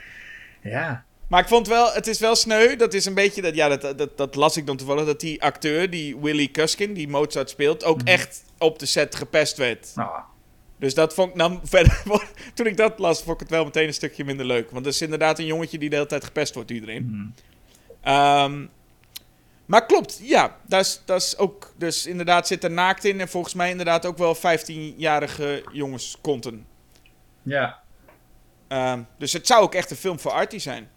ja. 0.62 1.04
Maar 1.32 1.40
ik 1.40 1.48
vond 1.48 1.68
wel, 1.68 1.92
het 1.92 2.06
is 2.06 2.18
wel 2.18 2.34
sneu. 2.34 2.76
Dat 2.76 2.94
is 2.94 3.04
een 3.04 3.14
beetje, 3.14 3.42
dat, 3.42 3.54
ja, 3.54 3.76
dat, 3.76 3.98
dat, 3.98 4.16
dat 4.16 4.34
las 4.34 4.56
ik 4.56 4.66
dan 4.66 4.76
toevallig. 4.76 5.04
Dat 5.04 5.20
die 5.20 5.42
acteur, 5.42 5.90
die 5.90 6.16
Willy 6.18 6.48
Cuskin, 6.50 6.94
die 6.94 7.08
Mozart 7.08 7.50
speelt, 7.50 7.84
ook 7.84 8.02
echt 8.02 8.44
op 8.58 8.78
de 8.78 8.86
set 8.86 9.14
gepest 9.14 9.56
werd. 9.56 9.92
Nou, 9.94 10.20
Dus 10.78 10.94
dat 10.94 11.14
vond 11.14 11.30
ik 11.30 11.38
dan 11.38 11.60
verder. 11.64 12.02
Toen 12.54 12.66
ik 12.66 12.76
dat 12.76 12.98
las, 12.98 13.22
vond 13.22 13.34
ik 13.34 13.40
het 13.40 13.50
wel 13.50 13.64
meteen 13.64 13.86
een 13.86 13.94
stukje 13.94 14.24
minder 14.24 14.46
leuk. 14.46 14.70
Want 14.70 14.84
dat 14.84 14.92
is 14.92 15.02
inderdaad 15.02 15.38
een 15.38 15.46
jongetje 15.46 15.78
die 15.78 15.88
de 15.88 15.94
hele 15.94 16.08
tijd 16.08 16.24
gepest 16.24 16.54
wordt, 16.54 16.70
iedereen. 16.70 17.04
mhm. 17.10 17.26
Ehm, 18.00 18.66
maar 19.66 19.86
klopt, 19.86 20.20
ja. 20.22 20.56
Dat 20.66 20.80
is, 20.80 21.02
dat 21.04 21.22
is 21.22 21.38
ook. 21.38 21.72
Dus 21.76 22.06
inderdaad 22.06 22.46
zit 22.46 22.64
er 22.64 22.70
naakt 22.70 23.04
in. 23.04 23.20
En 23.20 23.28
volgens 23.28 23.54
mij 23.54 23.70
inderdaad 23.70 24.06
ook 24.06 24.18
wel 24.18 24.36
15-jarige 24.36 25.64
jongens 25.72 26.18
konten. 26.20 26.66
ja. 27.42 27.80
Ehm, 28.68 29.02
dus 29.18 29.32
het 29.32 29.46
zou 29.46 29.62
ook 29.62 29.74
echt 29.74 29.90
een 29.90 29.96
film 29.96 30.20
voor 30.20 30.30
Artie 30.30 30.58
zijn. 30.58 30.90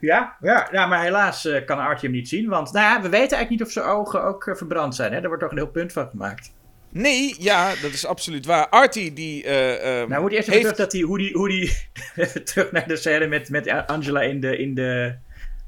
Ja, 0.00 0.36
ja, 0.40 0.68
ja, 0.72 0.86
maar 0.86 1.02
helaas 1.02 1.46
eh, 1.46 1.64
kan 1.64 1.78
Artie 1.78 2.08
hem 2.08 2.16
niet 2.18 2.28
zien. 2.28 2.48
Want 2.48 2.72
nou 2.72 2.84
ja, 2.86 2.96
we 2.96 3.08
weten 3.08 3.18
eigenlijk 3.18 3.50
niet 3.50 3.62
of 3.62 3.70
zijn 3.70 3.84
ogen 3.86 4.22
ook 4.24 4.46
eh, 4.46 4.54
verbrand 4.54 4.94
zijn. 4.94 5.12
Hè? 5.12 5.18
Daar 5.18 5.28
wordt 5.28 5.42
toch 5.42 5.50
een 5.52 5.56
heel 5.58 5.66
punt 5.70 5.92
van 5.92 6.08
gemaakt. 6.08 6.52
Nee, 6.88 7.34
ja, 7.38 7.68
dat 7.68 7.92
is 7.92 8.06
absoluut 8.06 8.46
waar. 8.46 8.68
Artie 8.68 9.12
die. 9.12 9.44
eh, 9.44 10.00
ehm, 10.00 10.08
Nou, 10.08 10.22
moet 10.22 10.30
je 10.30 10.36
eerst 10.36 10.48
even 10.48 10.60
heeft- 10.62 10.74
terug 10.74 10.76
dat 10.76 10.90
die, 10.90 11.04
hoe 11.04 11.18
die, 11.18 11.32
hoe 11.32 11.48
die 11.48 11.76
terug 12.44 12.72
naar 12.72 12.86
de 12.88 12.96
scène 12.96 13.26
met, 13.26 13.48
met 13.50 13.86
Angela 13.86 14.20
in 14.22 14.40
de, 14.40 14.58
in 14.58 14.74
de, 14.74 15.14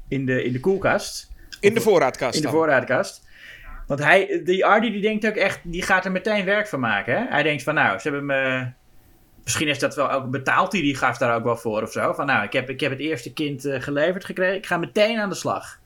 in 0.07 0.25
de, 0.25 0.43
in 0.43 0.51
de 0.53 0.59
koelkast. 0.59 1.31
in 1.59 1.73
de 1.73 1.81
voorraadkast. 1.81 2.35
In 2.35 2.41
de 2.41 2.49
voorraadkast. 2.49 3.27
Want 3.87 4.03
hij, 4.03 4.41
die 4.43 4.65
Artie 4.65 4.91
die 4.91 5.01
denkt 5.01 5.27
ook 5.27 5.35
echt, 5.35 5.59
die 5.63 5.81
gaat 5.81 6.05
er 6.05 6.11
meteen 6.11 6.45
werk 6.45 6.67
van 6.67 6.79
maken. 6.79 7.13
Hè? 7.17 7.25
Hij 7.29 7.43
denkt 7.43 7.63
van 7.63 7.73
nou, 7.73 7.99
ze 7.99 8.09
hebben 8.09 8.25
me... 8.25 8.67
Misschien 9.49 9.67
is 9.69 9.79
dat 9.79 9.95
wel 9.95 10.11
ook 10.11 10.29
betaald 10.29 10.71
hij, 10.71 10.81
die 10.81 10.95
gaf 10.95 11.17
daar 11.17 11.35
ook 11.35 11.43
wel 11.43 11.57
voor 11.57 11.81
of 11.81 11.91
zo. 11.91 12.13
Van 12.13 12.25
nou, 12.25 12.43
ik 12.43 12.53
heb, 12.53 12.69
ik 12.69 12.79
heb 12.79 12.91
het 12.91 12.99
eerste 12.99 13.33
kind 13.33 13.65
eh, 13.65 13.81
geleverd 13.81 14.25
gekregen, 14.25 14.55
ik 14.55 14.65
ga 14.65 14.77
meteen 14.77 15.19
aan 15.19 15.29
de 15.29 15.35
slag. 15.35 15.79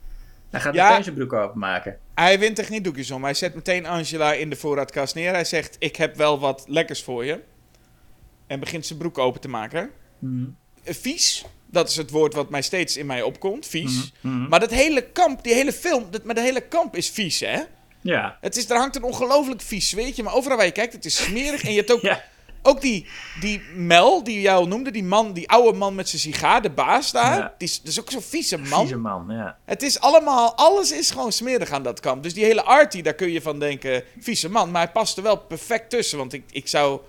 Hij 0.49 0.59
gaat 0.59 0.73
Ja. 0.73 0.87
meteen 0.89 1.03
zijn 1.03 1.15
broek 1.15 1.33
openmaken. 1.33 1.97
Hij 2.15 2.39
wint 2.39 2.57
er 2.59 2.65
geen 2.65 2.83
doekjes 2.83 3.11
om. 3.11 3.23
Hij 3.23 3.33
zet 3.33 3.55
meteen 3.55 3.85
Angela 3.85 4.33
in 4.33 4.49
de 4.49 4.55
voorraadkast 4.55 5.15
neer. 5.15 5.33
Hij 5.33 5.45
zegt: 5.45 5.75
Ik 5.79 5.95
heb 5.95 6.15
wel 6.15 6.39
wat 6.39 6.63
lekkers 6.67 7.03
voor 7.03 7.25
je. 7.25 7.39
En 8.47 8.59
begint 8.59 8.85
zijn 8.85 8.99
broek 8.99 9.17
open 9.17 9.41
te 9.41 9.47
maken. 9.47 9.89
Mhm. 10.19 10.43
Eh, 10.83 10.93
Vies, 10.93 11.45
dat 11.65 11.89
is 11.89 11.95
het 11.95 12.09
woord 12.09 12.33
wat 12.33 12.49
mij 12.49 12.61
steeds 12.61 12.97
in 12.97 13.05
mij 13.05 13.21
opkomt. 13.21 13.65
Vies. 13.67 14.13
Mhm. 14.21 14.47
Maar 14.47 14.59
dat 14.59 14.71
hele 14.71 15.01
kamp, 15.01 15.43
die 15.43 15.53
hele 15.53 15.73
film, 15.73 16.07
dat, 16.11 16.23
maar 16.23 16.35
dat 16.35 16.43
hele 16.43 16.61
kamp 16.61 16.95
is 16.95 17.09
vies, 17.09 17.39
hè? 17.39 17.59
Ja. 18.01 18.37
Het 18.41 18.55
is, 18.57 18.69
er 18.69 18.77
hangt 18.77 18.95
een 18.95 19.03
ongelooflijk 19.03 19.61
vies 19.61 19.89
zweetje, 19.89 20.23
maar 20.23 20.33
overal 20.33 20.57
waar 20.57 20.65
je 20.65 20.71
kijkt, 20.71 20.93
het 20.93 21.05
is 21.05 21.23
smerig. 21.23 21.63
En 21.63 21.71
je 21.71 21.77
hebt 21.77 21.91
ook, 21.91 22.01
Ja. 22.11 22.23
Ook 22.63 22.81
die, 22.81 23.07
die 23.39 23.61
Mel, 23.75 24.23
die 24.23 24.41
jou 24.41 24.67
noemde, 24.67 24.91
die 24.91 25.03
man, 25.03 25.33
die 25.33 25.49
oude 25.49 25.77
man 25.77 25.95
met 25.95 26.09
zijn 26.09 26.21
sigaar, 26.21 26.61
de 26.61 26.69
baas 26.69 27.11
daar. 27.11 27.37
Ja. 27.37 27.53
Die 27.57 27.67
is, 27.67 27.79
dat 27.81 27.87
is 27.91 27.99
ook 27.99 28.11
zo'n 28.11 28.21
vieze 28.21 28.57
man. 28.57 28.79
Vieze 28.79 28.97
man, 28.97 29.25
ja. 29.29 29.57
Het 29.65 29.81
is 29.81 29.99
allemaal, 29.99 30.55
alles 30.55 30.91
is 30.91 31.11
gewoon 31.11 31.31
smerig 31.31 31.71
aan 31.71 31.83
dat 31.83 31.99
kamp. 31.99 32.23
Dus 32.23 32.33
die 32.33 32.45
hele 32.45 32.63
Artie, 32.63 33.03
daar 33.03 33.13
kun 33.13 33.31
je 33.31 33.41
van 33.41 33.59
denken, 33.59 34.03
vieze 34.19 34.49
man. 34.49 34.71
Maar 34.71 34.81
hij 34.83 34.91
past 34.91 35.17
er 35.17 35.23
wel 35.23 35.37
perfect 35.37 35.89
tussen, 35.89 36.17
want 36.17 36.33
ik, 36.33 36.43
ik, 36.51 36.67
zou, 36.67 36.99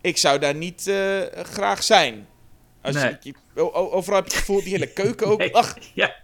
ik 0.00 0.16
zou 0.16 0.38
daar 0.38 0.54
niet 0.54 0.86
eh, 0.86 1.20
graag 1.32 1.82
zijn. 1.82 2.26
Als 2.82 2.94
Nee. 2.94 3.16
je, 3.20 3.34
overal 3.72 4.14
heb 4.20 4.24
je 4.28 4.30
het 4.34 4.40
gevoel, 4.40 4.62
die 4.62 4.72
hele 4.72 4.86
keuken 4.92 5.26
ook. 5.26 5.38
Nee. 5.44 5.54
Ach, 5.56 5.76
Ja. 5.94 6.14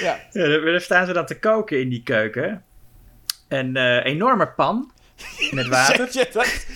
ja. 0.00 0.20
Ja, 0.32 0.46
daar 0.60 0.80
staan 0.80 1.06
ze 1.06 1.12
dan 1.12 1.26
te 1.26 1.38
koken 1.38 1.80
in 1.80 1.88
die 1.88 2.02
keuken. 2.02 2.64
Een 3.48 3.76
eh, 3.76 4.04
enorme 4.04 4.48
pan 4.48 4.92
met 5.50 5.66
water. 5.76 6.08
Je 6.12 6.28
dat? 6.32 6.66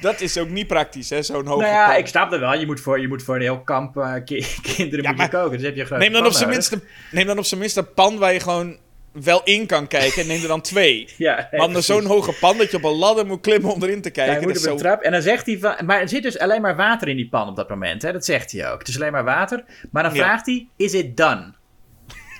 Dat 0.00 0.20
is 0.20 0.38
ook 0.38 0.48
niet 0.48 0.66
praktisch, 0.66 1.10
hè, 1.10 1.22
zo'n 1.22 1.46
hoge 1.46 1.60
nou 1.62 1.72
ja, 1.74 1.86
pan. 1.88 1.96
ik 1.96 2.06
snap 2.06 2.30
dat 2.30 2.40
wel. 2.40 2.54
Je 2.54 2.66
moet 2.66 2.80
voor, 2.80 3.00
je 3.00 3.08
moet 3.08 3.22
voor 3.22 3.34
een 3.34 3.40
heel 3.40 3.60
kamp 3.60 3.96
eh, 3.96 4.14
ki- 4.24 4.46
kinderen 4.76 5.02
Ja, 5.04 5.10
moet 5.10 5.20
je 5.20 5.28
maar 5.32 5.42
koken. 5.42 5.58
Dus 5.58 5.66
heb 5.66 5.76
je 5.76 5.94
Neem 5.96 6.12
dan, 6.12 6.26
op 6.26 6.32
zijn 6.32 6.48
minst 6.48 6.72
een, 6.72 6.82
neem 7.10 7.26
dan 7.26 7.38
op 7.38 7.44
zijn 7.44 7.60
minst 7.60 7.76
een 7.76 7.92
pan 7.94 8.18
waar 8.18 8.32
je 8.32 8.40
gewoon 8.40 8.76
wel 9.12 9.40
in 9.44 9.66
kan 9.66 9.86
kijken. 9.86 10.22
En 10.22 10.28
neem 10.28 10.42
er 10.42 10.48
dan 10.48 10.60
twee. 10.60 11.08
Ja, 11.16 11.48
nee, 11.50 11.80
zo'n 11.80 12.04
hoge 12.04 12.32
pan 12.32 12.56
dat 12.58 12.70
je 12.70 12.76
op 12.76 12.84
een 12.84 12.90
ladder 12.96 13.26
moet 13.26 13.40
klimmen 13.40 13.72
om 13.74 13.82
erin 13.82 14.00
te 14.02 14.08
Ja, 14.08 14.14
kijken. 14.14 14.34
hij 14.34 14.42
moet 14.42 14.54
dat 14.54 14.62
op 14.62 14.68
is 14.68 14.72
een 14.72 14.78
zo... 14.78 14.84
trap. 14.84 15.02
En 15.02 15.12
dan 15.12 15.22
zegt 15.22 15.46
hij 15.46 15.58
van... 15.58 15.74
Maar 15.86 16.00
er 16.00 16.08
zit 16.08 16.22
dus 16.22 16.38
alleen 16.38 16.60
maar 16.62 16.76
water 16.76 17.08
in 17.08 17.16
die 17.16 17.28
pan 17.28 17.48
op 17.48 17.56
dat 17.56 17.68
moment. 17.68 18.02
Hè? 18.02 18.12
Dat 18.12 18.24
zegt 18.24 18.52
hij 18.52 18.72
ook. 18.72 18.78
Het 18.78 18.88
is 18.88 18.96
alleen 18.96 19.12
maar 19.12 19.24
water. 19.24 19.64
Maar 19.90 20.02
dan 20.02 20.14
Ja. 20.14 20.22
vraagt 20.24 20.46
hij... 20.46 20.68
Is 20.76 20.92
it 20.92 21.16
done? 21.16 21.54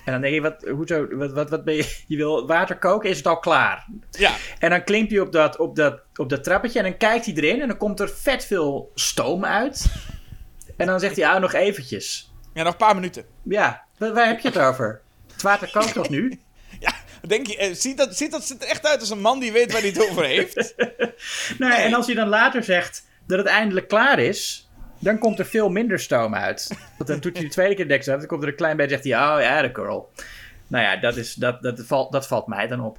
En 0.04 0.12
dan 0.12 0.20
denk 0.20 0.34
je... 0.34 0.40
Wat, 0.40 0.64
hoezo, 0.68 1.06
wat, 1.16 1.32
wat, 1.32 1.50
wat 1.50 1.64
ben 1.64 1.74
je... 1.74 1.98
Je 2.06 2.16
wil 2.16 2.46
water 2.46 2.78
koken? 2.78 3.10
Is 3.10 3.16
het 3.16 3.26
al 3.26 3.38
klaar? 3.38 3.86
Ja, 4.10 4.32
En 4.58 4.70
dan 4.70 4.84
klimt 4.84 5.10
hij 5.10 5.20
op 5.20 5.32
dat, 5.32 5.56
op, 5.56 5.76
dat, 5.76 6.02
op 6.16 6.28
dat 6.28 6.44
trappetje 6.44 6.78
en 6.78 6.84
dan 6.84 6.96
kijkt 6.96 7.24
hij 7.26 7.34
erin 7.34 7.60
en 7.60 7.68
dan 7.68 7.76
komt 7.76 8.00
er 8.00 8.08
vet 8.08 8.44
veel 8.44 8.90
stoom 8.94 9.44
uit. 9.44 9.86
En 10.76 10.86
dan 10.86 11.00
zegt 11.00 11.16
hij, 11.16 11.28
ah, 11.28 11.40
nog 11.40 11.52
eventjes. 11.52 12.32
ja, 12.54 12.62
nog 12.62 12.72
een 12.72 12.78
paar 12.78 12.94
minuten. 12.94 13.24
Ja, 13.42 13.84
waar, 13.98 14.12
waar 14.14 14.26
heb 14.26 14.40
je 14.40 14.48
het 14.48 14.58
over? 14.58 15.00
Het 15.32 15.42
water 15.42 15.70
kookt 15.70 15.92
toch 15.92 16.08
nu? 16.08 16.28
Ja, 16.80 16.92
denk 17.26 17.46
je, 17.46 17.56
eh, 17.56 17.74
ziet, 17.74 17.96
dat, 17.96 18.16
ziet 18.16 18.30
dat 18.30 18.56
er 18.60 18.68
echt 18.68 18.86
uit 18.86 19.00
als 19.00 19.10
een 19.10 19.20
man 19.20 19.40
die 19.40 19.52
weet 19.52 19.72
waar 19.72 19.80
hij 19.80 19.90
het 19.90 20.10
over 20.10 20.24
heeft? 20.24 20.74
Nou, 21.58 21.74
En 21.74 21.94
als 21.94 22.06
hij 22.06 22.14
dan 22.14 22.28
later 22.28 22.64
zegt 22.64 23.06
dat 23.26 23.38
het 23.38 23.46
eindelijk 23.46 23.88
klaar 23.88 24.18
is, 24.18 24.69
dan 25.00 25.18
komt 25.18 25.38
er 25.38 25.46
veel 25.46 25.68
minder 25.70 26.00
stoom 26.00 26.34
uit. 26.34 26.78
Want 26.96 27.08
dan 27.10 27.20
doet 27.20 27.36
hij 27.36 27.44
de 27.44 27.50
tweede 27.50 27.74
keer 27.74 27.84
de 27.84 27.90
deksel 27.92 28.10
uit, 28.12 28.20
dan 28.20 28.30
komt 28.30 28.42
er 28.42 28.48
een 28.48 28.54
klein 28.54 28.76
beetje, 28.76 28.90
zegt 28.90 29.04
hij, 29.04 29.12
oh 29.14 29.40
ja, 29.42 29.62
de 29.62 29.70
girl. 29.72 30.10
Nou 30.66 30.84
ja, 30.84 30.96
dat, 30.96 31.16
is, 31.16 31.34
dat, 31.34 31.62
dat, 31.62 31.80
valt, 31.86 32.12
dat 32.12 32.26
valt 32.26 32.46
mij 32.46 32.66
dan 32.66 32.80
op. 32.80 32.98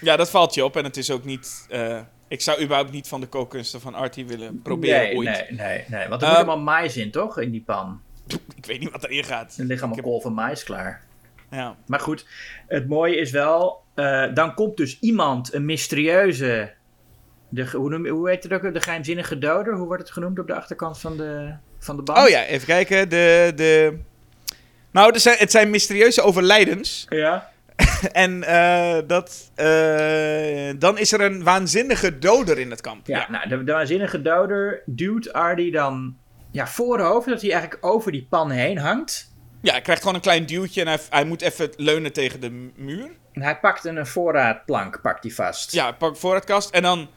Ja, 0.00 0.16
dat 0.16 0.30
valt 0.30 0.54
je 0.54 0.64
op. 0.64 0.76
En 0.76 0.84
het 0.84 0.96
is 0.96 1.10
ook 1.10 1.24
niet... 1.24 1.66
eh, 1.70 2.00
ik 2.28 2.40
zou 2.40 2.62
überhaupt 2.62 2.92
niet 2.92 3.08
van 3.08 3.20
de 3.20 3.26
kookkunsten 3.26 3.80
van 3.80 3.94
Artie 3.94 4.26
willen 4.26 4.62
proberen 4.62 4.98
nee, 5.00 5.16
ooit. 5.16 5.26
nee, 5.50 5.56
nee, 5.58 5.84
nee. 5.88 6.08
Want 6.08 6.22
er 6.22 6.28
Ehm, 6.28 6.36
moet 6.36 6.46
helemaal 6.46 6.58
mais 6.58 6.96
in, 6.96 7.10
toch? 7.10 7.38
In 7.40 7.50
die 7.50 7.62
pan. 7.62 8.00
Ik 8.56 8.66
weet 8.66 8.80
niet 8.80 8.90
wat 8.90 9.04
erin 9.04 9.24
gaat. 9.24 9.54
Er 9.58 9.64
liggen 9.64 9.86
allemaal 9.86 10.04
kool 10.04 10.20
van 10.20 10.32
mais 10.32 10.64
klaar. 10.64 11.04
Ja. 11.50 11.76
Maar 11.86 12.00
goed, 12.00 12.26
het 12.66 12.88
mooie 12.88 13.16
is 13.16 13.30
wel, 13.30 13.82
eh, 13.94 14.24
dan 14.34 14.54
komt 14.54 14.76
dus 14.76 14.98
iemand, 15.00 15.52
een 15.54 15.64
mysterieuze, 15.64 16.72
de, 17.56 17.70
hoe, 17.70 17.90
noem, 17.90 18.08
hoe 18.08 18.28
heet 18.28 18.42
het 18.42 18.52
ook, 18.52 18.74
de 18.74 18.80
geheimzinnige 18.80 19.38
doder, 19.38 19.74
hoe 19.74 19.86
wordt 19.86 20.02
het 20.02 20.12
genoemd 20.12 20.38
op 20.38 20.46
de 20.46 20.54
achterkant 20.54 20.98
van 20.98 21.16
de, 21.16 21.54
van 21.78 21.96
de 21.96 22.02
band? 22.02 22.18
Oh 22.18 22.28
ja, 22.28 22.44
even 22.44 22.66
kijken. 22.66 23.08
De, 23.08 23.52
de... 23.56 23.98
Nou, 24.90 25.12
er 25.12 25.20
zijn, 25.20 25.36
het 25.38 25.50
zijn 25.50 25.70
mysterieuze 25.70 26.22
overlijdens. 26.22 27.06
Ja. 27.08 27.48
En 28.12 28.42
eh, 28.42 28.98
dat, 29.06 29.50
eh, 29.54 30.70
dan 30.78 30.98
is 30.98 31.12
er 31.12 31.20
een 31.20 31.42
waanzinnige 31.42 32.18
doder 32.18 32.58
in 32.58 32.70
het 32.70 32.80
kamp. 32.80 33.06
Ja, 33.06 33.26
nou, 33.30 33.48
de, 33.48 33.64
de 33.64 33.72
waanzinnige 33.72 34.22
doder 34.22 34.82
duwt 34.86 35.32
Ardy 35.32 35.70
dan 35.70 36.16
ja, 36.50 36.66
voorhoofd, 36.66 37.28
dat 37.28 37.40
hij 37.42 37.52
eigenlijk 37.52 37.86
over 37.86 38.12
die 38.12 38.26
pan 38.30 38.50
heen 38.50 38.78
hangt. 38.78 39.34
Ja, 39.60 39.72
hij 39.72 39.80
krijgt 39.80 40.00
gewoon 40.00 40.16
een 40.16 40.22
klein 40.22 40.46
duwtje 40.46 40.80
en 40.80 40.86
hij, 40.86 40.98
hij 41.10 41.24
moet 41.24 41.42
even 41.42 41.70
leunen 41.76 42.12
tegen 42.12 42.40
de 42.40 42.50
mu- 42.50 42.72
muur. 42.76 43.10
En 43.32 43.42
hij 43.42 43.58
pakt 43.58 43.84
een 43.84 44.06
voorraadplank, 44.06 45.00
pakt 45.02 45.22
hij 45.22 45.32
vast. 45.32 45.72
Ja, 45.72 45.82
hij 45.82 45.94
pakt 45.94 46.18
voorraadkast 46.18 46.70
en 46.70 46.82
dan... 46.82 47.08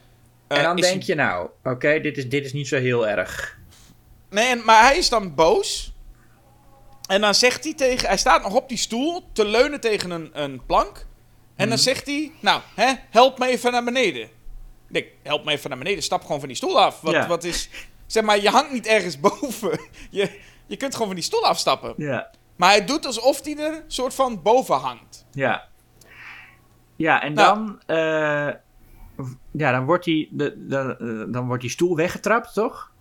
eh, 0.50 0.58
en 0.58 0.62
dan 0.64 0.76
denk 0.76 1.02
je 1.02 1.14
nou, 1.14 1.48
oké, 1.64 2.00
dit, 2.00 2.16
is, 2.16 2.28
dit 2.28 2.44
is 2.44 2.52
niet 2.52 2.68
zo 2.68 2.76
heel 2.76 3.08
erg. 3.08 3.58
Nee, 4.30 4.56
maar 4.56 4.82
hij 4.82 4.96
is 4.98 5.08
dan 5.08 5.34
boos. 5.34 5.92
En 7.08 7.20
dan 7.20 7.34
zegt 7.34 7.64
hij 7.64 7.74
tegen... 7.74 8.08
Hij 8.08 8.16
staat 8.16 8.42
nog 8.42 8.54
op 8.54 8.68
die 8.68 8.78
stoel 8.78 9.28
te 9.32 9.44
leunen 9.44 9.80
tegen 9.80 10.10
een, 10.10 10.30
een 10.32 10.66
plank. 10.66 11.06
En 11.56 11.68
dan 11.68 11.78
zegt 11.78 12.06
hij... 12.06 12.32
Nou, 12.40 12.60
hè, 12.74 12.92
help 13.10 13.38
me 13.38 13.46
even 13.46 13.72
naar 13.72 13.84
beneden. 13.84 14.22
Ik 14.22 14.30
denk, 14.88 15.06
help 15.22 15.44
me 15.44 15.52
even 15.52 15.68
naar 15.70 15.78
beneden. 15.78 16.02
Stap 16.02 16.22
gewoon 16.22 16.38
van 16.38 16.48
die 16.48 16.56
stoel 16.56 16.80
af. 16.80 17.00
Wat, 17.00 17.12
Ja. 17.12 17.26
wat 17.26 17.44
is... 17.44 17.68
Zeg 18.06 18.22
maar, 18.22 18.40
je 18.40 18.48
hangt 18.50 18.72
niet 18.72 18.86
ergens 18.86 19.20
boven. 19.28 19.80
Je, 20.10 20.40
je 20.66 20.76
kunt 20.76 20.92
gewoon 20.92 21.06
van 21.06 21.16
die 21.16 21.24
stoel 21.24 21.46
afstappen. 21.46 21.94
Ja. 21.96 22.30
Maar 22.56 22.70
hij 22.70 22.84
doet 22.84 23.06
alsof 23.06 23.44
hij 23.44 23.56
er 23.56 23.84
soort 23.86 24.14
van 24.14 24.42
boven 24.42 24.76
hangt. 24.76 25.26
Ja. 25.32 25.68
Ja, 26.96 27.22
en 27.22 27.32
Nou. 27.32 27.54
dan, 27.86 27.96
eh, 27.96 28.54
ja, 29.50 29.72
dan 29.72 29.84
wordt 29.84 30.04
die, 30.04 30.28
de, 30.30 30.66
de, 30.66 30.96
eh, 30.98 31.32
dan 31.32 31.46
wordt 31.46 31.62
die 31.62 31.70
stoel 31.70 31.96
weggetrapt, 31.96 32.54
toch? 32.54 32.92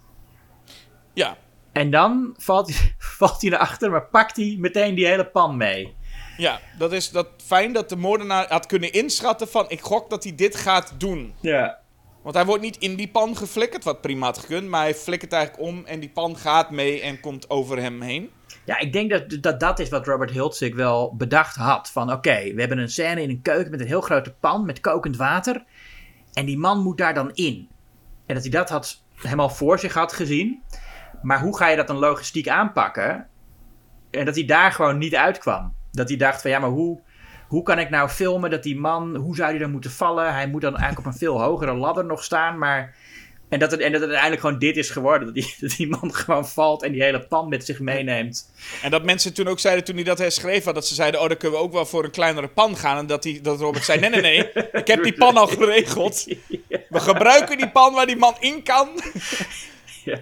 Ja. 1.14 1.38
En 1.72 1.92
dan 1.92 2.34
valt 2.38 2.68
hij, 2.76 2.96
valt 3.18 3.42
hij 3.42 3.50
naar 3.50 3.60
achter, 3.60 3.92
maar 3.92 4.06
pakt 4.06 4.36
hij 4.36 4.56
meteen 4.60 4.96
die 4.96 5.06
hele 5.06 5.26
pan 5.26 5.58
mee. 5.58 5.98
Ja, 6.38 6.60
dat 6.78 6.92
is 6.92 7.10
dat 7.10 7.28
fijn 7.38 7.74
dat 7.74 7.90
de 7.90 7.96
moordenaar 7.96 8.46
had 8.50 8.66
kunnen 8.66 8.94
inschatten 8.94 9.48
van... 9.48 9.66
Ik 9.68 9.82
gok 9.82 10.10
dat 10.10 10.24
hij 10.24 10.36
dit 10.36 10.56
gaat 10.56 10.94
doen. 10.98 11.34
Ja. 11.42 11.80
Want 12.22 12.36
hij 12.36 12.46
wordt 12.46 12.64
niet 12.64 12.78
in 12.78 12.96
die 12.96 13.08
pan 13.08 13.36
geflikkerd, 13.36 13.84
wat 13.84 14.02
prima 14.02 14.26
had 14.26 14.38
gekund. 14.38 14.68
Maar 14.68 14.82
hij 14.82 14.96
flikkert 14.96 15.34
eigenlijk 15.34 15.64
om 15.68 15.86
en 15.86 16.00
die 16.00 16.10
pan 16.10 16.38
gaat 16.38 16.72
mee 16.72 17.02
en 17.02 17.20
komt 17.20 17.50
over 17.50 17.78
hem 17.78 18.02
heen. 18.02 18.30
Ja, 18.66 18.80
ik 18.80 18.94
denk 18.94 19.10
dat 19.12 19.38
dat, 19.42 19.60
dat 19.60 19.80
is 19.80 19.90
wat 19.90 20.08
Robert 20.08 20.32
Hiltzik 20.32 20.76
wel 20.76 21.16
bedacht 21.16 21.56
had. 21.56 21.90
Van 21.90 22.12
oké, 22.12 22.54
we 22.54 22.60
hebben 22.60 22.78
een 22.78 22.90
scène 22.90 23.22
in 23.22 23.30
een 23.30 23.42
keuken 23.42 23.72
met 23.72 23.80
een 23.80 23.88
heel 23.88 24.02
grote 24.02 24.34
pan 24.40 24.66
met 24.66 24.80
kokend 24.80 25.18
water. 25.18 25.64
En 26.34 26.46
die 26.46 26.58
man 26.58 26.80
moet 26.80 26.98
daar 26.98 27.14
dan 27.14 27.32
in. 27.34 27.70
En 28.26 28.34
dat 28.34 28.44
hij 28.44 28.52
dat 28.52 28.70
had, 28.70 29.04
helemaal 29.16 29.50
voor 29.50 29.80
zich 29.80 29.94
had 29.94 30.14
gezien. 30.14 30.64
Maar 31.22 31.42
hoe 31.42 31.58
ga 31.58 31.68
je 31.68 31.76
dat 31.76 31.88
dan 31.88 31.98
logistiek 31.98 32.48
aanpakken? 32.48 33.28
En 34.12 34.26
dat 34.26 34.36
hij 34.36 34.46
daar 34.46 34.72
gewoon 34.72 34.98
niet 34.98 35.16
uitkwam. 35.16 35.74
Dat 35.92 36.08
hij 36.08 36.18
dacht 36.18 36.42
van 36.42 36.52
ja, 36.52 36.60
maar 36.60 36.70
hoe, 36.70 37.02
hoe 37.48 37.64
kan 37.64 37.80
ik 37.80 37.90
nou 37.90 38.10
filmen 38.10 38.50
dat 38.50 38.64
die 38.64 38.80
man, 38.80 39.16
hoe 39.16 39.36
zou 39.36 39.52
die 39.52 39.60
dan 39.60 39.72
moeten 39.72 39.92
vallen? 39.92 40.34
Hij 40.34 40.48
moet 40.48 40.62
dan 40.62 40.78
eigenlijk 40.78 41.08
op 41.08 41.14
een 41.14 41.20
veel 41.20 41.42
hogere 41.42 41.74
ladder 41.74 42.06
nog 42.06 42.24
staan, 42.24 42.58
maar... 42.58 42.96
En 43.50 43.60
dat, 43.60 43.72
het, 43.72 43.80
en 43.80 43.92
dat 43.92 44.02
het 44.02 44.10
uiteindelijk 44.10 44.42
gewoon 44.42 44.60
dit 44.60 44.78
is 44.78 44.90
geworden. 44.90 45.26
Dat 45.26 45.36
die, 45.36 45.56
dat 45.62 45.78
die 45.78 45.88
man 45.88 46.14
gewoon 46.14 46.48
valt 46.48 46.84
en 46.84 46.92
die 46.92 47.04
hele 47.04 47.28
pan 47.28 47.50
met 47.50 47.66
zich 47.66 47.80
meeneemt. 47.80 48.52
En 48.84 48.92
dat 48.92 49.04
mensen 49.04 49.34
toen 49.34 49.48
ook 49.48 49.60
zeiden, 49.60 49.84
toen 49.84 49.96
hij 49.96 50.04
dat 50.04 50.18
herschreef 50.18 50.64
had, 50.64 50.76
dat 50.76 50.88
ze 50.88 50.94
zeiden, 50.94 51.22
oh, 51.22 51.28
dan 51.28 51.38
kunnen 51.38 51.60
we 51.60 51.64
ook 51.66 51.74
wel 51.74 51.86
voor 51.86 52.04
een 52.04 52.12
kleinere 52.12 52.48
pan 52.48 52.78
gaan. 52.78 52.98
En 52.98 53.08
dat, 53.08 53.24
die, 53.24 53.42
dat 53.42 53.60
Robert 53.60 53.86
zei, 53.86 54.00
nee, 54.00 54.10
nee, 54.10 54.22
nee, 54.22 54.52
ik 54.72 54.88
heb 54.88 55.04
die 55.04 55.14
pan 55.14 55.38
al 55.38 55.48
geregeld. 55.58 56.28
We 56.90 57.00
gebruiken 57.00 57.58
die 57.58 57.70
pan 57.70 57.94
waar 57.94 58.06
die 58.06 58.18
man 58.18 58.36
in 58.40 58.64
kan. 58.64 58.90
Ja. 60.04 60.20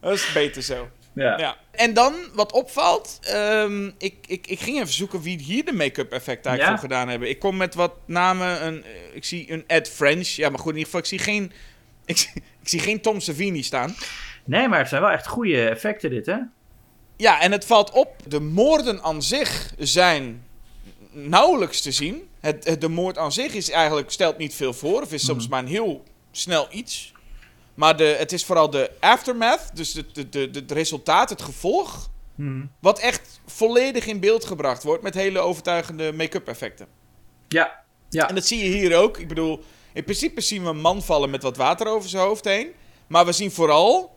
Dat 0.00 0.12
is 0.12 0.32
beter 0.32 0.62
zo. 0.62 0.88
Ja. 1.14 1.38
Ja. 1.38 1.56
En 1.70 1.94
dan, 1.94 2.14
wat 2.34 2.52
opvalt, 2.52 3.18
ehm, 3.22 3.90
ik, 3.98 4.14
ik, 4.26 4.46
ik 4.46 4.60
ging 4.60 4.76
even 4.76 4.92
zoeken 4.92 5.22
wie 5.22 5.38
hier 5.38 5.64
de 5.64 5.72
make-up 5.72 6.12
effect 6.12 6.46
eigenlijk 6.46 6.60
Ja? 6.62 6.68
voor 6.68 6.88
gedaan 6.88 7.08
hebben. 7.08 7.28
Ik 7.28 7.38
kom 7.38 7.56
met 7.56 7.74
wat 7.74 7.92
namen, 8.06 8.66
een, 8.66 8.84
eh, 8.84 8.90
ik 9.14 9.24
zie 9.24 9.52
een 9.52 9.64
Ed 9.66 9.88
French, 9.88 10.28
ja, 10.28 10.48
maar 10.48 10.58
goed, 10.58 10.72
in 10.72 10.78
ieder 10.78 10.84
geval, 10.84 11.00
ik 11.00 11.06
zie 11.06 11.18
geen, 11.18 11.52
ik, 12.04 12.16
zie- 12.16 12.32
ik 12.62 12.68
zie 12.68 12.80
geen 12.80 13.00
Tom 13.00 13.20
Savini 13.20 13.62
staan. 13.62 13.94
Nee, 14.44 14.68
maar 14.68 14.78
het 14.78 14.88
zijn 14.88 15.02
wel 15.02 15.10
echt 15.10 15.26
goede 15.26 15.68
effecten 15.68 16.10
dit, 16.10 16.26
hè? 16.26 16.36
Ja, 17.16 17.40
en 17.40 17.52
het 17.52 17.64
valt 17.64 17.90
op, 17.90 18.16
de 18.26 18.40
moorden 18.40 19.02
aan 19.02 19.22
zich 19.22 19.74
zijn 19.78 20.44
nauwelijks 21.10 21.80
te 21.80 21.92
zien. 21.92 22.28
Het, 22.40 22.64
het- 22.64 22.80
de 22.80 22.88
moord 22.88 23.18
aan 23.18 23.32
zich 23.32 23.54
is 23.54 23.70
eigenlijk, 23.70 24.10
stelt 24.10 24.38
niet 24.38 24.54
veel 24.54 24.72
voor, 24.72 25.02
of 25.02 25.12
is 25.12 25.24
soms 25.24 25.48
maar 25.48 25.58
een 25.62 25.66
heel 25.68 26.04
snel 26.30 26.66
iets. 26.70 27.12
Maar 27.74 27.96
de, 27.96 28.04
het 28.18 28.32
is 28.32 28.44
vooral 28.44 28.70
de 28.70 28.90
aftermath, 29.00 29.70
dus 29.76 29.92
de, 29.92 30.04
de, 30.12 30.28
de, 30.28 30.48
het 30.52 30.72
resultaat, 30.72 31.30
het 31.30 31.42
gevolg, 31.42 32.10
wat 32.80 32.98
echt 32.98 33.40
volledig 33.46 34.06
in 34.06 34.20
beeld 34.20 34.44
gebracht 34.44 34.82
wordt 34.82 35.02
met 35.02 35.14
hele 35.14 35.38
overtuigende 35.38 36.12
make-up 36.12 36.48
effecten. 36.48 36.86
Ja. 37.48 37.80
Ja. 38.08 38.28
En 38.28 38.34
dat 38.34 38.46
zie 38.46 38.58
je 38.64 38.76
hier 38.76 38.96
ook. 38.96 39.18
Ik 39.18 39.28
bedoel, 39.28 39.64
in 39.92 40.04
principe 40.04 40.40
zien 40.40 40.62
we 40.62 40.68
een 40.68 40.80
man 40.80 41.02
vallen 41.02 41.30
met 41.30 41.42
wat 41.42 41.56
water 41.56 41.86
over 41.86 42.08
zijn 42.08 42.22
hoofd 42.24 42.44
heen. 42.44 42.68
Maar 43.06 43.24
we 43.26 43.32
zien 43.32 43.50
vooral, 43.50 44.16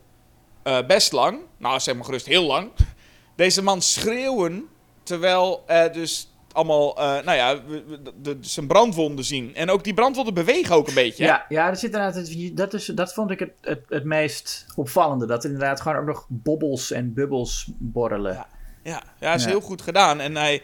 eh, 0.63 0.85
best 0.87 1.11
lang, 1.11 1.39
nou 1.57 1.79
zeg 1.79 1.95
maar 1.95 2.05
gerust 2.05 2.25
heel 2.25 2.43
lang, 2.45 2.71
deze 3.35 3.61
man 3.63 3.81
schreeuwen 3.81 4.67
terwijl 5.03 5.63
er 5.67 5.91
dus 5.93 6.29
allemaal, 6.51 6.97
eh, 6.97 7.03
nou 7.03 7.37
ja, 7.37 7.63
we- 7.65 7.83
we- 7.87 8.01
de, 8.01 8.11
de- 8.21 8.37
zijn 8.41 8.67
brandwonden 8.67 9.25
zien. 9.25 9.55
En 9.55 9.69
ook 9.69 9.83
die 9.83 9.93
brandwonden 9.93 10.33
bewegen 10.33 10.75
ook 10.75 10.87
een 10.87 10.93
beetje. 10.93 11.23
hè? 11.23 11.29
Ja, 11.29 11.45
ja 11.49 11.67
er 11.69 11.75
zit 11.75 11.93
inderdaad, 11.93 12.55
dat, 12.55 12.73
is, 12.73 12.85
dat 12.85 13.13
vond 13.13 13.31
ik 13.31 13.39
het, 13.39 13.51
het, 13.61 13.81
het 13.89 14.03
meest 14.03 14.65
opvallende. 14.75 15.25
Dat 15.25 15.43
er 15.43 15.49
inderdaad 15.49 15.81
gewoon 15.81 15.97
ook 15.97 16.05
nog 16.05 16.25
bobbels 16.29 16.91
en 16.91 17.13
bubbels 17.13 17.67
borrelen. 17.77 18.45
Ja, 18.83 19.03
ja, 19.19 19.33
is 19.33 19.43
Ja. 19.43 19.49
heel 19.49 19.61
goed 19.61 19.81
gedaan. 19.81 20.19
En 20.19 20.35
hij, 20.35 20.61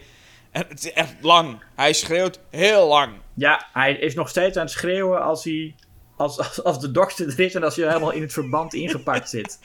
en 0.50 0.64
het 0.68 0.84
is 0.84 0.92
echt 0.92 1.14
lang. 1.20 1.62
Hij 1.74 1.92
schreeuwt 1.92 2.38
heel 2.50 2.86
lang. 2.88 3.12
Ja, 3.34 3.68
hij 3.72 3.92
is 3.92 4.14
nog 4.14 4.28
steeds 4.28 4.56
aan 4.56 4.62
het 4.64 4.72
schreeuwen 4.72 5.22
als 5.22 5.44
hij. 5.44 5.74
Als, 6.16 6.38
als, 6.38 6.64
als 6.64 6.80
de 6.80 6.90
dokter 6.90 7.28
er 7.28 7.40
is 7.40 7.54
en 7.54 7.62
als 7.64 7.76
hij 7.76 7.86
helemaal 7.86 8.10
in 8.10 8.22
het 8.22 8.32
verband 8.32 8.74
ingepakt 8.74 9.28
zit. 9.28 9.58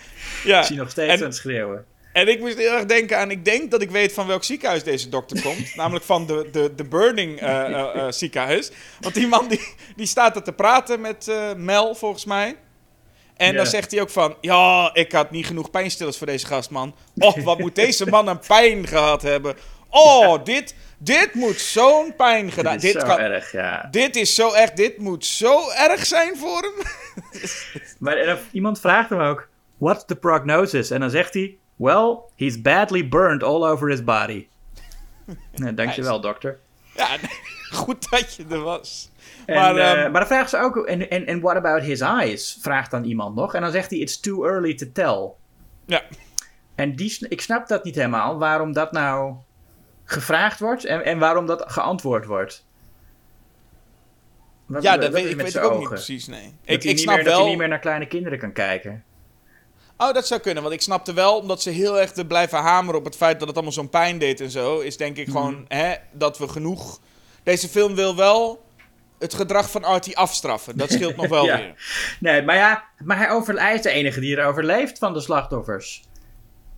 Ja. 0.44 0.60
Is 0.60 0.68
hij 0.68 0.77
nog 0.77 0.89
steeds 0.89 1.14
En- 1.14 1.19
aan 1.19 1.23
het 1.23 1.35
schreeuwen. 1.35 1.85
En 2.14 2.27
ik 2.27 2.39
moest 2.39 2.57
heel 2.57 2.72
erg 2.73 2.85
denken 2.85 3.18
aan, 3.18 3.31
ik 3.31 3.45
denk 3.45 3.72
dat 3.72 3.81
ik 3.81 3.91
weet 3.91 4.14
van 4.14 4.27
welk 4.27 4.44
ziekenhuis 4.44 4.84
deze 4.84 5.10
dokter 5.10 5.41
komt. 5.41 5.76
namelijk 5.76 6.06
van 6.06 6.26
de, 6.26 6.49
de, 6.52 6.76
de 6.76 6.84
Burning 6.84 7.39
eh, 7.39 7.65
eh, 7.65 7.95
eh, 7.95 8.11
ziekenhuis. 8.11 8.72
Want 8.99 9.14
die 9.14 9.27
man 9.27 9.48
die, 9.48 9.73
die 9.95 10.06
staat 10.06 10.35
er 10.35 10.44
te 10.44 10.53
praten 10.53 11.02
met 11.02 11.31
Mel, 11.57 11.95
volgens 11.95 12.26
mij. 12.26 12.56
En 13.35 13.56
dan 13.56 13.65
zegt 13.65 13.91
hij 13.91 14.02
ook 14.02 14.10
van, 14.10 14.35
ja, 14.41 14.89
ik 14.94 15.11
had 15.11 15.31
niet 15.31 15.45
genoeg 15.45 15.69
pijnstillers 15.69 16.18
voor 16.18 16.27
deze 16.27 16.45
gast, 16.45 16.69
man. 16.69 16.95
Oh, 17.18 17.44
wat 17.44 17.60
moet 17.60 17.76
deze 17.76 18.10
man 18.10 18.27
een 18.27 18.39
pijn 18.48 18.88
gehad 18.88 19.22
hebben. 19.22 19.56
Oh, 19.89 20.44
dit, 20.44 20.76
dit 20.98 21.34
moet 21.34 21.60
zo'n 21.60 22.15
pijn 22.15 22.52
gedaan. 22.52 22.74
Dit 22.74 22.84
is 22.84 22.91
Dit, 22.94 23.02
zo 23.02 23.07
kan, 23.07 23.18
erg, 23.19 23.52
ja. 23.52 23.88
dit 23.91 24.15
is 24.15 24.36
zo 24.36 24.52
echt, 24.52 24.78
dit 24.78 24.98
moet 24.98 25.26
zo 25.26 25.69
erg 25.72 26.06
zijn 26.06 26.38
voor 26.38 26.61
hem. 26.61 26.86
Maar 27.99 28.18
en 28.18 28.40
iemand 28.52 28.80
vraagt 28.80 29.10
hem 29.10 29.19
ook: 29.19 29.48
What's 29.78 30.06
the 30.06 30.15
prognosis? 30.15 30.91
En 30.91 30.99
dan 30.99 31.10
zegt 31.10 31.34
hij: 31.34 31.57
Well, 31.76 32.18
he's 32.36 32.61
badly 32.61 33.07
burned 33.07 33.44
all 33.44 33.64
over 33.64 33.90
his 33.90 34.03
body. 34.03 34.48
Nou, 35.56 35.74
dankjewel, 35.74 36.22
dokter. 36.22 36.60
Ja, 36.95 37.07
goed 37.72 38.10
dat 38.10 38.36
je 38.36 38.45
er 38.49 38.61
was. 38.61 39.10
En, 39.45 39.56
Maar, 39.56 39.76
eh, 39.76 39.91
ehm, 39.91 40.11
maar 40.11 40.19
dan 40.19 40.28
vragen 40.28 40.49
ze 40.49 40.57
ook: 40.57 40.78
en, 40.78 41.10
en, 41.10 41.26
en 41.26 41.40
what 41.41 41.56
about 41.56 41.82
his 41.82 41.99
eyes? 41.99 42.57
Vraagt 42.61 42.91
dan 42.91 43.03
iemand 43.03 43.36
nog. 43.36 43.53
En 43.53 43.61
dan 43.61 43.72
zegt 43.72 43.90
hij: 43.90 43.99
It's 43.99 44.19
too 44.19 44.45
early 44.45 44.74
to 44.76 44.86
tell. 44.94 45.32
Ja. 45.86 46.02
En 46.76 46.95
die, 46.95 47.26
ik 47.30 47.41
snap 47.41 47.68
dat 47.68 47.84
niet 47.84 47.95
helemaal, 47.95 48.38
waarom 48.38 48.74
dat 48.74 48.91
nou 48.91 49.36
gevraagd 50.10 50.60
wordt 50.60 50.86
en, 50.86 51.06
en 51.06 51.20
waarom 51.20 51.46
dat 51.46 51.64
geantwoord 51.68 52.26
wordt. 52.26 52.66
Wat 54.66 54.84
Ja, 54.84 54.98
dat 54.98 55.12
weet, 55.12 55.26
ik 55.30 55.36
weet 55.36 55.56
ik 55.56 55.64
ook 55.64 55.80
niet 55.80 55.90
precies, 55.90 56.28
nee. 56.28 56.44
Dat, 56.44 56.76
Ik, 56.76 56.84
ik 56.84 56.84
niet 56.84 57.00
snap 57.00 57.16
meer, 57.16 57.24
dat 57.24 57.34
wel... 57.34 57.42
hij 57.42 57.50
niet 57.50 57.60
meer 57.60 57.68
naar 57.68 57.80
kleine 57.80 58.08
kinderen 58.08 58.40
kan 58.40 58.52
kijken. 58.52 59.04
Oh, 59.98 60.14
dat 60.14 60.28
zou 60.28 60.42
kunnen, 60.42 60.64
want 60.64 60.76
ik 60.76 60.82
snapte 60.82 61.14
wel, 61.14 61.38
omdat 61.40 61.62
ze 61.62 61.70
heel 61.70 62.00
erg 62.00 62.28
blijven 62.28 62.58
hameren 62.60 63.00
op 63.00 63.06
het 63.06 63.16
feit 63.16 63.38
dat 63.40 63.48
het 63.48 63.56
allemaal 63.56 63.74
zo'n 63.74 63.90
pijn 63.90 64.18
deed 64.18 64.42
en 64.42 64.50
zo, 64.50 64.80
is 64.80 64.98
denk 64.98 65.18
ik 65.18 65.26
gewoon 65.28 65.66
hè, 65.68 65.94
dat 66.12 66.38
we 66.38 66.48
genoeg... 66.48 67.00
Deze 67.44 67.68
film 67.68 67.96
wil 67.96 68.16
wel 68.16 68.66
het 69.20 69.34
gedrag 69.34 69.72
van 69.72 69.84
Artie 69.84 70.18
afstraffen. 70.18 70.78
Dat 70.78 70.92
scheelt 70.92 71.16
nog 71.22 71.28
wel 71.28 71.46
Ja. 71.46 71.58
weer. 71.58 71.74
Nee, 72.20 72.42
maar 72.44 72.56
ja, 72.56 72.84
maar 73.04 73.18
hij 73.18 73.30
overle- 73.30 73.60
hij 73.62 73.74
is 73.76 73.82
de 73.82 73.90
enige 73.90 74.20
die 74.20 74.38
er 74.38 74.46
overleeft 74.46 74.98
van 74.98 75.14
de 75.14 75.20
slachtoffers. 75.22 76.04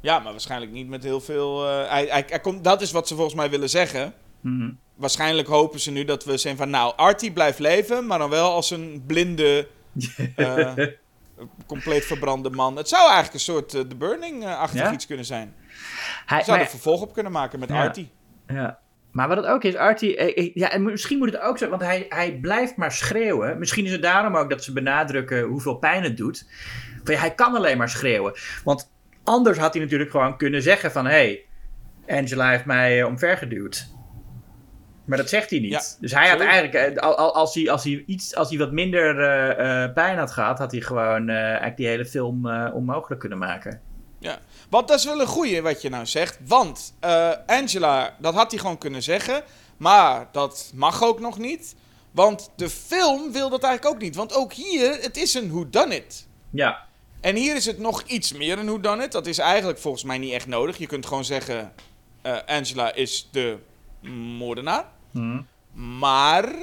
Ja, 0.02 0.20
maar 0.20 0.32
waarschijnlijk 0.32 0.72
niet 0.72 0.88
met 0.90 1.04
heel 1.04 1.22
veel... 1.22 1.68
eh, 1.68 1.90
hij, 1.90 2.06
hij, 2.06 2.24
hij 2.28 2.40
komt, 2.40 2.64
dat 2.64 2.82
is 2.82 2.92
wat 2.92 3.08
ze 3.08 3.14
volgens 3.16 3.36
mij 3.36 3.50
willen 3.50 3.70
zeggen. 3.70 4.14
Mhm. 4.42 4.72
Waarschijnlijk 4.96 5.48
hopen 5.48 5.80
ze 5.80 5.92
nu 5.92 6.06
dat 6.06 6.24
we 6.26 6.38
zijn 6.38 6.58
van... 6.58 6.70
Nou, 6.70 6.94
Artie 6.96 7.32
blijft 7.32 7.60
leven, 7.60 8.06
maar 8.08 8.18
dan 8.20 8.30
wel 8.30 8.52
als 8.52 8.72
een 8.72 9.04
blinde... 9.08 9.68
eh, 10.36 10.74
compleet 11.66 12.06
verbrande 12.06 12.50
man. 12.50 12.76
Het 12.76 12.90
zou 12.90 13.02
eigenlijk 13.04 13.34
een 13.34 13.40
soort 13.40 13.74
eh, 13.74 13.82
The 13.82 13.96
Burning-achtig 13.96 14.80
Ja? 14.82 14.92
iets 14.94 15.06
kunnen 15.08 15.26
zijn. 15.26 15.56
Hij, 16.26 16.44
maar- 16.48 16.60
een 16.60 16.68
vervolg 16.68 17.02
op 17.02 17.14
kunnen 17.14 17.32
maken 17.32 17.60
met 17.60 17.70
Ja. 17.70 17.82
Artie. 17.84 18.12
Ja. 18.48 18.80
Maar 19.12 19.28
wat 19.28 19.38
het 19.38 19.46
ook 19.46 19.64
is, 19.64 19.76
Artie, 19.76 20.18
eh, 20.18 20.52
ja, 20.54 20.72
en 20.72 20.84
misschien 20.84 21.18
moet 21.18 21.32
het 21.32 21.42
ook 21.42 21.58
zo, 21.58 21.70
want 21.70 21.82
hij, 21.82 22.06
hij 22.10 22.38
blijft 22.42 22.76
maar 22.76 22.92
schreeuwen. 22.92 23.60
Misschien 23.60 23.86
is 23.86 23.92
het 23.92 24.02
daarom 24.02 24.36
ook 24.36 24.50
dat 24.50 24.64
ze 24.64 24.74
benadrukken 24.74 25.42
hoeveel 25.44 25.76
pijn 25.76 26.04
het 26.04 26.18
doet. 26.18 26.46
Van, 27.04 27.14
ja, 27.14 27.20
hij 27.20 27.36
kan 27.36 27.56
alleen 27.56 27.78
maar 27.78 27.90
schreeuwen. 27.90 28.34
Want 28.64 28.92
anders 29.30 29.58
had 29.58 29.74
hij 29.74 29.84
natuurlijk 29.84 30.12
gewoon 30.12 30.38
kunnen 30.38 30.62
zeggen 30.62 30.92
van, 30.92 31.06
hé, 31.06 31.12
hey, 31.12 31.46
Angela 32.20 32.50
heeft 32.50 32.66
mij 32.66 33.00
eh, 33.00 33.08
omvergeduwd. 33.08 33.88
Maar 35.06 35.18
dat 35.18 35.30
zegt 35.30 35.50
hij 35.50 35.60
niet. 35.60 35.72
Ja, 35.72 35.82
dus 36.00 36.14
hij 36.14 36.30
had 36.30 36.40
eigenlijk, 36.40 36.74
eh, 36.74 37.04
al- 37.04 37.18
al- 37.18 37.36
als 37.36 37.54
hij, 37.56 37.70
als, 37.72 37.84
hij 37.84 38.04
iets, 38.06 38.36
als 38.36 38.50
hij 38.50 38.58
wat 38.58 38.72
minder 38.72 39.10
eh, 39.20 39.94
pijn 39.94 40.18
had 40.18 40.32
gehad, 40.32 40.58
had 40.58 40.72
hij 40.72 40.82
gewoon 40.82 41.30
eigenlijk 41.30 41.78
die 41.78 41.88
hele 41.88 42.06
film 42.06 42.50
onmogelijk 42.74 43.20
kunnen 43.20 43.38
maken. 43.38 43.82
Ja, 44.20 44.38
want 44.70 44.88
dat 44.88 44.98
is 45.00 45.06
wel 45.06 45.22
een 45.22 45.28
goeie 45.28 45.62
wat 45.62 45.82
je 45.82 45.90
nou 45.90 46.06
zegt. 46.06 46.40
Want 46.48 46.94
Angela, 47.46 48.16
dat 48.20 48.34
had 48.34 48.52
hij 48.52 48.60
gewoon 48.60 48.78
kunnen 48.78 49.04
zeggen. 49.04 49.44
Maar 49.78 50.28
dat 50.32 50.72
mag 50.76 51.04
ook 51.04 51.20
nog 51.20 51.38
niet. 51.38 51.76
Want 52.12 52.52
de 52.56 52.70
film 52.70 53.32
wil 53.32 53.50
dat 53.50 53.64
eigenlijk 53.64 53.96
ook 53.96 54.02
niet. 54.02 54.16
Want 54.16 54.34
ook 54.36 54.54
hier, 54.54 54.98
het 55.02 55.18
is 55.18 55.34
een 55.34 55.50
whodunit. 55.52 56.28
Ja, 56.50 56.88
En 57.22 57.36
hier 57.36 57.56
is 57.56 57.66
het 57.66 57.80
nog 57.80 58.02
iets 58.02 58.34
meer 58.34 58.60
een 58.60 58.66
whodunit. 58.66 59.12
Dat 59.12 59.28
is 59.28 59.38
eigenlijk 59.38 59.80
volgens 59.80 60.04
mij 60.04 60.18
niet 60.18 60.34
echt 60.34 60.48
nodig. 60.48 60.78
Je 60.78 60.88
kunt 60.88 61.06
gewoon 61.06 61.26
zeggen, 61.26 61.74
eh, 62.22 62.38
Angela 62.46 62.94
is 62.94 63.30
de 63.32 63.58
moordenaar. 64.38 64.86
Mhm. 65.12 65.42
Maar 65.72 66.56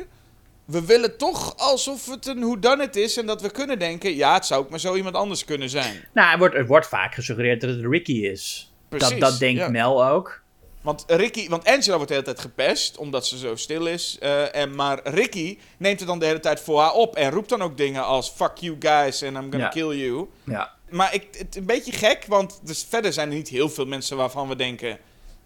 we 0.65 0.87
willen 0.87 1.17
toch 1.17 1.57
alsof 1.57 2.07
het 2.11 2.27
een 2.27 2.41
whodunit 2.41 2.97
is. 2.97 3.17
En 3.17 3.27
dat 3.27 3.43
we 3.43 3.51
kunnen 3.51 3.79
denken, 3.79 4.15
ja, 4.15 4.35
het 4.35 4.47
zou 4.47 4.65
ook 4.65 4.71
maar 4.71 4.81
zo 4.81 4.95
iemand 4.95 5.15
anders 5.15 5.45
kunnen 5.45 5.71
zijn. 5.71 6.05
nou, 6.15 6.33
er 6.33 6.39
wordt, 6.39 6.55
er 6.55 6.67
wordt 6.67 6.87
vaak 6.87 7.15
gesuggereerd 7.15 7.61
dat 7.61 7.71
het 7.71 7.85
Ricky 7.85 8.13
is. 8.13 8.73
Precies, 8.89 9.09
dat, 9.09 9.21
dat 9.21 9.39
denkt 9.39 9.61
ja. 9.61 9.69
Mel 9.69 10.07
ook. 10.07 10.43
Want 10.87 11.05
Ricky, 11.07 11.49
want 11.49 11.65
Angela 11.67 11.95
wordt 11.95 12.09
de 12.09 12.15
hele 12.15 12.27
tijd 12.27 12.41
gepest, 12.41 12.97
omdat 12.97 13.27
ze 13.27 13.39
zo 13.39 13.57
stil 13.57 13.87
is. 13.87 14.17
eh, 14.21 14.55
en, 14.55 14.75
maar 14.75 15.01
Ricky 15.05 15.59
neemt 15.77 15.99
het 15.99 16.09
dan 16.09 16.19
de 16.19 16.27
hele 16.27 16.41
tijd 16.41 16.61
voor 16.61 16.81
haar 16.81 16.93
op 16.93 17.17
en 17.17 17.31
roept 17.31 17.49
dan 17.49 17.63
ook 17.63 17.77
dingen 17.77 18.05
als 18.05 18.31
fuck 18.31 18.57
you 18.57 18.77
guys 18.79 19.23
and 19.23 19.33
I'm 19.37 19.51
gonna 19.51 19.59
Ja. 19.59 19.69
kill 19.69 19.97
you. 19.97 20.29
Ja. 20.45 20.75
Maar 20.91 21.15
ik, 21.15 21.27
het 21.39 21.57
een 21.57 21.67
beetje 21.67 21.93
gek, 21.93 22.25
want 22.29 22.61
dus 22.63 22.87
verder 22.89 23.13
zijn 23.13 23.29
er 23.29 23.35
niet 23.35 23.49
heel 23.49 23.69
veel 23.69 23.87
mensen 23.87 24.17
waarvan 24.17 24.49
we 24.49 24.57
denken, 24.57 24.99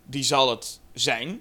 die 0.04 0.22
zal 0.22 0.50
het 0.50 0.80
zijn. 0.92 1.40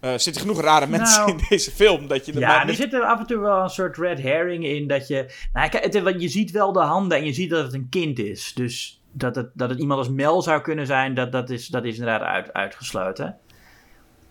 Eh, 0.00 0.12
er 0.12 0.20
zitten 0.20 0.42
genoeg 0.42 0.60
rare 0.60 0.86
mensen 0.86 1.20
Nou, 1.26 1.38
in 1.38 1.46
deze 1.48 1.70
film 1.70 2.06
dat 2.08 2.26
je 2.26 2.32
er 2.32 2.38
Ja, 2.40 2.68
er 2.68 2.74
zit 2.74 2.92
er 2.92 3.02
af 3.02 3.18
en 3.18 3.26
toe 3.26 3.38
wel 3.38 3.62
een 3.62 3.70
soort 3.70 3.96
red 3.96 4.18
herring 4.22 4.64
in 4.64 4.86
dat 4.86 5.08
je... 5.08 5.34
Nou, 5.52 5.68
kijk, 5.68 5.84
het, 5.84 6.02
want 6.02 6.20
je 6.22 6.28
ziet 6.28 6.50
wel 6.50 6.72
de 6.72 6.80
handen 6.80 7.18
en 7.18 7.24
je 7.24 7.32
ziet 7.32 7.50
dat 7.50 7.64
het 7.64 7.72
een 7.74 7.88
kind 7.90 8.18
is. 8.18 8.52
Dus 8.54 8.95
dat 9.16 9.36
het, 9.36 9.50
dat 9.54 9.70
het 9.70 9.78
iemand 9.78 9.98
als 9.98 10.08
Mel 10.08 10.42
zou 10.42 10.60
kunnen 10.60 10.86
zijn, 10.86 11.14
dat, 11.14 11.32
dat, 11.32 11.50
is, 11.50 11.66
dat 11.66 11.84
is 11.84 11.98
inderdaad 11.98 12.22
uit, 12.22 12.52
uitgesloten. 12.52 13.38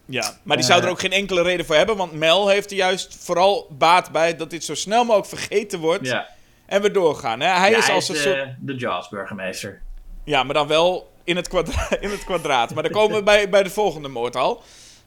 Ja, 0.06 0.34
maar 0.44 0.58
die 0.58 0.66
zou 0.66 0.80
er 0.80 0.86
Eh. 0.86 0.92
ook 0.92 1.00
geen 1.00 1.12
enkele 1.12 1.42
reden 1.42 1.66
voor 1.66 1.76
hebben, 1.76 1.98
want 1.98 2.12
Mel 2.12 2.48
heeft 2.48 2.72
er 2.72 2.78
juist 2.78 3.16
vooral 3.24 3.68
baat 3.78 4.12
bij 4.12 4.36
dat 4.36 4.50
dit 4.50 4.64
zo 4.64 4.76
snel 4.76 5.04
mogelijk 5.04 5.28
vergeten 5.30 5.80
wordt 5.80 6.08
Ja, 6.08 6.30
en 6.66 6.82
we 6.82 6.92
doorgaan. 6.92 7.40
Hè? 7.40 7.48
Hij 7.48 7.72
Ja, 7.72 7.78
is 7.78 7.86
hij 7.86 7.96
als 7.96 8.10
is 8.10 8.26
een 8.26 8.32
de, 8.32 8.38
soort... 8.38 8.56
de 8.60 8.76
Jaws-burgemeester. 8.76 9.82
Ja, 10.24 10.44
maar 10.44 10.54
dan 10.54 10.68
wel 10.68 11.12
in 11.24 11.36
het, 11.36 11.48
kwadra 11.48 11.88
in 12.00 12.10
het 12.10 12.24
kwadraat. 12.24 12.74
Maar 12.74 12.84
dan 12.84 12.92
komen 12.92 13.18
we 13.18 13.24
bij, 13.24 13.50
bij 13.50 13.64
de 13.64 13.70
volgende 13.70 14.08
moord 14.08 14.36
al. 14.36 14.64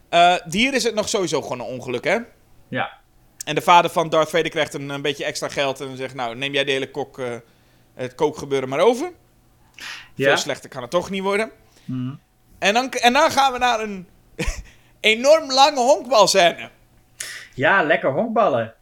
Eh 0.09 0.35
hier 0.49 0.73
is 0.73 0.83
het 0.83 0.95
nog 0.95 1.09
sowieso 1.09 1.41
gewoon 1.41 1.59
een 1.59 1.65
ongeluk, 1.65 2.03
hè? 2.03 2.17
Ja. 2.67 2.97
En 3.45 3.55
de 3.55 3.61
vader 3.61 3.91
van 3.91 4.09
Darth 4.09 4.29
Vader 4.29 4.49
krijgt 4.49 4.73
een, 4.73 4.89
een 4.89 5.01
beetje 5.01 5.25
extra 5.25 5.47
geld 5.47 5.81
en 5.81 5.97
zegt... 5.97 6.13
Nou, 6.13 6.35
neem 6.35 6.53
jij 6.53 6.63
de 6.63 6.71
hele 6.71 6.91
kok, 6.91 7.19
eh, 7.19 7.35
het 7.93 8.15
kookgebeuren 8.15 8.69
maar 8.69 8.79
over. 8.79 9.11
Ja. 10.15 10.27
Veel 10.27 10.37
slechter 10.37 10.69
kan 10.69 10.81
het 10.81 10.91
toch 10.91 11.09
niet 11.09 11.21
worden. 11.21 11.51
Mhm. 11.85 12.13
En, 12.59 12.73
dan, 12.73 12.91
en 12.91 13.13
dan 13.13 13.31
gaan 13.31 13.51
we 13.51 13.57
naar 13.57 13.79
een 13.79 14.07
enorm 14.99 15.51
lange 15.51 15.79
honkbalscène. 15.79 16.69
Ja, 17.53 17.83
lekker 17.83 18.11
honkballen. 18.11 18.73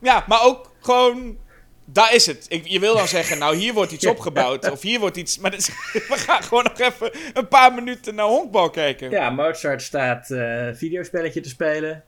Ja, 0.00 0.24
maar 0.28 0.42
ook 0.42 0.72
gewoon... 0.80 1.40
Daar 1.84 2.14
is 2.14 2.26
het. 2.26 2.46
Ik, 2.48 2.66
je 2.66 2.80
wil 2.80 2.96
dan 2.96 3.08
zeggen, 3.08 3.38
nou 3.38 3.56
hier 3.56 3.72
wordt 3.72 3.92
iets 3.92 4.06
opgebouwd. 4.14 4.70
Of 4.70 4.82
hier 4.82 5.00
wordt 5.00 5.16
iets... 5.16 5.38
Maar 5.38 5.50
dat 5.50 5.66
we 5.92 6.16
gaan 6.16 6.42
gewoon 6.42 6.64
nog 6.64 6.78
even 6.78 7.10
een 7.32 7.48
paar 7.48 7.74
minuten 7.74 8.14
naar 8.14 8.26
honkbal 8.26 8.70
kijken. 8.70 9.10
Ja, 9.10 9.30
Mozart 9.30 9.82
staat 9.82 10.30
eh 10.30 10.68
videospelletje 10.72 11.40
te 11.40 11.48
spelen. 11.48 12.04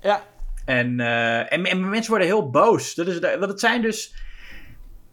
Ja. 0.00 0.22
En, 0.64 1.00
eh, 1.00 1.52
en, 1.52 1.64
en 1.64 1.88
mensen 1.88 2.10
worden 2.10 2.28
heel 2.28 2.50
boos. 2.50 2.94
Dat 2.94 3.06
is, 3.06 3.18
want 3.18 3.50
het 3.50 3.60
zijn 3.60 3.82
dus. 3.82 4.14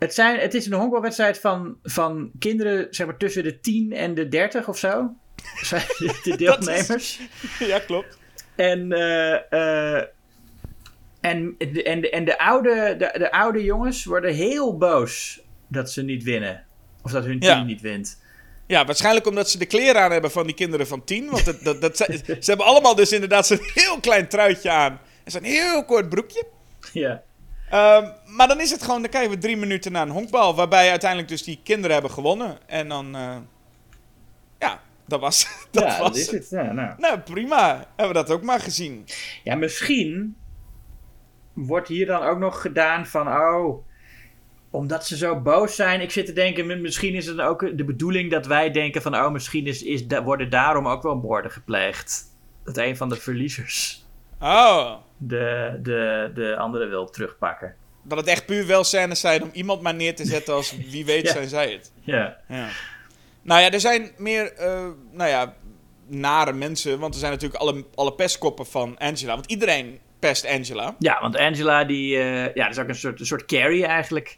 Het, 0.03 0.13
zijn, 0.13 0.39
het 0.39 0.53
is 0.53 0.65
een 0.65 0.73
honkbalwedstrijd 0.73 1.39
van, 1.39 1.77
van 1.83 2.31
kinderen 2.39 2.87
zeg 2.89 3.05
maar, 3.07 3.17
tussen 3.17 3.43
de 3.43 3.59
10 3.59 3.91
en 3.93 4.13
de 4.13 4.27
30 4.27 4.67
of 4.67 4.77
zo. 4.77 5.09
Zijn 5.61 5.83
de 6.23 6.35
deelnemers. 6.37 7.19
ja, 7.59 7.79
klopt. 7.79 8.17
En, 8.55 8.91
eh, 8.91 9.51
eh, 9.97 10.03
en, 11.21 11.55
de, 11.57 11.83
en, 11.83 12.01
de, 12.01 12.09
en 12.09 12.25
de, 12.25 12.37
oude, 12.39 12.95
de, 12.97 13.19
de 13.19 13.31
oude 13.31 13.63
jongens 13.63 14.03
worden 14.05 14.33
heel 14.33 14.77
boos 14.77 15.41
dat 15.67 15.91
ze 15.91 16.01
niet 16.03 16.23
winnen. 16.23 16.63
Of 17.01 17.11
dat 17.11 17.25
hun 17.25 17.39
team 17.39 17.57
Ja. 17.57 17.63
niet 17.63 17.81
wint. 17.81 18.21
Ja, 18.67 18.85
waarschijnlijk 18.85 19.27
omdat 19.27 19.49
ze 19.49 19.57
de 19.57 19.65
kleren 19.65 20.01
aan 20.01 20.11
hebben 20.11 20.31
van 20.31 20.45
die 20.45 20.55
kinderen 20.55 20.87
van 20.87 21.03
tien. 21.03 21.29
Want 21.29 21.45
dat, 21.45 21.63
dat, 21.63 21.81
dat, 21.81 21.97
zijn- 21.97 22.19
ze 22.25 22.35
hebben 22.49 22.65
allemaal 22.65 22.95
dus 22.95 23.11
inderdaad 23.11 23.47
zo'n 23.47 23.59
heel 23.73 23.99
klein 23.99 24.27
truitje 24.27 24.69
aan. 24.69 24.99
En 25.23 25.31
zo'n 25.31 25.43
heel 25.43 25.85
kort 25.85 26.09
broekje. 26.09 26.45
Ja. 26.93 27.23
Ehm, 27.73 28.07
maar 28.25 28.47
dan 28.47 28.61
is 28.61 28.71
het 28.71 28.83
gewoon, 28.83 29.01
dan 29.01 29.09
kijken 29.11 29.29
we 29.29 29.37
drie 29.37 29.57
minuten 29.57 29.91
naar 29.91 30.01
een 30.01 30.13
honkbal. 30.13 30.55
Waarbij 30.55 30.89
uiteindelijk 30.89 31.29
dus 31.29 31.43
die 31.43 31.59
kinderen 31.63 31.91
hebben 31.91 32.11
gewonnen. 32.11 32.57
En 32.65 32.87
dan, 32.87 33.15
eh, 33.15 33.37
ja, 34.59 34.81
dat 35.07 35.19
was, 35.19 35.47
dat 35.71 35.83
ja, 35.83 35.99
was 35.99 36.07
dat 36.07 36.15
is 36.15 36.31
het. 36.31 36.49
Ja, 36.49 36.71
nou. 36.71 36.93
Nou, 36.97 37.19
prima. 37.19 37.75
Hebben 37.95 38.07
we 38.07 38.13
dat 38.25 38.31
ook 38.31 38.43
maar 38.43 38.59
gezien. 38.59 39.05
Ja, 39.43 39.55
misschien 39.55 40.35
wordt 41.53 41.87
hier 41.87 42.05
dan 42.05 42.21
ook 42.21 42.37
nog 42.37 42.61
gedaan 42.61 43.05
van, 43.05 43.27
oh, 43.27 43.85
omdat 44.69 45.07
ze 45.07 45.17
zo 45.17 45.41
boos 45.41 45.75
zijn. 45.75 46.01
Ik 46.01 46.11
zit 46.11 46.25
te 46.25 46.33
denken, 46.33 46.65
mi- 46.65 46.75
misschien 46.75 47.13
is 47.15 47.25
het 47.25 47.39
ook 47.39 47.77
de 47.77 47.85
bedoeling 47.85 48.31
dat 48.31 48.45
wij 48.45 48.71
denken 48.71 49.01
van, 49.01 49.15
oh, 49.15 49.31
misschien 49.31 49.65
is, 49.65 49.83
is, 49.83 50.05
worden 50.23 50.49
daarom 50.49 50.87
ook 50.87 51.03
wel 51.03 51.15
moorden 51.15 51.51
gepleegd. 51.51 52.23
Dat 52.63 52.77
een 52.77 52.97
van 52.97 53.09
de 53.09 53.15
verliezers 53.15 54.03
Oh, 54.43 54.95
de, 55.27 55.79
de, 55.81 56.31
de 56.33 56.55
andere 56.57 56.85
wil 56.87 57.09
terugpakken. 57.09 57.75
dat 58.03 58.17
het 58.17 58.27
echt 58.27 58.45
puur 58.45 58.67
wel 58.67 58.83
scènes 58.83 59.19
zijn 59.19 59.43
om 59.43 59.49
iemand 59.53 59.81
maar 59.81 59.95
neer 59.95 60.15
te 60.15 60.25
zetten 60.25 60.53
als 60.53 60.75
wie 60.91 61.05
weet 61.05 61.25
Ja. 61.25 61.31
zijn 61.31 61.47
zij 61.47 61.71
het. 61.71 61.91
Ja. 62.01 62.37
Ja. 62.47 62.69
Nou 63.41 63.61
ja, 63.61 63.71
er 63.71 63.79
zijn 63.79 64.11
meer, 64.17 64.53
eh, 64.53 64.87
nou 65.11 65.29
ja, 65.29 65.53
nare 66.07 66.53
mensen. 66.53 66.99
Want 66.99 67.13
er 67.13 67.19
zijn 67.19 67.31
natuurlijk 67.31 67.61
alle, 67.61 67.85
alle 67.95 68.13
pestkoppen 68.13 68.65
van 68.65 68.97
Angela. 68.97 69.33
Want 69.33 69.45
iedereen 69.51 69.99
pest 70.19 70.47
Angela. 70.47 70.95
ja, 70.99 71.21
want 71.21 71.37
Angela, 71.37 71.83
die, 71.83 72.17
eh, 72.17 72.53
ja, 72.53 72.63
dat 72.63 72.71
is 72.71 72.79
ook 72.79 72.87
een 72.87 72.95
soort, 72.95 73.19
een 73.19 73.25
soort 73.25 73.45
Carrie 73.45 73.85
eigenlijk. 73.85 74.37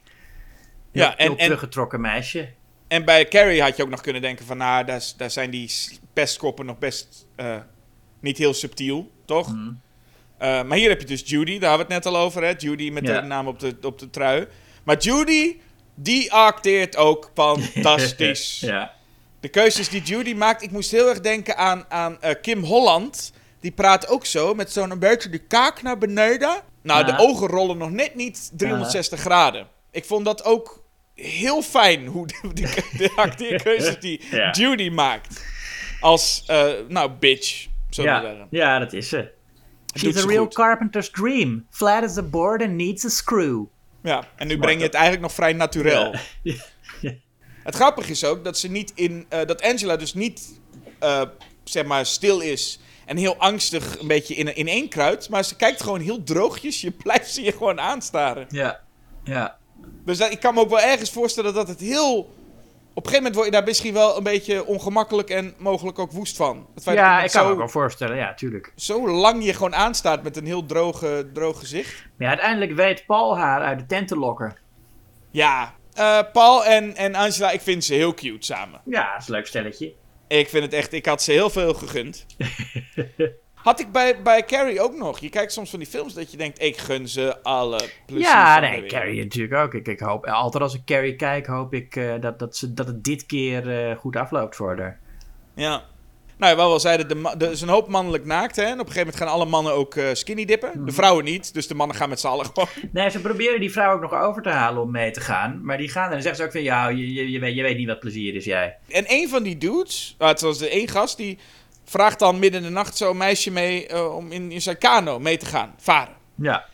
Ja, 0.91 1.03
Ja, 1.03 1.17
en- 1.17 1.27
heel 1.27 1.35
teruggetrokken 1.35 2.01
meisje. 2.01 2.49
En 2.87 3.05
bij 3.05 3.27
Carrie 3.27 3.61
had 3.61 3.77
je 3.77 3.83
ook 3.83 3.89
nog 3.89 4.01
kunnen 4.01 4.21
denken 4.21 4.45
van... 4.45 4.57
Nou, 4.57 4.85
daar, 4.85 5.03
daar 5.17 5.31
zijn 5.31 5.49
die 5.49 5.71
pestkoppen 6.13 6.65
nog 6.65 6.77
best 6.77 7.27
eh, 7.35 7.57
niet 8.19 8.37
heel 8.37 8.53
subtiel, 8.53 9.11
toch? 9.25 9.53
Mhm. 9.53 9.71
Eh, 10.45 10.63
maar 10.63 10.77
hier 10.77 10.89
heb 10.89 10.99
je 10.99 11.05
dus 11.05 11.21
Judy, 11.25 11.59
daar 11.59 11.69
hadden 11.69 11.87
we 11.87 11.93
het 11.93 12.03
net 12.03 12.13
al 12.13 12.19
over, 12.21 12.43
hè? 12.43 12.53
Judy 12.57 12.89
met 12.89 13.07
Ja. 13.07 13.21
de 13.21 13.27
naam 13.27 13.47
op 13.47 13.59
de, 13.59 13.77
op 13.81 13.99
de 13.99 14.09
trui. 14.09 14.47
Maar 14.83 14.97
Judy, 14.97 15.57
die 15.95 16.33
acteert 16.33 16.97
ook 16.97 17.31
fantastisch. 17.33 18.59
Ja. 18.65 18.93
De 19.39 19.47
keuzes 19.51 19.89
die 19.89 20.01
Judy 20.01 20.33
maakt, 20.33 20.61
ik 20.63 20.71
moest 20.71 20.91
heel 20.91 21.09
erg 21.09 21.19
denken 21.21 21.57
aan, 21.57 21.85
aan 21.89 22.21
eh, 22.21 22.31
Kim 22.41 22.63
Holland. 22.63 23.33
Die 23.59 23.71
praat 23.71 24.07
ook 24.07 24.25
zo, 24.25 24.53
met 24.53 24.71
zo'n 24.71 24.99
beetje 24.99 25.29
de 25.29 25.37
kaak 25.37 25.81
naar 25.81 25.97
beneden. 25.97 26.55
Nou, 26.83 27.05
Ja. 27.05 27.11
de 27.17 27.23
ogen 27.23 27.47
rollen 27.47 27.77
nog 27.77 27.89
net 27.91 28.15
niet 28.15 28.49
360 28.57 29.19
graden. 29.19 29.67
Ik 29.91 30.05
vond 30.05 30.25
dat 30.25 30.43
ook 30.43 30.83
heel 31.15 31.61
fijn, 31.61 32.05
hoe 32.05 32.27
de, 32.27 32.53
de, 32.53 32.83
de 32.97 33.11
acteerkeuzes 33.25 33.99
die. 33.99 34.21
Judy 34.51 34.89
maakt. 34.89 35.43
Als, 35.99 36.43
eh, 36.47 36.65
nou, 36.87 37.11
bitch, 37.19 37.65
we 37.89 38.01
Ja, 38.03 38.21
zeggen. 38.21 38.47
ja, 38.49 38.79
dat 38.79 38.93
is 38.93 39.09
ze. 39.09 39.31
She's 39.97 40.23
a 40.23 40.27
real 40.27 40.43
goed. 40.43 40.53
carpenter's 40.53 41.09
dream. 41.11 41.65
Flat 41.69 42.03
as 42.03 42.17
a 42.17 42.21
board 42.23 42.61
and 42.61 42.71
needs 42.71 43.05
a 43.05 43.09
screw. 43.09 43.63
Ja, 44.03 44.23
en 44.35 44.47
nu 44.47 44.57
breng 44.57 44.77
je 44.77 44.83
het 44.85 44.93
eigenlijk 44.93 45.23
nog 45.23 45.33
vrij 45.33 45.53
naturel. 45.53 46.15
Ja. 46.43 47.13
Het 47.63 47.75
grappige 47.75 48.11
is 48.11 48.23
ook 48.23 48.43
dat 48.43 48.57
ze 48.57 48.67
niet 48.71 48.91
in. 48.95 49.25
eh, 49.29 49.45
dat 49.45 49.61
Angela 49.61 49.95
dus 49.97 50.13
niet. 50.13 50.59
eh, 50.99 51.21
zeg 51.63 51.85
maar 51.85 52.05
stil 52.05 52.39
is. 52.39 52.79
En 53.05 53.17
heel 53.17 53.35
angstig 53.37 53.99
een 53.99 54.07
beetje 54.07 54.35
in, 54.35 54.55
in 54.55 54.67
één 54.67 54.89
kruid. 54.89 55.29
Maar 55.29 55.45
ze 55.45 55.55
kijkt 55.55 55.81
gewoon 55.83 55.99
heel 55.99 56.23
droogjes. 56.23 56.81
Je 56.81 56.91
blijft 57.03 57.31
ze 57.33 57.41
je 57.43 57.51
gewoon 57.51 57.79
aanstaren. 57.79 58.45
Ja. 58.49 58.81
Ja. 59.23 59.57
Dus 60.05 60.17
dat- 60.17 60.31
ik 60.31 60.39
kan 60.39 60.53
me 60.53 60.59
ook 60.59 60.69
wel 60.69 60.79
ergens 60.81 61.11
voorstellen 61.11 61.53
dat 61.53 61.67
het 61.67 61.79
heel. 61.79 62.33
Op 62.95 63.05
een 63.05 63.09
gegeven 63.09 63.31
moment 63.31 63.35
word 63.35 63.45
je 63.45 63.51
daar 63.51 63.63
misschien 63.63 63.93
wel 63.93 64.17
een 64.17 64.23
beetje 64.23 64.65
ongemakkelijk 64.65 65.29
en 65.29 65.53
mogelijk 65.57 65.99
ook 65.99 66.11
woest 66.11 66.35
van. 66.35 66.67
Het 66.73 66.83
feit 66.83 66.97
Ja, 66.97 67.23
ik 67.23 67.31
kan 67.31 67.45
me 67.45 67.51
ook 67.51 67.57
wel 67.57 67.69
voorstellen. 67.69 68.17
Ja, 68.17 68.33
tuurlijk. 68.33 68.71
zo 68.75 69.09
lang 69.09 69.45
je 69.45 69.53
gewoon 69.53 69.75
aanstaat 69.75 70.23
met 70.23 70.37
een 70.37 70.45
heel 70.45 70.65
droge, 70.65 71.29
droog 71.33 71.59
gezicht. 71.59 71.93
Maar 72.01 72.11
ja, 72.17 72.27
uiteindelijk 72.27 72.71
weet 72.71 73.05
Paul 73.05 73.37
haar 73.37 73.61
uit 73.61 73.79
de 73.79 73.85
tent 73.85 74.07
te 74.07 74.17
lokken. 74.17 74.57
Ja, 75.31 75.73
eh, 75.93 76.19
Paul 76.33 76.65
en, 76.65 76.95
en 76.95 77.15
Angela, 77.15 77.51
ik 77.51 77.61
vind 77.61 77.83
ze 77.83 77.93
heel 77.93 78.13
cute 78.13 78.45
samen. 78.45 78.81
Ja, 78.85 79.11
dat 79.11 79.21
is 79.21 79.27
een 79.27 79.33
leuk 79.33 79.47
stelletje. 79.47 79.93
Ik 80.27 80.49
vind 80.49 80.63
het 80.63 80.73
echt, 80.73 80.93
ik 80.93 81.05
had 81.05 81.21
ze 81.21 81.31
heel 81.31 81.49
veel 81.49 81.73
gegund. 81.73 82.25
Had 83.65 83.79
ik 83.79 83.91
bij, 83.91 84.21
bij 84.21 84.43
Carrie 84.43 84.81
ook 84.81 84.97
nog. 84.97 85.19
Je 85.19 85.29
kijkt 85.29 85.51
soms 85.51 85.69
van 85.69 85.79
die 85.79 85.87
films 85.87 86.13
dat 86.13 86.31
je 86.31 86.37
denkt, 86.37 86.61
ik 86.61 86.77
gun 86.77 87.07
ze 87.07 87.43
alle 87.43 87.79
plezier 88.05 88.27
ja, 88.27 88.59
nee. 88.59 88.85
Carrie 88.85 89.23
natuurlijk 89.23 89.53
ook. 89.53 89.73
Ik, 89.73 89.87
ik 89.87 89.99
hoop, 89.99 90.25
altijd 90.25 90.63
als 90.63 90.73
ik 90.73 90.81
Carrie 90.85 91.15
kijk, 91.15 91.45
hoop 91.45 91.73
ik 91.73 91.95
eh, 91.95 92.13
dat, 92.19 92.39
dat, 92.39 92.57
ze, 92.57 92.73
dat 92.73 92.87
het 92.87 93.03
dit 93.03 93.25
keer 93.25 93.89
eh, 93.89 93.97
goed 93.97 94.15
afloopt 94.15 94.55
voor 94.55 94.77
haar. 94.79 94.99
Ja. 95.55 95.83
Nou, 96.37 96.51
ja, 96.51 96.57
wat 96.57 96.65
we 96.65 96.71
al 96.71 96.79
zeiden, 96.79 97.07
de 97.07 97.45
er 97.45 97.51
is 97.51 97.61
een 97.61 97.69
hoop 97.69 97.87
mannelijk 97.87 98.25
naakt. 98.25 98.55
Hè? 98.55 98.63
En 98.63 98.71
op 98.71 98.79
een 98.79 98.85
gegeven 98.85 98.99
moment 98.99 99.23
gaan 99.23 99.33
alle 99.33 99.45
mannen 99.45 99.73
ook 99.73 99.95
eh, 99.95 100.13
skinny 100.13 100.45
dippen. 100.45 100.71
Mhm. 100.75 100.85
De 100.85 100.91
vrouwen 100.91 101.23
niet, 101.23 101.53
dus 101.53 101.67
de 101.67 101.75
mannen 101.75 101.97
gaan 101.97 102.09
met 102.09 102.19
z'n 102.19 102.27
allen 102.27 102.45
gewoon. 102.45 102.67
Nee, 102.91 103.09
ze 103.09 103.21
proberen 103.21 103.59
die 103.59 103.71
vrouw 103.71 103.93
ook 103.93 104.01
nog 104.01 104.13
over 104.13 104.41
te 104.41 104.49
halen 104.49 104.81
om 104.81 104.91
mee 104.91 105.11
te 105.11 105.21
gaan. 105.21 105.59
Maar 105.63 105.77
die 105.77 105.89
gaan 105.89 106.05
en 106.05 106.11
dan 106.11 106.21
zeggen 106.21 106.39
ze 106.39 106.45
ook 106.45 106.51
van, 106.51 106.63
ja, 106.63 106.87
je, 106.87 107.13
je, 107.13 107.31
je, 107.31 107.39
weet, 107.39 107.55
je 107.55 107.61
weet 107.61 107.77
niet 107.77 107.87
wat 107.87 107.99
plezier 107.99 108.35
is, 108.35 108.45
jij. 108.45 108.77
En 108.89 109.03
een 109.07 109.29
van 109.29 109.43
die 109.43 109.57
dudes, 109.57 110.15
ah, 110.17 110.27
het 110.27 110.41
was 110.41 110.57
de 110.57 110.69
één 110.69 110.87
gast, 110.87 111.17
die 111.17 111.39
vraagt 111.85 112.19
dan 112.19 112.39
midden 112.39 112.61
in 112.61 112.67
de 112.67 112.73
nacht 112.73 112.97
zo'n 112.97 113.17
meisje 113.17 113.51
mee 113.51 113.87
eh, 113.87 114.15
om 114.15 114.31
in, 114.31 114.51
in 114.51 114.61
zijn 114.61 114.77
kano 114.77 115.19
mee 115.19 115.37
te 115.37 115.45
gaan, 115.45 115.75
varen. 115.77 116.15
Ja. 116.35 116.65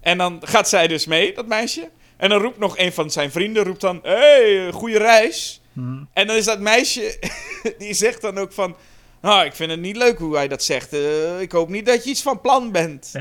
En 0.00 0.18
dan 0.18 0.40
gaat 0.44 0.68
zij 0.68 0.86
dus 0.86 1.06
mee, 1.06 1.34
dat 1.34 1.46
meisje. 1.46 1.90
En 2.16 2.28
dan 2.28 2.40
roept 2.40 2.58
nog 2.58 2.78
een 2.78 2.92
van 2.92 3.10
zijn 3.10 3.30
vrienden, 3.30 3.64
roept 3.64 3.80
dan, 3.80 4.00
hé, 4.02 4.10
hey, 4.12 4.72
goede 4.72 4.98
reis. 4.98 5.60
Mhm. 5.72 6.04
En 6.12 6.26
dan 6.26 6.36
is 6.36 6.44
dat 6.44 6.60
meisje, 6.60 7.18
die 7.78 7.94
zegt 7.94 8.20
dan 8.20 8.38
ook 8.38 8.52
van... 8.52 8.76
Nou, 9.20 9.44
ik 9.44 9.54
vind 9.54 9.70
het 9.70 9.80
niet 9.80 9.96
leuk 9.96 10.18
hoe 10.18 10.36
hij 10.36 10.48
dat 10.48 10.62
zegt. 10.62 10.92
Eh, 10.92 11.40
ik 11.40 11.52
hoop 11.52 11.68
niet 11.68 11.86
dat 11.86 12.04
je 12.04 12.10
iets 12.10 12.22
van 12.22 12.40
plan 12.40 12.72
bent. 12.72 13.12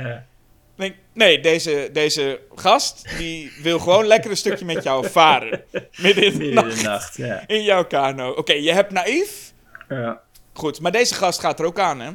Denk, 0.76 0.96
nee, 1.14 1.40
deze, 1.40 1.90
deze 1.94 2.40
gast, 2.56 3.18
die 3.18 3.52
wil 3.62 3.80
gewoon 3.80 4.06
lekker 4.06 4.32
een 4.32 4.38
stukje 4.38 4.66
met 4.66 4.84
jou 4.84 5.10
varen. 5.10 5.64
Midden 5.98 6.24
in 6.24 6.32
de, 6.32 6.38
Midden 6.38 6.54
nacht, 6.54 6.78
de 6.78 6.84
nacht, 6.84 7.18
ja. 7.18 7.44
in 7.48 7.64
jouw 7.64 7.86
kano. 7.86 8.32
Oké, 8.32 8.54
je 8.54 8.72
hebt 8.72 8.92
naïef. 8.92 9.54
Ja. 9.90 10.22
Goed, 10.60 10.80
maar 10.82 10.92
deze 10.92 11.14
gast 11.14 11.40
gaat 11.40 11.60
er 11.60 11.66
ook 11.66 11.80
aan, 11.80 12.00
hè. 12.00 12.12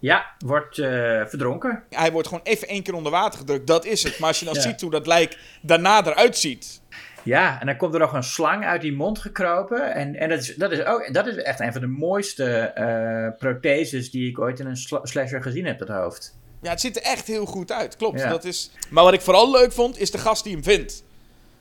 Ja, 0.00 0.26
wordt 0.38 0.78
eh, 0.78 0.88
verdronken. 1.26 1.82
Hij 1.90 2.12
wordt 2.12 2.28
gewoon 2.28 2.42
even 2.44 2.68
één 2.68 2.82
keer 2.82 2.94
onder 2.94 3.12
water 3.12 3.38
gedrukt, 3.38 3.66
dat 3.66 3.84
is 3.84 4.02
het. 4.02 4.18
Maar 4.18 4.28
als 4.28 4.38
je 4.38 4.44
dan 4.44 4.54
Ja. 4.54 4.60
ziet 4.60 4.80
hoe 4.80 4.90
dat 4.90 5.06
lijk 5.06 5.38
daarna 5.62 6.04
eruit 6.06 6.38
ziet... 6.38 6.80
Ja, 7.22 7.60
en 7.60 7.66
dan 7.66 7.76
komt 7.76 7.94
er 7.94 8.00
nog 8.00 8.12
een 8.12 8.22
slang 8.22 8.64
uit 8.64 8.80
die 8.80 8.92
mond 8.92 9.18
gekropen. 9.18 9.94
En, 9.94 10.14
en 10.16 10.28
dat, 10.28 10.38
is, 10.40 10.54
dat, 10.54 10.72
is 10.72 10.84
ook, 10.84 11.12
dat 11.14 11.26
is 11.26 11.36
echt 11.36 11.60
een 11.60 11.72
van 11.72 11.80
de 11.80 11.86
mooiste 11.86 12.44
eh, 12.60 13.38
protheses 13.38 14.10
die 14.10 14.28
ik 14.30 14.38
ooit 14.40 14.60
in 14.60 14.66
een 14.66 14.76
sla- 14.76 15.00
slasher 15.06 15.42
gezien 15.42 15.64
heb, 15.66 15.78
dat 15.78 15.88
hoofd. 15.88 16.36
Ja, 16.62 16.70
het 16.70 16.80
ziet 16.80 16.96
er 16.96 17.02
echt 17.02 17.26
heel 17.26 17.46
goed 17.46 17.72
uit, 17.72 17.96
klopt. 17.96 18.20
Ja. 18.20 18.28
Dat 18.28 18.44
is... 18.44 18.70
Maar 18.90 19.04
wat 19.04 19.12
ik 19.12 19.20
vooral 19.20 19.50
leuk 19.50 19.72
vond, 19.72 19.98
is 19.98 20.10
de 20.10 20.18
gast 20.18 20.44
die 20.44 20.52
hem 20.52 20.62
vindt. 20.64 21.04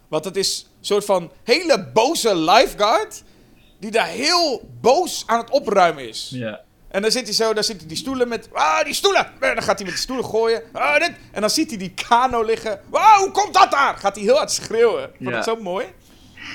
Want 0.08 0.26
het 0.26 0.36
is 0.36 0.70
een 0.80 0.86
soort 0.86 1.06
van 1.06 1.32
hele 1.44 1.88
boze 1.94 2.36
lifeguard... 2.36 3.24
die 3.80 3.91
daar 3.91 4.07
heel 4.07 4.69
boos 4.81 5.23
aan 5.26 5.39
het 5.39 5.49
opruimen 5.49 6.07
is. 6.07 6.30
Ja. 6.34 6.61
En 6.88 7.02
dan 7.02 7.11
zit 7.11 7.23
hij 7.23 7.34
zo, 7.34 7.53
dan 7.53 7.64
zitten 7.64 7.88
die 7.88 7.97
stoelen 7.97 8.27
met... 8.27 8.49
Ah, 8.53 8.84
die 8.84 8.93
stoelen! 8.93 9.26
En 9.26 9.56
dan 9.56 9.64
gaat 9.64 9.76
hij 9.77 9.85
met 9.85 9.93
die 9.93 10.03
stoelen 10.03 10.26
gooien. 10.26 10.64
Ah, 10.72 10.99
dit. 10.99 11.11
En 11.31 11.41
dan 11.41 11.49
ziet 11.49 11.69
hij 11.69 11.77
die 11.77 11.93
kano 12.07 12.43
liggen. 12.43 12.80
Wauw, 12.89 13.19
hoe 13.19 13.31
komt 13.31 13.53
dat 13.53 13.72
daar? 13.72 13.97
Gaat 13.97 14.15
hij 14.15 14.23
heel 14.23 14.35
hard 14.38 14.52
schreeuwen. 14.52 15.03
Ik 15.03 15.10
vond 15.18 15.30
Ja. 15.30 15.35
het 15.35 15.43
zo 15.43 15.56
mooi. 15.56 15.85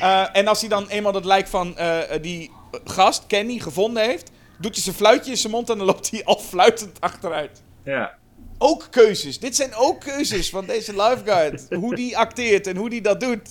Eh, 0.01 0.37
en 0.37 0.47
als 0.47 0.61
hij 0.61 0.69
dan 0.69 0.89
eenmaal 0.89 1.13
dat 1.13 1.25
lijk 1.25 1.47
van 1.49 1.77
eh, 1.77 1.99
die 2.23 2.51
gast, 2.85 3.27
Kenny, 3.27 3.59
gevonden 3.59 4.03
heeft... 4.05 4.31
doet 4.59 4.75
hij 4.75 4.83
zijn 4.83 4.97
fluitje 4.97 5.31
in 5.31 5.37
zijn 5.37 5.53
mond 5.53 5.71
en 5.71 5.77
dan 5.79 5.87
loopt 5.87 6.11
hij 6.11 6.25
al 6.25 6.39
fluitend 6.39 7.01
achteruit. 7.01 7.63
Ja. 7.85 8.19
Ook 8.59 8.87
keuzes. 8.91 9.39
Dit 9.39 9.57
zijn 9.57 9.75
ook 9.75 10.01
keuzes 10.01 10.51
van 10.51 10.67
deze 10.67 10.93
lifeguard. 11.03 11.63
hoe 11.75 11.95
die 11.95 12.19
acteert 12.19 12.67
en 12.67 12.77
hoe 12.77 12.91
die 12.91 13.01
dat 13.01 13.21
doet. 13.21 13.49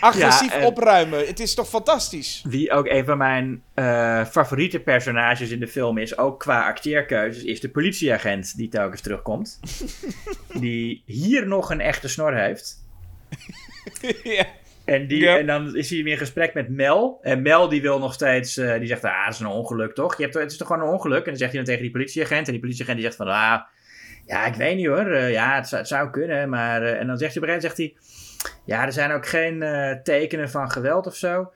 Agressief 0.00 0.52
Ja, 0.52 0.58
en- 0.58 0.64
opruimen. 0.66 1.26
Het 1.26 1.40
is 1.40 1.54
toch 1.54 1.68
fantastisch? 1.68 2.44
Wie 2.48 2.72
ook 2.72 2.86
een 2.86 3.04
van 3.04 3.18
mijn 3.18 3.62
eh, 3.74 4.24
favoriete 4.24 4.80
personages 4.80 5.50
in 5.50 5.60
de 5.60 5.68
film 5.68 5.98
is, 5.98 6.18
ook 6.18 6.40
qua 6.40 6.66
acteerkeuzes, 6.66 7.42
is 7.42 7.60
de 7.60 7.68
politieagent 7.68 8.56
die 8.56 8.68
telkens 8.68 9.00
terugkomt. 9.00 9.60
die 10.60 11.02
hier 11.06 11.46
nog 11.46 11.70
een 11.70 11.80
echte 11.80 12.08
snor 12.08 12.34
heeft. 12.34 12.84
ja. 14.22 14.44
En, 14.84 15.06
die, 15.06 15.28
en 15.28 15.46
dan 15.46 15.76
is 15.76 15.90
hij 15.90 16.02
weer 16.02 16.12
in 16.12 16.18
gesprek 16.18 16.54
met 16.54 16.68
Mel. 16.68 17.18
En 17.22 17.42
Mel 17.42 17.68
die 17.68 17.82
wil 17.82 17.98
nog 17.98 18.14
steeds, 18.14 18.56
eh, 18.56 18.78
die 18.78 18.88
zegt, 18.88 19.04
ah, 19.04 19.24
dat 19.24 19.34
is 19.34 19.40
een 19.40 19.46
ongeluk 19.46 19.94
toch? 19.94 20.16
Je 20.16 20.22
hebt, 20.22 20.34
het 20.34 20.50
is 20.50 20.56
toch 20.56 20.66
gewoon 20.66 20.82
een 20.82 20.92
ongeluk? 20.92 21.18
En 21.18 21.24
dan 21.30 21.36
zegt 21.36 21.50
hij 21.52 21.60
dan 21.60 21.68
tegen 21.68 21.82
die 21.82 21.92
politieagent. 21.92 22.46
En 22.46 22.52
die 22.52 22.60
politieagent 22.60 22.96
die 22.98 23.06
zegt 23.06 23.18
van, 23.18 23.28
ah, 23.28 23.60
ja, 24.26 24.46
ik 24.46 24.54
weet 24.54 24.76
niet 24.76 24.86
hoor. 24.86 25.10
Eh, 25.10 25.30
ja, 25.32 25.54
het 25.54 25.68
zou, 25.68 25.80
het 25.80 25.90
zou 25.90 26.10
kunnen, 26.10 26.48
maar... 26.48 26.82
eh, 26.82 27.00
en 27.00 27.06
dan 27.06 27.18
zegt 27.18 27.34
hij 27.34 27.42
op 27.42 27.48
een 27.48 27.54
gegeven 27.54 27.76
moment, 27.76 27.76
zegt 27.76 27.76
hij, 27.76 27.94
ja, 28.64 28.84
er 28.86 28.92
zijn 28.92 29.12
ook 29.12 29.26
geen 29.26 29.62
eh, 29.62 29.92
tekenen 30.02 30.50
van 30.50 30.70
geweld 30.70 31.06
of 31.06 31.14
zo. 31.16 31.52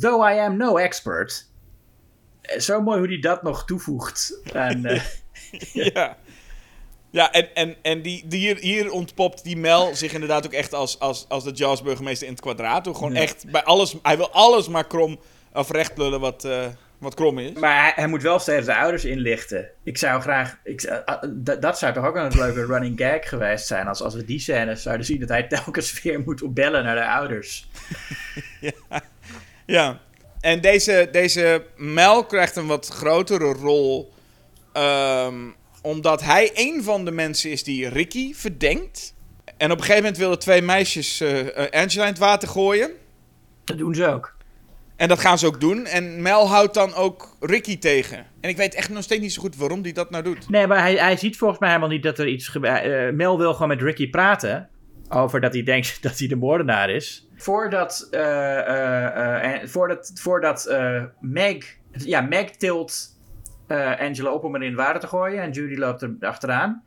Though 0.00 0.30
I 0.32 0.38
am 0.38 0.56
no 0.56 0.76
expert. 0.76 1.48
Eh, 2.42 2.58
Zo 2.60 2.80
mooi 2.82 2.98
hoe 2.98 3.08
hij 3.08 3.18
dat 3.20 3.42
nog 3.42 3.64
toevoegt. 3.64 4.40
aan, 4.54 4.84
eh, 4.84 5.02
Ja. 5.94 6.16
Ja, 7.12 7.32
en, 7.32 7.54
en, 7.54 7.76
en 7.82 8.02
die, 8.02 8.26
die 8.26 8.38
hier, 8.40 8.56
hier 8.56 8.90
ontpopt 8.90 9.44
die 9.44 9.56
Mel 9.56 9.94
zich 9.94 10.12
inderdaad 10.12 10.46
ook 10.46 10.52
echt 10.52 10.74
als, 10.74 10.98
als, 10.98 11.26
als 11.28 11.44
de 11.44 11.50
Jaws 11.50 11.82
burgemeester 11.82 12.26
in 12.26 12.32
het 12.32 12.42
kwadraat. 12.42 12.86
Gewoon 12.86 13.12
Ja. 13.14 13.20
echt 13.20 13.50
bij 13.50 13.62
alles, 13.64 13.96
hij 14.02 14.16
wil 14.16 14.30
alles 14.30 14.68
maar 14.68 14.86
krom 14.86 15.18
of 15.52 15.70
recht 15.70 15.98
lullen 15.98 16.20
wat, 16.20 16.48
wat 17.00 17.14
krom 17.14 17.38
is. 17.38 17.52
Maar 17.52 17.82
hij, 17.82 17.92
hij 17.94 18.06
moet 18.06 18.22
wel 18.22 18.38
steeds 18.38 18.66
de 18.66 18.76
ouders 18.76 19.04
inlichten. 19.04 19.68
Ik 19.84 19.98
zou 19.98 20.20
graag. 20.20 20.58
Ik, 20.64 20.80
zou- 20.80 21.02
ah, 21.04 21.22
dat- 21.60 21.78
zou 21.78 21.92
toch 21.92 22.06
ook 22.06 22.16
een 22.16 22.36
leuke 22.38 22.66
running 22.72 22.98
gag 23.00 23.28
geweest 23.28 23.66
zijn. 23.66 23.86
Als, 23.86 24.02
als 24.02 24.14
we 24.14 24.24
die 24.24 24.38
scènes 24.40 24.82
zouden 24.82 25.06
zien. 25.06 25.20
Dat 25.20 25.28
hij 25.28 25.42
telkens 25.42 25.92
weer 26.02 26.20
moet 26.20 26.42
opbellen 26.42 26.84
naar 26.84 26.94
de 26.96 27.06
ouders. 27.06 27.68
Ja. 29.66 30.00
En 30.40 30.60
deze, 30.60 31.08
deze 31.12 31.64
Mel 31.76 32.24
krijgt 32.26 32.56
een 32.56 32.66
wat 32.66 32.88
grotere 32.88 33.52
rol. 33.52 34.12
ehm, 34.72 35.34
omdat 35.82 36.22
hij 36.22 36.50
een 36.54 36.82
van 36.82 37.04
de 37.04 37.10
mensen 37.10 37.50
is 37.50 37.64
die 37.64 37.88
Ricky 37.88 38.34
verdenkt. 38.34 39.14
En 39.56 39.70
op 39.70 39.76
een 39.76 39.82
gegeven 39.84 40.02
moment 40.02 40.20
willen 40.20 40.38
twee 40.38 40.62
meisjes 40.62 41.20
eh, 41.20 41.40
eh, 41.40 41.70
Angela 41.82 42.02
in 42.04 42.10
het 42.10 42.18
water 42.18 42.48
gooien. 42.48 42.90
Dat 43.64 43.78
doen 43.78 43.94
ze 43.94 44.06
ook. 44.06 44.36
En 45.00 45.08
dat 45.08 45.20
gaan 45.20 45.38
ze 45.38 45.46
ook 45.46 45.60
doen. 45.60 45.86
En 45.86 46.22
Mel 46.22 46.48
houdt 46.48 46.74
dan 46.74 46.94
ook 46.94 47.36
Ricky 47.40 47.78
tegen. 47.78 48.26
En 48.40 48.50
ik 48.50 48.56
weet 48.56 48.74
echt 48.74 48.88
nog 48.90 49.02
steeds 49.02 49.20
niet 49.20 49.32
zo 49.32 49.40
goed 49.40 49.56
waarom 49.56 49.82
hij 49.82 49.92
dat 49.92 50.10
nou 50.10 50.24
doet. 50.24 50.48
Nee, 50.48 50.66
maar 50.66 50.78
hij, 50.78 50.94
hij 50.94 51.16
ziet 51.16 51.36
volgens 51.36 51.60
mij 51.60 51.68
helemaal 51.68 51.90
niet 51.90 52.02
dat 52.02 52.18
er 52.18 52.28
iets 52.28 52.48
gebeurt. 52.48 53.14
Mel 53.14 53.38
wil 53.38 53.52
gewoon 53.52 53.68
met 53.68 53.82
Ricky 53.82 54.10
praten. 54.10 54.68
Over 55.08 55.40
dat 55.40 55.52
hij 55.52 55.62
denkt 55.62 55.98
dat 56.02 56.18
hij 56.18 56.28
de 56.28 56.36
moordenaar 56.36 56.90
is. 56.90 57.28
Voordat, 57.36 58.08
eh, 58.10 58.58
eh, 58.58 59.54
eh, 59.54 59.68
voordat, 59.68 60.10
voordat 60.14 60.66
eh, 60.66 61.04
Meg. 61.20 61.76
Ja, 61.92 62.20
Meg 62.20 62.50
tilt 62.50 63.18
eh, 63.66 64.00
Angela 64.00 64.32
op 64.32 64.44
om 64.44 64.54
er 64.54 64.62
in 64.62 64.68
het 64.68 64.76
water 64.76 65.00
te 65.00 65.06
gooien. 65.06 65.42
En 65.42 65.50
Judy 65.50 65.74
loopt 65.76 66.02
er 66.02 66.16
achteraan. 66.20 66.82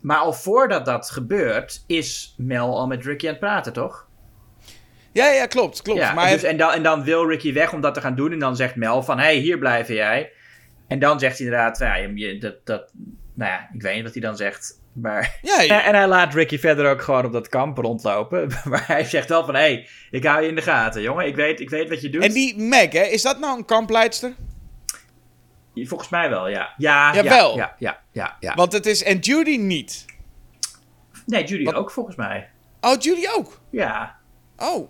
Maar 0.00 0.18
al 0.18 0.32
voordat 0.32 0.84
dat 0.84 1.10
gebeurt, 1.10 1.84
is 1.86 2.34
Mel 2.36 2.78
al 2.78 2.86
met 2.86 3.04
Ricky 3.04 3.24
aan 3.26 3.30
het 3.30 3.40
praten, 3.40 3.72
toch? 3.72 4.10
Ja, 5.12 5.28
ja, 5.28 5.46
klopt. 5.46 5.82
klopt. 5.82 5.98
Ja, 6.00 6.12
maar 6.12 6.30
dus, 6.30 6.42
en, 6.42 6.56
dan, 6.56 6.72
en 6.72 6.82
dan 6.82 7.04
wil 7.04 7.28
Ricky 7.28 7.52
weg 7.52 7.72
om 7.72 7.80
dat 7.80 7.94
te 7.94 8.00
gaan 8.00 8.14
doen. 8.14 8.32
En 8.32 8.38
dan 8.38 8.56
zegt 8.56 8.76
Mel 8.76 9.02
van, 9.02 9.18
hé, 9.18 9.24
hey, 9.24 9.36
hier 9.36 9.58
blijven 9.58 9.94
jij. 9.94 10.32
En 10.88 10.98
dan 10.98 11.18
zegt 11.18 11.38
hij 11.38 11.46
inderdaad, 11.46 11.78
ja, 11.78 11.94
je- 11.94 12.38
dat, 12.38 12.54
dat, 12.66 12.90
nou 13.34 13.50
ja, 13.50 13.68
ik 13.74 13.82
weet 13.82 13.94
niet 13.94 14.02
wat 14.04 14.12
hij 14.12 14.22
dan 14.22 14.36
zegt. 14.36 14.80
Maar... 14.92 15.38
ja, 15.42 15.62
En, 15.62 15.84
en 15.84 15.94
hij 15.94 16.06
laat 16.08 16.34
Ricky 16.34 16.58
verder 16.58 16.90
ook 16.90 17.02
gewoon 17.02 17.24
op 17.24 17.32
dat 17.32 17.48
kamp 17.48 17.78
rondlopen. 17.78 18.48
Maar 18.70 18.86
hij 18.86 19.04
zegt 19.04 19.28
wel 19.28 19.44
van, 19.44 19.54
hé, 19.54 19.60
hey, 19.60 19.88
ik 20.10 20.24
hou 20.24 20.42
je 20.42 20.48
in 20.48 20.54
de 20.54 20.62
gaten, 20.62 21.02
jongen. 21.02 21.26
Ik 21.26 21.36
weet, 21.36 21.60
ik 21.60 21.70
weet 21.70 21.88
wat 21.88 22.00
je 22.00 22.10
doet. 22.10 22.22
En 22.22 22.32
die 22.32 22.58
Meg, 22.58 22.92
hè, 22.92 23.02
is 23.02 23.22
dat 23.22 23.38
nou 23.38 23.58
een 23.58 23.64
kampleidster? 23.64 24.32
Volgens 25.74 26.08
mij 26.08 26.30
wel, 26.30 26.48
ja. 26.48 26.74
Ja, 26.76 27.14
Jawel. 27.14 27.56
Ja, 27.56 27.74
ja, 27.78 27.98
ja, 28.12 28.36
ja. 28.40 28.54
Want 28.54 28.72
het 28.72 28.86
is. 28.86 29.02
En 29.02 29.18
Judy 29.18 29.56
niet. 29.56 30.04
Nee, 31.26 31.44
Judy 31.44 31.70
ook 31.74 31.90
volgens 31.90 32.16
mij. 32.16 32.50
Oh, 32.80 33.00
Judy 33.00 33.26
ook. 33.36 33.60
Ja. 33.70 34.16
Oh, 34.56 34.88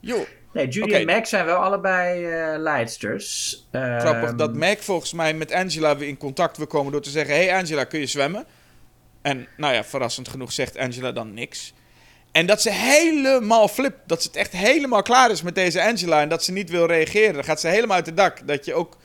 joh. 0.00 0.26
Nee, 0.52 0.68
Judy 0.68 0.92
en 0.92 1.06
Max 1.06 1.28
zijn 1.28 1.44
wel 1.44 1.56
allebei 1.56 2.24
eh 2.24 2.58
leidsters. 2.58 3.56
Grappig 3.72 4.28
Ehm, 4.28 4.36
dat 4.36 4.54
Meg 4.54 4.84
volgens 4.84 5.12
mij 5.12 5.34
met 5.34 5.52
Angela 5.52 5.96
weer 5.96 6.08
in 6.08 6.16
contact 6.16 6.56
wil 6.56 6.66
komen 6.66 6.92
door 6.92 7.00
te 7.00 7.10
zeggen: 7.10 7.34
Hey 7.34 7.54
Angela, 7.56 7.84
kun 7.84 8.00
je 8.00 8.06
zwemmen? 8.06 8.44
En 9.22 9.46
nou 9.56 9.74
ja, 9.74 9.84
verrassend 9.84 10.28
genoeg 10.28 10.52
zegt 10.52 10.78
Angela 10.78 11.12
dan 11.12 11.34
niks. 11.34 11.72
En 12.32 12.46
dat 12.46 12.62
ze 12.62 12.70
helemaal 12.70 13.68
flip, 13.68 13.96
dat 14.06 14.22
ze 14.22 14.28
het 14.28 14.36
echt 14.36 14.52
helemaal 14.52 15.02
klaar 15.02 15.30
is 15.30 15.42
met 15.42 15.54
deze 15.54 15.82
Angela 15.82 16.20
en 16.20 16.28
dat 16.28 16.44
ze 16.44 16.52
niet 16.52 16.70
wil 16.70 16.86
reageren. 16.86 17.34
Dan 17.34 17.44
gaat 17.44 17.60
ze 17.60 17.68
helemaal 17.68 17.96
uit 17.96 18.06
het 18.06 18.16
dak. 18.16 18.46
Dat 18.46 18.64
je 18.64 18.74
ook 18.74 18.96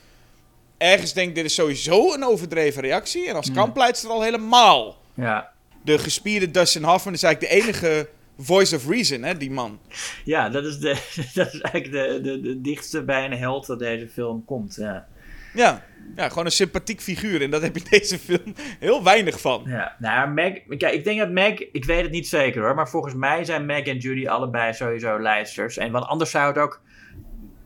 ergens 0.77 1.13
denkt: 1.13 1.35
dit 1.35 1.45
is 1.45 1.53
sowieso 1.53 2.13
een 2.13 2.25
overdreven 2.25 2.81
reactie. 2.81 3.27
En 3.29 3.35
als 3.35 3.51
kampleidster 3.51 4.09
al 4.09 4.21
helemaal. 4.21 4.97
Ja. 5.13 5.51
De 5.83 5.99
gespierde 5.99 6.51
Dustin 6.51 6.83
Hoffman 6.83 7.13
is 7.13 7.23
eigenlijk 7.23 7.53
de 7.53 7.61
enige 7.61 8.09
voice 8.37 8.75
of 8.75 8.87
reason, 8.87 9.23
hè, 9.23 9.37
die 9.37 9.51
man. 9.51 9.79
Ja, 10.23 10.49
dat 10.49 10.65
is, 10.65 10.77
de, 10.77 10.89
dat 11.33 11.53
is 11.53 11.61
eigenlijk 11.61 11.91
de, 11.91 12.21
de, 12.21 12.41
de 12.41 12.61
dichtste 12.61 13.03
bij 13.03 13.25
een 13.25 13.37
held 13.37 13.65
dat 13.65 13.79
deze 13.79 14.07
film 14.07 14.45
komt. 14.45 14.75
Ja. 14.75 15.07
Ja. 15.55 15.83
ja, 16.15 16.29
gewoon 16.29 16.45
een 16.45 16.51
sympathiek 16.51 17.01
figuur. 17.01 17.41
En 17.41 17.49
dat 17.49 17.61
heb 17.61 17.75
je 17.75 17.81
in 17.83 17.89
deze 17.89 18.19
film 18.19 18.53
heel 18.79 19.03
weinig 19.03 19.41
van. 19.41 19.63
Ja, 19.65 19.95
nou, 19.99 20.29
Meg, 20.29 20.61
kijk, 20.77 20.93
ik 20.93 21.03
denk 21.03 21.19
dat 21.19 21.29
Meg, 21.29 21.71
ik 21.71 21.85
weet 21.85 22.01
het 22.01 22.11
niet 22.11 22.27
zeker 22.27 22.61
hoor, 22.61 22.75
maar 22.75 22.89
volgens 22.89 23.13
mij 23.13 23.43
zijn 23.43 23.65
Meg 23.65 23.83
en 23.83 23.97
Judy 23.97 24.27
allebei 24.27 24.73
sowieso 24.73 25.19
leidsters. 25.19 25.77
En 25.77 25.91
want 25.91 26.05
anders 26.05 26.31
zou 26.31 26.47
het 26.47 26.57
ook, 26.57 26.81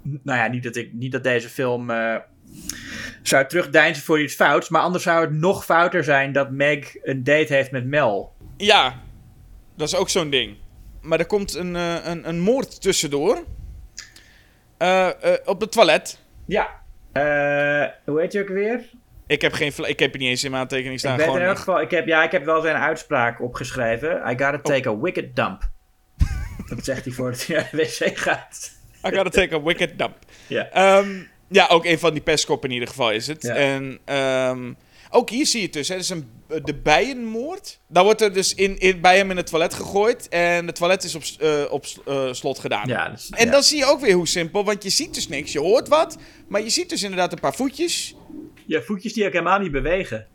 nou 0.04 0.40
ja, 0.40 0.48
niet 0.48 0.64
dat, 0.64 0.76
ik, 0.76 0.94
niet 0.94 1.12
dat 1.12 1.24
deze 1.24 1.50
film 1.50 1.90
eh, 1.90 2.16
zou 3.22 3.48
terugdeinzen 3.48 4.04
voor 4.04 4.22
iets 4.22 4.36
fouts, 4.36 4.70
maar 4.70 4.82
anders 4.82 5.04
zou 5.04 5.22
het 5.22 5.32
nog 5.32 5.66
fouter 5.66 6.04
zijn 6.04 6.32
dat 6.32 6.52
Meg 6.52 7.04
een 7.04 7.24
date 7.24 7.54
heeft 7.54 7.72
met 7.72 7.86
Mel. 7.86 8.34
Ja, 8.58 9.02
dat 9.80 9.88
is 9.88 9.96
ook 9.96 10.10
zo'n 10.10 10.30
ding. 10.30 10.58
Maar 11.02 11.20
er 11.20 11.26
komt 11.26 11.54
een, 11.56 11.76
eh, 11.76 11.96
een, 12.04 12.30
een 12.30 12.40
moord 12.40 12.82
tussendoor. 12.82 13.44
Eh, 14.78 15.08
eh, 15.08 15.40
op 15.46 15.62
het 15.62 15.72
toilet. 15.72 16.20
Ja. 16.46 16.70
Eh, 17.12 17.88
hoe 18.06 18.20
heet 18.20 18.32
je 18.32 18.42
ook 18.42 18.48
weer? 18.48 18.90
Ik 19.28 19.42
heb, 19.42 19.54
geen, 19.54 19.74
ik 19.78 20.00
heb 20.00 20.18
niet 20.18 20.30
eens 20.30 20.44
in 20.44 20.52
mijn 20.52 20.64
aantekening 20.64 21.00
staan. 21.00 21.16
ik, 21.20 21.22
Gewoon, 21.24 21.40
in 21.40 21.46
elk 21.46 21.58
geval, 21.58 21.82
ik, 21.82 21.92
heb, 21.92 22.08
ja, 22.08 22.24
ik 22.24 22.32
heb 22.32 22.46
wel 22.46 22.62
zijn 22.62 22.76
uitspraak 22.76 23.42
opgeschreven. 23.42 24.10
I 24.16 24.30
gotta 24.30 24.56
Oh. 24.56 24.62
take 24.62 24.90
a 24.90 24.98
wicked 24.98 25.36
dump. 25.36 25.70
dat 26.70 26.86
zegt 26.86 27.06
hij 27.06 27.14
voordat 27.14 27.46
hij 27.46 27.56
naar 27.58 27.70
de 27.72 27.78
wc 27.78 28.18
gaat. 28.18 28.72
I 29.06 29.16
gotta 29.16 29.30
take 29.30 29.56
a 29.56 29.62
wicked 29.62 29.98
dump. 29.98 30.18
Ja. 30.48 30.70
Ehm, 30.70 31.10
ja, 31.48 31.68
ook 31.68 31.86
een 31.86 32.00
van 32.00 32.14
die 32.14 32.22
pestkoppen 32.22 32.70
in 32.70 32.74
ieder 32.74 32.90
geval 32.90 33.12
is 33.12 33.28
het. 33.28 33.42
Ja. 33.42 33.54
En 33.56 34.00
ehm, 34.06 34.74
ook 35.10 35.30
hier 35.30 35.46
zie 35.46 35.60
je 35.60 35.66
het 35.66 35.74
dus. 35.74 35.88
Hè. 35.88 35.94
Dat 35.94 36.04
is 36.04 36.10
een, 36.10 36.30
de 36.64 36.76
bijenmoord. 36.76 37.80
Dan 37.88 38.04
wordt 38.04 38.22
er 38.22 38.34
dus 38.34 38.54
in, 38.54 38.78
in, 38.78 39.02
bij 39.02 39.18
hem 39.18 39.32
in 39.32 39.38
het 39.38 39.48
toilet 39.48 39.74
gegooid. 39.74 40.28
En 40.30 40.66
het 40.66 40.76
toilet 40.76 41.04
is 41.04 41.16
op, 41.16 41.24
eh, 41.40 41.64
op 41.70 41.86
eh, 42.06 42.34
slot 42.34 42.60
gedaan. 42.60 42.88
Ja, 42.88 43.10
dus, 43.10 43.30
En 43.30 43.46
ja. 43.46 43.52
dan 43.52 43.64
zie 43.64 43.78
je 43.78 43.86
ook 43.86 44.00
weer 44.00 44.14
hoe 44.14 44.28
simpel. 44.28 44.64
Want 44.66 44.84
je 44.84 44.90
ziet 44.90 45.14
dus 45.14 45.28
niks. 45.28 45.52
Je 45.52 45.60
hoort 45.60 45.88
wat. 45.88 46.18
Maar 46.48 46.62
je 46.62 46.70
ziet 46.70 46.90
dus 46.90 47.04
inderdaad 47.04 47.32
een 47.32 47.40
paar 47.40 47.56
voetjes. 47.56 48.16
Ja, 48.66 48.82
voetjes 48.82 49.14
die 49.14 49.26
ook 49.26 49.32
helemaal 49.32 49.60
niet 49.60 49.72
bewegen. 49.72 50.28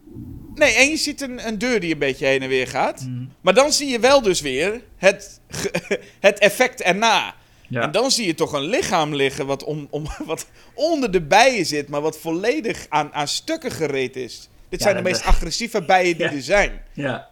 Nee, 0.55 0.75
en 0.75 0.89
je 0.89 0.97
ziet 0.97 1.21
een, 1.21 1.47
een 1.47 1.59
deur 1.59 1.81
die 1.81 1.93
een 1.93 1.99
beetje 1.99 2.27
heen 2.27 2.43
en 2.43 2.49
weer 2.49 2.69
gaat. 2.69 3.01
Mhm. 3.01 3.25
Maar 3.41 3.55
dan 3.55 3.73
zie 3.73 3.89
je 3.89 4.01
wel 4.01 4.23
dus 4.23 4.41
weer 4.41 4.81
het, 4.97 5.41
het 6.21 6.39
effect 6.39 6.81
erna. 6.81 7.35
Ja. 7.69 7.83
En 7.83 7.91
dan 7.91 8.11
zie 8.11 8.27
je 8.27 8.35
toch 8.35 8.53
een 8.53 8.65
lichaam 8.65 9.15
liggen 9.15 9.47
wat, 9.47 9.65
om, 9.65 9.87
om, 9.91 10.07
wat 10.27 10.47
onder 10.75 11.11
de 11.11 11.23
bijen 11.23 11.67
zit, 11.67 11.89
maar 11.89 12.01
wat 12.01 12.19
volledig 12.19 12.87
aan, 12.89 13.13
aan 13.13 13.29
stukken 13.29 13.71
gereed 13.71 14.17
is. 14.17 14.49
Dit 14.75 14.83
zijn 14.83 14.97
de 14.97 15.03
meest 15.03 15.25
agressieve 15.25 15.83
bijen 15.83 16.17
die 16.17 16.27
er 16.27 16.43
zijn. 16.43 16.81
Ja. 16.93 17.29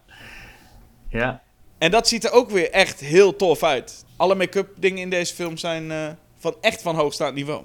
Ja. 1.09 1.41
En 1.77 1.91
dat 1.91 2.07
ziet 2.07 2.23
er 2.23 2.31
ook 2.31 2.49
weer 2.49 2.71
echt 2.71 2.99
heel 2.99 3.35
tof 3.35 3.63
uit. 3.63 4.05
Alle 4.17 4.35
make-up 4.35 4.69
dingen 4.77 5.01
in 5.01 5.09
deze 5.09 5.33
film 5.33 5.57
zijn 5.57 5.91
eh, 5.91 6.07
van 6.37 6.55
echt 6.61 6.81
van 6.81 6.95
hoogstaand 6.95 7.35
niveau. 7.35 7.63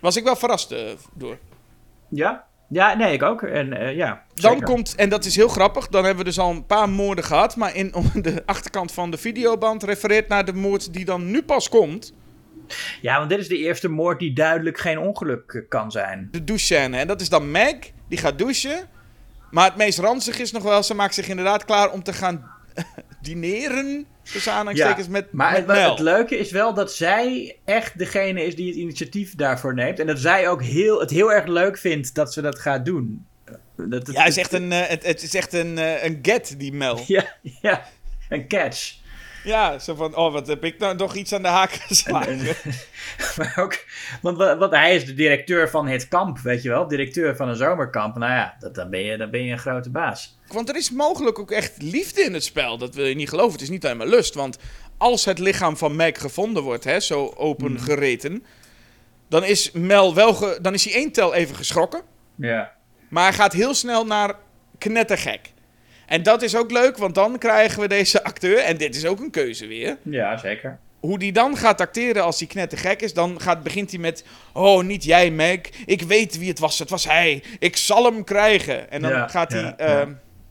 Was 0.00 0.16
ik 0.16 0.24
wel 0.24 0.36
verrast 0.36 0.72
eh, 0.72 0.80
door. 1.14 1.38
Ja? 2.08 2.44
Ja, 2.68 2.94
nee, 2.94 3.12
ik 3.12 3.22
ook. 3.22 3.42
En 3.42 3.72
eh, 3.72 3.96
ja, 3.96 4.24
Dan 4.34 4.50
zeker. 4.52 4.66
komt, 4.66 4.94
en 4.94 5.08
dat 5.08 5.24
is 5.24 5.36
heel 5.36 5.48
grappig, 5.48 5.88
dan 5.88 6.04
hebben 6.04 6.24
we 6.24 6.30
dus 6.30 6.38
al 6.38 6.50
een 6.50 6.66
paar 6.66 6.88
moorden 6.88 7.24
gehad. 7.24 7.56
Maar 7.56 7.74
in 7.74 7.92
de 8.14 8.42
achterkant 8.46 8.92
van 8.92 9.10
de 9.10 9.18
videoband 9.18 9.82
refereert 9.82 10.28
naar 10.28 10.44
de 10.44 10.52
moord 10.54 10.92
die 10.92 11.04
dan 11.04 11.30
nu 11.30 11.42
pas 11.42 11.68
komt. 11.68 12.14
Ja, 13.00 13.18
want 13.18 13.30
dit 13.30 13.38
is 13.38 13.48
de 13.48 13.58
eerste 13.58 13.88
moord 13.88 14.18
die 14.18 14.32
duidelijk 14.32 14.78
geen 14.78 14.98
ongeluk 14.98 15.64
kan 15.68 15.90
zijn. 15.90 16.28
De 16.30 16.44
douchescène. 16.44 16.96
En 16.96 17.06
dat 17.06 17.20
is 17.20 17.28
dan 17.28 17.50
Meg, 17.50 17.76
die 18.08 18.18
gaat 18.18 18.38
douchen. 18.38 18.94
Maar 19.50 19.64
het 19.64 19.76
meest 19.76 19.98
ranzig 19.98 20.38
is 20.38 20.52
nog 20.52 20.62
wel, 20.62 20.82
ze 20.82 20.94
maakt 20.94 21.14
zich 21.14 21.28
inderdaad 21.28 21.64
klaar 21.64 21.92
om 21.92 22.02
te 22.02 22.12
gaan 22.12 22.50
dineren. 23.20 24.06
Tussen 24.22 24.52
aanhalingstekens 24.52 25.08
met, 25.08 25.32
maar 25.32 25.64
met 25.66 25.76
het, 25.76 25.98
leuke 25.98 26.38
is 26.38 26.50
wel 26.50 26.74
dat 26.74 26.92
zij 26.92 27.56
echt 27.64 27.98
degene 27.98 28.44
is 28.44 28.56
die 28.56 28.66
het 28.66 28.76
initiatief 28.76 29.34
daarvoor 29.34 29.74
neemt. 29.74 29.98
En 29.98 30.06
dat 30.06 30.18
zij 30.18 30.48
ook 30.48 30.62
heel, 30.62 31.00
het 31.00 31.10
heel 31.10 31.32
erg 31.32 31.46
leuk 31.46 31.78
vindt 31.78 32.14
dat 32.14 32.32
ze 32.32 32.40
dat 32.40 32.58
gaat 32.58 32.84
doen. 32.84 33.26
Dat, 33.76 34.12
Ja, 34.12 34.20
het 34.20 34.28
is 34.28 34.36
echt 34.36 34.52
een, 34.52 34.72
eh, 34.72 34.86
het, 34.86 35.06
het 35.06 35.22
is 35.22 35.34
echt 35.34 35.52
een, 35.52 35.78
eh, 35.78 36.04
een 36.04 36.18
get, 36.22 36.54
die 36.58 36.72
Mel. 36.72 37.00
Ja, 37.06 37.24
ja, 37.62 37.86
een 38.28 38.48
catch. 38.48 38.94
Ja, 39.46 39.78
zo 39.78 39.94
van, 39.94 40.14
oh, 40.16 40.32
wat 40.32 40.46
heb 40.46 40.64
ik 40.64 40.78
nou 40.78 40.96
nog 40.96 41.14
iets 41.14 41.32
aan 41.32 41.42
de 41.42 41.48
haak 41.48 41.70
geslagen. 41.88 42.38
Maar 43.36 43.54
ook, 43.58 43.84
want, 44.22 44.36
wa- 44.38 44.56
want 44.58 44.72
hij 44.72 44.94
is 44.94 45.06
de 45.06 45.14
directeur 45.14 45.70
van 45.70 45.86
het 45.86 46.08
kamp, 46.08 46.38
weet 46.38 46.62
je 46.62 46.68
wel? 46.68 46.88
Directeur 46.88 47.36
van 47.36 47.48
een 47.48 47.56
zomerkamp. 47.56 48.16
Nou 48.16 48.32
ja, 48.32 48.56
dat, 48.60 48.74
dan, 48.74 48.90
ben 48.90 49.00
je, 49.00 49.16
dan 49.16 49.30
ben 49.30 49.42
je 49.44 49.52
een 49.52 49.58
grote 49.58 49.90
baas. 49.90 50.38
Want 50.46 50.68
er 50.68 50.76
is 50.76 50.90
mogelijk 50.90 51.38
ook 51.38 51.50
echt 51.50 51.82
liefde 51.82 52.20
in 52.22 52.34
het 52.34 52.44
spel. 52.44 52.78
Dat 52.78 52.94
wil 52.94 53.04
je 53.06 53.14
niet 53.14 53.28
geloven. 53.28 53.52
Het 53.52 53.60
is 53.62 53.68
niet 53.68 53.84
alleen 53.84 53.96
maar 53.96 54.06
lust. 54.06 54.34
Want 54.34 54.58
als 54.98 55.24
het 55.24 55.38
lichaam 55.38 55.76
van 55.76 55.96
Meg 55.96 56.20
gevonden 56.20 56.62
wordt, 56.62 56.84
hè, 56.84 57.00
zo 57.00 57.32
open 57.36 57.80
gereten... 57.80 58.44
Dan 59.28 59.44
is 59.44 59.70
Mel 59.72 60.14
wel 60.14 60.34
ge- 60.34 60.58
dan 60.62 60.74
is 60.74 60.84
hij 60.84 60.94
één 60.94 61.12
tel 61.12 61.34
even 61.34 61.56
geschrokken. 61.56 62.02
Ja. 62.36 62.72
Maar 63.08 63.22
hij 63.24 63.32
gaat 63.32 63.52
heel 63.52 63.74
snel 63.74 64.06
naar 64.06 64.34
knettergek. 64.78 65.52
En 66.06 66.22
dat 66.22 66.42
is 66.42 66.56
ook 66.56 66.70
leuk, 66.70 66.96
want 66.96 67.14
dan 67.14 67.38
krijgen 67.38 67.80
we 67.80 67.88
deze 67.88 68.24
acteur... 68.24 68.58
En 68.58 68.76
dit 68.76 68.96
is 68.96 69.06
ook 69.06 69.20
een 69.20 69.30
keuze 69.30 69.66
weer. 69.66 69.96
Ja, 70.02 70.36
zeker. 70.36 70.78
Hoe 71.00 71.18
die 71.18 71.32
dan 71.32 71.56
gaat 71.56 71.80
acteren 71.80 72.22
als 72.24 72.38
hij 72.38 72.48
knettergek 72.48 73.02
is... 73.02 73.14
Dan 73.14 73.40
gaat, 73.40 73.62
begint 73.62 73.90
hij 73.90 74.00
met... 74.00 74.24
Oh, 74.52 74.84
niet 74.84 75.04
jij, 75.04 75.30
Meg. 75.30 75.60
Ik 75.86 76.02
weet 76.02 76.38
wie 76.38 76.48
het 76.48 76.58
was. 76.58 76.78
Het 76.78 76.90
was 76.90 77.04
hij. 77.04 77.42
Ik 77.58 77.76
zal 77.76 78.04
hem 78.04 78.24
krijgen. 78.24 78.90
En 78.90 79.02
dan 79.02 79.10
Ja, 79.10 79.28
gaat 79.28 79.52
hij 79.52 79.62
ja, 79.62 79.76
eh, 79.76 79.88
ja. 79.88 80.06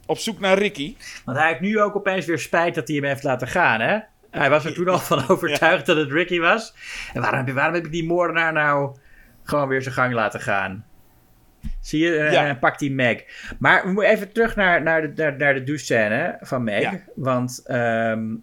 op 0.05 0.17
zoek 0.17 0.39
naar 0.39 0.57
Ricky. 0.57 0.95
Want 1.25 1.37
hij 1.37 1.47
heeft 1.47 1.59
nu 1.59 1.81
ook 1.81 1.95
opeens 1.95 2.25
weer 2.25 2.39
spijt 2.39 2.75
dat 2.75 2.87
hij 2.87 2.97
hem 2.97 3.05
heeft 3.05 3.23
laten 3.23 3.47
gaan, 3.47 3.79
hè? 3.81 3.97
Hij 4.31 4.49
was 4.49 4.65
er 4.65 4.73
toen 4.73 4.87
al 4.87 4.99
van 4.99 5.27
overtuigd 5.27 5.85
dat 5.85 5.97
het 5.97 6.11
Ricky 6.11 6.39
was. 6.39 6.73
En 7.13 7.21
waarom, 7.21 7.53
waarom 7.53 7.73
heb 7.73 7.85
ik 7.85 7.91
die 7.91 8.05
moordenaar 8.05 8.53
nou 8.53 8.95
gewoon 9.43 9.67
weer 9.67 9.81
zijn 9.81 9.95
gang 9.95 10.13
laten 10.13 10.41
gaan? 10.41 10.85
Zie 11.81 11.99
je? 12.03 12.17
En 12.17 12.31
Ja. 12.31 12.45
dan 12.45 12.59
pakt 12.59 12.79
hij 12.79 12.89
Meg. 12.89 13.23
Maar 13.59 13.85
we 13.85 13.91
moeten 13.91 14.11
even 14.11 14.31
terug 14.31 14.55
naar, 14.55 14.81
naar, 14.83 15.01
de, 15.01 15.11
naar, 15.21 15.37
naar 15.37 15.53
de 15.53 15.63
douchescène 15.63 16.37
van 16.41 16.63
Meg. 16.63 16.81
Ja. 16.81 16.99
Want 17.15 17.61
ehm, 17.65 18.35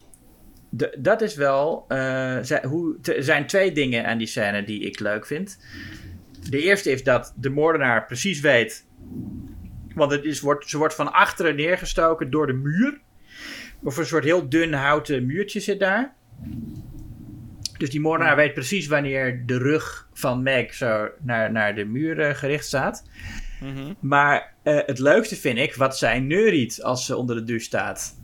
de, 0.70 0.96
dat 0.98 1.20
is 1.22 1.34
wel... 1.34 1.84
eh, 1.88 2.38
hoe, 2.62 2.98
er 3.02 3.22
zijn 3.22 3.46
twee 3.46 3.72
dingen 3.72 4.06
aan 4.06 4.18
die 4.18 4.26
scène 4.26 4.64
die 4.64 4.80
ik 4.82 5.00
leuk 5.00 5.26
vind. 5.26 5.58
De 6.50 6.60
eerste 6.62 6.90
is 6.90 7.02
dat 7.04 7.32
de 7.36 7.50
moordenaar 7.50 8.06
precies 8.06 8.40
weet... 8.40 8.86
Want 9.94 10.10
het 10.12 10.24
is, 10.24 10.40
wordt, 10.40 10.68
ze 10.68 10.78
wordt 10.78 10.94
van 10.94 11.12
achteren 11.12 11.56
neergestoken 11.56 12.30
door 12.30 12.46
de 12.46 12.52
muur. 12.52 13.00
Of 13.82 13.96
een 13.96 14.06
soort 14.06 14.24
heel 14.24 14.48
dun 14.48 14.72
houten 14.72 15.26
muurtje 15.26 15.60
zit 15.60 15.80
daar. 15.80 16.14
Dus 17.82 17.90
die 17.90 18.00
moordenaar 18.00 18.36
weet 18.36 18.54
precies 18.54 18.86
wanneer 18.86 19.42
de 19.46 19.58
rug 19.58 20.08
van 20.12 20.42
Meg 20.42 20.74
zo 20.74 21.08
naar, 21.20 21.52
naar 21.52 21.74
de 21.74 21.84
muur 21.84 22.20
eh, 22.20 22.34
gericht 22.34 22.64
staat. 22.64 23.04
Mhm. 23.60 23.92
Maar 24.00 24.54
eh, 24.62 24.78
het 24.86 24.98
leukste 24.98 25.36
vind 25.36 25.58
ik 25.58 25.74
wat 25.74 25.98
zij 25.98 26.20
neuriet 26.20 26.82
als 26.82 27.06
ze 27.06 27.16
onder 27.16 27.36
de 27.36 27.44
douche 27.44 27.64
staat. 27.64 28.20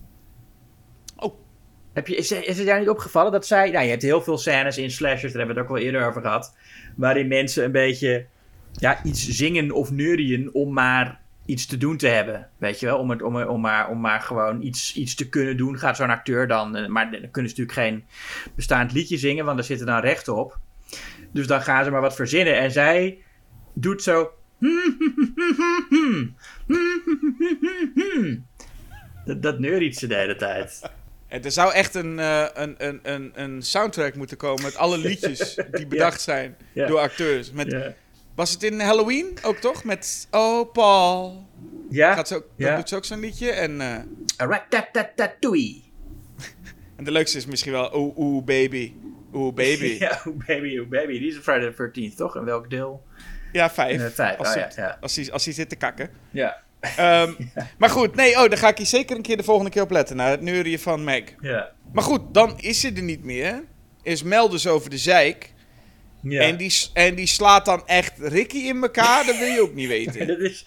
Oh. 1.17 1.35
Heb 1.93 2.07
je, 2.07 2.17
is, 2.17 2.33
is 2.33 2.59
het 2.59 2.67
jou 2.67 2.79
niet 2.79 2.89
opgevallen 2.89 3.33
dat 3.33 3.47
zij... 3.47 3.71
Nou, 3.71 3.85
je 3.85 3.91
hebt 3.91 4.03
heel 4.03 4.23
veel 4.23 4.39
scènes 4.39 4.79
in 4.79 4.91
slashers, 4.91 5.33
daar 5.33 5.47
hebben 5.47 5.55
we 5.55 5.61
het 5.61 5.71
ook 5.71 5.77
wel 5.77 5.87
eerder 5.87 6.07
over 6.09 6.23
gehad. 6.23 6.57
Waarin 6.97 7.29
mensen 7.29 7.65
een 7.65 7.73
beetje 7.73 8.27
ja, 8.73 9.05
iets 9.05 9.29
zingen 9.29 9.71
of 9.71 9.91
neurien 9.91 10.55
om 10.55 10.73
maar 10.73 11.21
iets 11.49 11.67
te 11.67 11.77
doen 11.77 11.97
te 11.97 12.07
hebben. 12.09 12.49
Weet 12.59 12.81
je 12.81 12.87
wel, 12.87 12.99
om, 12.99 13.11
het, 13.11 13.23
om, 13.23 13.43
om, 13.43 13.61
maar, 13.61 13.89
om 13.89 14.01
maar 14.01 14.21
gewoon 14.21 14.63
iets, 14.63 14.95
iets 14.95 15.15
te 15.15 15.29
kunnen 15.29 15.57
doen. 15.57 15.79
Gaat 15.79 15.97
zo'n 15.97 16.11
acteur 16.11 16.47
dan... 16.47 16.77
eh, 16.77 16.87
Maar 16.87 17.11
dan 17.11 17.31
kunnen 17.31 17.51
ze 17.51 17.61
natuurlijk 17.61 17.73
geen 17.73 18.05
bestaand 18.55 18.93
liedje 18.93 19.19
zingen, 19.19 19.45
want 19.45 19.57
daar 19.57 19.67
zitten 19.67 19.87
dan 19.87 20.01
recht 20.01 20.29
op. 20.29 20.59
Dus 21.33 21.47
dan 21.47 21.63
gaan 21.63 21.85
ze 21.85 21.91
maar 21.91 22.01
wat 22.01 22.15
verzinnen. 22.17 22.59
En 22.59 22.71
zij 22.71 23.19
doet 23.75 24.03
zo... 24.03 24.31
Dat, 29.25 29.43
dat 29.43 29.59
neuriet 29.59 29.99
ze 29.99 30.07
de 30.07 30.15
hele 30.15 30.37
tijd. 30.37 30.83
Er 31.29 31.51
zou 31.53 31.73
echt 31.73 31.95
een, 31.95 32.19
eh, 32.19 32.47
een, 32.55 32.75
een, 32.79 33.01
een, 33.03 33.33
een 33.35 33.63
soundtrack 33.63 34.15
moeten 34.15 34.37
komen 34.37 34.63
met 34.63 34.77
alle 34.77 34.99
liedjes 34.99 35.55
die 35.73 35.87
bedacht 35.87 36.21
zijn 36.21 36.57
Ja. 36.73 36.87
door 36.87 36.99
acteurs. 36.99 37.53
Met, 37.53 37.71
Ja. 37.71 37.95
Was 38.39 38.51
het 38.51 38.63
in 38.63 38.81
Halloween 38.81 39.39
ook 39.43 39.57
toch? 39.57 39.85
Met 39.85 40.29
Oh 40.31 40.73
Paul. 40.73 41.47
Ja? 41.91 42.15
Gaat 42.15 42.29
ze 42.29 42.35
ook, 42.35 42.47
Ja. 42.57 42.77
Doet 42.77 42.89
ze 42.89 42.97
ook 42.97 43.05
zo'n 43.05 43.21
liedje. 43.21 43.51
En, 43.51 43.81
Ratatatatouille. 44.37 45.83
en 46.97 47.05
de 47.05 47.11
leukste 47.11 47.37
is 47.39 47.47
misschien 47.47 47.73
wel 47.73 47.97
Oeh 47.97 48.17
Oeh 48.19 48.45
Baby. 48.45 48.93
Oeh 49.33 49.55
Baby. 49.55 49.87
ja. 49.99 50.09
Ja, 50.09 50.21
oh 50.31 50.47
baby, 50.47 50.79
oh 50.79 50.89
baby. 50.89 51.19
Die 51.19 51.29
is 51.29 51.37
Friday 51.37 51.73
the 51.73 52.11
13th, 52.11 52.17
toch? 52.17 52.37
En 52.37 52.45
welk 52.45 52.71
deel? 52.71 53.03
vijf. 53.53 54.03
Eh, 54.03 54.07
vijf, 54.11 54.39
Als, 54.39 54.49
oh 54.49 54.53
ze- 54.53 54.59
ja, 54.59 54.71
ja. 54.77 54.99
Als, 55.01 55.17
hij, 55.17 55.33
als 55.33 55.45
hij 55.45 55.55
zit 55.55 55.69
te 55.69 55.77
kakken. 55.77 56.11
Ja. 56.31 56.63
Ehm, 56.81 57.33
Maar 57.79 57.91
goed, 57.91 58.15
nee, 58.15 58.33
oh, 58.33 58.49
daar 58.49 58.59
ga 58.59 58.69
ik 58.69 58.77
hier 58.77 58.87
zeker 58.87 59.17
een 59.17 59.23
keer 59.23 59.37
de 59.37 59.43
volgende 59.43 59.71
keer 59.71 59.83
op 59.83 59.91
letten. 59.91 60.17
Naar 60.17 60.31
het 60.31 60.41
neurien 60.41 60.79
van 60.79 61.05
Meg. 61.05 61.23
Ja. 61.41 61.71
Maar 61.93 62.05
goed, 62.05 62.35
dan 62.35 62.59
is 62.59 62.81
ze 62.81 62.93
er 62.93 63.03
niet 63.03 63.25
meer. 63.25 63.65
Is 64.03 64.23
Mel 64.23 64.49
dus 64.49 64.67
over 64.67 64.91
de 64.91 64.99
zeik. 64.99 65.53
Ja. 66.23 66.41
En, 66.43 66.57
die, 66.57 66.73
en 66.93 67.15
die 67.15 67.27
slaat 67.27 67.65
dan 67.65 67.83
echt 67.87 68.13
Ricky 68.19 68.57
in 68.59 68.83
elkaar. 68.83 69.27
Dat 69.27 69.39
wil 69.39 69.47
je 69.49 69.61
ook 69.63 69.75
niet 69.75 69.89
weten. 69.89 70.27
Dat 70.37 70.39
is, 70.39 70.67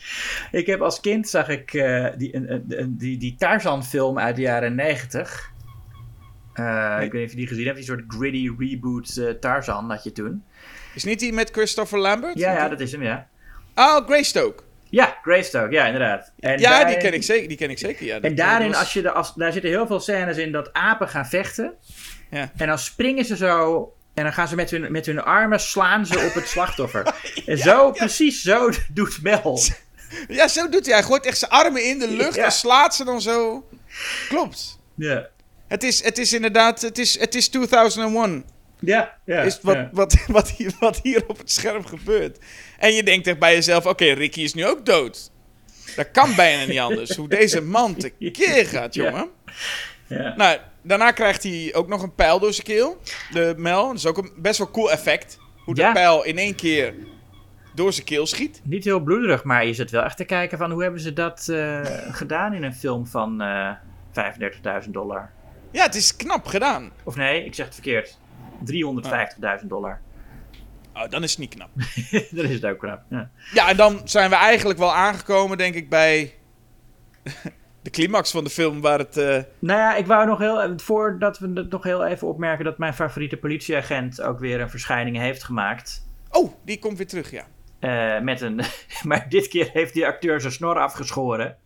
ik 0.52 0.66
heb 0.66 0.82
als 0.82 1.00
kind 1.00 1.30
zag 1.30 1.48
ik 1.50 1.74
eh, 1.74 2.08
die, 2.18 2.36
een- 2.36 2.96
die, 2.98 3.18
die 3.18 3.36
Tarzan 3.38 3.86
film 3.86 4.20
uit 4.20 4.36
de 4.36 4.42
jaren 4.42 4.76
90. 4.76 5.50
Eh, 6.54 7.00
Ik 7.02 7.12
weet 7.12 7.14
niet 7.14 7.24
of 7.26 7.30
je 7.32 7.38
die 7.38 7.48
gezien 7.48 7.66
hebt. 7.66 7.78
Die 7.78 7.86
soort 7.86 8.04
gritty 8.08 8.50
reboot 8.58 9.18
eh, 9.18 9.30
Tarzan 9.30 9.90
had 9.90 10.04
je 10.04 10.12
toen. 10.12 10.44
Is 10.96 11.04
niet 11.04 11.20
die 11.20 11.34
met 11.34 11.50
Christopher 11.52 12.00
Lambert? 12.00 12.38
Ja, 12.38 12.54
ja, 12.54 12.70
dat 12.70 12.80
is 12.80 12.92
hem, 12.92 13.04
ja. 13.04 13.28
Oh, 13.76 14.06
Greystoke. 14.06 14.64
Ja, 14.90 15.18
Greystoke, 15.22 15.72
ja, 15.74 15.86
inderdaad. 15.86 16.32
En 16.40 16.60
Ja, 16.60 16.86
die 16.86 16.98
ken 16.98 17.14
ik 17.14 17.24
zeker. 17.24 17.48
Die 17.48 17.58
ken 17.58 17.70
ik 17.70 17.78
zeker 17.78 18.06
ja. 18.06 18.20
En 18.20 18.36
daarin, 18.36 18.68
was- 18.68 18.78
als 18.80 18.94
je 18.94 19.02
de, 19.02 19.12
als, 19.12 19.34
daar 19.36 19.52
zitten 19.52 19.70
heel 19.72 19.88
veel 19.88 20.00
scènes 20.00 20.38
in 20.38 20.52
dat 20.52 20.74
apen 20.74 21.08
gaan 21.10 21.26
vechten. 21.26 21.74
Ja. 22.32 22.52
En 22.58 22.68
dan 22.68 22.80
springen 22.80 23.26
ze 23.26 23.36
zo. 23.36 23.94
En 24.14 24.24
dan 24.24 24.34
gaan 24.34 24.48
ze 24.48 24.56
met 24.56 24.72
hun, 24.72 24.92
met 24.92 25.06
hun 25.06 25.22
armen 25.24 25.60
slaan 25.60 26.06
ze 26.06 26.20
op 26.20 26.34
het 26.34 26.48
slachtoffer. 26.56 27.16
en 27.46 27.58
zo, 27.58 27.92
precies 27.92 28.42
zo 28.42 28.70
doet 28.94 29.22
Mel. 29.22 29.60
Ja, 30.28 30.48
zo 30.48 30.70
doet 30.70 30.86
hij. 30.86 30.96
Hij 30.96 31.04
gooit 31.04 31.26
echt 31.26 31.38
zijn 31.38 31.52
armen 31.52 31.84
in 31.86 32.00
de 32.00 32.12
lucht 32.12 32.38
en 32.38 32.52
slaat 32.52 32.96
ze 32.96 33.04
dan 33.04 33.22
zo. 33.22 33.68
Klopt. 34.30 34.80
Ja, 34.96 35.30
Het 35.68 35.84
is, 35.84 36.04
het 36.04 36.18
is 36.18 36.34
inderdaad, 36.34 36.82
het 36.82 36.98
is, 36.98 37.20
het 37.20 37.36
is 37.36 37.48
2001. 37.50 38.46
ja, 38.80 39.18
ja. 39.26 39.42
is 39.42 39.60
wat, 39.62 39.76
ja. 39.76 39.90
wat, 39.92 40.16
wat, 40.28 40.50
hier, 40.50 40.72
wat 40.80 41.00
hier 41.04 41.24
op 41.28 41.38
het 41.38 41.52
scherm 41.52 41.86
gebeurt. 41.86 42.38
En 42.80 42.94
je 42.94 43.04
denkt 43.04 43.28
echt 43.28 43.40
bij 43.40 43.54
jezelf, 43.54 43.86
oké, 43.86 44.06
Ricky 44.06 44.42
is 44.42 44.54
nu 44.54 44.66
ook 44.66 44.86
dood. 44.86 45.32
Dat 45.96 46.12
kan 46.12 46.36
bijna 46.36 46.66
niet 46.66 46.80
anders. 46.80 47.16
Hoe 47.16 47.28
deze 47.30 47.62
man 47.62 47.96
tekeer 47.96 48.66
gaat, 48.66 48.94
jongen. 48.94 49.30
ja. 50.08 50.34
Nou, 50.38 50.60
daarna 50.82 51.12
krijgt 51.12 51.44
hij 51.44 51.70
ook 51.74 51.88
nog 51.88 52.02
een 52.02 52.16
pijl 52.16 52.40
door 52.40 52.54
zijn 52.54 52.66
keel. 52.68 53.02
De 53.32 53.54
Mel. 53.58 53.88
Dat 53.88 53.96
is 53.96 54.06
ook 54.06 54.18
een 54.18 54.32
best 54.38 54.58
wel 54.58 54.72
cool 54.72 54.92
effect. 54.92 55.38
Hoe 55.66 55.76
de 55.76 55.82
Ja. 55.82 55.92
pijl 55.92 56.24
in 56.24 56.38
één 56.38 56.56
keer 56.56 56.94
door 57.76 57.94
zijn 57.94 58.06
keel 58.06 58.26
schiet. 58.26 58.62
Niet 58.64 58.84
heel 58.84 59.00
bloederig, 59.00 59.44
maar 59.44 59.66
je 59.66 59.74
zit 59.74 59.92
wel 59.92 60.04
echt 60.04 60.18
te 60.18 60.26
kijken 60.26 60.58
van 60.58 60.72
hoe 60.72 60.82
hebben 60.84 61.02
ze 61.02 61.14
dat 61.14 61.48
eh, 61.48 61.80
gedaan 62.12 62.54
in 62.54 62.64
een 62.64 62.76
film 62.76 63.08
van 63.08 63.42
eh 63.42 63.72
35.000 64.84 64.90
dollar. 64.94 65.32
Ja, 65.72 65.84
het 65.84 65.96
is 65.96 66.16
knap 66.16 66.46
gedaan. 66.46 66.92
Of 67.04 67.16
nee, 67.16 67.46
ik 67.46 67.56
zeg 67.56 67.66
het 67.66 67.74
verkeerd. 67.74 68.18
350.000 69.62 69.68
dollar. 69.70 70.02
Oh, 70.94 71.10
dan 71.10 71.24
is 71.24 71.30
het 71.30 71.40
niet 71.40 71.54
knap. 71.56 71.70
dat 72.38 72.44
is 72.46 72.54
het 72.54 72.66
ook 72.66 72.80
knap. 72.80 73.02
Ja. 73.10 73.30
Ja, 73.54 73.70
en 73.70 73.78
dan 73.78 74.02
zijn 74.04 74.30
we 74.30 74.36
eigenlijk 74.36 74.80
wel 74.80 74.94
aangekomen, 74.96 75.58
denk 75.58 75.76
ik, 75.76 75.90
bij 75.90 76.34
de 77.82 77.90
climax 77.90 78.32
van 78.32 78.44
de 78.44 78.50
film. 78.50 78.82
Waar 78.82 79.00
het... 79.00 79.18
eh, 79.18 79.40
Nou 79.60 79.80
ja, 79.80 79.96
ik 79.96 80.06
wou 80.06 80.28
nog 80.28 80.40
heel, 80.40 80.74
voordat 80.80 81.40
we 81.40 81.52
het 81.54 81.70
nog 81.70 81.84
heel 81.84 82.06
even 82.06 82.28
opmerken 82.28 82.66
dat 82.66 82.78
mijn 82.78 82.94
favoriete 82.94 83.38
politieagent 83.38 84.22
ook 84.22 84.40
weer 84.40 84.62
een 84.62 84.70
verschijning 84.70 85.18
heeft 85.18 85.44
gemaakt. 85.44 86.08
Oh, 86.32 86.54
die 86.66 86.80
komt 86.80 86.98
weer 86.98 87.08
terug, 87.08 87.32
ja. 87.32 87.44
Eh, 87.80 88.22
met 88.24 88.42
een, 88.42 88.62
maar 89.08 89.26
dit 89.30 89.48
keer 89.48 89.70
heeft 89.74 89.94
die 89.94 90.06
acteur 90.06 90.42
zijn 90.42 90.54
snor 90.54 90.80
afgeschoren. 90.80 91.58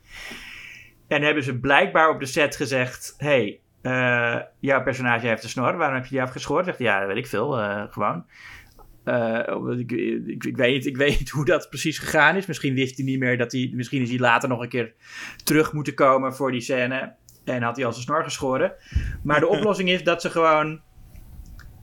En 1.08 1.22
hebben 1.22 1.44
ze 1.44 1.60
blijkbaar 1.60 2.10
op 2.10 2.20
de 2.20 2.26
set 2.26 2.56
gezegd: 2.56 3.14
hey, 3.18 3.60
eh, 3.82 4.38
jouw 4.60 4.84
personage 4.84 5.28
heeft 5.28 5.44
een 5.44 5.50
snor, 5.50 5.78
waarom 5.78 5.96
heb 5.96 6.04
je 6.06 6.12
die 6.12 6.22
afgeschoren? 6.22 6.66
Zegt 6.66 6.78
hij, 6.78 6.88
ja, 6.88 7.00
dat 7.00 7.08
weet 7.08 7.18
ik 7.18 7.28
veel, 7.28 7.52
gewoon. 7.90 8.26
Eh, 9.06 9.78
ik, 9.78 9.92
ik, 9.92 10.44
ik, 10.44 10.58
weet 10.58 10.74
niet, 10.74 10.86
ik 10.86 10.98
weet 10.98 11.30
hoe 11.36 11.46
dat 11.46 11.70
precies 11.70 11.98
gegaan 11.98 12.36
is. 12.36 12.46
Misschien 12.46 12.74
wist 12.74 12.96
hij 12.96 13.06
niet 13.06 13.20
meer 13.20 13.38
dat 13.38 13.52
hij, 13.52 13.72
misschien 13.74 14.02
is 14.02 14.10
hij 14.10 14.20
later 14.20 14.50
nog 14.50 14.62
een 14.62 14.70
keer 14.70 14.94
terug 15.44 15.74
moeten 15.74 15.94
komen 15.94 16.36
voor 16.36 16.52
die 16.52 16.62
scène. 16.62 17.16
En 17.44 17.62
had 17.62 17.76
hij 17.76 17.86
al 17.86 17.92
zijn 17.92 18.04
snor 18.04 18.24
geschoren. 18.24 18.74
Maar 19.24 19.40
de 19.40 19.48
oplossing 19.58 19.90
is 19.90 20.04
dat 20.04 20.22
ze 20.22 20.30
gewoon 20.30 20.82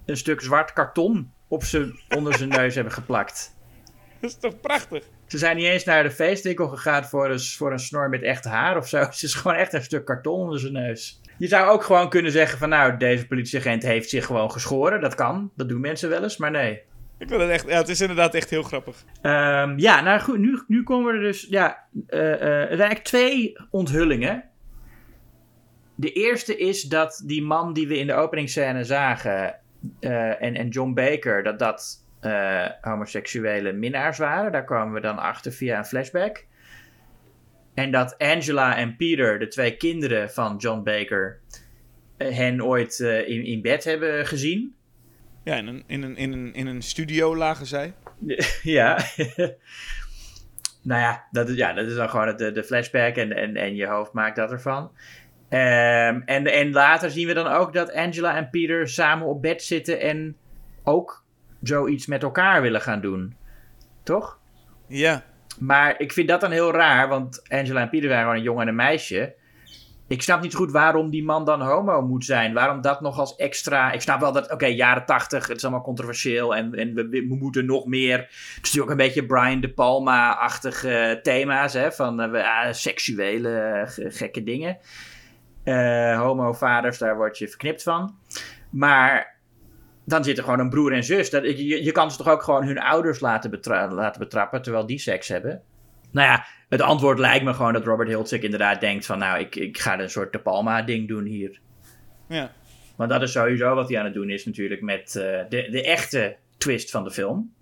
een 0.07 0.17
stuk 0.17 0.41
zwart 0.41 0.73
karton 0.73 1.33
op 1.49 1.65
zijn, 1.65 1.99
onder 2.17 2.35
zijn 2.35 2.49
neus 2.49 2.75
hebben 2.75 2.93
geplakt. 2.93 3.57
Dat 4.21 4.31
is 4.31 4.37
toch 4.37 4.61
prachtig? 4.61 5.05
Ze 5.27 5.39
zijn 5.39 5.57
niet 5.57 5.67
eens 5.67 5.85
naar 5.85 6.03
de 6.03 6.11
feestwinkel 6.11 6.69
gegaan 6.69 7.05
voor 7.05 7.31
een, 7.31 7.41
voor 7.41 7.73
een 7.73 7.79
snor 7.79 8.09
met 8.09 8.23
echt 8.23 8.45
haar 8.45 8.77
of 8.77 8.89
zo. 8.89 8.99
Het 9.11 9.23
is 9.23 9.35
gewoon 9.35 9.57
echt 9.57 9.73
een 9.73 9.83
stuk 9.83 10.05
karton 10.05 10.41
onder 10.41 10.59
zijn 10.59 10.73
neus. 10.73 11.21
Je 11.39 11.47
zou 11.47 11.71
ook 11.71 11.83
gewoon 11.83 12.09
kunnen 12.09 12.33
zeggen 12.33 12.59
van 12.59 12.69
nou, 12.69 12.97
deze 12.97 13.27
politieagent 13.27 13.83
heeft 13.83 14.09
zich 14.09 14.27
gewoon 14.27 14.51
geschoren. 14.51 15.01
Dat 15.01 15.15
kan, 15.15 15.51
dat 15.57 15.69
doen 15.69 15.81
mensen 15.81 16.09
wel 16.09 16.23
eens, 16.23 16.37
maar 16.37 16.51
nee. 16.51 16.83
Ik 17.23 17.29
het 17.29 17.51
echt, 17.51 17.69
ja, 17.69 17.79
het 17.79 17.89
is 17.89 18.01
inderdaad 18.01 18.35
echt 18.35 18.51
heel 18.51 18.63
grappig. 18.63 19.05
Um, 19.23 19.79
ja, 19.79 20.01
nou 20.01 20.21
goed, 20.21 20.39
nu, 20.39 20.63
nu 20.67 20.83
komen 20.83 21.13
we 21.13 21.19
er 21.19 21.25
dus, 21.25 21.47
ja, 21.51 21.87
uh, 22.09 22.21
uh, 22.21 22.41
er 22.41 22.67
zijn 22.67 22.69
eigenlijk 22.69 23.05
twee 23.05 23.57
onthullingen. 23.71 24.45
De 25.95 26.13
eerste 26.13 26.57
is 26.57 26.83
dat 26.83 27.23
die 27.27 27.43
man 27.43 27.73
die 27.73 27.89
we 27.89 27.99
in 27.99 28.07
de 28.07 28.15
openingsscène 28.15 28.85
zagen 28.85 29.55
uh, 30.01 30.43
en, 30.43 30.55
en 30.55 30.69
John 30.69 30.93
Baker, 30.93 31.43
dat 31.43 31.59
dat 31.59 32.07
homoseksuele 32.81 33.73
minnaars 33.73 34.19
waren. 34.19 34.53
Daar 34.53 34.65
komen 34.65 34.95
we 34.95 35.01
dan 35.01 35.19
achter 35.19 35.53
via 35.53 35.79
een 35.79 35.85
flashback. 35.85 36.47
En 37.75 37.91
dat 37.91 38.19
Angela 38.19 38.77
en 38.77 38.97
Peter, 38.97 39.39
de 39.39 39.49
twee 39.49 39.77
kinderen 39.77 40.31
van 40.31 40.57
John 40.57 40.83
Baker, 40.83 41.41
hen 42.17 42.65
ooit 42.65 42.99
in, 43.27 43.45
in 43.45 43.63
bed 43.63 43.85
hebben 43.85 44.27
gezien. 44.27 44.75
Ja, 45.45 45.55
in 45.55 45.67
een, 45.67 45.85
in 45.87 46.03
een, 46.03 46.17
in 46.17 46.33
een, 46.33 46.55
in 46.55 46.67
een 46.67 46.83
studio 46.83 47.37
lagen 47.37 47.67
zij. 47.67 47.95
ja. 48.63 48.99
nou 50.83 51.01
ja 51.01 51.25
dat, 51.31 51.49
is, 51.49 51.57
ja, 51.57 51.73
dat 51.73 51.87
is 51.87 51.95
dan 51.95 52.11
gewoon 52.11 52.37
de, 52.37 52.53
de 52.53 52.65
flashback 52.65 53.17
en, 53.17 53.33
en, 53.33 53.57
en 53.57 53.75
je 53.75 53.87
hoofd 53.87 54.13
maakt 54.13 54.37
dat 54.37 54.53
ervan. 54.53 54.83
Um, 55.51 56.23
en, 56.27 56.47
en 56.47 56.73
later 56.73 57.11
zien 57.11 57.27
we 57.27 57.35
dan 57.35 57.47
ook 57.47 57.73
dat 57.73 57.93
Angela 57.93 58.37
en 58.37 58.51
Peter 58.51 58.89
samen 58.89 59.27
op 59.27 59.43
bed 59.43 59.63
zitten 59.63 60.01
en 60.01 60.37
ook 60.83 61.25
zoiets 61.63 62.07
met 62.07 62.23
elkaar 62.23 62.63
willen 62.63 62.81
gaan 62.81 63.01
doen. 63.01 63.37
Toch? 64.03 64.39
Ja. 64.89 65.25
Maar 65.59 66.01
ik 66.01 66.13
vind 66.13 66.29
dat 66.29 66.41
dan 66.41 66.51
heel 66.51 66.73
raar, 66.73 67.09
want 67.09 67.43
Angela 67.49 67.81
en 67.81 67.91
Peter 67.91 68.09
waren 68.09 68.23
gewoon 68.23 68.39
een 68.39 68.45
jongen 68.45 68.63
en 68.63 68.69
een 68.69 68.75
meisje. 68.75 69.35
Ik 70.13 70.23
snap 70.23 70.43
niet 70.43 70.55
goed 70.55 70.71
waarom 70.71 71.11
die 71.11 71.25
man 71.25 71.45
dan 71.45 71.61
homo 71.61 72.03
moet 72.03 72.25
zijn. 72.25 72.55
Waarom 72.55 72.81
dat 72.81 73.01
nog 73.01 73.19
als 73.19 73.37
extra. 73.37 73.93
Ik 73.93 74.01
snap 74.01 74.21
wel 74.21 74.33
dat, 74.33 74.51
oké, 74.51 74.67
jaren 74.67 75.05
tachtig, 75.05 75.47
het 75.47 75.57
is 75.57 75.63
allemaal 75.63 75.83
controversieel 75.83 76.55
en, 76.55 76.75
en 76.75 76.95
we, 76.95 77.09
we, 77.09 77.37
moeten 77.41 77.67
nog 77.67 77.87
meer. 77.87 78.19
Het 78.19 78.29
is 78.31 78.57
natuurlijk 78.57 78.85
ook 78.85 78.91
een 78.91 79.07
beetje 79.07 79.27
Brian 79.27 79.61
De 79.61 79.73
Palma-achtige 79.73 81.21
thema's, 81.23 81.73
hè, 81.73 81.93
van 81.93 82.35
uh, 82.37 82.67
seksuele 82.71 83.85
gekke 83.97 84.43
dingen. 84.43 84.79
Uh, 85.65 86.21
homo-vaders, 86.21 86.99
daar 86.99 87.17
word 87.17 87.39
je 87.39 87.49
verknipt 87.49 87.83
van. 87.83 88.15
Maar 88.71 89.37
dan 90.05 90.25
zit 90.25 90.39
er 90.39 90.45
gewoon 90.45 90.61
een 90.61 90.71
broer 90.71 90.93
en 90.93 91.05
zus. 91.05 91.31
Dat, 91.31 91.45
je, 91.45 91.85
je 91.85 91.93
kan 91.93 92.11
ze 92.11 92.17
toch 92.17 92.29
ook 92.29 92.43
gewoon 92.43 92.65
hun 92.65 92.79
ouders 92.79 93.21
laten, 93.21 93.61
laten 93.95 94.21
betrappen 94.21 94.63
terwijl 94.63 94.87
die 94.87 94.99
seks 94.99 95.29
hebben? 95.29 95.63
Nou 96.13 96.29
ja, 96.29 96.47
het 96.69 96.81
antwoord 96.81 97.19
lijkt 97.19 97.45
me 97.45 97.55
gewoon 97.55 97.73
dat 97.73 97.85
Robert 97.85 98.09
Hiltzik 98.09 98.43
inderdaad 98.43 98.81
denkt 98.81 99.07
van... 99.07 99.19
nou, 99.19 99.41
ik, 99.41 99.57
ik 99.57 99.79
ga 99.79 99.99
een 99.99 100.11
soort 100.11 100.33
De 100.33 100.39
Palma-ding 100.39 101.09
doen 101.09 101.25
hier. 101.25 101.61
Ja. 102.29 102.53
Want 102.97 103.11
dat 103.11 103.23
is 103.23 103.33
sowieso 103.33 103.75
wat 103.75 103.89
hij 103.89 103.99
aan 103.99 104.05
het 104.05 104.15
doen 104.15 104.31
is 104.31 104.45
natuurlijk 104.45 104.83
met 104.83 105.15
uh, 105.17 105.23
de, 105.49 105.69
de 105.71 105.83
echte 105.85 106.37
twist 106.57 106.91
van 106.91 107.05
de 107.05 107.11
film. 107.11 107.53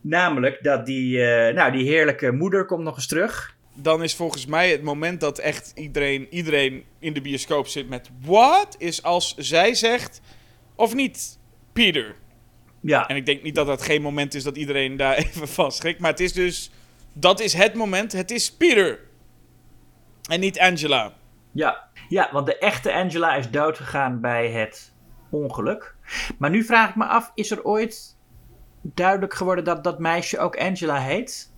Namelijk 0.00 0.62
dat 0.62 0.86
die, 0.86 1.16
uh, 1.16 1.54
nou, 1.54 1.72
die 1.72 1.88
heerlijke 1.88 2.32
moeder 2.32 2.64
komt 2.64 2.84
nog 2.84 2.96
eens 2.96 3.06
terug. 3.06 3.56
Dan 3.74 4.02
is 4.02 4.14
volgens 4.14 4.46
mij 4.46 4.70
het 4.70 4.82
moment 4.82 5.20
dat 5.20 5.38
echt 5.38 5.72
iedereen, 5.74 6.26
iedereen 6.30 6.84
in 6.98 7.12
de 7.12 7.20
bioscoop 7.20 7.66
zit 7.66 7.88
met... 7.88 8.10
What? 8.20 8.74
Is 8.78 9.02
als 9.02 9.34
zij 9.36 9.74
zegt... 9.74 10.20
Of 10.74 10.94
niet, 10.94 11.38
Peter? 11.72 12.14
Ja. 12.80 13.08
En 13.08 13.16
ik 13.16 13.26
denk 13.26 13.42
niet 13.42 13.54
dat 13.54 13.66
dat 13.66 13.82
geen 13.82 14.02
moment 14.02 14.34
is 14.34 14.42
dat 14.42 14.56
iedereen 14.56 14.96
daar 14.96 15.16
even 15.24 15.48
van 15.48 15.72
schrikt. 15.72 16.00
Maar 16.00 16.10
het 16.10 16.20
is 16.20 16.32
dus... 16.32 16.70
Dat 17.14 17.40
is 17.40 17.52
het 17.52 17.74
moment. 17.74 18.12
Het 18.12 18.30
is 18.30 18.56
Peter. 18.56 18.98
En 20.28 20.40
niet 20.40 20.60
Angela. 20.60 21.12
Ja. 21.52 21.88
ja, 22.08 22.28
want 22.32 22.46
de 22.46 22.58
echte 22.58 22.92
Angela 22.92 23.34
is 23.34 23.50
doodgegaan 23.50 24.20
bij 24.20 24.50
het 24.50 24.92
ongeluk. 25.30 25.94
Maar 26.38 26.50
nu 26.50 26.64
vraag 26.64 26.88
ik 26.88 26.96
me 26.96 27.04
af, 27.04 27.32
is 27.34 27.50
er 27.50 27.64
ooit 27.64 28.16
duidelijk 28.82 29.34
geworden 29.34 29.64
dat 29.64 29.84
dat 29.84 29.98
meisje 29.98 30.38
ook 30.38 30.56
Angela 30.56 30.98
heet? 30.98 31.52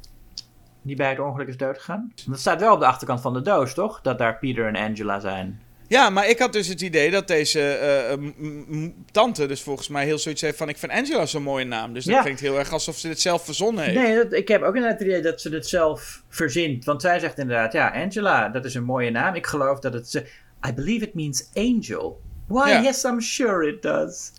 Die 0.83 0.97
bij 0.97 1.09
het 1.09 1.19
ongeluk 1.21 1.49
is 1.49 1.57
doodgegaan? 1.57 2.13
Dat 2.27 2.41
staat 2.41 2.61
wel 2.61 2.73
op 2.73 2.81
de 2.81 2.87
achterkant 2.87 3.21
van 3.21 3.33
de 3.33 3.43
doos, 3.43 3.75
toch? 3.75 4.01
Dat 4.01 4.19
daar 4.19 4.39
Peter 4.39 4.67
en 4.67 4.77
Angela 4.77 5.21
zijn. 5.21 5.63
Ja, 5.89 6.11
maar 6.11 6.29
ik 6.29 6.39
had 6.39 6.53
dus 6.53 6.69
het 6.69 6.81
idee 6.81 7.11
dat 7.11 7.29
deze 7.29 7.79
uh, 8.19 8.89
tante 9.11 9.47
dus 9.47 9.63
volgens 9.63 9.89
mij 9.89 10.05
heel 10.05 10.19
zoiets 10.19 10.41
heeft 10.41 10.57
van... 10.57 10.69
ik 10.69 10.77
vind 10.77 10.93
Angela 10.93 11.27
zo'n 11.27 11.43
mooie 11.43 11.65
naam. 11.65 11.93
Dus 11.93 12.05
dat 12.05 12.15
ja. 12.15 12.23
klinkt 12.23 12.41
heel 12.41 12.59
erg 12.59 12.73
alsof 12.73 12.97
ze 12.97 13.09
dit 13.09 13.21
zelf 13.21 13.45
verzonnen 13.45 13.85
heeft. 13.85 13.99
Nee, 13.99 14.17
dat, 14.17 14.33
ik 14.33 14.49
heb 14.49 14.63
ook 14.63 14.75
inderdaad 14.75 14.99
het 14.99 15.09
idee 15.09 15.23
dat 15.23 15.41
ze 15.41 15.51
dit 15.51 15.67
zelf 15.67 16.23
verzint. 16.29 16.85
Want 16.85 17.03
zij 17.03 17.19
zegt 17.19 17.39
inderdaad, 17.39 17.73
ja, 17.73 17.89
Angela, 17.89 18.49
dat 18.49 18.65
is 18.65 18.75
een 18.75 18.85
mooie 18.85 19.11
naam. 19.11 19.35
Ik 19.35 19.47
geloof 19.47 19.79
dat 19.79 19.93
het... 19.93 20.25
I 20.69 20.73
believe 20.75 21.05
it 21.05 21.15
means 21.15 21.51
angel. 21.55 22.21
Why, 22.47 22.69
ja. 22.69 22.83
yes, 22.83 23.05
I'm 23.05 23.21
sure 23.21 23.69
it 23.69 23.83
does. 23.83 24.33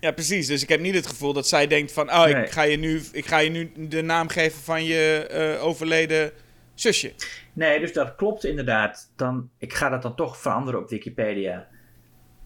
Ja, 0.00 0.12
precies. 0.12 0.46
Dus 0.46 0.62
ik 0.62 0.68
heb 0.68 0.80
niet 0.80 0.94
het 0.94 1.06
gevoel 1.06 1.32
dat 1.32 1.48
zij 1.48 1.66
denkt 1.66 1.92
van... 1.92 2.10
oh, 2.10 2.24
nee. 2.24 2.42
ik, 2.42 2.50
ga 2.50 2.62
je 2.62 2.76
nu, 2.76 3.02
ik 3.12 3.26
ga 3.26 3.38
je 3.38 3.50
nu 3.50 3.72
de 3.88 4.02
naam 4.02 4.28
geven 4.28 4.62
van 4.62 4.84
je 4.84 5.28
uh, 5.56 5.64
overleden 5.64 6.32
zusje. 6.74 7.12
Nee, 7.52 7.80
dus 7.80 7.92
dat 7.92 8.14
klopt 8.14 8.44
inderdaad. 8.44 9.12
Dan, 9.16 9.50
ik 9.58 9.72
ga 9.72 9.88
dat 9.88 10.02
dan 10.02 10.16
toch 10.16 10.38
veranderen 10.38 10.80
op 10.80 10.88
Wikipedia. 10.88 11.66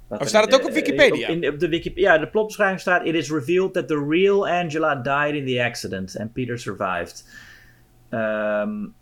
Of 0.08 0.20
oh, 0.20 0.26
staat 0.26 0.44
het 0.44 0.54
ook 0.54 0.66
op 0.66 0.72
Wikipedia? 0.72 1.28
Op, 1.28 1.34
in, 1.34 1.48
op 1.52 1.58
de 1.58 1.68
Wikipedia 1.68 2.12
ja, 2.12 2.18
de 2.18 2.28
plotbeschrijving 2.28 2.80
staat... 2.80 3.04
It 3.04 3.14
is 3.14 3.30
revealed 3.30 3.72
that 3.72 3.88
the 3.88 4.06
real 4.08 4.48
Angela 4.48 4.94
died 4.94 5.34
in 5.34 5.46
the 5.46 5.64
accident 5.64 6.18
and 6.18 6.32
Peter 6.32 6.58
survived. 6.58 7.24
Um, 8.10 8.94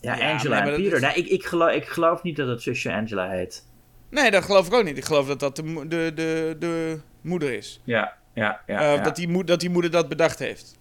ja, 0.00 0.16
ja, 0.16 0.32
Angela 0.32 0.66
en 0.66 0.74
Peter. 0.74 0.92
Is... 0.92 1.00
Nee, 1.00 1.14
ik, 1.14 1.26
ik, 1.26 1.44
geloof, 1.44 1.72
ik 1.72 1.84
geloof 1.84 2.22
niet 2.22 2.36
dat 2.36 2.48
het 2.48 2.62
zusje 2.62 2.92
Angela 2.92 3.28
heet. 3.28 3.68
Nee, 4.10 4.30
dat 4.30 4.44
geloof 4.44 4.66
ik 4.66 4.72
ook 4.72 4.84
niet. 4.84 4.96
Ik 4.96 5.04
geloof 5.04 5.26
dat 5.26 5.40
dat 5.40 5.56
de, 5.56 5.84
de, 5.88 6.12
de, 6.14 6.56
de 6.58 7.00
moeder 7.20 7.52
is. 7.52 7.80
Ja, 7.84 8.16
ja, 8.34 8.60
ja, 8.66 8.80
uh, 8.80 8.94
ja. 8.94 9.02
Dat, 9.02 9.16
die 9.16 9.44
dat 9.44 9.60
die 9.60 9.70
moeder 9.70 9.90
dat 9.90 10.08
bedacht 10.08 10.38
heeft. 10.38 10.78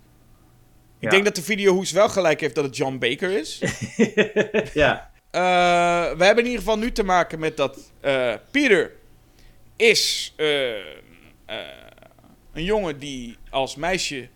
Ik 1.00 1.06
ja. 1.06 1.10
denk 1.10 1.24
dat 1.26 1.36
de 1.36 1.44
videohoes 1.44 1.92
wel 1.92 2.10
gelijk 2.10 2.42
heeft 2.42 2.56
dat 2.56 2.64
het 2.64 2.78
John 2.78 2.98
Baker 2.98 3.32
is. 3.38 3.62
ja. 4.74 5.12
Uh, 5.32 6.18
we 6.18 6.26
hebben 6.26 6.44
in 6.44 6.50
ieder 6.50 6.60
geval 6.60 6.78
nu 6.78 6.92
te 6.92 7.04
maken 7.04 7.40
met 7.40 7.58
dat 7.58 7.92
uh, 8.02 8.34
Peter 8.52 8.92
is 9.76 10.34
uh, 10.38 10.76
een 12.54 12.64
jongen 12.64 13.00
die 13.00 13.38
als 13.50 13.76
meisje 13.76 14.28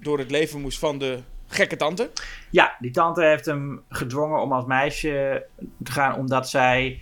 door 0.00 0.18
het 0.18 0.30
leven 0.30 0.60
moest 0.60 0.78
van 0.78 0.98
de 0.98 1.18
gekke 1.46 1.76
tante. 1.76 2.10
Ja, 2.50 2.76
die 2.78 2.90
tante 2.90 3.24
heeft 3.24 3.46
hem 3.46 3.82
gedwongen 3.88 4.40
om 4.40 4.52
als 4.52 4.64
meisje 4.64 5.46
te 5.82 5.92
gaan 5.92 6.14
omdat 6.14 6.48
zij 6.48 7.00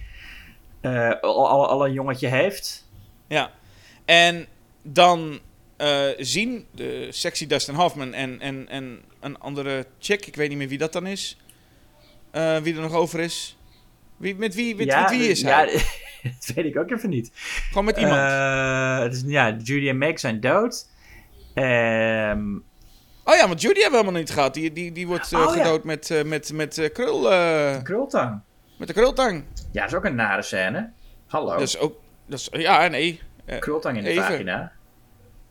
al, 1.21 1.49
al, 1.49 1.69
al 1.69 1.87
een 1.87 1.93
jongetje 1.93 2.29
heeft. 2.29 2.89
Ja, 3.27 3.51
en 4.05 4.47
dan 4.83 5.41
uh, 5.79 6.09
zien 6.19 6.67
de 6.71 7.09
sexy 7.11 7.47
Dustin 7.47 7.75
Hoffman 7.75 8.15
en, 8.15 8.41
en, 8.41 8.69
en 8.69 9.01
een 9.21 9.39
andere 9.39 9.87
chick, 9.99 10.27
ik 10.27 10.37
weet 10.37 10.49
niet 10.49 10.59
meer 10.59 10.69
wie 10.69 10.79
dat 10.79 10.93
dan 10.93 11.07
is, 11.07 11.39
uh, 12.33 12.57
wie 12.57 12.75
er 12.75 12.81
nog 12.81 12.93
over 12.93 13.21
is. 13.21 13.59
Wie, 14.17 14.37
met, 14.37 14.55
wie, 14.55 14.77
met, 14.77 14.87
ja, 14.87 15.01
met 15.01 15.11
wie 15.11 15.29
is 15.29 15.43
hij? 15.43 15.67
Ja, 15.67 15.73
dat 16.39 16.53
weet 16.55 16.65
ik 16.65 16.77
ook 16.77 16.91
even 16.91 17.09
niet. 17.09 17.31
Gewoon 17.69 17.85
met 17.85 17.97
iemand. 17.97 18.17
Uh, 18.17 18.99
het 18.99 19.15
is, 19.15 19.23
ja, 19.27 19.57
Judy 19.63 19.89
en 19.89 19.99
Meg 19.99 20.21
zijn 20.21 20.41
dood. 20.41 20.89
Um, 21.55 22.65
oh 23.25 23.35
ja, 23.35 23.49
want 23.49 23.61
Judy 23.61 23.81
hebben 23.81 23.91
we 23.91 24.05
helemaal 24.05 24.21
niet 24.21 24.31
gehad. 24.31 24.55
Die, 24.55 24.73
die, 24.73 24.93
die 24.93 25.07
wordt 25.07 25.33
oh, 25.33 25.53
gedood 25.53 25.83
ja. 25.83 25.87
met, 25.87 26.23
met, 26.25 26.53
met 26.53 26.91
krul... 26.93 27.21
krultang. 27.83 28.41
Met 28.79 28.89
de 28.89 28.95
krultang. 28.95 29.45
Ja, 29.73 29.81
dat 29.81 29.91
is 29.91 29.97
ook 29.97 30.05
een 30.05 30.15
nare 30.15 30.43
scène. 30.43 30.91
Hallo. 31.27 31.53
Dat 31.53 31.61
is 31.61 31.79
ook... 31.79 32.01
Dat 32.27 32.39
is, 32.39 32.49
ja, 32.53 32.89
nee. 32.89 33.21
krultang 33.59 33.97
in 33.97 34.03
de 34.03 34.09
even. 34.09 34.23
vagina. 34.23 34.73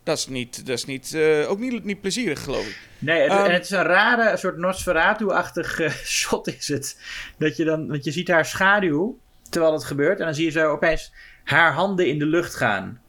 Dat 0.03 0.17
is, 0.17 0.27
niet, 0.27 0.65
dat 0.65 0.77
is 0.77 0.85
niet, 0.85 1.11
uh, 1.15 1.49
ook 1.49 1.59
niet, 1.59 1.84
niet 1.84 2.01
plezierig, 2.01 2.43
geloof 2.43 2.67
ik. 2.67 2.80
Nee, 2.99 3.21
het, 3.21 3.31
um, 3.31 3.38
en 3.38 3.51
het 3.51 3.63
is 3.63 3.69
een 3.69 3.84
rare, 3.84 4.31
een 4.31 4.38
soort 4.38 4.57
Nosferatu-achtig 4.57 5.80
uh, 5.80 5.89
shot 6.19 6.47
is 6.47 6.67
het. 6.67 6.99
Dat 7.38 7.57
je 7.57 7.63
dan, 7.63 7.88
want 7.88 8.03
je 8.03 8.11
ziet 8.11 8.27
haar 8.27 8.45
schaduw 8.45 9.17
terwijl 9.49 9.73
het 9.73 9.84
gebeurt. 9.84 10.19
En 10.19 10.25
dan 10.25 10.35
zie 10.35 10.45
je 10.45 10.51
zo 10.51 10.71
opeens 10.71 11.13
haar 11.43 11.73
handen 11.73 12.07
in 12.07 12.19
de 12.19 12.25
lucht 12.25 12.55
gaan. 12.55 13.01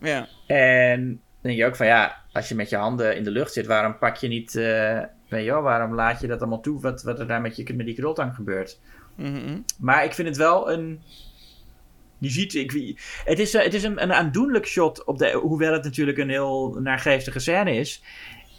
Ja. 0.00 0.28
En 0.46 1.06
dan 1.06 1.18
denk 1.40 1.56
je 1.56 1.66
ook 1.66 1.76
van 1.76 1.86
ja, 1.86 2.16
als 2.32 2.48
je 2.48 2.54
met 2.54 2.68
je 2.68 2.76
handen 2.76 3.16
in 3.16 3.24
de 3.24 3.30
lucht 3.30 3.52
zit, 3.52 3.66
waarom 3.66 3.98
pak 3.98 4.16
je 4.16 4.28
niet, 4.28 4.54
uh, 4.54 5.02
weet 5.28 5.44
je 5.44 5.50
wel, 5.50 5.62
waarom 5.62 5.94
laat 5.94 6.20
je 6.20 6.26
dat 6.26 6.40
allemaal 6.40 6.60
toe, 6.60 6.80
wat, 6.80 7.02
wat 7.02 7.18
er 7.18 7.26
daar 7.26 7.40
met, 7.40 7.56
je, 7.56 7.74
met 7.74 7.86
die 7.86 7.94
krultang 7.94 8.34
gebeurt. 8.34 8.80
Mm 9.14 9.34
-hmm. 9.34 9.64
Maar 9.78 10.04
ik 10.04 10.12
vind 10.12 10.28
het 10.28 10.36
wel 10.36 10.70
een 10.70 11.02
Je 12.18 12.30
ziet, 12.30 12.54
ik, 12.54 12.98
het 13.24 13.38
is, 13.38 13.54
eh, 13.54 13.64
het 13.64 13.74
is 13.74 13.82
een, 13.82 14.02
een 14.02 14.12
aandoenlijk 14.12 14.66
shot, 14.66 15.04
op 15.04 15.18
de, 15.18 15.32
hoewel 15.32 15.72
het 15.72 15.84
natuurlijk 15.84 16.18
een 16.18 16.30
heel 16.30 16.78
naargeestige 16.80 17.38
scène 17.38 17.74
is. 17.74 18.02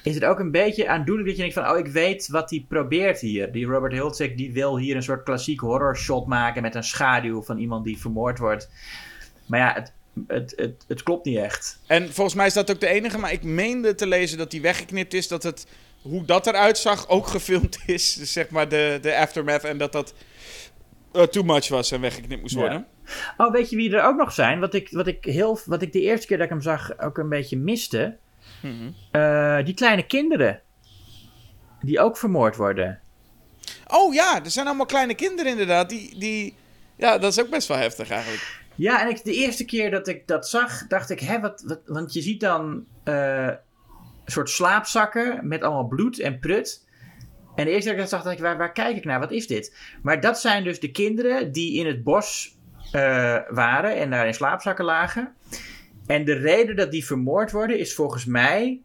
Is 0.04 0.16
het 0.16 0.26
ook 0.26 0.40
een 0.40 0.52
beetje 0.52 0.88
aandoenlijk 0.88 1.28
dat 1.28 1.36
je 1.36 1.42
denkt 1.42 1.58
van, 1.58 1.70
oh 1.70 1.78
ik 1.78 1.88
weet 1.88 2.28
wat 2.28 2.50
hij 2.50 2.66
probeert 2.68 3.20
hier. 3.20 3.52
Die 3.52 3.66
Robert 3.66 3.94
Hiltzik 3.94 4.38
die 4.38 4.54
wil 4.54 4.78
hier 4.78 4.96
een 4.96 5.04
soort 5.04 5.24
klassiek 5.24 5.60
horror 5.60 5.98
shot 5.98 6.28
maken 6.28 6.62
met 6.62 6.76
een 6.76 6.84
schaduw 6.84 7.42
van 7.42 7.58
iemand 7.58 7.86
die 7.86 7.98
vermoord 7.98 8.40
wordt. 8.40 8.70
Maar 9.46 9.60
ja, 9.60 9.74
het, 9.74 9.94
het, 10.28 10.54
het, 10.56 10.86
het 10.88 11.04
klopt 11.04 11.26
niet 11.26 11.38
echt. 11.38 11.80
En 11.88 12.14
volgens 12.14 12.36
mij 12.36 12.46
is 12.46 12.54
dat 12.54 12.72
ook 12.72 12.80
de 12.80 12.88
enige, 12.88 13.18
maar 13.18 13.32
ik 13.32 13.44
meende 13.44 13.96
te 13.96 14.08
lezen 14.08 14.38
dat 14.38 14.52
die 14.52 14.62
weggeknipt 14.62 15.14
is. 15.14 15.28
Dat 15.28 15.44
het, 15.44 15.68
hoe 16.02 16.26
dat 16.26 16.48
eruit 16.48 16.78
zag, 16.78 17.10
ook 17.10 17.28
gefilmd 17.38 17.80
is. 17.86 18.14
Dus 18.14 18.32
zeg 18.32 18.50
maar 18.50 18.70
de, 18.70 18.98
de 19.02 19.18
aftermath. 19.18 19.64
En 19.64 19.78
dat 19.78 19.92
dat 19.92 20.14
eh, 21.12 21.24
too 21.24 21.44
much 21.44 21.68
was 21.68 21.92
en 21.92 22.02
weggeknipt 22.02 22.42
moest 22.42 22.56
Ja. 22.56 22.88
Oh, 23.38 23.52
weet 23.52 23.70
je 23.70 23.76
wie 23.76 23.96
er 23.96 24.04
ook 24.04 24.18
nog 24.18 24.32
zijn? 24.32 24.60
Wat 24.60 24.74
ik, 24.74 24.90
wat 24.92 25.08
ik, 25.08 25.26
heel, 25.26 25.60
wat 25.66 25.82
ik 25.82 25.92
de 25.92 26.02
eerste 26.02 26.28
keer 26.28 26.38
dat 26.38 26.46
ik 26.46 26.52
hem 26.52 26.62
zag 26.62 27.00
ook 27.00 27.18
een 27.18 27.30
beetje 27.30 27.58
miste. 27.58 28.18
Mhm. 28.62 28.92
Eh, 29.12 29.66
die 29.66 29.74
kleine 29.74 30.06
kinderen. 30.06 30.62
Die 31.82 32.00
ook 32.00 32.18
vermoord 32.18 32.56
worden. 32.56 33.00
Oh 33.88 34.14
ja, 34.14 34.44
er 34.44 34.52
zijn 34.52 34.68
allemaal 34.68 34.86
kleine 34.86 35.16
kinderen 35.16 35.52
inderdaad. 35.52 35.90
Die, 35.90 36.20
die, 36.20 36.56
ja, 36.96 37.18
dat 37.18 37.32
is 37.32 37.40
ook 37.40 37.50
best 37.50 37.68
wel 37.68 37.78
heftig 37.78 38.10
eigenlijk. 38.10 38.66
Ja, 38.76 39.02
en 39.02 39.10
ik, 39.10 39.24
de 39.24 39.34
eerste 39.34 39.66
keer 39.66 39.92
dat 39.92 40.08
ik 40.08 40.28
dat 40.28 40.50
zag, 40.50 40.88
dacht 40.88 41.10
ik, 41.10 41.20
hè, 41.20 41.40
wat, 41.40 41.64
wat, 41.66 41.80
want 41.86 42.14
je 42.14 42.22
ziet 42.22 42.40
dan 42.40 42.86
eh, 43.04 43.46
een 43.46 44.32
soort 44.32 44.50
slaapzakken 44.50 45.48
met 45.48 45.64
allemaal 45.64 45.88
bloed 45.88 46.20
en 46.20 46.40
prut. 46.40 46.86
En 47.56 47.66
de 47.66 47.72
eerste 47.72 47.90
keer 47.90 47.98
dat 47.98 48.06
ik 48.06 48.10
dat 48.10 48.10
zag, 48.10 48.24
dacht 48.24 48.36
ik, 48.36 48.42
waar, 48.42 48.58
waar 48.58 48.72
kijk 48.72 48.98
ik 48.98 49.06
naar? 49.06 49.20
Wat 49.20 49.32
is 49.32 49.48
dit? 49.48 49.76
Maar 50.02 50.22
dat 50.22 50.40
zijn 50.40 50.64
dus 50.64 50.80
de 50.80 50.92
kinderen 50.92 51.52
die 51.52 51.80
in 51.80 51.86
het 51.86 52.04
bos 52.04 52.57
eh, 52.98 53.38
waren 53.56 53.96
en 53.96 54.10
daar 54.10 54.28
in 54.28 54.34
slaapzakken 54.34 54.86
lagen. 54.86 55.34
En 56.06 56.26
de 56.26 56.34
reden 56.34 56.76
dat 56.76 56.92
die 56.92 57.06
vermoord 57.06 57.52
worden 57.52 57.80
is 57.80 57.96
volgens 57.96 58.26
mij 58.26 58.82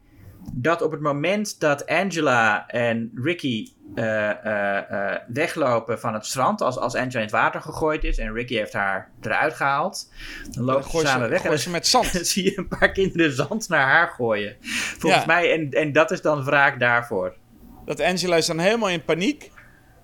dat 0.52 0.82
op 0.82 0.90
het 0.90 1.00
moment 1.00 1.60
dat 1.60 1.86
Angela 1.86 2.66
en 2.66 3.10
Ricky 3.14 3.72
eh, 3.94 4.30
eh, 5.10 5.18
weglopen 5.28 6.00
van 6.00 6.14
het 6.14 6.26
strand, 6.26 6.60
als, 6.60 6.78
als 6.78 6.94
Angela 6.94 7.18
in 7.18 7.24
het 7.24 7.30
water 7.30 7.60
gegooid 7.60 8.04
is 8.04 8.18
en 8.18 8.32
Ricky 8.32 8.54
heeft 8.54 8.72
haar 8.72 9.10
eruit 9.20 9.54
gehaald, 9.54 10.12
dan 10.50 10.64
lopen 10.64 10.90
ze 10.90 10.98
samen 11.06 11.28
weg. 11.28 11.44
en 11.44 11.58
ze 11.58 11.70
met 11.70 11.86
zand. 11.86 12.12
dan 12.12 12.24
zie 12.24 12.44
je 12.44 12.58
een 12.58 12.68
paar 12.68 12.92
kinderen 12.92 13.32
zand 13.32 13.68
naar 13.68 13.86
haar 13.86 14.08
gooien. 14.08 14.56
Volgens 14.98 15.22
Ja. 15.22 15.26
mij, 15.26 15.52
en, 15.52 15.70
en 15.70 15.92
dat 15.92 16.10
is 16.10 16.20
dan 16.20 16.44
wraak 16.44 16.80
daarvoor. 16.80 17.34
Dat 17.84 18.00
Angela 18.00 18.36
is 18.36 18.46
dan 18.46 18.58
helemaal 18.58 18.90
in 18.90 19.04
paniek. 19.04 19.50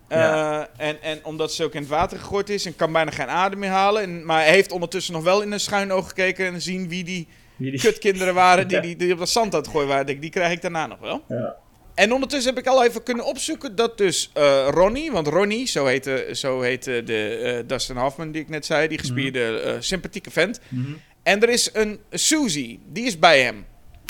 Ja. 0.09 0.68
Eh, 0.76 0.89
en, 0.89 1.02
en 1.02 1.24
omdat 1.24 1.52
ze 1.52 1.64
ook 1.64 1.74
in 1.74 1.80
het 1.80 1.90
water 1.90 2.18
gegooid 2.18 2.48
is 2.48 2.66
en 2.66 2.76
kan 2.76 2.93
bijna 2.93 3.10
geen 3.10 3.28
adem 3.28 3.59
meer 3.59 3.70
halen. 3.70 4.02
En, 4.02 4.24
maar 4.24 4.43
hij 4.43 4.51
heeft 4.52 4.72
ondertussen 4.72 5.12
nog 5.14 5.22
wel 5.22 5.43
in 5.43 5.52
een 5.52 5.60
schuin 5.60 5.93
oog 5.93 6.09
gekeken 6.09 6.47
en 6.47 6.60
zien 6.62 6.89
wie 6.89 7.05
die 7.05 7.28
Wie 7.56 7.70
die- 7.70 7.80
kutkinderen 7.80 8.35
waren 8.35 8.68
die, 8.68 8.76
Ja. 8.76 8.82
die, 8.82 8.97
die 8.97 9.12
op 9.12 9.18
dat 9.18 9.28
zand 9.28 9.55
aan 9.55 9.60
het 9.60 9.68
gooien 9.70 9.89
waren. 9.89 10.20
Die 10.20 10.30
krijg 10.30 10.52
ik 10.52 10.62
daarna 10.62 10.86
nog 10.86 10.98
wel. 10.98 11.24
Ja. 11.28 11.55
En 11.94 12.12
ondertussen 12.12 12.55
heb 12.55 12.62
ik 12.64 12.70
al 12.70 12.85
even 12.85 13.02
kunnen 13.02 13.24
opzoeken 13.24 13.74
dat 13.74 13.98
dus 13.98 14.30
eh, 14.35 14.68
Ronnie, 14.70 15.10
want 15.12 15.26
Ronnie, 15.26 15.66
zo 15.66 15.86
heette, 15.86 16.28
zo 16.32 16.60
heette 16.60 17.02
de 17.05 17.28
eh, 17.36 17.68
Dustin 17.68 17.97
Hoffman 17.97 18.30
die 18.32 18.43
ik 18.43 18.48
net 18.48 18.66
zei, 18.66 18.89
die 18.89 18.98
gespierde 18.98 19.60
eh, 19.60 19.74
sympathieke 19.78 20.30
vent. 20.30 20.60
Mhm. 20.68 20.93
En 21.22 21.43
er 21.43 21.48
is 21.48 21.70
een 21.72 22.01
Susie, 22.10 22.80
die 22.86 23.05
is 23.06 23.18
bij 23.18 23.43
hem. 23.43 23.66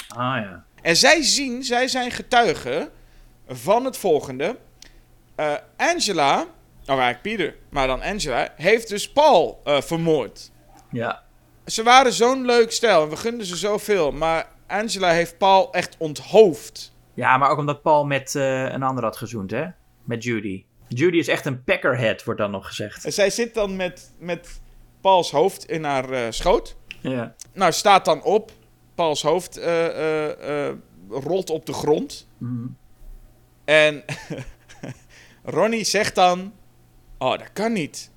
Ah 0.09 0.19
ja. 0.19 0.65
En 0.83 0.97
zij 0.97 1.23
zien, 1.23 1.63
zij 1.65 1.89
zijn 1.89 2.11
getuigen 2.11 2.89
van 3.49 3.85
het 3.85 3.97
volgende. 3.97 4.57
Eh, 5.39 5.55
Angela, 5.77 6.41
oh 6.41 6.47
eigenlijk 6.87 7.23
Pieter, 7.23 7.57
maar 7.69 7.87
dan 7.87 8.03
Angela, 8.03 8.53
heeft 8.57 8.89
dus 8.89 9.13
Paul 9.13 9.61
eh, 9.65 9.81
vermoord. 9.81 10.51
Ja. 10.91 11.23
Ze 11.67 11.83
waren 11.83 12.13
zo'n 12.13 12.45
leuk 12.45 12.73
stel 12.73 13.03
en 13.03 13.09
we 13.09 13.17
gunden 13.17 13.47
ze 13.47 13.57
zoveel, 13.57 14.13
maar 14.13 14.47
Angela 14.67 15.11
heeft 15.11 15.39
Paul 15.39 15.73
echt 15.73 15.97
onthoofd. 15.99 16.95
Ja, 17.15 17.37
maar 17.37 17.51
ook 17.51 17.59
omdat 17.59 17.83
Paul 17.83 18.05
met 18.05 18.35
eh, 18.35 18.63
een 18.63 18.83
ander 18.83 19.05
had 19.05 19.17
gezoend, 19.17 19.51
hè? 19.51 19.67
Met 20.05 20.23
Judy. 20.23 20.65
Judy 20.89 21.17
is 21.17 21.29
echt 21.29 21.47
een 21.47 21.65
peckerhead, 21.65 22.25
wordt 22.25 22.41
dan 22.41 22.51
nog 22.51 22.67
gezegd. 22.67 23.05
En 23.05 23.13
zij 23.13 23.31
zit 23.31 23.55
dan 23.55 23.77
met, 23.77 24.13
met 24.19 24.61
Pauls 25.01 25.31
hoofd 25.31 25.67
in 25.71 25.85
haar 25.85 26.33
schoot. 26.33 26.77
Ja. 27.01 27.35
Nou, 27.53 27.73
staat 27.73 28.05
dan 28.05 28.23
op. 28.23 28.51
Pauls 28.95 29.23
hoofd 29.23 29.61
rolt 31.11 31.51
op 31.51 31.67
de 31.67 31.73
grond. 31.73 32.29
Mhm. 32.39 32.67
En 33.65 34.05
Ronnie 35.51 35.85
zegt 35.85 36.15
dan: 36.15 36.53
Oh, 37.19 37.39
dat 37.39 37.53
kan 37.53 37.73
niet. 37.73 38.11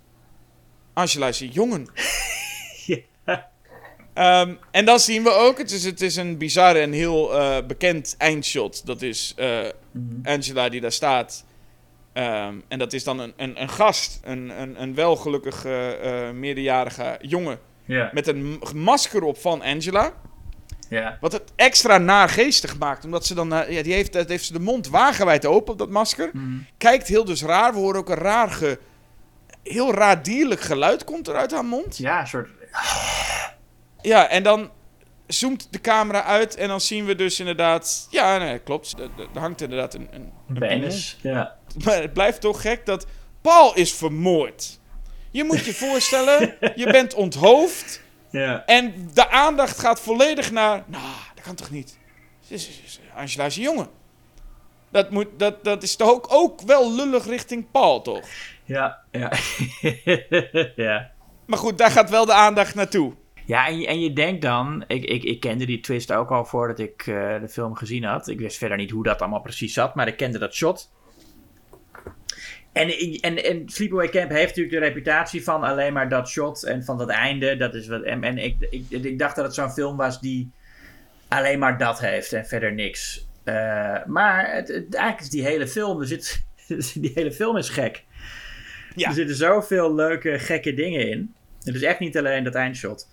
Angela 0.93 1.27
is 1.27 1.39
een 1.39 1.51
jongen. 1.51 1.87
Ja. 3.25 3.49
Ehm, 4.13 4.53
en 4.71 4.85
dan 4.85 4.99
zien 4.99 5.23
we 5.23 5.29
ook, 5.29 5.57
het 5.57 5.71
is, 5.71 5.83
het 5.83 6.01
is 6.01 6.15
een 6.15 6.37
bizarre 6.37 6.79
en 6.79 6.91
heel 6.91 7.39
eh, 7.39 7.65
bekend 7.67 8.15
eindshot. 8.17 8.85
Dat 8.85 9.01
is 9.01 9.33
eh, 9.37 9.59
Mhm. 9.91 10.27
Angela 10.27 10.69
die 10.69 10.81
daar 10.81 10.91
staat. 10.91 11.45
Ehm, 12.13 12.55
en 12.67 12.79
dat 12.79 12.93
is 12.93 13.03
dan 13.03 13.19
een, 13.19 13.33
een, 13.37 13.61
een 13.61 13.69
gast, 13.69 14.19
een, 14.23 14.61
een, 14.61 14.81
een 14.81 14.95
welgelukkige 14.95 15.97
eh, 16.01 16.31
meerderjarige 16.31 17.17
jongen. 17.21 17.59
Ja. 17.85 18.09
Met 18.13 18.27
een 18.27 18.61
masker 18.75 19.23
op 19.23 19.37
van 19.37 19.61
Angela. 19.61 20.13
Ja. 20.91 21.17
Wat 21.21 21.31
het 21.31 21.51
extra 21.55 21.97
naargeestig 21.97 22.77
maakt. 22.77 23.05
Omdat 23.05 23.25
ze 23.25 23.33
dan, 23.33 23.53
eh, 23.53 23.75
ja, 23.75 23.83
die 23.83 23.93
heeft, 23.93 24.13
heeft 24.13 24.45
ze 24.45 24.53
de 24.53 24.59
mond 24.59 24.87
wagenwijd 24.87 25.45
open 25.45 25.73
op 25.73 25.79
dat 25.79 25.89
masker. 25.89 26.29
Mhm. 26.33 26.57
Kijkt 26.77 27.07
heel 27.07 27.25
dus 27.25 27.43
raar. 27.43 27.73
We 27.73 27.79
horen 27.79 27.99
ook 27.99 28.09
een 28.09 28.15
raar, 28.15 28.49
ge, 28.49 28.79
heel 29.63 29.93
raar 29.93 30.23
dierlijk 30.23 30.61
geluid 30.61 31.03
komt 31.03 31.27
er 31.27 31.35
uit 31.35 31.51
haar 31.51 31.65
mond. 31.65 31.97
Ja, 31.97 32.19
een 32.19 32.27
soort... 32.27 32.49
Ja, 34.01 34.27
en 34.27 34.43
dan 34.43 34.69
zoomt 35.27 35.67
de 35.71 35.81
camera 35.81 36.23
uit 36.23 36.55
en 36.55 36.67
dan 36.67 36.81
zien 36.81 37.05
we 37.05 37.15
dus 37.15 37.39
inderdaad... 37.39 38.07
Ja, 38.09 38.37
nee, 38.37 38.59
klopt. 38.59 38.95
Er, 38.99 39.39
hangt 39.39 39.61
inderdaad 39.61 39.93
een, 39.93 40.07
een, 40.11 40.31
een 40.47 40.59
Penis. 40.59 41.17
Ja. 41.21 41.55
Maar 41.85 42.01
het 42.01 42.13
blijft 42.13 42.41
toch 42.41 42.61
gek 42.61 42.85
dat 42.85 43.05
Paul 43.41 43.75
is 43.75 43.93
vermoord. 43.93 44.79
Je 45.29 45.43
moet 45.43 45.65
je 45.65 45.73
voorstellen, 45.85 46.55
je 46.75 46.91
bent 46.91 47.13
onthoofd 47.13 48.01
Ja. 48.31 48.65
en 48.65 49.09
de 49.13 49.29
aandacht 49.29 49.79
gaat 49.79 49.99
volledig 49.99 50.51
naar... 50.51 50.83
Nou, 50.85 51.03
dat 51.35 51.43
kan 51.43 51.55
toch 51.55 51.69
niet? 51.69 51.99
Angela 53.15 53.45
is 53.45 53.57
een 53.57 53.63
jongen. 53.63 53.87
Dat, 54.89 55.09
moet, 55.09 55.27
dat, 55.37 55.63
dat 55.63 55.83
is 55.83 55.95
toch 55.95 56.09
ook, 56.09 56.27
ook 56.29 56.61
wel 56.61 56.95
lullig 56.95 57.25
richting 57.25 57.71
Paul, 57.71 58.01
toch? 58.01 58.27
Ja. 58.63 58.99
Ja. 59.11 59.31
ja. 60.75 61.11
Maar 61.45 61.59
goed, 61.59 61.77
daar 61.77 61.91
gaat 61.91 62.09
wel 62.09 62.25
de 62.25 62.33
aandacht 62.33 62.75
naartoe. 62.75 63.13
Ja, 63.45 63.67
en 63.67 63.79
je, 63.79 63.87
en 63.87 63.99
je 63.99 64.13
denkt 64.13 64.41
dan, 64.41 64.83
ik, 64.87 65.03
ik, 65.03 65.23
ik 65.23 65.39
kende 65.39 65.65
die 65.65 65.79
twist 65.79 66.13
ook 66.13 66.31
al 66.31 66.45
voordat 66.45 66.79
ik 66.79 67.07
eh, 67.07 67.39
de 67.39 67.49
film 67.49 67.75
gezien 67.75 68.03
had. 68.03 68.27
Ik 68.27 68.39
wist 68.39 68.57
verder 68.57 68.77
niet 68.77 68.91
hoe 68.91 69.03
dat 69.03 69.21
allemaal 69.21 69.41
precies 69.41 69.73
zat, 69.73 69.95
maar 69.95 70.07
ik 70.07 70.17
kende 70.17 70.39
dat 70.39 70.53
shot. 70.53 70.91
En, 72.73 72.89
en, 73.21 73.43
en 73.43 73.69
Sleepaway 73.69 74.09
Camp 74.09 74.29
heeft 74.29 74.47
natuurlijk 74.47 74.73
de 74.73 74.79
reputatie 74.87 75.43
van 75.43 75.63
alleen 75.63 75.93
maar 75.93 76.09
dat 76.09 76.29
shot 76.29 76.63
en 76.63 76.83
van 76.83 76.97
dat 76.97 77.09
einde. 77.09 77.57
Dat 77.57 77.75
is 77.75 77.87
wat, 77.87 78.01
en 78.03 78.23
en 78.23 78.37
ik, 78.37 78.55
ik, 78.69 78.85
ik 78.89 79.19
dacht 79.19 79.35
dat 79.35 79.45
het 79.45 79.53
zo'n 79.53 79.71
film 79.71 79.97
was 79.97 80.19
die 80.21 80.51
alleen 81.27 81.59
maar 81.59 81.77
dat 81.77 81.99
heeft 81.99 82.33
en 82.33 82.45
verder 82.45 82.73
niks. 82.73 83.27
Eh, 83.43 84.05
maar 84.05 84.53
het, 84.55 84.67
het- 84.67 84.95
eigenlijk 84.95 85.19
is 85.21 85.29
die 85.29 85.43
hele 85.43 85.67
film, 85.67 85.99
er 86.01 86.07
zit, 86.07 86.45
die 87.01 87.11
hele 87.15 87.31
film 87.31 87.57
is 87.57 87.69
gek. 87.69 88.03
Ja. 88.95 89.07
Er 89.07 89.13
zitten 89.13 89.35
zoveel 89.35 89.95
leuke, 89.95 90.39
gekke 90.39 90.73
dingen 90.73 91.09
in. 91.09 91.33
Het 91.63 91.75
is 91.75 91.81
echt 91.83 91.99
niet 91.99 92.17
alleen 92.17 92.43
dat 92.43 92.55
eindshot. 92.55 93.07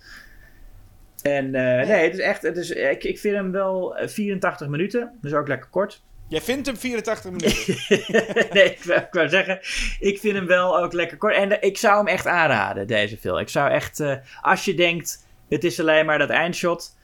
En 1.21 1.55
eh, 1.55 1.87
nee, 1.87 2.03
het 2.03 2.13
is 2.13 2.19
echt, 2.19 2.41
het 2.41 2.57
is, 2.57 2.69
ik, 2.71 3.03
ik 3.03 3.19
vind 3.19 3.35
hem 3.35 3.51
wel 3.51 3.97
eh, 3.97 4.07
84 4.07 4.67
minuten. 4.67 5.11
Dus 5.21 5.33
ook 5.33 5.47
lekker 5.47 5.69
kort. 5.69 6.03
Jij 6.29 6.41
vindt 6.41 6.65
hem 6.67 6.77
84 6.77 7.31
minuten. 7.31 7.75
nee, 8.53 8.63
ik 8.71 8.83
wou, 8.83 8.99
ik 8.99 9.07
wou 9.11 9.29
zeggen, 9.29 9.59
ik 9.99 10.19
vind 10.19 10.35
hem 10.35 10.45
wel 10.45 10.79
ook 10.79 10.93
lekker 10.93 11.17
kort. 11.17 11.35
En 11.35 11.51
eh, 11.61 11.67
ik 11.69 11.77
zou 11.77 11.97
hem 11.97 12.07
echt 12.07 12.27
aanraden, 12.27 12.87
deze 12.87 13.17
film. 13.17 13.37
Ik 13.37 13.49
zou 13.49 13.71
echt, 13.71 13.99
eh, 13.99 14.15
als 14.41 14.65
je 14.65 14.73
denkt, 14.73 15.25
het 15.49 15.63
is 15.63 15.79
alleen 15.79 16.05
maar 16.05 16.17
dat 16.17 16.29
eindshot. 16.29 16.95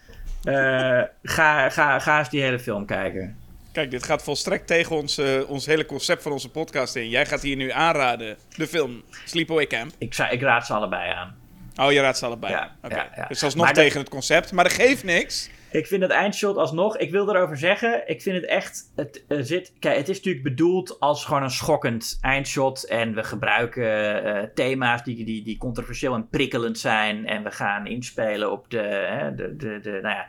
eh, 0.44 1.02
ga, 1.24 1.70
ga, 1.70 2.00
ga 2.00 2.20
eens 2.20 2.30
die 2.30 2.42
hele 2.42 2.60
film 2.60 2.86
kijken. 2.86 3.38
Kijk, 3.72 3.92
dit 3.92 4.04
gaat 4.04 4.24
volstrekt 4.24 4.68
tegen 4.68 4.96
ons, 4.96 5.22
ons 5.48 5.66
hele 5.66 5.86
concept 5.86 6.22
van 6.22 6.32
onze 6.32 6.50
podcast 6.50 6.96
in. 6.96 7.10
Jij 7.10 7.26
gaat 7.26 7.42
hier 7.42 7.56
nu 7.56 7.72
aanraden, 7.72 8.38
de 8.56 8.68
film 8.68 9.04
Sleepaway 9.26 9.68
Camp. 9.68 9.92
Ik, 9.98 10.14
zou, 10.14 10.30
ik 10.32 10.42
raad 10.42 10.66
ze 10.66 10.74
allebei 10.74 11.12
aan. 11.12 11.36
Oh, 11.76 11.92
je 11.92 12.00
raadt 12.02 12.18
ze 12.18 12.26
allebei. 12.26 12.54
Ja, 12.54 12.60
aan. 12.62 12.72
Oké. 12.84 12.96
ja, 12.96 13.10
ja. 13.16 13.26
Dus 13.28 13.40
dat 13.40 13.50
is 13.50 13.56
nog 13.56 13.66
Maar 13.66 13.74
dat- 13.74 13.84
tegen 13.84 14.00
het 14.00 14.10
concept, 14.10 14.52
maar 14.52 14.64
dat 14.64 14.74
geeft 14.74 15.04
niks. 15.04 15.50
Ik 15.76 15.88
vind 15.88 16.02
dat 16.02 16.10
eindshot 16.10 16.58
alsnog, 16.58 16.98
ik 16.98 17.12
wil 17.12 17.30
erover 17.30 17.58
zeggen, 17.58 18.08
ik 18.08 18.22
vind 18.22 18.36
het 18.36 18.46
echt, 18.46 18.92
het 18.96 19.24
zit, 19.28 19.74
kijk, 19.80 19.98
het 19.98 20.10
is 20.10 20.18
natuurlijk 20.18 20.44
bedoeld 20.44 21.00
als 21.00 21.26
gewoon 21.26 21.44
een 21.44 21.52
schokkend 21.52 22.18
eindshot 22.22 22.84
en 22.84 23.14
we 23.14 23.24
gebruiken 23.24 24.24
eh, 24.24 24.44
thema's 24.54 25.04
die, 25.04 25.26
die, 25.26 25.44
die 25.44 25.58
controversieel 25.58 26.14
en 26.14 26.28
prikkelend 26.30 26.80
zijn 26.80 27.28
en 27.28 27.44
we 27.44 27.52
gaan 27.52 27.88
inspelen 27.88 28.52
op 28.52 28.70
de, 28.70 29.34
de, 29.36 29.56
de, 29.56 29.80
de, 29.80 29.90
nou 29.90 30.16
ja, 30.16 30.28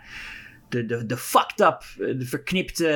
de, 0.69 0.87
de, 0.87 1.07
de 1.07 1.17
fucked 1.17 1.61
up, 1.61 1.83
de 2.19 2.27
verknipte 2.27 2.89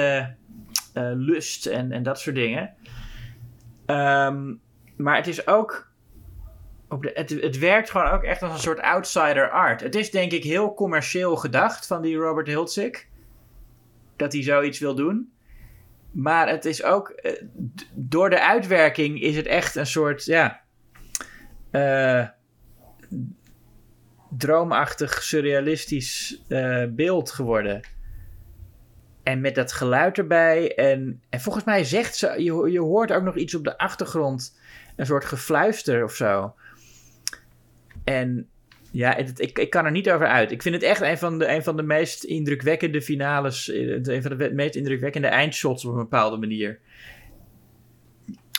eh, 0.95 1.11
lust 1.15 1.67
en, 1.67 1.93
en 1.93 2.03
dat 2.03 2.21
soort 2.21 2.37
dingen. 2.37 2.75
Ehm, 3.87 4.55
maar 4.97 5.17
het 5.17 5.27
is 5.27 5.47
ook 5.47 5.90
de, 6.99 7.11
het, 7.41 7.59
werkt 7.59 7.91
gewoon 7.91 8.11
ook 8.11 8.23
echt 8.23 8.43
als 8.43 8.53
een 8.53 8.59
soort 8.59 8.81
outsider 8.81 9.51
art. 9.51 9.81
Het 9.81 9.95
is 9.95 10.11
denk 10.11 10.33
ik 10.33 10.45
heel 10.45 10.75
commercieel 10.75 11.37
gedacht 11.37 11.87
van 11.87 12.03
die 12.03 12.17
Robert 12.17 12.47
Hiltzik. 12.47 13.09
Dat 14.17 14.33
hij 14.33 14.43
zoiets 14.43 14.79
wil 14.79 14.95
doen. 14.95 15.33
Maar 16.11 16.49
het 16.49 16.65
is 16.65 16.83
ook, 16.83 17.09
eh, 17.09 17.43
door 17.95 18.31
de 18.31 18.41
uitwerking 18.43 19.21
is 19.21 19.37
het 19.37 19.47
echt 19.47 19.75
een 19.75 19.87
soort, 19.87 20.25
ja, 20.25 20.61
eh, 21.71 22.27
droomachtig, 24.37 25.23
surrealistisch 25.23 26.43
eh, 26.49 26.85
beeld 26.89 27.31
geworden. 27.31 27.81
En 29.23 29.41
met 29.41 29.55
dat 29.55 29.73
geluid 29.73 30.19
erbij. 30.19 30.75
En, 30.75 31.23
en 31.29 31.41
volgens 31.41 31.65
mij 31.65 31.85
zegt 31.85 32.17
ze, 32.17 32.43
je, 32.43 32.71
je 32.71 32.81
hoort 32.81 33.13
ook 33.13 33.23
nog 33.23 33.37
iets 33.37 33.55
op 33.55 33.65
de 33.65 33.79
achtergrond. 33.79 34.59
Een 34.97 35.07
soort 35.07 35.25
gefluister 35.25 36.05
of 36.05 36.15
zo. 36.15 36.55
En 38.15 38.49
ja, 38.91 39.15
het, 39.17 39.41
ik, 39.41 39.59
ik 39.59 39.71
kan 39.71 39.85
er 39.85 39.91
niet 39.91 40.11
over 40.11 40.27
uit. 40.27 40.51
Ik 40.51 40.63
vind 40.63 40.75
het 40.75 40.85
echt 40.85 41.01
een 41.01 41.19
van 41.19 41.39
de, 41.39 41.49
een 41.49 41.63
van 41.63 41.77
de 41.77 41.83
meest 41.83 42.25
indrukwekkende 42.25 43.03
finales. 43.03 43.69
eh, 43.71 43.89
Een 44.03 44.23
van 44.23 44.37
de 44.39 44.51
meest 44.55 44.75
indrukwekkende 44.75 45.27
eindshots 45.29 45.85
op 45.85 45.93
een 45.93 45.99
bepaalde 45.99 46.37
manier. 46.37 46.79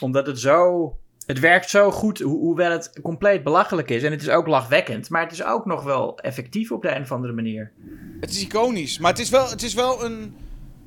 Omdat 0.02 0.26
het 0.26 0.38
zo. 0.40 0.96
Het 1.26 1.40
werkt 1.40 1.70
zo 1.70 1.90
goed, 1.90 2.18
ho- 2.20 2.28
hoewel 2.28 2.70
het 2.70 3.00
compleet 3.02 3.42
belachelijk 3.44 3.90
is. 3.90 4.02
En 4.02 4.10
het 4.10 4.22
is 4.22 4.28
ook 4.28 4.46
lachwekkend. 4.46 5.10
Maar 5.10 5.22
het 5.22 5.32
is 5.32 5.44
ook 5.44 5.66
nog 5.66 5.82
wel 5.84 6.18
effectief 6.18 6.72
op 6.72 6.82
de 6.82 6.94
een 6.94 7.02
of 7.02 7.12
andere 7.12 7.32
manier. 7.32 7.72
Het 8.20 8.30
is 8.30 8.42
iconisch, 8.42 8.98
maar 8.98 9.10
het 9.10 9.20
is 9.20 9.30
wel, 9.30 9.50
het 9.50 9.62
is 9.62 9.74
wel 9.74 10.04
een 10.04 10.34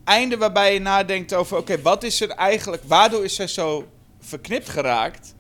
einde 0.04 0.38
waarbij 0.38 0.74
je 0.74 0.80
nadenkt 0.80 1.34
over... 1.34 1.58
Oké, 1.58 1.82
wat 1.82 2.04
is 2.04 2.22
er 2.22 2.30
eigenlijk... 2.30 2.84
Waardoor 2.84 3.24
is 3.24 3.36
zij 3.36 3.48
zo 3.48 3.88
verknipt 4.20 4.70
geraakt? 4.70 5.35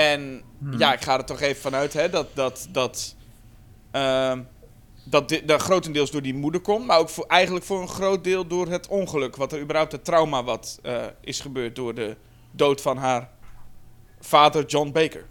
En 0.00 0.42
ja, 0.78 0.92
ik 0.92 1.02
ga 1.02 1.16
er 1.18 1.24
toch 1.24 1.40
even 1.40 1.62
vanuit 1.62 1.92
hè, 1.92 2.10
dat... 2.10 2.26
dat, 2.34 2.68
dat 2.72 3.16
ehm, 3.90 4.42
dat 5.04 5.28
dit 5.28 5.48
dat 5.48 5.62
grotendeels 5.62 6.10
door 6.10 6.22
die 6.22 6.34
moeder 6.34 6.60
komt, 6.60 6.86
maar 6.86 6.98
ook 6.98 7.08
voor, 7.08 7.24
eigenlijk 7.26 7.64
voor 7.64 7.80
een 7.80 7.88
groot 7.88 8.24
deel 8.24 8.46
door 8.46 8.68
het 8.68 8.88
ongeluk. 8.88 9.36
Wat 9.36 9.52
er 9.52 9.60
überhaupt 9.60 9.92
het 9.92 10.04
trauma 10.04 10.44
wat 10.44 10.78
eh, 10.82 11.04
is 11.20 11.40
gebeurd 11.40 11.76
door 11.76 11.94
de 11.94 12.16
dood 12.50 12.80
van 12.80 12.96
haar 12.96 13.28
vader 14.20 14.64
John 14.64 14.90
Baker. 14.92 15.24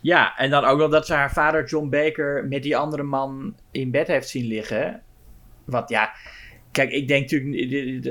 Ja, 0.00 0.36
en 0.36 0.50
dan 0.50 0.64
ook 0.64 0.78
wel 0.78 0.88
dat 0.88 1.06
ze 1.06 1.14
haar 1.14 1.32
vader 1.32 1.66
John 1.66 1.88
Baker 1.88 2.46
met 2.48 2.62
die 2.62 2.76
andere 2.76 3.02
man 3.02 3.54
in 3.70 3.90
bed 3.90 4.06
heeft 4.06 4.28
zien 4.28 4.46
liggen. 4.46 5.02
Wat 5.64 5.88
ja. 5.88 6.12
Kijk, 6.76 6.90
ik 6.90 7.08
denk 7.08 7.30
natuurlijk, 7.30 8.04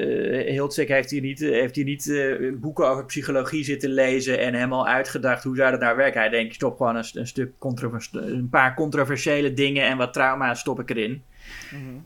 Hiltzik 0.50 0.88
heeft 0.88 1.10
hier 1.12 1.22
niet, 1.22 1.40
heeft 1.40 1.76
hier 1.76 1.86
niet 1.86 2.10
eh, 2.10 2.54
boeken 2.54 2.88
over 2.90 3.06
psychologie 3.06 3.64
zitten 3.64 3.90
lezen 3.90 4.40
en 4.40 4.54
helemaal 4.54 4.88
uitgedacht 4.88 5.44
hoe 5.44 5.56
zou 5.56 5.72
dat 5.72 5.80
nou 5.80 5.96
werken. 5.98 6.20
Hij 6.20 6.30
denkt, 6.30 6.54
stop 6.56 6.78
gewoon 6.78 6.96
een, 6.96 7.04
st- 7.04 7.16
een, 7.16 7.28
stuk 7.28 7.52
controvers- 7.58 8.10
een 8.14 8.50
paar 8.50 8.74
controversiële 8.76 9.54
dingen 9.54 9.84
en 9.86 9.98
wat 9.98 10.14
trauma 10.14 10.54
stop 10.54 10.80
ik 10.80 10.90
erin. 10.90 11.24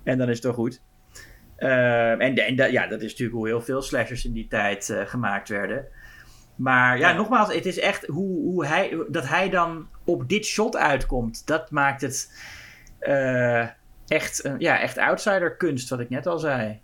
En 0.04 0.18
dan 0.18 0.28
is 0.28 0.34
het 0.34 0.42
toch 0.44 0.56
goed. 0.56 0.82
Ehm, 1.56 2.20
en 2.20 2.36
en 2.36 2.56
da- 2.56 2.66
ja, 2.66 2.88
dat 2.88 3.02
is 3.02 3.10
natuurlijk 3.12 3.38
hoe 3.38 3.48
heel 3.48 3.62
veel 3.62 3.82
slashers 3.82 4.26
in 4.26 4.34
die 4.34 4.48
tijd 4.48 4.90
eh, 4.90 5.02
gemaakt 5.06 5.50
werden. 5.50 5.86
Maar 6.56 6.98
ja, 7.00 7.10
Ja. 7.10 7.16
nogmaals, 7.16 7.54
het 7.54 7.66
is 7.66 7.80
echt 7.80 8.06
hoe, 8.06 8.42
hoe 8.42 8.66
hij, 8.66 8.98
dat 9.10 9.28
hij 9.28 9.50
dan 9.50 9.88
op 10.06 10.30
dit 10.30 10.46
shot 10.46 10.78
uitkomt. 10.78 11.48
Dat 11.48 11.72
maakt 11.72 12.02
het 12.02 12.32
eh, 13.00 13.68
echt, 14.10 14.44
een- 14.46 14.60
ja, 14.60 14.80
echt 14.80 14.98
outsider 14.98 15.56
kunst, 15.56 15.90
wat 15.90 16.00
ik 16.00 16.10
net 16.10 16.28
al 16.28 16.40
zei. 16.40 16.80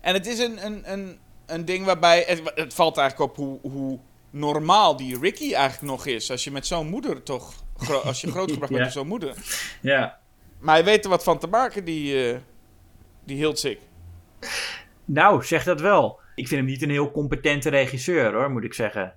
En 0.00 0.14
het 0.14 0.26
is 0.26 0.38
een, 0.38 0.64
een, 0.66 0.92
een, 0.92 1.18
een 1.46 1.64
ding 1.64 1.84
waarbij. 1.86 2.24
Het, 2.26 2.42
het 2.54 2.74
valt 2.74 2.96
eigenlijk 2.98 3.30
op 3.30 3.36
hoe, 3.36 3.58
hoe 3.72 3.98
normaal 4.30 4.96
die 4.96 5.18
Ricky 5.18 5.54
eigenlijk 5.54 5.92
nog 5.92 6.06
is. 6.06 6.30
Als 6.30 6.44
je 6.44 6.50
met 6.50 6.66
zo'n 6.66 6.88
moeder 6.88 7.22
toch. 7.22 7.52
Als 8.04 8.20
je 8.20 8.30
grootgebracht 8.30 8.72
bent 8.72 8.82
door 8.84 8.92
zo'n 8.92 9.06
moeder. 9.06 9.34
Ja. 9.80 10.18
Maar 10.58 10.74
hij 10.74 10.84
weet 10.84 11.04
er 11.04 11.10
wat 11.10 11.22
van 11.22 11.38
te 11.38 11.46
maken, 11.46 11.84
die. 11.84 12.28
eh 12.32 12.36
die 13.24 13.36
Hiltzik. 13.36 13.80
Nou, 15.04 15.44
zeg 15.44 15.64
dat 15.64 15.80
wel. 15.80 16.20
Ik 16.34 16.48
vind 16.48 16.60
hem 16.60 16.70
niet 16.70 16.82
een 16.82 16.90
heel 16.90 17.10
competente 17.10 17.68
regisseur, 17.70 18.32
hoor, 18.34 18.50
moet 18.50 18.64
ik 18.64 18.74
zeggen. 18.74 19.14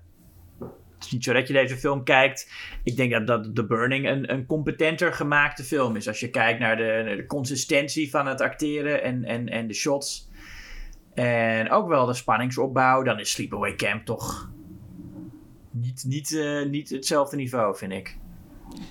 Het 0.95 1.05
is 1.05 1.11
niet 1.11 1.23
zo 1.23 1.33
dat 1.33 1.47
je 1.47 1.53
deze 1.53 1.77
film 1.77 2.03
kijkt. 2.03 2.51
Ik 2.83 2.95
denk 2.95 3.11
dat, 3.11 3.27
dat 3.27 3.55
The 3.55 3.65
Burning 3.65 4.07
een, 4.07 4.31
een 4.31 4.45
competenter 4.45 5.13
gemaakte 5.13 5.63
film 5.63 5.95
is. 5.95 6.07
Als 6.07 6.19
je 6.19 6.29
kijkt 6.29 6.59
naar 6.59 6.77
de, 6.77 7.13
de 7.17 7.25
consistentie 7.25 8.09
van 8.09 8.27
het 8.27 8.41
acteren 8.41 9.03
en, 9.03 9.23
en, 9.23 9.49
en 9.49 9.67
de 9.67 9.73
shots. 9.73 10.29
En 11.13 11.71
ook 11.71 11.87
wel 11.87 12.05
de 12.05 12.13
spanningsopbouw. 12.13 13.03
Dan 13.03 13.19
is 13.19 13.31
Sleepaway 13.31 13.75
Camp 13.75 14.05
toch 14.05 14.49
niet, 15.71 16.03
niet, 16.07 16.37
eh, 16.37 16.65
niet 16.65 16.89
hetzelfde 16.89 17.35
niveau, 17.35 17.77
vind 17.77 17.91
ik. 17.91 18.17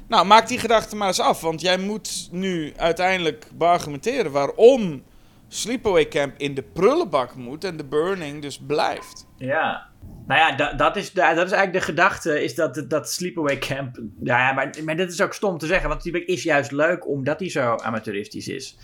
Nou, 0.08 0.26
maak 0.26 0.48
die 0.48 0.58
gedachte 0.58 0.96
maar 0.96 1.08
eens 1.08 1.20
af. 1.20 1.40
Want 1.40 1.60
jij 1.60 1.78
moet 1.78 2.28
nu 2.32 2.72
uiteindelijk 2.76 3.46
beargumenteren 3.54 4.32
waarom 4.32 5.02
Sleepaway 5.48 6.08
Camp 6.08 6.34
in 6.36 6.54
de 6.54 6.62
prullenbak 6.62 7.34
moet 7.34 7.64
en 7.64 7.76
de 7.76 7.84
Burning 7.84 8.42
dus 8.42 8.58
blijft. 8.58 9.26
Ja. 9.36 9.86
Nou 10.26 10.40
ja, 10.40 10.56
da- 10.56 10.72
dat, 10.72 10.96
is, 10.96 11.12
da- 11.12 11.34
dat 11.34 11.46
is 11.46 11.52
eigenlijk 11.52 11.84
de 11.86 11.92
gedachte, 11.92 12.42
is 12.42 12.54
dat, 12.54 12.84
dat 12.88 13.10
Sleepaway 13.10 13.58
Camp... 13.58 13.96
Ja, 14.22 14.38
ja, 14.48 14.52
maar, 14.52 14.74
maar 14.84 14.96
dat 14.96 15.10
is 15.12 15.20
ook 15.20 15.32
stom 15.34 15.58
te 15.58 15.66
zeggen, 15.66 15.88
want 15.88 16.00
Sleepaway 16.02 16.26
is 16.28 16.42
juist 16.42 16.70
leuk 16.72 17.08
omdat 17.08 17.40
hij 17.40 17.50
zo 17.50 17.74
amateuristisch 17.76 18.48
is. 18.48 18.78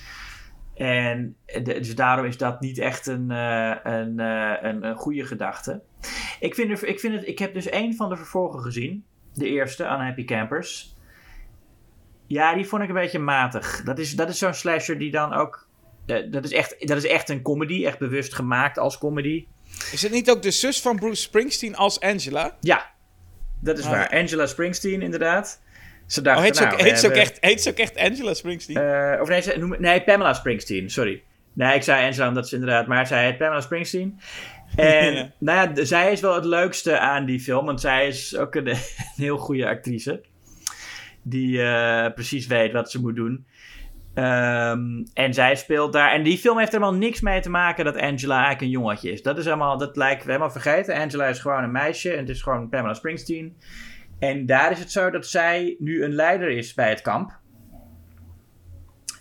En 0.75 1.37
dus 1.63 1.95
daarom 1.95 2.25
is 2.27 2.37
dat 2.37 2.61
niet 2.61 2.79
echt 2.79 3.07
een, 3.07 3.31
eh, 3.31 3.75
een, 3.83 4.21
eh, 4.21 4.53
een, 4.61 4.85
een 4.85 4.97
goede 4.97 5.25
gedachte. 5.25 5.81
Ik, 6.41 6.55
vind 6.55 6.83
ik, 6.83 7.01
vind 7.01 7.15
het, 7.15 7.27
ik 7.29 7.39
heb 7.39 7.55
dus 7.55 7.69
één 7.69 7.95
van 7.95 8.09
de 8.09 8.17
vervolgen 8.17 8.61
gezien. 8.61 9.05
De 9.35 9.47
eerste, 9.49 9.85
Unhappy 9.85 10.25
Campers. 10.25 10.95
Ja, 12.27 12.55
die 12.55 12.67
vond 12.67 12.83
ik 12.83 12.89
een 12.89 12.95
beetje 12.95 13.19
matig. 13.19 13.83
Dat 13.85 13.99
is, 13.99 14.17
dat 14.17 14.29
is 14.29 14.39
zo'n 14.39 14.55
slasher 14.55 14.99
die 14.99 15.11
dan 15.11 15.33
ook... 15.33 15.67
eh, 16.07 16.31
dat, 16.31 16.45
is 16.45 16.53
echt, 16.53 16.87
dat 16.89 16.97
is 16.97 17.07
echt 17.07 17.29
een 17.29 17.43
comedy, 17.43 17.85
echt 17.87 17.99
bewust 17.99 18.35
gemaakt 18.35 18.79
als 18.79 18.99
comedy. 18.99 19.47
Is 19.93 20.03
het 20.03 20.13
niet 20.13 20.31
ook 20.31 20.43
de 20.43 20.51
zus 20.51 20.81
van 20.81 20.97
Bruce 20.99 21.23
Springsteen 21.23 21.77
als 21.77 22.01
Angela? 22.01 22.57
Ja, 22.61 22.91
dat 23.61 23.79
is 23.79 23.85
Oh, 23.85 23.91
waar. 23.91 24.09
Angela 24.11 24.47
Springsteen, 24.47 25.03
inderdaad. 25.03 25.61
Ze 26.07 26.23
dachten, 26.23 26.41
Oh, 26.43 26.49
heet 26.49 26.57
ze 26.57 26.63
nou, 26.65 26.75
ook, 26.75 26.81
heet 26.81 26.99
ze 26.99 27.07
ook, 27.07 27.13
echt, 27.15 27.37
heet 27.41 27.63
ze 27.63 27.71
ook 27.71 27.77
echt 27.77 27.97
Angela 27.97 28.35
Springsteen? 28.35 28.77
eh, 28.77 29.21
of 29.21 29.29
nee, 29.29 29.41
ze, 29.43 29.59
noem, 29.59 29.75
nee, 29.79 30.03
Pamela 30.03 30.35
Springsteen, 30.35 30.91
sorry. 30.91 31.23
Nee, 31.53 31.75
ik 31.75 31.83
zei 31.83 32.07
Angela 32.07 32.29
omdat 32.29 32.49
ze 32.49 32.55
inderdaad... 32.55 32.87
Maar 32.87 33.07
zij 33.07 33.25
heet 33.25 33.39
Pamela 33.39 33.61
Springsteen. 33.61 34.21
En 34.77 35.15
Ja. 35.15 35.31
nou 35.39 35.73
ja, 35.75 35.85
zij 35.85 36.13
is 36.13 36.21
wel 36.21 36.35
het 36.35 36.45
leukste 36.45 36.99
aan 36.99 37.25
die 37.25 37.41
film. 37.41 37.67
Want 37.67 37.81
zij 37.81 38.07
is 38.07 38.37
ook 38.37 38.55
een, 38.55 38.67
een 38.69 38.77
heel 39.17 39.37
goede 39.39 39.67
actrice. 39.69 40.21
Die 41.23 41.63
eh, 41.63 42.13
precies 42.15 42.47
weet 42.47 42.73
wat 42.73 42.91
ze 42.91 43.01
moet 43.01 43.17
doen. 43.17 43.47
Ehm, 44.15 45.05
en 45.15 45.35
zij 45.35 45.57
speelt 45.57 45.93
daar... 45.93 46.13
En 46.13 46.23
die 46.23 46.39
film 46.39 46.59
heeft 46.59 46.73
helemaal 46.73 46.95
niks 46.95 47.21
mee 47.21 47.41
te 47.41 47.51
maken 47.51 47.85
dat 47.85 48.01
Angela 48.01 48.35
eigenlijk 48.35 48.61
een 48.61 48.81
jongetje 48.81 49.11
is. 49.11 49.23
Dat 49.23 49.39
is 49.39 49.45
helemaal... 49.45 49.79
Dat 49.79 49.97
lijken 49.97 50.25
we 50.25 50.33
helemaal 50.33 50.51
vergeten. 50.51 50.95
Angela 50.95 51.27
is 51.27 51.39
gewoon 51.39 51.63
een 51.63 51.73
meisje. 51.73 52.13
En 52.13 52.19
het 52.19 52.29
is 52.29 52.43
gewoon 52.43 52.69
Pamela 52.69 52.95
Springsteen. 52.95 53.57
En 54.19 54.47
daar 54.47 54.71
is 54.71 54.79
het 54.79 54.91
zo 54.91 55.11
dat 55.11 55.27
zij 55.27 55.77
nu 55.79 56.05
een 56.05 56.15
leider 56.15 56.51
is 56.51 56.75
bij 56.75 56.89
het 56.89 57.01
kamp. 57.01 57.39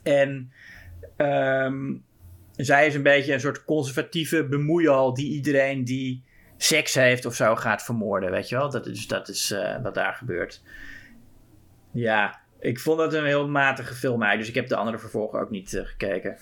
En 0.03 0.51
ehm, 1.17 1.93
zij 2.55 2.87
is 2.87 2.95
een 2.95 3.03
beetje 3.03 3.33
een 3.33 3.39
soort 3.39 3.65
conservatieve 3.65 4.47
bemoeial 4.47 5.13
die 5.13 5.31
iedereen 5.31 5.83
die 5.83 6.23
seks 6.57 6.93
heeft 6.93 7.25
of 7.25 7.35
zo 7.35 7.55
gaat 7.55 7.83
vermoorden, 7.83 8.31
weet 8.31 8.49
je 8.49 8.55
wel? 8.55 8.69
Dat 8.69 8.87
is, 8.87 9.07
dat 9.07 9.27
is 9.27 9.51
eh, 9.51 9.81
wat 9.81 9.93
daar 9.93 10.13
gebeurt. 10.13 10.63
Ja, 11.91 12.39
ik 12.59 12.79
vond 12.79 12.97
dat 12.97 13.13
een 13.13 13.25
heel 13.25 13.49
matige 13.49 13.93
film 13.93 14.21
eigenlijk, 14.21 14.39
dus 14.39 14.49
ik 14.49 14.55
heb 14.55 14.67
de 14.67 14.75
andere 14.75 14.99
vervolgen 14.99 15.39
ook 15.39 15.49
niet 15.49 15.73
eh, 15.73 15.85
gekeken. 15.85 16.37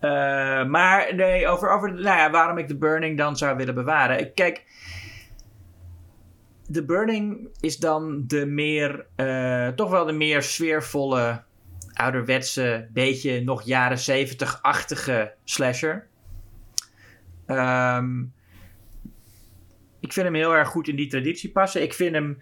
Eh, 0.00 0.64
maar 0.64 1.14
nee, 1.14 1.48
over, 1.48 1.70
over 1.70 1.92
nou 1.92 2.04
ja, 2.18 2.30
waarom 2.30 2.58
ik 2.58 2.66
The 2.66 2.76
Burning 2.76 3.18
dan 3.18 3.36
zou 3.36 3.56
willen 3.56 3.74
bewaren. 3.74 4.34
Kijk, 4.34 4.64
The 6.72 6.84
Burning 6.84 7.48
is 7.60 7.76
dan 7.76 8.24
de 8.26 8.46
meer, 8.46 9.06
eh, 9.16 9.68
toch 9.68 9.90
wel 9.90 10.04
de 10.04 10.12
meer 10.12 10.42
sfeervolle, 10.42 11.42
ouderwetse, 11.92 12.88
beetje 12.92 13.40
nog 13.40 13.62
jaren 13.62 13.98
zeventig-achtige 13.98 15.34
slasher. 15.44 16.06
Ehm, 17.46 18.20
ik 20.00 20.12
vind 20.12 20.26
hem 20.26 20.34
heel 20.34 20.54
erg 20.54 20.68
goed 20.68 20.88
in 20.88 20.96
die 20.96 21.08
traditie 21.08 21.50
passen. 21.50 21.82
Ik 21.82 21.94
vind 21.94 22.14
hem 22.14 22.38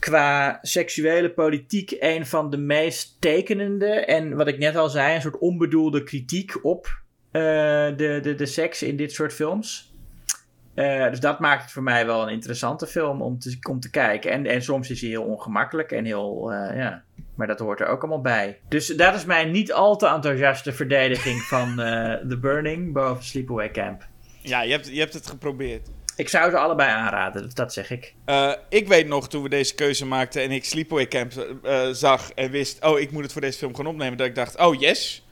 qua 0.00 0.58
seksuele 0.62 1.30
politiek 1.30 1.96
een 1.98 2.26
van 2.26 2.50
de 2.50 2.56
meest 2.56 3.16
tekenende. 3.20 3.86
En 3.86 4.36
wat 4.36 4.48
ik 4.48 4.58
net 4.58 4.76
al 4.76 4.88
zei, 4.88 5.14
een 5.14 5.20
soort 5.20 5.38
onbedoelde 5.38 6.02
kritiek 6.02 6.64
op 6.64 7.02
eh, 7.30 7.42
de, 7.96 8.18
de, 8.22 8.34
de 8.34 8.46
seks 8.46 8.82
in 8.82 8.96
dit 8.96 9.12
soort 9.12 9.32
films. 9.32 9.94
Eh, 10.74 11.10
dus 11.10 11.20
dat 11.20 11.40
maakt 11.40 11.62
het 11.62 11.72
voor 11.72 11.82
mij 11.82 12.06
wel 12.06 12.22
een 12.22 12.32
interessante 12.32 12.86
film 12.86 13.22
om 13.22 13.38
te, 13.38 13.58
om 13.68 13.80
te 13.80 13.90
kijken. 13.90 14.30
En, 14.30 14.46
en 14.46 14.62
soms 14.62 14.90
is 14.90 15.00
hij 15.00 15.10
heel 15.10 15.24
ongemakkelijk 15.24 15.92
en 15.92 16.04
heel, 16.04 16.52
eh, 16.52 16.76
ja. 16.76 17.02
Maar 17.34 17.46
dat 17.46 17.58
hoort 17.58 17.80
er 17.80 17.86
ook 17.86 18.02
allemaal 18.02 18.20
bij. 18.20 18.58
Dus 18.68 18.86
dat 18.86 19.14
is 19.14 19.24
mijn 19.24 19.50
niet 19.50 19.72
al 19.72 19.96
te 19.96 20.06
enthousiaste 20.06 20.72
verdediging 20.72 21.40
van 21.40 21.76
The 22.28 22.38
Burning 22.40 22.92
boven 22.92 23.24
Sleepaway 23.24 23.70
Camp. 23.70 24.06
Ja, 24.42 24.62
je 24.62 24.72
hebt, 24.72 24.88
je 24.88 24.98
hebt 24.98 25.14
het 25.14 25.26
geprobeerd. 25.26 25.88
Ik 26.20 26.28
zou 26.28 26.50
ze 26.50 26.58
allebei 26.58 26.90
aanraden, 26.90 27.50
dat- 27.54 27.72
zeg 27.72 27.90
ik. 27.90 28.14
Eh, 28.24 28.52
ik 28.68 28.88
weet 28.88 29.06
nog 29.06 29.28
toen 29.28 29.42
we 29.42 29.48
deze 29.48 29.74
keuze 29.74 30.06
maakten 30.06 30.42
en 30.42 30.50
ik 30.50 30.64
Sleepaway 30.64 31.08
Camp 31.08 31.32
eh, 31.62 31.88
zag 31.92 32.30
en 32.32 32.50
wist, 32.50 32.84
oh, 32.84 32.98
ik 33.00 33.10
moet 33.10 33.22
het 33.22 33.32
voor 33.32 33.40
deze 33.40 33.58
film 33.58 33.74
gaan 33.76 33.86
opnemen, 33.86 34.18
dat 34.18 34.26
ik 34.26 34.34
dacht, 34.34 34.58
oh 34.58 34.80
yes, 34.80 35.24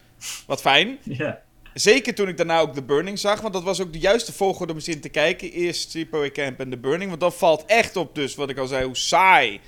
wat 0.47 0.61
fijn. 0.61 0.99
Ja. 1.05 1.41
Zeker 1.75 2.15
toen 2.15 2.29
ik 2.29 2.37
daarna 2.37 2.61
ook 2.61 2.75
The 2.75 2.83
Burning 2.83 3.19
zag, 3.19 3.41
want 3.41 3.53
dat 3.55 3.63
was 3.63 3.81
ook 3.81 3.93
de 3.93 3.99
juiste 3.99 4.33
volgorde 4.33 4.73
om 4.73 4.79
eens 4.79 4.89
in 4.89 5.01
te 5.01 5.09
kijken. 5.09 5.51
Eerst 5.53 5.91
Sleepaway 5.91 6.33
Camp 6.33 6.61
en 6.61 6.71
The 6.71 6.77
Burning, 6.79 7.09
want 7.09 7.21
dat 7.21 7.35
valt 7.37 7.65
echt 7.67 7.97
op 7.97 8.15
dus, 8.15 8.35
wat 8.35 8.51
ik 8.51 8.59
al 8.59 8.67
zei, 8.67 8.85
hoe 8.85 8.97
saai 8.97 9.61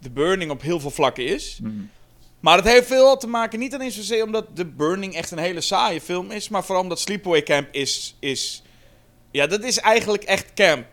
The 0.00 0.10
Burning 0.10 0.50
op 0.50 0.62
heel 0.62 0.80
veel 0.80 0.90
vlakken 0.90 1.26
is. 1.26 1.58
Maar 2.40 2.56
het 2.56 2.66
heeft 2.66 2.86
veel 2.86 3.16
te 3.16 3.26
maken, 3.26 3.58
niet 3.58 3.74
alleen 3.74 3.90
zozeer 3.90 4.24
omdat 4.24 4.46
The 4.54 4.64
Burning 4.66 5.14
echt 5.14 5.30
een 5.30 5.38
hele 5.38 5.60
saaie 5.60 6.00
film 6.00 6.30
is, 6.30 6.48
maar 6.48 6.64
vooral 6.64 6.82
omdat 6.82 7.00
Sleepaway 7.00 7.42
Camp 7.42 7.68
is, 7.70 8.16
is 8.20 8.62
ja, 9.30 9.46
dat 9.46 9.64
is 9.64 9.78
eigenlijk 9.78 10.24
echt 10.24 10.54
camp, 10.54 10.86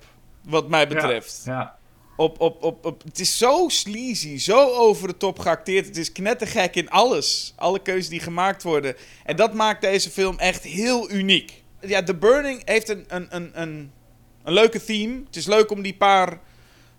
wat 0.45 0.69
mij 0.69 0.87
betreft. 0.87 1.41
Ja. 1.45 1.77
Op, 2.15 2.39
op, 2.41 2.63
op, 2.63 2.85
op, 2.85 3.03
het 3.03 3.19
is 3.19 3.37
zo 3.37 3.65
sleazy, 3.67 4.37
zo 4.37 4.69
over 4.69 5.07
de 5.07 5.17
top 5.17 5.39
geacteerd. 5.39 5.85
Het 5.85 5.97
is 5.97 6.11
knettergek 6.11 6.75
in 6.75 6.89
alles. 6.89 7.53
Alle 7.55 7.81
keuzes 7.81 8.09
die 8.09 8.19
gemaakt 8.19 8.63
worden. 8.63 8.95
En 9.25 9.35
dat 9.35 9.53
maakt 9.53 9.81
deze 9.81 10.09
film 10.09 10.39
echt 10.39 10.63
heel 10.63 11.11
uniek. 11.11 11.63
Ja, 11.81 12.03
The 12.03 12.15
Burning 12.15 12.61
heeft 12.65 12.89
een, 12.89 13.05
een, 13.07 13.27
een, 13.29 13.51
een, 13.61 13.91
een 14.43 14.53
leuke 14.53 14.83
theme. 14.83 15.21
Het 15.25 15.35
is 15.35 15.45
leuk 15.45 15.71
om 15.71 15.81
die 15.81 15.95
paar 15.95 16.39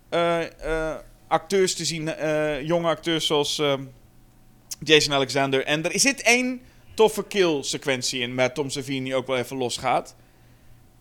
eh, 0.08 0.90
eh, 0.90 0.96
acteurs 1.28 1.74
te 1.74 1.84
zien. 1.84 2.08
eh, 2.08 2.62
jonge 2.62 2.88
acteurs 2.88 3.26
zoals 3.26 3.58
ehm, 3.58 3.84
Jason 4.80 5.14
Alexander. 5.14 5.64
En 5.64 5.92
er 5.92 6.00
zit 6.00 6.22
één 6.22 6.60
toffe 6.94 7.24
kill-sequentie 7.24 8.20
in, 8.20 8.34
waar 8.34 8.54
Tom 8.54 8.70
Savini 8.70 9.14
ook 9.14 9.26
wel 9.26 9.36
even 9.36 9.56
losgaat. 9.56 10.14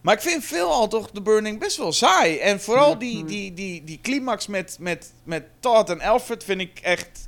Maar 0.04 0.14
ik 0.14 0.22
vind 0.22 0.46
veelal 0.46 0.88
toch 0.88 1.12
The 1.12 1.22
Burning 1.22 1.60
best 1.60 1.78
wel 1.78 1.92
saai. 1.94 2.38
En 2.38 2.62
vooral 2.62 2.98
die, 2.98 3.26
die, 3.26 3.54
die, 3.54 3.84
die 3.84 4.00
climax 4.02 4.48
met, 4.48 4.78
met, 4.80 5.14
met 5.24 5.44
Todd 5.60 5.90
en 5.90 6.02
Alfred 6.02 6.44
vind 6.44 6.62
ik 6.62 6.80
echt... 6.80 7.28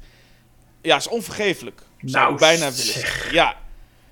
Ja, 0.82 0.96
is 0.96 1.08
onvergeeflijk. 1.08 1.82
Zou 2.02 2.26
Nou, 2.26 2.38
bijna 2.40 2.60
willen 2.60 2.74
zeg. 2.74 2.94
zeggen. 3.00 3.34
Ja. 3.34 3.56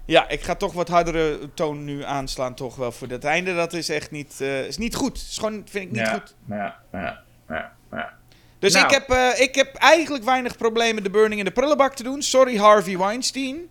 ja, 0.06 0.30
ik 0.30 0.42
ga 0.42 0.56
toch 0.56 0.74
wat 0.74 0.88
hardere 0.88 1.50
toon 1.54 1.84
nu 1.84 2.04
aanslaan 2.04 2.54
toch 2.56 2.76
wel 2.76 2.92
voor 2.92 3.08
dat 3.08 3.24
einde. 3.24 3.56
Dat 3.56 3.74
is 3.74 3.90
echt 3.90 4.12
niet, 4.12 4.36
eh, 4.42 4.66
is 4.66 4.78
niet 4.78 4.96
goed. 4.96 5.18
Is 5.18 5.38
gewoon, 5.38 5.64
vind 5.70 5.86
ik 5.86 5.92
niet 5.92 6.00
ja. 6.08 6.14
goed. 6.14 6.36
Ja, 6.50 6.80
ja, 6.92 7.24
ja, 7.50 7.72
ja. 7.92 8.14
Dus 8.60 8.74
Nou. 8.74 8.86
ik, 8.86 8.92
heb, 8.92 9.10
eh, 9.10 9.42
ik 9.42 9.56
heb 9.56 9.76
eigenlijk 9.76 10.24
weinig 10.24 10.58
problemen 10.58 11.04
The 11.04 11.10
Burning 11.10 11.40
in 11.40 11.46
de 11.46 11.52
prullenbak 11.52 11.96
te 11.96 12.04
doen. 12.04 12.22
Sorry 12.22 12.58
Harvey 12.58 12.98
Weinstein. 12.98 13.70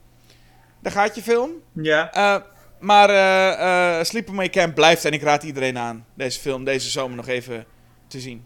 Daar 0.80 0.92
gaat 0.92 1.14
je 1.14 1.22
film. 1.22 1.50
Ja. 1.72 2.12
Eh, 2.12 2.36
maar 2.82 4.04
Sleepaway 4.06 4.50
Camp 4.50 4.74
blijft 4.74 5.04
en 5.04 5.12
ik 5.12 5.22
raad 5.22 5.42
iedereen 5.42 5.78
aan 5.78 6.06
deze 6.14 6.40
film 6.40 6.64
deze 6.64 6.90
zomer 6.90 7.16
nog 7.16 7.28
even 7.28 7.64
te 8.06 8.20
zien. 8.20 8.44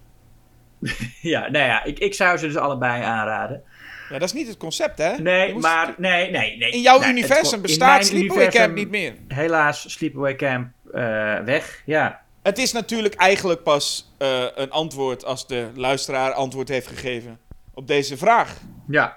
ja, 1.35 1.41
nou 1.51 1.65
ja, 1.65 1.85
ik, 1.85 1.99
ik 1.99 2.15
zou 2.15 2.39
ze 2.39 2.47
dus 2.47 2.57
allebei 2.57 3.03
aanraden. 3.03 3.63
Ja, 4.09 4.19
dat 4.19 4.29
is 4.29 4.33
niet 4.33 4.49
het 4.49 4.57
concept, 4.57 4.99
hè? 4.99 5.17
Nee, 5.17 5.53
moest- 5.53 5.65
maar 5.65 5.95
nee, 5.99 6.31
nee, 6.31 6.57
nee. 6.57 6.71
In 6.71 6.81
jouw 6.81 6.99
het 6.99 7.09
universum 7.09 7.63
bestaat 7.63 8.05
Sleepaway 8.07 8.43
universum 8.43 8.63
Camp 8.63 8.75
niet 8.75 8.91
meer. 8.91 9.15
Helaas, 9.29 9.93
Sleepaway 9.93 10.37
Camp 10.37 10.73
eh, 10.93 11.39
weg. 11.39 11.83
Ja. 11.85 12.21
Het 12.43 12.59
is 12.59 12.73
natuurlijk 12.73 13.15
eigenlijk 13.15 13.63
pas 13.63 14.15
een 14.55 14.71
antwoord 14.71 15.25
als 15.25 15.47
de 15.47 15.71
luisteraar 15.75 16.33
antwoord 16.33 16.69
heeft 16.69 16.87
gegeven 16.87 17.39
op 17.75 17.87
deze 17.87 18.17
vraag. 18.17 18.61
Ja. 18.89 19.17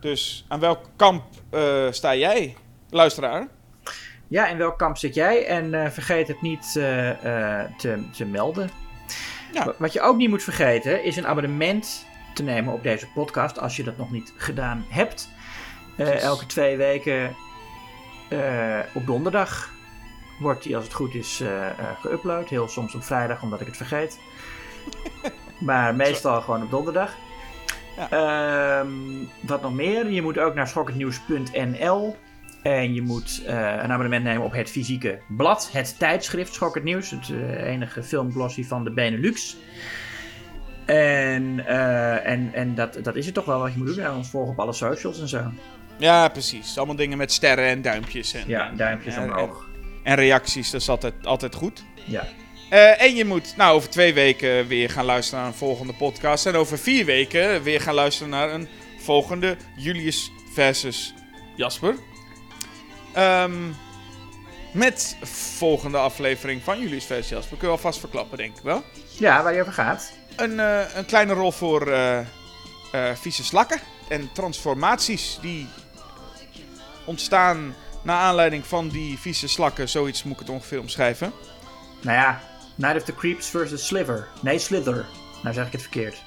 Dus 0.00 0.44
aan 0.48 0.60
welk 0.60 0.84
kamp 0.96 1.24
sta 1.90 2.14
jij, 2.14 2.56
luisteraar? 2.90 3.48
Ja, 4.28 4.46
in 4.46 4.58
welk 4.58 4.78
kamp 4.78 4.96
zit 4.96 5.14
jij? 5.14 5.46
En 5.46 5.74
eh, 5.84 5.90
vergeet 5.90 6.28
het 6.28 6.42
niet 6.42 6.74
eh, 6.76 7.10
eh, 7.60 7.70
te, 7.76 8.10
te 8.10 8.24
melden. 8.24 8.70
Ja. 9.52 9.64
Wa- 9.64 9.74
Wat 9.78 9.92
je 9.92 10.00
ook 10.00 10.16
niet 10.16 10.28
moet 10.30 10.42
vergeten 10.42 11.04
is 11.04 11.16
een 11.16 11.26
abonnement 11.26 12.06
te 12.34 12.42
nemen 12.42 12.72
op 12.72 12.82
deze 12.82 13.06
podcast 13.14 13.58
als 13.60 13.76
je 13.76 13.84
dat 13.84 13.96
nog 13.96 14.10
niet 14.10 14.32
gedaan 14.36 14.84
hebt. 14.88 15.28
Elke 15.96 16.46
twee 16.46 16.76
weken 16.76 17.36
op 18.94 19.06
donderdag 19.06 19.70
wordt 20.40 20.62
die 20.62 20.76
als 20.76 20.84
het 20.84 20.94
goed 20.94 21.14
is 21.14 21.42
geüpload. 22.02 22.48
Heel 22.48 22.68
soms 22.68 22.94
op 22.94 23.04
vrijdag 23.04 23.42
omdat 23.42 23.60
ik 23.60 23.66
het 23.66 23.76
vergeet. 23.76 24.18
maar 25.58 25.94
meestal 25.94 26.40
gewoon 26.40 26.62
op 26.62 26.70
donderdag. 26.70 27.14
Ehm, 28.10 28.88
wat 29.40 29.62
nog 29.62 29.72
meer? 29.72 30.10
Je 30.10 30.22
moet 30.22 30.38
ook 30.38 30.54
naar 30.54 30.68
schokkendnieuws.nl 30.68 32.16
en 32.66 32.94
je 32.94 33.02
moet 33.02 33.42
eh, 33.46 33.54
een 33.54 33.92
abonnement 33.92 34.24
nemen 34.24 34.42
op 34.44 34.52
het 34.52 34.70
fysieke 34.70 35.18
blad, 35.28 35.68
het 35.72 35.98
tijdschrift 35.98 36.54
Schok 36.54 36.74
het 36.74 36.84
Nieuws, 36.84 37.10
het 37.10 37.30
eh, 37.30 37.66
enige 37.72 38.02
filmglossy 38.02 38.64
van 38.64 38.84
de 38.84 38.90
Benelux. 38.90 39.56
En, 40.84 41.66
eh, 41.66 42.26
en, 42.26 42.50
en 42.52 42.74
dat, 42.74 42.98
dat 43.02 43.16
is 43.16 43.24
het 43.26 43.34
toch 43.34 43.44
wel 43.44 43.58
wat 43.60 43.72
je 43.72 43.78
moet 43.78 43.86
doen. 43.86 43.98
En 43.98 44.12
ons 44.12 44.28
volgen 44.28 44.52
op 44.52 44.60
alle 44.60 44.72
socials 44.72 45.20
en 45.20 45.28
zo. 45.28 45.42
Ja, 45.98 46.28
precies. 46.28 46.76
Allemaal 46.76 46.96
dingen 46.96 47.18
met 47.18 47.32
sterren 47.32 47.66
en 47.66 47.82
duimpjes. 47.82 48.34
En, 48.34 48.42
Ja, 48.46 48.70
duimpjes 48.76 49.16
en- 49.16 49.22
omhoog. 49.22 49.68
En, 49.74 50.12
en 50.12 50.14
reacties, 50.14 50.70
dat 50.70 50.80
is 50.80 50.88
altijd, 50.88 51.14
altijd 51.22 51.54
goed. 51.54 51.84
Ja. 52.04 52.26
En 52.98 53.14
je 53.14 53.24
moet 53.24 53.54
nou, 53.56 53.74
over 53.76 53.90
twee 53.90 54.14
weken 54.14 54.66
weer 54.66 54.90
gaan 54.90 55.04
luisteren 55.04 55.40
naar 55.40 55.52
een 55.52 55.58
volgende 55.58 55.92
podcast. 55.92 56.46
En 56.46 56.54
over 56.54 56.78
vier 56.78 57.04
weken 57.04 57.62
weer 57.62 57.80
gaan 57.80 57.94
luisteren 57.94 58.30
naar 58.30 58.52
een 58.52 58.68
volgende 58.98 59.56
Julius 59.76 60.30
versus 60.54 61.14
Jasper. 61.56 61.94
Ehm, 63.16 63.72
met 64.72 65.16
volgende 65.56 65.98
aflevering 65.98 66.62
van 66.62 66.80
Julius 66.80 67.04
versus 67.04 67.28
Jasper. 67.28 67.56
Kun 67.56 67.66
je 67.66 67.74
alvast 67.74 67.98
verklappen, 67.98 68.38
denk 68.38 68.56
ik 68.56 68.62
wel. 68.62 68.82
ja, 69.18 69.42
waar 69.42 69.54
je 69.54 69.60
over 69.60 69.72
gaat. 69.72 70.12
Een, 70.36 70.60
eh, 70.60 70.94
een 70.94 71.04
kleine 71.04 71.32
rol 71.32 71.52
voor 71.52 71.86
eh, 71.86 72.18
eh, 72.18 72.26
vieze 73.14 73.44
slakken. 73.44 73.80
En 74.08 74.30
transformaties 74.32 75.38
die 75.40 75.66
ontstaan 77.04 77.74
naar 78.02 78.20
aanleiding 78.20 78.66
van 78.66 78.88
die 78.88 79.18
vieze 79.18 79.48
slakken. 79.48 79.88
Zoiets 79.88 80.22
moet 80.22 80.32
ik 80.32 80.38
het 80.38 80.48
ongeveer 80.48 80.80
omschrijven. 80.80 81.32
Nou 82.00 82.16
ja, 82.16 82.40
Night 82.74 82.96
of 82.96 83.02
the 83.02 83.14
Creeps 83.14 83.50
versus 83.50 83.86
Sliver. 83.86 84.28
Nee, 84.40 84.58
Slither. 84.58 85.06
Nou 85.42 85.54
zeg 85.54 85.66
ik 85.66 85.72
het 85.72 85.82
verkeerd. 85.82 86.22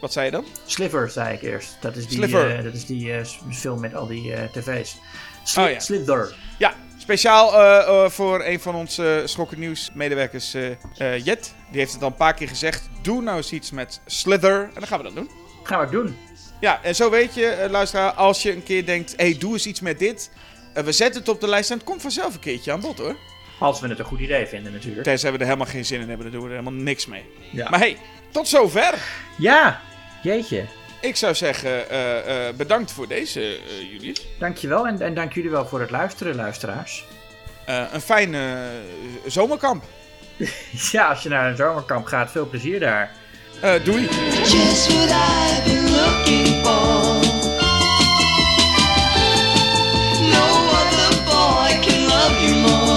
Wat 0.00 0.12
zei 0.12 0.24
je 0.24 0.30
dan? 0.30 0.44
Sliver 0.66 1.10
zei 1.10 1.34
ik 1.34 1.42
eerst. 1.42 1.76
Dat 1.80 1.96
is 1.96 2.06
die, 2.06 2.28
dat 2.62 2.74
is 2.74 2.86
die 2.86 3.24
film 3.50 3.80
met 3.80 3.94
al 3.94 4.06
die 4.06 4.50
tv's. 4.52 4.96
Sli- 5.44 5.62
Oh 5.64 5.70
ja. 5.70 5.80
Slither. 5.80 6.34
Ja, 6.58 6.74
speciaal 6.98 7.54
eh, 7.54 8.04
eh, 8.04 8.10
voor 8.10 8.44
een 8.44 8.60
van 8.60 8.74
onze 8.74 9.22
Schokken 9.24 9.58
Nieuws 9.58 9.90
medewerkers, 9.94 10.54
eh, 10.54 10.70
eh, 10.70 11.24
Jet. 11.24 11.54
Die 11.70 11.80
heeft 11.80 11.92
het 11.92 12.02
al 12.02 12.08
een 12.08 12.14
paar 12.14 12.34
keer 12.34 12.48
gezegd. 12.48 12.88
Doe 13.02 13.22
nou 13.22 13.36
eens 13.36 13.52
iets 13.52 13.70
met 13.70 14.00
Slither. 14.06 14.62
En 14.62 14.70
dan 14.74 14.86
gaan 14.86 14.98
we 14.98 15.04
dat 15.04 15.14
doen. 15.14 15.30
Gaan 15.62 15.80
we 15.84 15.90
doen. 15.90 16.16
Ja, 16.60 16.80
en 16.82 16.94
zo 16.94 17.10
weet 17.10 17.34
je, 17.34 17.46
eh, 17.46 17.70
luisteraar, 17.70 18.12
als 18.12 18.42
je 18.42 18.52
een 18.52 18.62
keer 18.62 18.86
denkt... 18.86 19.10
Hé, 19.16 19.24
hey, 19.30 19.38
doe 19.38 19.52
eens 19.52 19.66
iets 19.66 19.80
met 19.80 19.98
dit. 19.98 20.30
Eh, 20.74 20.84
we 20.84 20.92
zetten 20.92 21.20
het 21.20 21.28
op 21.30 21.40
de 21.40 21.48
lijst 21.48 21.70
en 21.70 21.76
het 21.76 21.86
komt 21.86 22.02
vanzelf 22.02 22.34
een 22.34 22.40
keertje 22.40 22.72
aan 22.72 22.80
bod, 22.80 22.98
hoor. 22.98 23.16
Als 23.58 23.80
we 23.80 23.88
het 23.88 23.98
een 23.98 24.04
goed 24.04 24.20
idee 24.20 24.46
vinden 24.46 24.72
natuurlijk. 24.72 25.02
Tenzij 25.04 25.32
we 25.32 25.38
er 25.38 25.44
helemaal 25.44 25.66
geen 25.66 25.84
zin 25.84 26.00
in 26.00 26.08
hebben, 26.08 26.24
dan 26.30 26.34
doen 26.40 26.48
we 26.48 26.54
er 26.54 26.60
helemaal 26.60 26.82
niks 26.82 27.06
mee. 27.06 27.24
Ja. 27.52 27.68
Maar 27.70 27.78
hey, 27.78 27.96
tot 28.30 28.48
zover. 28.48 28.94
Ja, 29.38 29.80
jeetje. 30.22 30.64
Ik 31.04 31.16
zou 31.16 31.34
zeggen, 31.34 31.90
eh, 31.90 32.48
eh, 32.48 32.54
bedankt 32.54 32.92
voor 32.92 33.08
deze, 33.08 33.40
uh, 33.40 33.92
Julius. 33.92 34.26
Dankjewel 34.38 34.86
en, 34.86 35.00
en 35.00 35.14
dank 35.14 35.32
jullie 35.32 35.50
wel 35.50 35.66
voor 35.66 35.80
het 35.80 35.90
luisteren, 35.90 36.34
luisteraars. 36.34 37.04
een 37.92 38.00
fijne 38.00 38.68
zomerkamp. 39.26 39.84
ja, 40.92 41.08
als 41.08 41.22
je 41.22 41.28
naar 41.28 41.50
een 41.50 41.56
zomerkamp 41.56 42.06
gaat, 42.06 42.30
veel 42.30 42.48
plezier 42.48 42.80
daar. 42.80 43.10
doei. 43.84 44.08
Just 44.42 44.86
what 44.86 45.10
I've 45.10 45.62
been 45.64 45.90
looking 45.90 46.46
for. 46.46 47.22
No 50.30 50.46
other 50.80 51.22
boy 51.24 51.78
can 51.86 52.06
love 52.06 52.46
you 52.46 52.56
more. 52.56 52.93